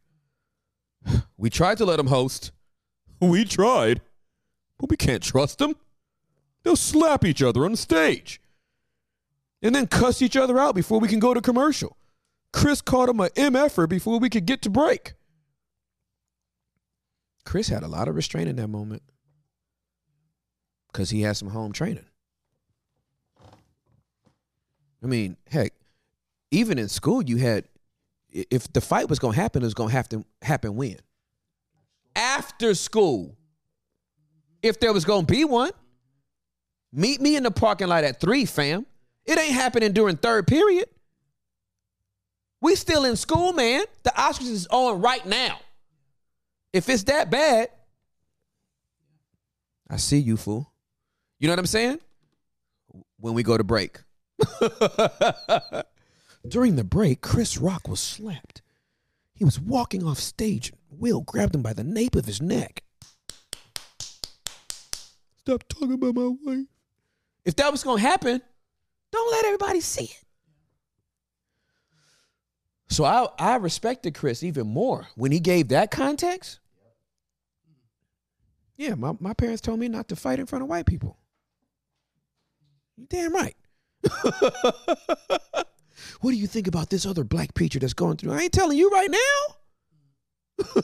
We 1.37 1.51
tried 1.51 1.79
to 1.79 1.85
let 1.85 1.97
them 1.97 2.07
host. 2.07 2.53
We 3.21 3.45
tried, 3.45 4.01
but 4.79 4.91
we 4.91 4.97
can't 4.97 5.23
trust 5.23 5.59
them. 5.59 5.77
They'll 6.63 6.77
slap 6.77 7.25
each 7.25 7.43
other 7.43 7.65
on 7.65 7.73
the 7.73 7.77
stage 7.77 8.41
and 9.65 9.75
then 9.75 9.87
cuss 9.87 10.21
each 10.21 10.37
other 10.37 10.59
out 10.59 10.75
before 10.75 11.01
we 11.01 11.09
can 11.09 11.19
go 11.19 11.33
to 11.33 11.41
commercial. 11.41 11.97
Chris 12.55 12.81
called 12.81 13.11
him 13.11 13.19
a 13.19 13.29
MFer 13.31 13.89
before 13.89 14.21
we 14.21 14.31
could 14.31 14.47
get 14.47 14.63
to 14.63 14.71
break. 14.71 15.15
Chris 17.45 17.69
had 17.69 17.83
a 17.83 17.89
lot 17.89 18.07
of 18.07 18.15
restraint 18.15 18.49
in 18.49 18.55
that 18.57 18.69
moment 18.69 19.03
because 20.87 21.11
he 21.11 21.23
had 21.23 21.37
some 21.37 21.49
home 21.49 21.73
training. 21.73 22.07
I 25.03 25.07
mean, 25.07 25.37
heck, 25.51 25.73
even 26.53 26.79
in 26.79 26.89
school, 26.89 27.23
you 27.23 27.39
had 27.39 27.65
if 28.31 28.73
the 28.73 28.81
fight 28.81 29.09
was 29.09 29.19
going 29.19 29.35
to 29.35 29.41
happen, 29.41 29.63
it 29.63 29.67
was 29.67 29.75
going 29.75 29.91
to 29.91 29.97
have 29.97 30.09
to 30.11 30.25
happen 30.41 30.77
when 30.77 30.99
after 32.15 32.73
school. 32.75 33.37
If 34.63 34.79
there 34.79 34.93
was 34.93 35.05
going 35.05 35.27
to 35.27 35.33
be 35.33 35.45
one, 35.45 35.73
meet 36.93 37.21
me 37.21 37.35
in 37.35 37.43
the 37.43 37.51
parking 37.51 37.89
lot 37.89 38.05
at 38.05 38.21
three, 38.21 38.45
fam. 38.45 38.87
It 39.27 39.39
ain't 39.39 39.53
happening 39.53 39.93
during 39.93 40.17
third 40.17 40.47
period. 40.47 40.89
We 42.65 42.77
still 42.77 43.05
in 43.05 43.17
school, 43.17 43.53
man. 43.53 43.85
The 44.05 44.11
Oscars 44.17 44.49
is 44.49 44.67
on 44.69 45.03
right 45.03 45.27
now. 45.27 45.59
If 46.73 46.89
it's 46.89 47.03
that 47.03 47.31
bad, 47.31 47.69
I 49.91 49.99
see 49.99 50.17
you, 50.17 50.39
fool. 50.39 50.73
You 51.39 51.47
know 51.47 51.53
what 51.53 51.59
I'm 51.59 51.67
saying? 51.67 51.99
When 53.21 53.35
we 53.35 53.43
go 53.43 53.59
to 53.59 53.65
break. 53.65 53.99
During 56.49 56.77
the 56.77 56.85
break, 56.85 57.21
Chris 57.21 57.59
Rock 57.59 57.87
was 57.87 58.01
slapped. 58.01 58.63
He 59.35 59.45
was 59.45 59.61
walking 59.61 60.03
off 60.03 60.19
stage. 60.19 60.73
Will 60.89 61.21
grabbed 61.21 61.55
him 61.55 61.61
by 61.61 61.75
the 61.75 61.85
nape 61.85 62.17
of 62.17 62.25
his 62.25 62.41
neck. 62.41 62.83
Stop 65.37 65.69
talking 65.69 65.93
about 65.93 66.15
my 66.15 66.35
wife. 66.43 66.65
If 67.45 67.57
that 67.57 67.71
was 67.71 67.85
going 67.85 67.99
to 67.99 68.09
happen, 68.09 68.41
don't 69.13 69.33
let 69.33 69.45
everybody 69.45 69.83
see 69.83 70.05
it. 70.05 70.24
So 72.89 73.05
I, 73.05 73.27
I 73.39 73.57
respected 73.57 74.15
Chris 74.15 74.43
even 74.43 74.67
more 74.67 75.09
when 75.17 75.33
he 75.33 75.41
gave 75.41 75.69
that 75.69 75.91
context. 75.91 76.61
Yeah, 78.77 78.95
my, 78.95 79.15
my 79.21 79.35
parents 79.35 79.61
told 79.61 79.79
me 79.79 79.89
not 79.89 80.09
to 80.09 80.17
fight 80.17 80.39
in 80.39 80.47
front 80.47 80.63
of 80.63 80.69
white 80.69 80.87
people. 80.87 81.17
You 82.97 83.07
damn 83.09 83.33
right. 83.33 83.57
what 86.21 86.31
do 86.31 86.35
you 86.35 86.47
think 86.47 86.67
about 86.67 86.91
this 86.91 87.07
other 87.07 87.25
black 87.25 87.55
preacher 87.55 87.79
that's 87.79 87.95
going 87.95 88.17
through? 88.17 88.33
I 88.33 88.43
ain't 88.43 88.53
telling 88.53 88.77
you 88.77 88.91
right 88.91 89.11
now. 89.11 90.67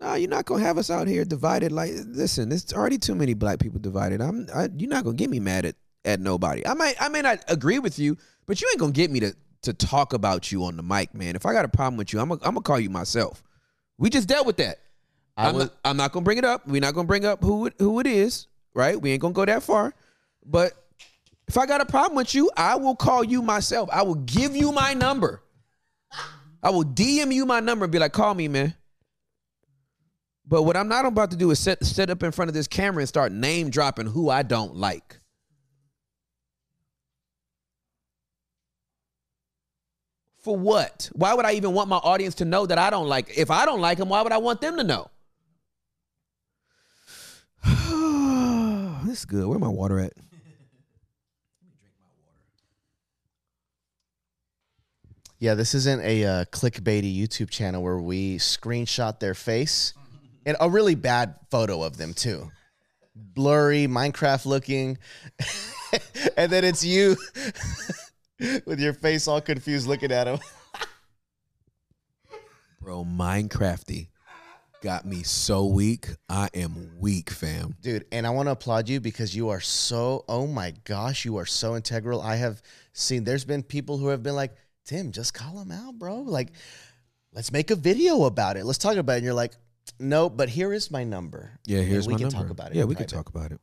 no, 0.00 0.14
you're 0.14 0.30
not 0.30 0.44
gonna 0.44 0.62
have 0.62 0.78
us 0.78 0.90
out 0.90 1.08
here 1.08 1.24
divided. 1.24 1.72
Like, 1.72 1.92
listen, 2.06 2.48
there's 2.50 2.72
already 2.72 2.98
too 2.98 3.14
many 3.14 3.34
black 3.34 3.58
people 3.58 3.80
divided. 3.80 4.20
I'm, 4.20 4.46
I, 4.54 4.68
you're 4.76 4.88
not 4.88 5.04
gonna 5.04 5.16
get 5.16 5.30
me 5.30 5.40
mad 5.40 5.66
at 5.66 5.76
at 6.04 6.20
nobody. 6.20 6.66
I 6.66 6.74
might, 6.74 6.96
I 7.00 7.08
may 7.08 7.22
not 7.22 7.42
agree 7.48 7.78
with 7.78 7.98
you, 7.98 8.16
but 8.46 8.60
you 8.60 8.68
ain't 8.70 8.80
gonna 8.80 8.92
get 8.92 9.10
me 9.10 9.20
to 9.20 9.34
to 9.62 9.72
talk 9.72 10.12
about 10.12 10.52
you 10.52 10.64
on 10.64 10.76
the 10.76 10.82
mic, 10.82 11.14
man. 11.14 11.36
If 11.36 11.46
I 11.46 11.52
got 11.52 11.64
a 11.64 11.68
problem 11.68 11.96
with 11.96 12.12
you, 12.12 12.20
I'm, 12.20 12.28
gonna 12.28 12.60
call 12.60 12.78
you 12.78 12.90
myself. 12.90 13.42
We 13.96 14.10
just 14.10 14.28
dealt 14.28 14.46
with 14.46 14.58
that. 14.58 14.78
I 15.36 15.48
I'm, 15.48 15.54
was- 15.54 15.64
not, 15.64 15.74
I'm 15.84 15.96
not 15.96 16.12
gonna 16.12 16.24
bring 16.24 16.38
it 16.38 16.44
up. 16.44 16.66
We're 16.66 16.80
not 16.80 16.94
gonna 16.94 17.06
bring 17.06 17.24
up 17.24 17.42
who 17.42 17.66
it, 17.66 17.74
who 17.78 17.98
it 18.00 18.06
is, 18.06 18.46
right? 18.74 19.00
We 19.00 19.12
ain't 19.12 19.22
gonna 19.22 19.34
go 19.34 19.44
that 19.44 19.62
far. 19.62 19.94
But 20.44 20.72
if 21.48 21.56
I 21.58 21.66
got 21.66 21.80
a 21.80 21.86
problem 21.86 22.16
with 22.16 22.34
you, 22.34 22.50
I 22.56 22.76
will 22.76 22.96
call 22.96 23.24
you 23.24 23.42
myself. 23.42 23.88
I 23.92 24.02
will 24.02 24.16
give 24.16 24.54
you 24.54 24.72
my 24.72 24.94
number. 24.94 25.42
I 26.62 26.70
will 26.70 26.84
DM 26.84 27.32
you 27.32 27.44
my 27.44 27.60
number 27.60 27.84
and 27.84 27.92
be 27.92 27.98
like, 27.98 28.12
call 28.12 28.34
me, 28.34 28.48
man. 28.48 28.74
But 30.46 30.62
what 30.62 30.76
I'm 30.76 30.88
not 30.88 31.06
about 31.06 31.30
to 31.30 31.36
do 31.36 31.50
is 31.50 31.58
sit, 31.58 31.82
sit 31.84 32.10
up 32.10 32.22
in 32.22 32.32
front 32.32 32.48
of 32.48 32.54
this 32.54 32.66
camera 32.66 33.00
and 33.00 33.08
start 33.08 33.32
name 33.32 33.70
dropping 33.70 34.06
who 34.06 34.28
I 34.30 34.42
don't 34.42 34.76
like. 34.76 35.18
For 40.44 40.54
what? 40.54 41.08
Why 41.14 41.32
would 41.32 41.46
I 41.46 41.52
even 41.52 41.72
want 41.72 41.88
my 41.88 41.96
audience 41.96 42.34
to 42.36 42.44
know 42.44 42.66
that 42.66 42.76
I 42.76 42.90
don't 42.90 43.08
like? 43.08 43.32
If 43.34 43.50
I 43.50 43.64
don't 43.64 43.80
like 43.80 43.96
them, 43.96 44.10
why 44.10 44.20
would 44.20 44.30
I 44.30 44.36
want 44.36 44.60
them 44.60 44.76
to 44.76 44.84
know? 44.84 45.10
this 49.06 49.20
is 49.20 49.24
good. 49.24 49.46
Where 49.46 49.58
my 49.58 49.68
water 49.68 49.98
at? 50.00 50.12
Yeah, 55.38 55.54
this 55.54 55.74
isn't 55.74 56.02
a 56.02 56.24
uh, 56.24 56.44
clickbaity 56.52 57.18
YouTube 57.18 57.48
channel 57.48 57.82
where 57.82 57.98
we 57.98 58.36
screenshot 58.36 59.20
their 59.20 59.34
face 59.34 59.94
and 60.44 60.58
a 60.60 60.68
really 60.68 60.94
bad 60.94 61.36
photo 61.50 61.82
of 61.82 61.96
them 61.96 62.12
too, 62.12 62.50
blurry 63.14 63.86
Minecraft 63.86 64.44
looking, 64.44 64.98
and 66.36 66.52
then 66.52 66.64
it's 66.64 66.84
you 66.84 67.16
with 68.66 68.80
your 68.80 68.92
face 68.92 69.28
all 69.28 69.40
confused 69.40 69.86
looking 69.86 70.12
at 70.12 70.26
him. 70.26 70.38
Bro, 72.80 73.04
Minecrafty 73.04 74.08
got 74.84 75.06
me 75.06 75.22
so 75.22 75.64
weak. 75.64 76.08
I 76.28 76.50
am 76.52 76.90
weak, 76.98 77.30
fam. 77.30 77.74
Dude, 77.80 78.04
and 78.12 78.26
I 78.26 78.30
want 78.30 78.48
to 78.48 78.52
applaud 78.52 78.88
you 78.88 79.00
because 79.00 79.34
you 79.34 79.48
are 79.48 79.60
so, 79.60 80.26
oh 80.28 80.46
my 80.46 80.74
gosh, 80.84 81.24
you 81.24 81.38
are 81.38 81.46
so 81.46 81.74
integral. 81.74 82.20
I 82.20 82.36
have 82.36 82.60
seen, 82.92 83.24
there's 83.24 83.46
been 83.46 83.62
people 83.62 83.96
who 83.96 84.08
have 84.08 84.22
been 84.22 84.34
like, 84.34 84.54
Tim, 84.84 85.10
just 85.10 85.32
call 85.32 85.58
him 85.58 85.72
out, 85.72 85.98
bro. 85.98 86.20
Like, 86.20 86.52
let's 87.32 87.50
make 87.50 87.70
a 87.70 87.76
video 87.76 88.24
about 88.24 88.58
it. 88.58 88.66
Let's 88.66 88.78
talk 88.78 88.96
about 88.98 89.14
it. 89.14 89.16
And 89.16 89.24
you're 89.24 89.32
like, 89.32 89.54
no, 89.98 90.28
but 90.28 90.50
here 90.50 90.72
is 90.74 90.90
my 90.90 91.02
number. 91.02 91.58
Yeah, 91.64 91.80
here's 91.80 92.06
we 92.06 92.14
my 92.14 92.18
can 92.18 92.28
talk 92.28 92.50
about 92.50 92.72
it. 92.72 92.76
Yeah, 92.76 92.84
we 92.84 92.94
can 92.94 93.06
talk 93.06 93.30
about 93.30 93.52
it. 93.52 93.60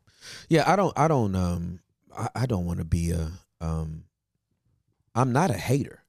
Yeah, 0.50 0.64
I 0.72 0.76
don't. 0.76 0.98
I 0.98 1.08
don't. 1.08 1.36
Um, 1.36 1.80
I, 2.16 2.30
I 2.36 2.46
don't 2.46 2.66
want 2.66 2.80
to 2.80 2.86
be 2.86 3.12
a. 3.12 3.32
Um, 3.60 4.06
I'm 5.16 5.32
not 5.32 5.50
a 5.50 5.58
hater. 5.58 6.04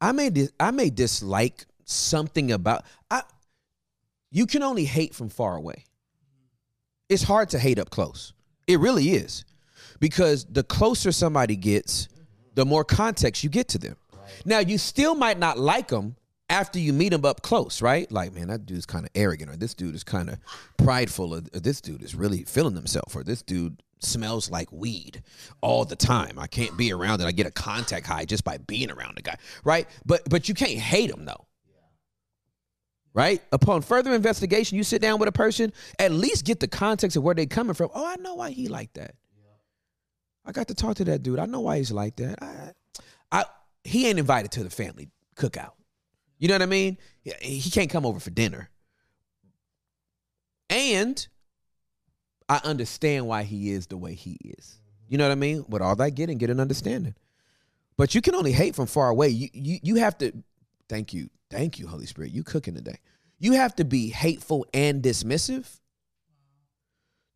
I 0.00 0.12
may. 0.12 0.30
Dis, 0.30 0.52
I 0.58 0.70
may 0.70 0.90
dislike 0.90 1.64
something 1.84 2.52
about. 2.52 2.84
I. 3.10 3.22
You 4.30 4.46
can 4.46 4.62
only 4.62 4.84
hate 4.84 5.14
from 5.14 5.28
far 5.28 5.56
away. 5.56 5.84
It's 7.08 7.22
hard 7.22 7.50
to 7.50 7.58
hate 7.58 7.78
up 7.78 7.90
close. 7.90 8.32
It 8.66 8.78
really 8.80 9.10
is, 9.10 9.44
because 10.00 10.46
the 10.46 10.62
closer 10.62 11.12
somebody 11.12 11.56
gets, 11.56 12.08
the 12.54 12.64
more 12.64 12.84
context 12.84 13.44
you 13.44 13.50
get 13.50 13.68
to 13.68 13.78
them. 13.78 13.96
Now 14.46 14.60
you 14.60 14.78
still 14.78 15.14
might 15.14 15.38
not 15.38 15.58
like 15.58 15.88
them 15.88 16.16
after 16.48 16.78
you 16.78 16.92
meet 16.92 17.10
them 17.10 17.24
up 17.24 17.42
close, 17.42 17.82
right? 17.82 18.10
Like, 18.10 18.32
man, 18.32 18.48
that 18.48 18.64
dude's 18.66 18.86
kind 18.86 19.04
of 19.04 19.10
arrogant, 19.14 19.50
or 19.50 19.56
this 19.56 19.74
dude 19.74 19.94
is 19.94 20.04
kind 20.04 20.30
of 20.30 20.38
prideful, 20.78 21.34
or, 21.34 21.42
or 21.52 21.60
this 21.60 21.80
dude 21.80 22.02
is 22.02 22.14
really 22.14 22.44
feeling 22.44 22.74
himself, 22.74 23.14
or 23.14 23.22
this 23.24 23.42
dude 23.42 23.82
smells 24.04 24.50
like 24.50 24.70
weed 24.72 25.22
all 25.60 25.84
the 25.84 25.96
time. 25.96 26.38
I 26.38 26.46
can't 26.46 26.76
be 26.76 26.92
around 26.92 27.20
it. 27.20 27.26
I 27.26 27.32
get 27.32 27.46
a 27.46 27.50
contact 27.50 28.06
high 28.06 28.24
just 28.24 28.44
by 28.44 28.58
being 28.58 28.90
around 28.90 29.16
the 29.16 29.22
guy, 29.22 29.36
right? 29.64 29.88
But 30.04 30.28
but 30.28 30.48
you 30.48 30.54
can't 30.54 30.78
hate 30.78 31.10
him 31.10 31.24
though. 31.24 31.46
Right? 33.14 33.42
Upon 33.52 33.82
further 33.82 34.14
investigation, 34.14 34.78
you 34.78 34.84
sit 34.84 35.02
down 35.02 35.18
with 35.18 35.28
a 35.28 35.32
person, 35.32 35.74
at 35.98 36.12
least 36.12 36.46
get 36.46 36.60
the 36.60 36.68
context 36.68 37.14
of 37.14 37.22
where 37.22 37.34
they're 37.34 37.44
coming 37.44 37.74
from. 37.74 37.90
Oh, 37.92 38.06
I 38.06 38.16
know 38.16 38.36
why 38.36 38.52
he 38.52 38.68
like 38.68 38.90
that. 38.94 39.16
I 40.46 40.52
got 40.52 40.68
to 40.68 40.74
talk 40.74 40.96
to 40.96 41.04
that 41.04 41.22
dude. 41.22 41.38
I 41.38 41.44
know 41.44 41.60
why 41.60 41.76
he's 41.76 41.92
like 41.92 42.16
that. 42.16 42.42
I, 42.42 42.72
I 43.30 43.44
he 43.84 44.06
ain't 44.08 44.18
invited 44.18 44.52
to 44.52 44.64
the 44.64 44.70
family 44.70 45.08
cookout. 45.36 45.72
You 46.38 46.48
know 46.48 46.54
what 46.54 46.62
I 46.62 46.66
mean? 46.66 46.98
He 47.22 47.70
can't 47.70 47.90
come 47.90 48.04
over 48.06 48.18
for 48.18 48.30
dinner. 48.30 48.70
And 50.68 51.26
I 52.52 52.60
understand 52.64 53.26
why 53.26 53.44
he 53.44 53.70
is 53.70 53.86
the 53.86 53.96
way 53.96 54.12
he 54.12 54.36
is. 54.58 54.78
You 55.08 55.16
know 55.16 55.24
what 55.24 55.32
I 55.32 55.36
mean? 55.36 55.64
With 55.70 55.80
all 55.80 55.96
that 55.96 56.10
getting, 56.10 56.36
get 56.36 56.50
an 56.50 56.60
understanding. 56.60 57.14
But 57.96 58.14
you 58.14 58.20
can 58.20 58.34
only 58.34 58.52
hate 58.52 58.74
from 58.74 58.86
far 58.86 59.08
away. 59.08 59.28
You 59.28 59.48
you 59.54 59.78
you 59.82 59.94
have 59.96 60.18
to 60.18 60.32
thank 60.86 61.14
you. 61.14 61.30
Thank 61.48 61.78
you, 61.78 61.86
Holy 61.86 62.04
Spirit. 62.04 62.30
You 62.32 62.42
cooking 62.44 62.74
today. 62.74 62.98
You 63.38 63.52
have 63.52 63.74
to 63.76 63.86
be 63.86 64.10
hateful 64.10 64.66
and 64.74 65.02
dismissive 65.02 65.66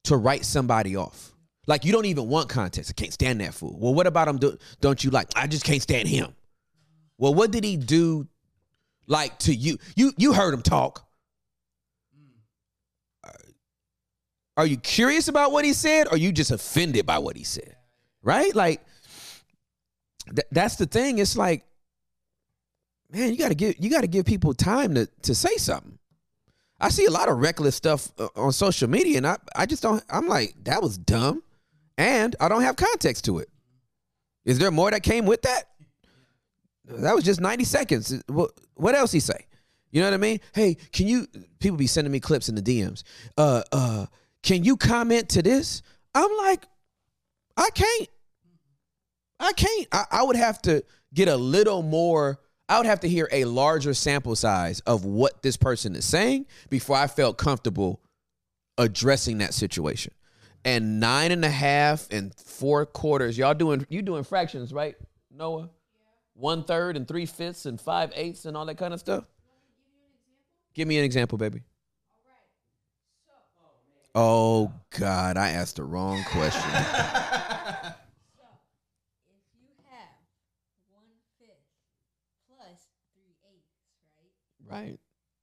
to 0.04 0.18
write 0.18 0.44
somebody 0.44 0.96
off. 0.96 1.32
Like 1.66 1.86
you 1.86 1.92
don't 1.92 2.04
even 2.04 2.28
want 2.28 2.50
context. 2.50 2.90
I 2.90 3.00
can't 3.00 3.14
stand 3.14 3.40
that 3.40 3.54
fool. 3.54 3.78
Well, 3.80 3.94
what 3.94 4.06
about 4.06 4.28
him? 4.28 4.36
Do, 4.36 4.58
don't 4.82 5.02
you 5.02 5.08
like? 5.08 5.28
I 5.34 5.46
just 5.46 5.64
can't 5.64 5.80
stand 5.80 6.08
him. 6.08 6.34
Well, 7.16 7.32
what 7.32 7.50
did 7.50 7.64
he 7.64 7.78
do? 7.78 8.28
Like 9.06 9.38
to 9.40 9.54
you? 9.54 9.78
You 9.94 10.12
you 10.18 10.34
heard 10.34 10.52
him 10.52 10.60
talk. 10.60 11.05
Are 14.56 14.66
you 14.66 14.76
curious 14.78 15.28
about 15.28 15.52
what 15.52 15.64
he 15.64 15.72
said, 15.72 16.06
or 16.06 16.14
are 16.14 16.18
you 16.18 16.32
just 16.32 16.50
offended 16.50 17.04
by 17.06 17.18
what 17.18 17.36
he 17.36 17.44
said? 17.44 17.76
Right? 18.22 18.54
Like 18.54 18.80
th- 20.28 20.46
that's 20.50 20.76
the 20.76 20.86
thing. 20.86 21.18
It's 21.18 21.36
like, 21.36 21.64
man, 23.10 23.30
you 23.30 23.38
gotta 23.38 23.54
give 23.54 23.76
you 23.78 23.90
gotta 23.90 24.06
give 24.06 24.24
people 24.24 24.54
time 24.54 24.94
to 24.94 25.06
to 25.22 25.34
say 25.34 25.56
something. 25.56 25.98
I 26.80 26.90
see 26.90 27.06
a 27.06 27.10
lot 27.10 27.28
of 27.28 27.38
reckless 27.38 27.74
stuff 27.74 28.10
uh, 28.18 28.28
on 28.36 28.52
social 28.52 28.88
media, 28.88 29.18
and 29.18 29.26
I 29.26 29.36
I 29.54 29.66
just 29.66 29.82
don't. 29.82 30.02
I'm 30.08 30.26
like, 30.28 30.54
that 30.64 30.82
was 30.82 30.96
dumb, 30.96 31.42
and 31.98 32.34
I 32.40 32.48
don't 32.48 32.62
have 32.62 32.76
context 32.76 33.24
to 33.26 33.38
it. 33.38 33.48
Is 34.44 34.58
there 34.58 34.70
more 34.70 34.90
that 34.90 35.02
came 35.02 35.26
with 35.26 35.42
that? 35.42 35.64
That 36.88 37.14
was 37.16 37.24
just 37.24 37.40
90 37.40 37.64
seconds. 37.64 38.22
What, 38.28 38.52
what 38.74 38.94
else 38.94 39.10
he 39.10 39.18
say? 39.18 39.46
You 39.90 40.00
know 40.00 40.06
what 40.06 40.14
I 40.14 40.18
mean? 40.18 40.40
Hey, 40.54 40.76
can 40.92 41.08
you? 41.08 41.26
People 41.58 41.76
be 41.76 41.86
sending 41.86 42.12
me 42.12 42.20
clips 42.20 42.48
in 42.48 42.54
the 42.54 42.62
DMs. 42.62 43.02
Uh, 43.36 43.62
uh, 43.72 44.06
can 44.46 44.62
you 44.62 44.76
comment 44.76 45.28
to 45.30 45.42
this? 45.42 45.82
I'm 46.14 46.30
like, 46.38 46.66
I 47.56 47.68
can't. 47.74 48.08
I 49.40 49.52
can't. 49.52 49.88
I, 49.90 50.04
I 50.12 50.22
would 50.22 50.36
have 50.36 50.62
to 50.62 50.84
get 51.12 51.26
a 51.26 51.36
little 51.36 51.82
more. 51.82 52.38
I 52.68 52.78
would 52.78 52.86
have 52.86 53.00
to 53.00 53.08
hear 53.08 53.28
a 53.32 53.44
larger 53.44 53.92
sample 53.92 54.36
size 54.36 54.80
of 54.80 55.04
what 55.04 55.42
this 55.42 55.56
person 55.56 55.96
is 55.96 56.04
saying 56.04 56.46
before 56.70 56.96
I 56.96 57.08
felt 57.08 57.38
comfortable 57.38 58.00
addressing 58.78 59.38
that 59.38 59.52
situation. 59.52 60.14
And 60.64 61.00
nine 61.00 61.32
and 61.32 61.44
a 61.44 61.50
half 61.50 62.06
and 62.12 62.32
four 62.36 62.86
quarters, 62.86 63.36
y'all 63.36 63.54
doing 63.54 63.84
you 63.88 64.00
doing 64.00 64.22
fractions, 64.22 64.72
right, 64.72 64.94
Noah? 65.30 65.62
Yeah. 65.62 65.68
One 66.34 66.62
third 66.62 66.96
and 66.96 67.06
three 67.06 67.26
fifths 67.26 67.66
and 67.66 67.80
five 67.80 68.12
eighths 68.14 68.44
and 68.44 68.56
all 68.56 68.66
that 68.66 68.78
kind 68.78 68.94
of 68.94 69.00
stuff. 69.00 69.24
Give 70.72 70.86
me 70.86 70.98
an 70.98 71.04
example, 71.04 71.36
baby. 71.36 71.62
Oh 74.16 74.72
God, 74.96 75.36
I 75.36 75.52
asked 75.52 75.76
the 75.76 75.84
wrong 75.84 76.24
question. 76.32 76.72
So, 78.32 78.48
if 79.28 79.44
you 79.52 79.68
have 79.92 80.24
one 80.88 81.20
fifth 81.36 81.68
plus 82.48 82.88
three 83.12 83.36
eighths, 83.44 83.76
right? 84.16 84.32
right. 84.64 84.96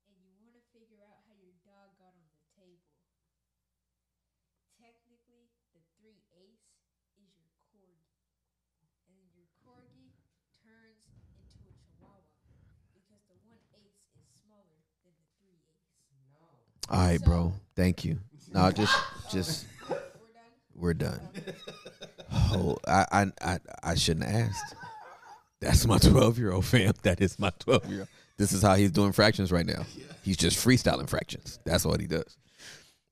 And 0.10 0.18
you 0.26 0.34
want 0.42 0.58
to 0.58 0.66
figure 0.74 1.06
out 1.06 1.22
how 1.30 1.38
your 1.38 1.54
dog 1.62 1.94
got 2.02 2.18
on 2.18 2.26
the 2.34 2.42
table. 2.58 2.98
Technically, 4.82 5.54
the 5.78 5.86
three 6.02 6.26
eighths 6.34 6.74
is 7.22 7.30
your 7.38 7.54
corgi. 7.70 8.10
And 9.06 9.22
your 9.38 9.46
corgi 9.62 10.18
turns 10.66 11.06
into 11.14 11.30
a 11.38 11.46
chihuahua 11.46 12.26
because 12.98 13.22
the 13.30 13.38
one 13.46 13.62
eighth 13.78 14.02
is 14.18 14.26
smaller 14.42 14.82
than 15.06 15.14
the 15.14 15.30
three 15.38 15.62
eighths. 15.62 15.94
All 16.90 17.06
right, 17.06 17.22
bro. 17.22 17.54
Thank 17.78 18.02
you. 18.02 18.18
No, 18.54 18.72
just 18.72 18.96
just 19.32 19.66
We're 20.76 20.94
done? 20.94 21.20
Oh, 22.32 22.78
I 22.88 23.06
I 23.12 23.32
I, 23.42 23.60
I 23.84 23.96
shouldn't 23.96 24.28
have 24.28 24.50
asked. 24.50 24.76
That's 25.60 25.86
my 25.88 25.98
twelve 25.98 26.38
year 26.38 26.52
old 26.52 26.66
fam. 26.66 26.94
That 27.04 27.22
is 27.22 27.40
my 27.40 27.52
twelve 27.60 27.90
year 27.90 28.02
old. 28.02 28.10
This 28.38 28.52
is 28.52 28.62
how 28.62 28.76
he's 28.76 28.92
doing 28.92 29.12
fractions 29.12 29.52
right 29.52 29.66
now. 29.66 29.86
He's 30.24 30.38
just 30.38 30.58
freestyling 30.58 31.10
fractions. 31.10 31.60
That's 31.66 31.86
what 31.86 32.00
he 32.00 32.08
does. 32.08 32.38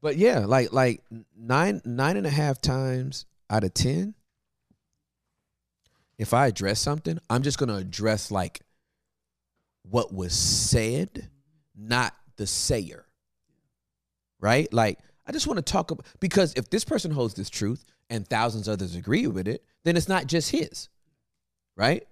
But 0.01 0.17
yeah, 0.17 0.45
like 0.45 0.73
like 0.73 1.01
nine 1.37 1.81
nine 1.85 2.17
and 2.17 2.27
a 2.27 2.31
half 2.31 2.61
times 2.61 3.25
out 3.49 3.63
of 3.63 3.73
ten. 3.73 4.15
If 6.17 6.33
I 6.33 6.47
address 6.47 6.79
something, 6.79 7.19
I'm 7.29 7.41
just 7.41 7.57
gonna 7.57 7.75
address 7.75 8.31
like 8.31 8.61
what 9.83 10.13
was 10.13 10.33
said, 10.33 11.29
not 11.75 12.13
the 12.37 12.47
sayer. 12.47 13.05
Right? 14.39 14.71
Like 14.73 14.99
I 15.25 15.31
just 15.31 15.47
want 15.47 15.57
to 15.57 15.63
talk 15.63 15.91
about 15.91 16.05
because 16.19 16.53
if 16.55 16.69
this 16.69 16.83
person 16.83 17.11
holds 17.11 17.33
this 17.33 17.49
truth 17.49 17.85
and 18.09 18.27
thousands 18.27 18.67
others 18.67 18.95
agree 18.95 19.27
with 19.27 19.47
it, 19.47 19.63
then 19.83 19.95
it's 19.95 20.09
not 20.09 20.27
just 20.27 20.51
his. 20.51 20.89
Right? 21.75 22.05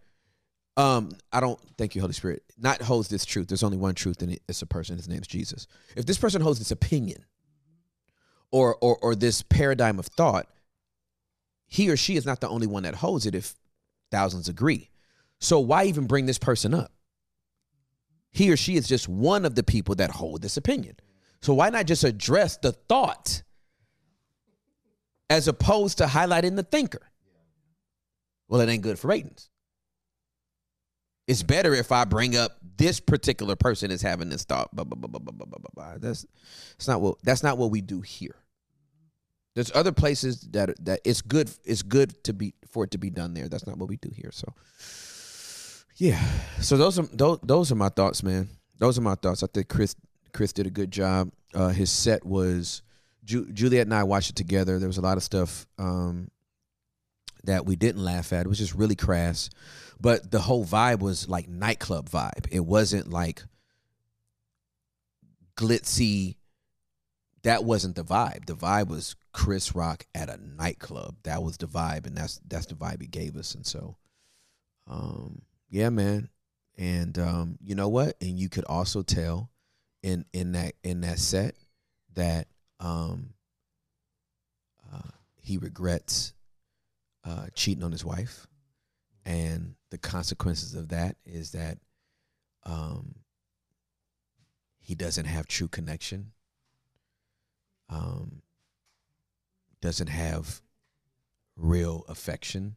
Um, 0.77 1.11
I 1.34 1.41
don't 1.41 1.60
thank 1.77 1.95
you, 1.95 2.02
Holy 2.02 2.14
Spirit. 2.14 2.44
Not 2.57 2.81
holds 2.81 3.10
this 3.10 3.26
truth. 3.26 3.48
There's 3.49 3.64
only 3.64 3.77
one 3.77 3.95
truth, 3.95 4.22
and 4.22 4.40
it's 4.48 4.61
a 4.61 4.65
person. 4.65 4.95
His 4.95 5.10
name's 5.10 5.27
Jesus. 5.27 5.68
If 5.98 6.06
this 6.06 6.18
person 6.18 6.41
holds 6.41 6.60
this 6.60 6.72
opinion, 6.72 7.26
or 8.52 8.77
or 8.81 8.98
or 9.02 9.15
this 9.15 9.41
paradigm 9.41 9.99
of 9.99 10.06
thought, 10.06 10.48
he 11.68 11.90
or 11.90 11.98
she 11.98 12.15
is 12.15 12.26
not 12.26 12.40
the 12.40 12.48
only 12.48 12.68
one 12.68 12.84
that 12.84 12.95
holds 12.95 13.26
it. 13.26 13.36
If 13.36 13.56
thousands 14.10 14.48
agree, 14.48 14.90
so 15.40 15.60
why 15.60 15.84
even 15.86 16.07
bring 16.07 16.26
this 16.26 16.40
person 16.40 16.73
up? 16.73 16.94
He 18.31 18.52
or 18.52 18.57
she 18.57 18.76
is 18.76 18.88
just 18.88 19.10
one 19.10 19.44
of 19.44 19.56
the 19.56 19.64
people 19.64 19.95
that 19.95 20.11
hold 20.11 20.41
this 20.41 20.56
opinion. 20.56 20.95
So 21.41 21.53
why 21.53 21.70
not 21.70 21.86
just 21.86 22.03
address 22.03 22.57
the 22.57 22.72
thought 22.72 23.44
as 25.30 25.48
opposed 25.48 25.99
to 25.99 26.06
highlighting 26.06 26.56
the 26.56 26.64
thinker? 26.64 27.02
Well, 28.48 28.61
it 28.61 28.70
ain't 28.70 28.82
good 28.84 28.99
for 28.99 29.07
ratings. 29.07 29.49
It's 31.28 31.44
better 31.44 31.76
if 31.76 31.91
I 31.91 32.06
bring 32.06 32.36
up 32.36 32.57
this 32.78 32.99
particular 32.99 33.56
person 33.56 33.91
is 33.91 34.02
having 34.02 34.30
this 34.30 34.44
thought. 34.44 34.76
Blah, 34.76 34.86
blah, 34.86 34.95
blah, 34.95 35.20
blah, 35.20 35.32
blah, 35.32 35.45
blah, 35.45 35.70
blah. 35.76 35.98
That's 35.99 36.26
that's 36.72 36.88
not 36.88 37.02
what 37.02 37.22
that's 37.24 37.44
not 37.44 37.60
what 37.60 37.70
we 37.70 37.82
do 37.82 38.02
here. 38.02 38.36
There's 39.53 39.72
other 39.76 39.91
places 39.91 40.41
that 40.52 40.84
that 40.86 41.02
it's 41.06 41.22
good 41.22 41.52
it's 41.66 41.84
good 41.84 42.24
to 42.24 42.34
be 42.34 42.56
for 42.68 42.84
it 42.86 42.91
to 42.91 42.98
be 42.98 43.11
done 43.11 43.36
there. 43.36 43.48
That's 43.48 43.68
not 43.68 43.78
what 43.78 43.90
we 43.90 43.98
do 43.98 44.10
here. 44.11 44.32
So 44.34 44.53
yeah. 45.98 46.20
So 46.61 46.78
those 46.78 46.98
are 46.98 47.03
those, 47.14 47.40
those 47.44 47.72
are 47.72 47.76
my 47.76 47.90
thoughts, 47.90 48.24
man. 48.24 48.49
Those 48.80 48.98
are 48.98 49.02
my 49.02 49.16
thoughts. 49.16 49.44
I 49.44 49.48
think 49.53 49.68
Chris 49.68 49.95
Chris 50.34 50.53
did 50.53 50.68
a 50.68 50.72
good 50.72 50.91
job. 50.91 51.31
Uh, 51.53 51.69
his 51.69 51.91
set 51.91 52.26
was 52.26 52.81
Ju- 53.23 53.51
Juliet 53.51 53.88
and 53.88 53.93
I 53.93 54.03
watched 54.03 54.31
it 54.31 54.35
together. 54.35 54.80
There 54.80 54.88
was 54.88 54.97
a 54.97 55.01
lot 55.01 55.18
of 55.18 55.23
stuff 55.23 55.65
um, 55.77 56.30
that 57.43 57.65
we 57.65 57.76
didn't 57.76 58.03
laugh 58.03 58.34
at. 58.34 58.45
It 58.45 58.49
was 58.49 58.57
just 58.57 58.76
really 58.76 58.95
crass, 58.95 59.49
but 59.99 60.31
the 60.31 60.39
whole 60.39 60.65
vibe 60.65 60.99
was 60.99 61.30
like 61.30 61.47
nightclub 61.47 62.10
vibe. 62.10 62.47
It 62.51 62.61
wasn't 62.61 63.10
like 63.10 63.43
glitzy. 65.56 66.35
That 67.43 67.64
wasn't 67.64 67.95
the 67.95 68.03
vibe. 68.03 68.45
The 68.45 68.56
vibe 68.56 68.88
was 68.88 69.15
Chris 69.31 69.76
Rock 69.76 70.06
at 70.14 70.30
a 70.30 70.39
nightclub. 70.57 71.15
That 71.23 71.43
was 71.43 71.57
the 71.57 71.68
vibe, 71.68 72.06
and 72.06 72.18
that's 72.18 72.39
that's 72.47 72.65
the 72.65 72.76
vibe 72.76 73.01
he 73.01 73.07
gave 73.07 73.38
us. 73.38 73.56
And 73.56 73.65
so, 73.65 73.95
um, 74.88 75.43
yeah, 75.69 75.89
man. 75.89 76.30
And 76.77 77.18
um, 77.19 77.57
you 77.61 77.76
know 77.76 77.89
what? 77.89 78.15
And 78.22 78.39
you 78.39 78.49
could 78.49 78.65
also 78.65 79.01
tell 79.01 79.49
in 80.03 80.26
in 80.34 80.53
that 80.53 80.73
in 80.84 81.01
that 81.01 81.19
set 81.19 81.55
that 82.15 82.47
um, 82.80 83.34
uh, 84.91 85.11
he 85.41 85.57
regrets 85.57 86.34
uh, 87.23 87.47
cheating 87.53 87.84
on 87.84 87.91
his 87.91 88.05
wife, 88.05 88.47
and 89.26 89.76
the 89.89 89.97
consequences 89.97 90.76
of 90.76 90.89
that 90.89 91.17
is 91.26 91.51
that 91.51 91.77
um, 92.63 93.15
he 94.80 94.95
doesn't 94.95 95.26
have 95.26 95.47
true 95.47 95.67
connection. 95.67 96.31
Um, 97.89 98.43
doesn't 99.81 100.07
have 100.07 100.61
real 101.55 102.05
affection. 102.07 102.76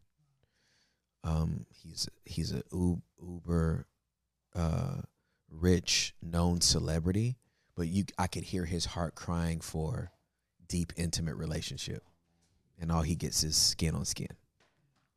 Um, 1.24 1.66
he's 1.70 2.08
he's 2.24 2.52
a 2.52 2.62
uber 2.72 3.86
uh, 4.54 5.02
rich 5.52 6.14
known 6.22 6.60
celebrity, 6.60 7.36
but 7.76 7.88
you 7.88 8.04
I 8.18 8.26
could 8.26 8.44
hear 8.44 8.64
his 8.64 8.86
heart 8.86 9.14
crying 9.14 9.60
for 9.60 10.10
deep 10.68 10.92
intimate 10.96 11.36
relationship, 11.36 12.02
and 12.80 12.90
all 12.90 13.02
he 13.02 13.14
gets 13.14 13.44
is 13.44 13.56
skin 13.56 13.94
on 13.94 14.04
skin 14.04 14.28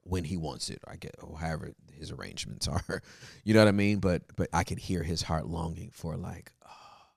when 0.04 0.24
he 0.24 0.38
wants 0.38 0.70
it. 0.70 0.80
I 0.88 0.96
get 0.98 1.16
or 1.22 1.38
however 1.40 1.74
his 1.92 2.12
arrangements 2.12 2.68
are, 2.68 3.02
you 3.44 3.54
know 3.54 3.62
what 3.62 3.68
I 3.68 3.72
mean. 3.72 4.00
But 4.00 4.24
but 4.36 4.50
I 4.54 4.64
could 4.64 4.80
hear 4.80 5.04
his 5.04 5.24
heart 5.24 5.48
longing 5.48 5.92
for 5.92 6.16
like, 6.16 6.52
oh, 6.66 7.08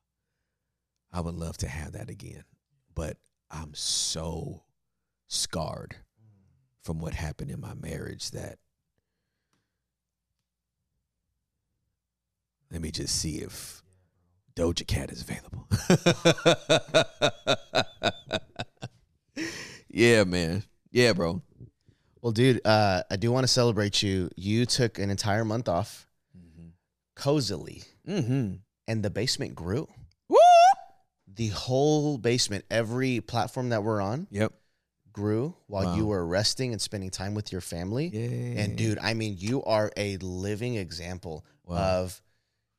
I 1.12 1.20
would 1.20 1.34
love 1.34 1.56
to 1.58 1.68
have 1.68 1.92
that 1.92 2.10
again, 2.10 2.44
but 2.94 3.16
I'm 3.50 3.74
so 3.74 4.62
scarred 5.26 5.96
from 6.82 7.00
what 7.00 7.14
happened 7.14 7.50
in 7.50 7.60
my 7.60 7.74
marriage 7.74 8.30
that 8.30 8.58
let 12.70 12.80
me 12.80 12.90
just 12.90 13.14
see 13.16 13.36
if 13.38 13.82
Doja 14.54 14.86
Cat 14.86 15.10
is 15.10 15.22
available. 15.22 15.66
yeah, 19.88 20.24
man. 20.24 20.64
Yeah, 20.90 21.12
bro. 21.12 21.42
Well, 22.20 22.32
dude, 22.32 22.60
uh, 22.66 23.02
I 23.10 23.16
do 23.16 23.30
want 23.30 23.44
to 23.44 23.48
celebrate 23.48 24.02
you. 24.02 24.30
You 24.36 24.66
took 24.66 24.98
an 24.98 25.10
entire 25.10 25.44
month 25.44 25.68
off 25.68 26.06
cozily, 27.14 27.84
Mm-hmm. 28.08 28.54
and 28.86 29.02
the 29.02 29.10
basement 29.10 29.54
grew. 29.54 29.86
Woo! 30.28 30.36
The 31.32 31.48
whole 31.48 32.16
basement, 32.18 32.64
every 32.70 33.20
platform 33.20 33.68
that 33.70 33.82
we're 33.82 34.00
on, 34.00 34.26
Yep. 34.30 34.52
grew 35.12 35.54
while 35.66 35.84
Wow. 35.84 35.96
you 35.96 36.06
were 36.06 36.24
resting 36.26 36.72
and 36.72 36.80
spending 36.80 37.10
time 37.10 37.34
with 37.34 37.50
your 37.52 37.60
family. 37.60 38.06
Yeah. 38.08 38.62
And 38.62 38.76
dude, 38.78 38.98
I 39.00 39.14
mean, 39.14 39.36
you 39.38 39.62
are 39.64 39.90
a 39.96 40.16
living 40.18 40.76
example 40.76 41.44
Wow. 41.64 41.76
of 41.76 42.22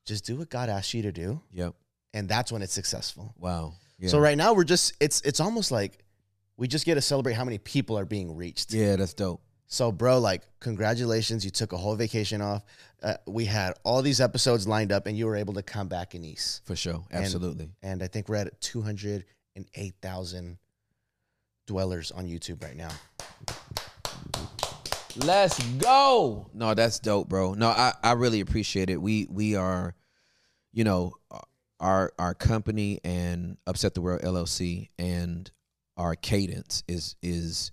just 0.09 0.25
do 0.25 0.35
what 0.35 0.49
God 0.49 0.67
asked 0.69 0.93
you 0.93 1.03
to 1.03 1.11
do, 1.11 1.41
Yep. 1.53 1.73
and 2.13 2.27
that's 2.27 2.51
when 2.51 2.61
it's 2.61 2.73
successful. 2.73 3.33
Wow. 3.37 3.73
Yeah. 3.99 4.09
So 4.09 4.19
right 4.19 4.37
now 4.37 4.53
we're 4.53 4.63
just 4.65 4.93
it's 4.99 5.21
it's 5.21 5.39
almost 5.39 5.71
like 5.71 6.03
we 6.57 6.67
just 6.67 6.85
get 6.85 6.95
to 6.95 7.01
celebrate 7.01 7.33
how 7.33 7.45
many 7.45 7.57
people 7.57 7.97
are 7.97 8.05
being 8.05 8.35
reached. 8.35 8.73
Yeah, 8.73 8.95
that's 8.97 9.13
dope. 9.13 9.41
So 9.67 9.91
bro, 9.91 10.19
like 10.19 10.41
congratulations, 10.59 11.45
you 11.45 11.51
took 11.51 11.73
a 11.73 11.77
whole 11.77 11.95
vacation 11.95 12.41
off. 12.41 12.63
Uh, 13.03 13.13
we 13.27 13.45
had 13.45 13.73
all 13.83 14.01
these 14.01 14.19
episodes 14.19 14.67
lined 14.67 14.91
up, 14.91 15.05
and 15.05 15.17
you 15.17 15.25
were 15.25 15.35
able 15.37 15.53
to 15.53 15.61
come 15.63 15.87
back 15.87 16.15
in 16.15 16.25
East. 16.25 16.65
For 16.65 16.75
sure. 16.75 17.05
And- 17.11 17.23
Absolutely. 17.23 17.69
And 17.83 18.01
I 18.03 18.07
think 18.07 18.27
we're 18.27 18.35
at 18.37 18.59
two 18.61 18.81
hundred 18.81 19.25
and 19.55 19.65
eight 19.75 19.93
thousand 20.01 20.57
dwellers 21.67 22.11
on 22.11 22.25
YouTube 22.27 22.63
right 22.63 22.75
now. 22.75 22.89
Let's 25.15 25.59
go. 25.77 26.49
No, 26.53 26.73
that's 26.73 26.99
dope, 26.99 27.27
bro. 27.29 27.53
No, 27.53 27.67
I, 27.69 27.93
I 28.03 28.13
really 28.13 28.39
appreciate 28.39 28.89
it. 28.89 29.01
We 29.01 29.27
we 29.29 29.55
are, 29.55 29.93
you 30.71 30.83
know, 30.83 31.13
our 31.79 32.11
our 32.19 32.33
company 32.33 32.99
and 33.03 33.57
Upset 33.65 33.93
the 33.93 34.01
World 34.01 34.21
LLC 34.21 34.89
and 34.97 35.49
our 35.97 36.15
cadence 36.15 36.83
is 36.87 37.15
is 37.21 37.71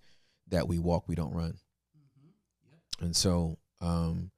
that 0.48 0.68
we 0.68 0.78
walk, 0.78 1.08
we 1.08 1.14
don't 1.14 1.34
run. 1.34 1.58
And 3.00 3.14
so 3.14 3.58
um 3.80 4.30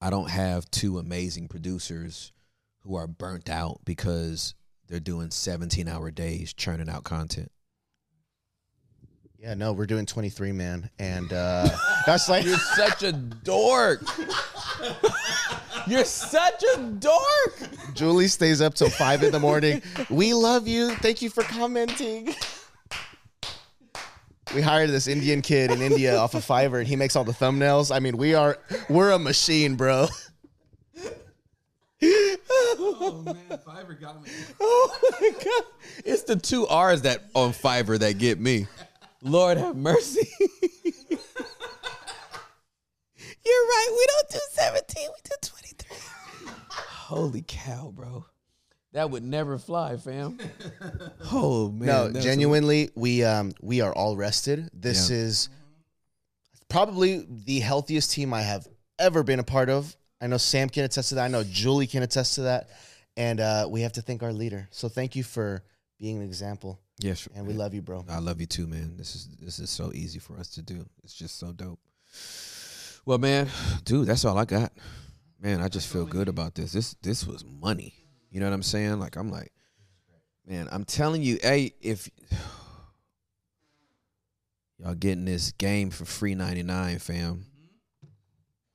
I 0.00 0.10
don't 0.10 0.30
have 0.30 0.70
two 0.70 0.98
amazing 0.98 1.48
producers 1.48 2.32
who 2.80 2.96
are 2.96 3.06
burnt 3.06 3.48
out 3.48 3.80
because 3.84 4.54
they're 4.86 5.00
doing 5.00 5.30
17 5.30 5.88
hour 5.88 6.10
days 6.10 6.52
churning 6.52 6.88
out 6.88 7.02
content. 7.04 7.50
Yeah, 9.38 9.54
no, 9.54 9.72
we're 9.74 9.86
doing 9.86 10.06
twenty 10.06 10.30
three 10.30 10.52
man, 10.52 10.90
and 10.98 11.32
uh, 11.32 11.68
that's 12.06 12.28
like 12.28 12.44
You're 12.44 12.56
such 12.56 13.02
a 13.02 13.12
dork. 13.12 14.02
You're 15.88 16.04
such 16.04 16.64
a 16.74 16.80
dork. 16.80 17.58
Julie 17.94 18.28
stays 18.28 18.60
up 18.60 18.74
till 18.74 18.90
five 18.90 19.22
in 19.22 19.30
the 19.30 19.40
morning. 19.40 19.82
We 20.10 20.34
love 20.34 20.66
you. 20.66 20.94
Thank 20.96 21.22
you 21.22 21.30
for 21.30 21.44
commenting. 21.44 22.34
We 24.54 24.62
hired 24.62 24.90
this 24.90 25.06
Indian 25.06 25.42
kid 25.42 25.70
in 25.70 25.82
India 25.82 26.16
off 26.16 26.34
of 26.34 26.44
Fiverr, 26.44 26.78
and 26.78 26.88
he 26.88 26.96
makes 26.96 27.14
all 27.16 27.24
the 27.24 27.32
thumbnails. 27.32 27.94
I 27.94 28.00
mean, 28.00 28.16
we 28.16 28.34
are 28.34 28.58
we're 28.88 29.10
a 29.10 29.18
machine, 29.18 29.76
bro. 29.76 30.08
Oh 32.78 33.22
man, 33.24 33.36
Fiverr 33.66 33.98
got 33.98 34.22
me. 34.22 34.28
Oh 34.60 34.98
my 35.20 35.30
god. 35.30 35.64
It's 36.04 36.24
the 36.24 36.36
two 36.36 36.66
R's 36.66 37.00
that 37.02 37.22
on 37.34 37.52
Fiverr 37.52 37.98
that 37.98 38.18
get 38.18 38.38
me. 38.38 38.66
Lord 39.22 39.56
have 39.56 39.76
mercy. 39.76 40.28
You're 41.10 41.18
right. 43.66 43.88
We 43.90 44.06
don't 44.08 44.30
do 44.30 44.38
17, 44.50 45.08
we 45.08 45.20
do 45.24 45.30
23. 45.40 45.75
Holy 47.06 47.44
cow, 47.46 47.92
bro. 47.94 48.24
That 48.92 49.10
would 49.10 49.22
never 49.22 49.58
fly, 49.58 49.96
fam. 49.96 50.38
Oh 51.32 51.70
man. 51.70 51.86
No, 51.86 52.06
that's- 52.08 52.24
genuinely, 52.24 52.90
we 52.94 53.22
um 53.24 53.52
we 53.60 53.80
are 53.80 53.92
all 53.92 54.16
rested. 54.16 54.68
This 54.72 55.08
Yeah. 55.10 55.16
is 55.18 55.48
probably 56.68 57.24
the 57.28 57.60
healthiest 57.60 58.10
team 58.12 58.34
I 58.34 58.42
have 58.42 58.66
ever 58.98 59.22
been 59.22 59.38
a 59.38 59.44
part 59.44 59.68
of. 59.70 59.96
I 60.20 60.26
know 60.26 60.36
Sam 60.38 60.68
can 60.68 60.84
attest 60.84 61.10
to 61.10 61.14
that. 61.16 61.24
I 61.24 61.28
know 61.28 61.44
Julie 61.44 61.86
can 61.86 62.02
attest 62.02 62.34
to 62.36 62.42
that. 62.42 62.70
And 63.16 63.40
uh, 63.40 63.66
we 63.70 63.82
have 63.82 63.92
to 63.92 64.02
thank 64.02 64.22
our 64.22 64.32
leader. 64.32 64.66
So 64.70 64.88
thank 64.88 65.14
you 65.16 65.22
for 65.22 65.62
being 65.98 66.16
an 66.18 66.22
example. 66.24 66.80
Yes. 66.98 67.28
And 67.34 67.46
we 67.46 67.54
love 67.54 67.72
you, 67.72 67.82
bro. 67.82 68.04
I 68.08 68.18
love 68.18 68.40
you 68.40 68.46
too, 68.46 68.66
man. 68.66 68.96
This 68.96 69.14
is 69.14 69.28
this 69.40 69.58
is 69.58 69.70
so 69.70 69.92
easy 69.94 70.18
for 70.18 70.36
us 70.38 70.48
to 70.50 70.62
do. 70.62 70.84
It's 71.04 71.14
just 71.14 71.38
so 71.38 71.52
dope. 71.52 71.78
Well, 73.04 73.18
man, 73.18 73.48
dude, 73.84 74.06
that's 74.08 74.24
all 74.24 74.36
I 74.38 74.44
got. 74.44 74.72
Man, 75.40 75.60
I 75.60 75.68
just 75.68 75.88
feel 75.88 76.06
good 76.06 76.28
about 76.28 76.54
this. 76.54 76.72
This 76.72 76.94
this 77.02 77.26
was 77.26 77.44
money. 77.44 77.94
You 78.30 78.40
know 78.40 78.46
what 78.46 78.54
I'm 78.54 78.62
saying? 78.62 78.98
Like 78.98 79.16
I'm 79.16 79.30
like, 79.30 79.52
man, 80.46 80.68
I'm 80.72 80.84
telling 80.84 81.22
you, 81.22 81.38
hey, 81.42 81.74
if 81.80 82.10
y'all 84.78 84.94
getting 84.94 85.24
this 85.24 85.52
game 85.52 85.90
for 85.90 86.04
free 86.04 86.34
99, 86.34 86.98
fam. 86.98 87.46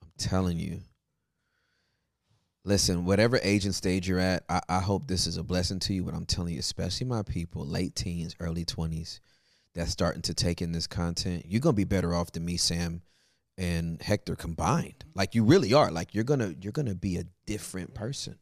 I'm 0.04 0.12
telling 0.18 0.60
you. 0.60 0.82
Listen, 2.64 3.06
whatever 3.06 3.40
age 3.42 3.66
and 3.66 3.74
stage 3.74 4.08
you're 4.08 4.20
at, 4.20 4.44
I, 4.48 4.62
I 4.70 4.80
hope 4.82 5.08
this 5.08 5.26
is 5.26 5.38
a 5.38 5.44
blessing 5.44 5.80
to 5.80 5.96
you. 5.96 6.04
But 6.04 6.14
I'm 6.14 6.28
telling 6.28 6.54
you, 6.54 6.60
especially 6.60 7.08
my 7.08 7.24
people, 7.24 7.66
late 7.66 7.96
teens, 7.96 8.36
early 8.40 8.66
20s, 8.66 9.20
that's 9.74 9.92
starting 9.92 10.22
to 10.24 10.34
take 10.34 10.62
in 10.62 10.72
this 10.72 10.88
content, 10.88 11.46
you're 11.48 11.62
gonna 11.62 11.74
be 11.74 11.86
better 11.86 12.14
off 12.14 12.32
than 12.32 12.46
me, 12.46 12.58
Sam, 12.58 13.02
and 13.62 14.02
Hector 14.02 14.36
combined. 14.36 15.06
Like 15.14 15.36
you 15.36 15.44
really 15.44 15.72
are. 15.74 15.92
Like 15.92 16.16
you're 16.16 16.24
gonna 16.24 16.56
you're 16.60 16.72
gonna 16.72 16.96
be 16.96 17.18
a 17.18 17.26
different 17.46 17.94
person. 17.94 18.36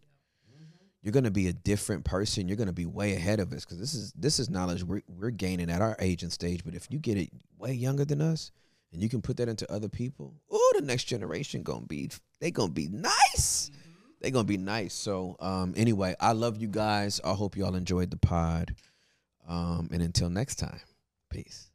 You're 1.02 1.12
gonna 1.12 1.30
be 1.30 1.50
a 1.50 1.54
different 1.54 2.06
person. 2.06 2.48
You're 2.48 2.58
gonna 2.58 2.72
be 2.72 2.86
way 2.86 3.16
ahead 3.16 3.42
of 3.42 3.52
us 3.52 3.66
because 3.66 3.80
this 3.80 3.94
is 3.94 4.14
this 4.14 4.40
is 4.40 4.50
knowledge 4.50 4.84
we're 4.84 5.02
we're 5.10 5.30
gaining 5.30 5.70
at 5.70 5.82
our 5.82 5.98
age 6.00 6.24
and 6.24 6.32
stage. 6.32 6.64
But 6.64 6.74
if 6.74 6.88
you 6.90 7.00
get 7.00 7.18
it 7.18 7.30
way 7.58 7.74
younger 7.74 8.06
than 8.06 8.22
us, 8.22 8.52
and 8.94 9.04
you 9.04 9.10
can 9.10 9.22
put 9.22 9.36
that 9.38 9.50
into 9.50 9.70
other 9.70 9.90
people, 9.90 10.36
oh, 10.50 10.74
the 10.78 10.86
next 10.86 11.04
generation 11.04 11.64
gonna 11.64 11.86
be 11.86 12.10
they 12.40 12.50
gonna 12.50 12.72
be 12.72 12.88
nice. 12.88 13.72
They 14.22 14.32
gonna 14.32 14.46
be 14.46 14.58
nice. 14.58 14.94
So 14.94 15.36
um, 15.42 15.74
anyway, 15.76 16.16
I 16.22 16.32
love 16.32 16.56
you 16.56 16.70
guys. 16.70 17.20
I 17.26 17.34
hope 17.34 17.58
y'all 17.58 17.76
enjoyed 17.76 18.10
the 18.10 18.18
pod. 18.18 18.74
Um, 19.50 19.90
and 19.92 20.02
until 20.02 20.30
next 20.30 20.56
time, 20.56 20.80
peace. 21.30 21.72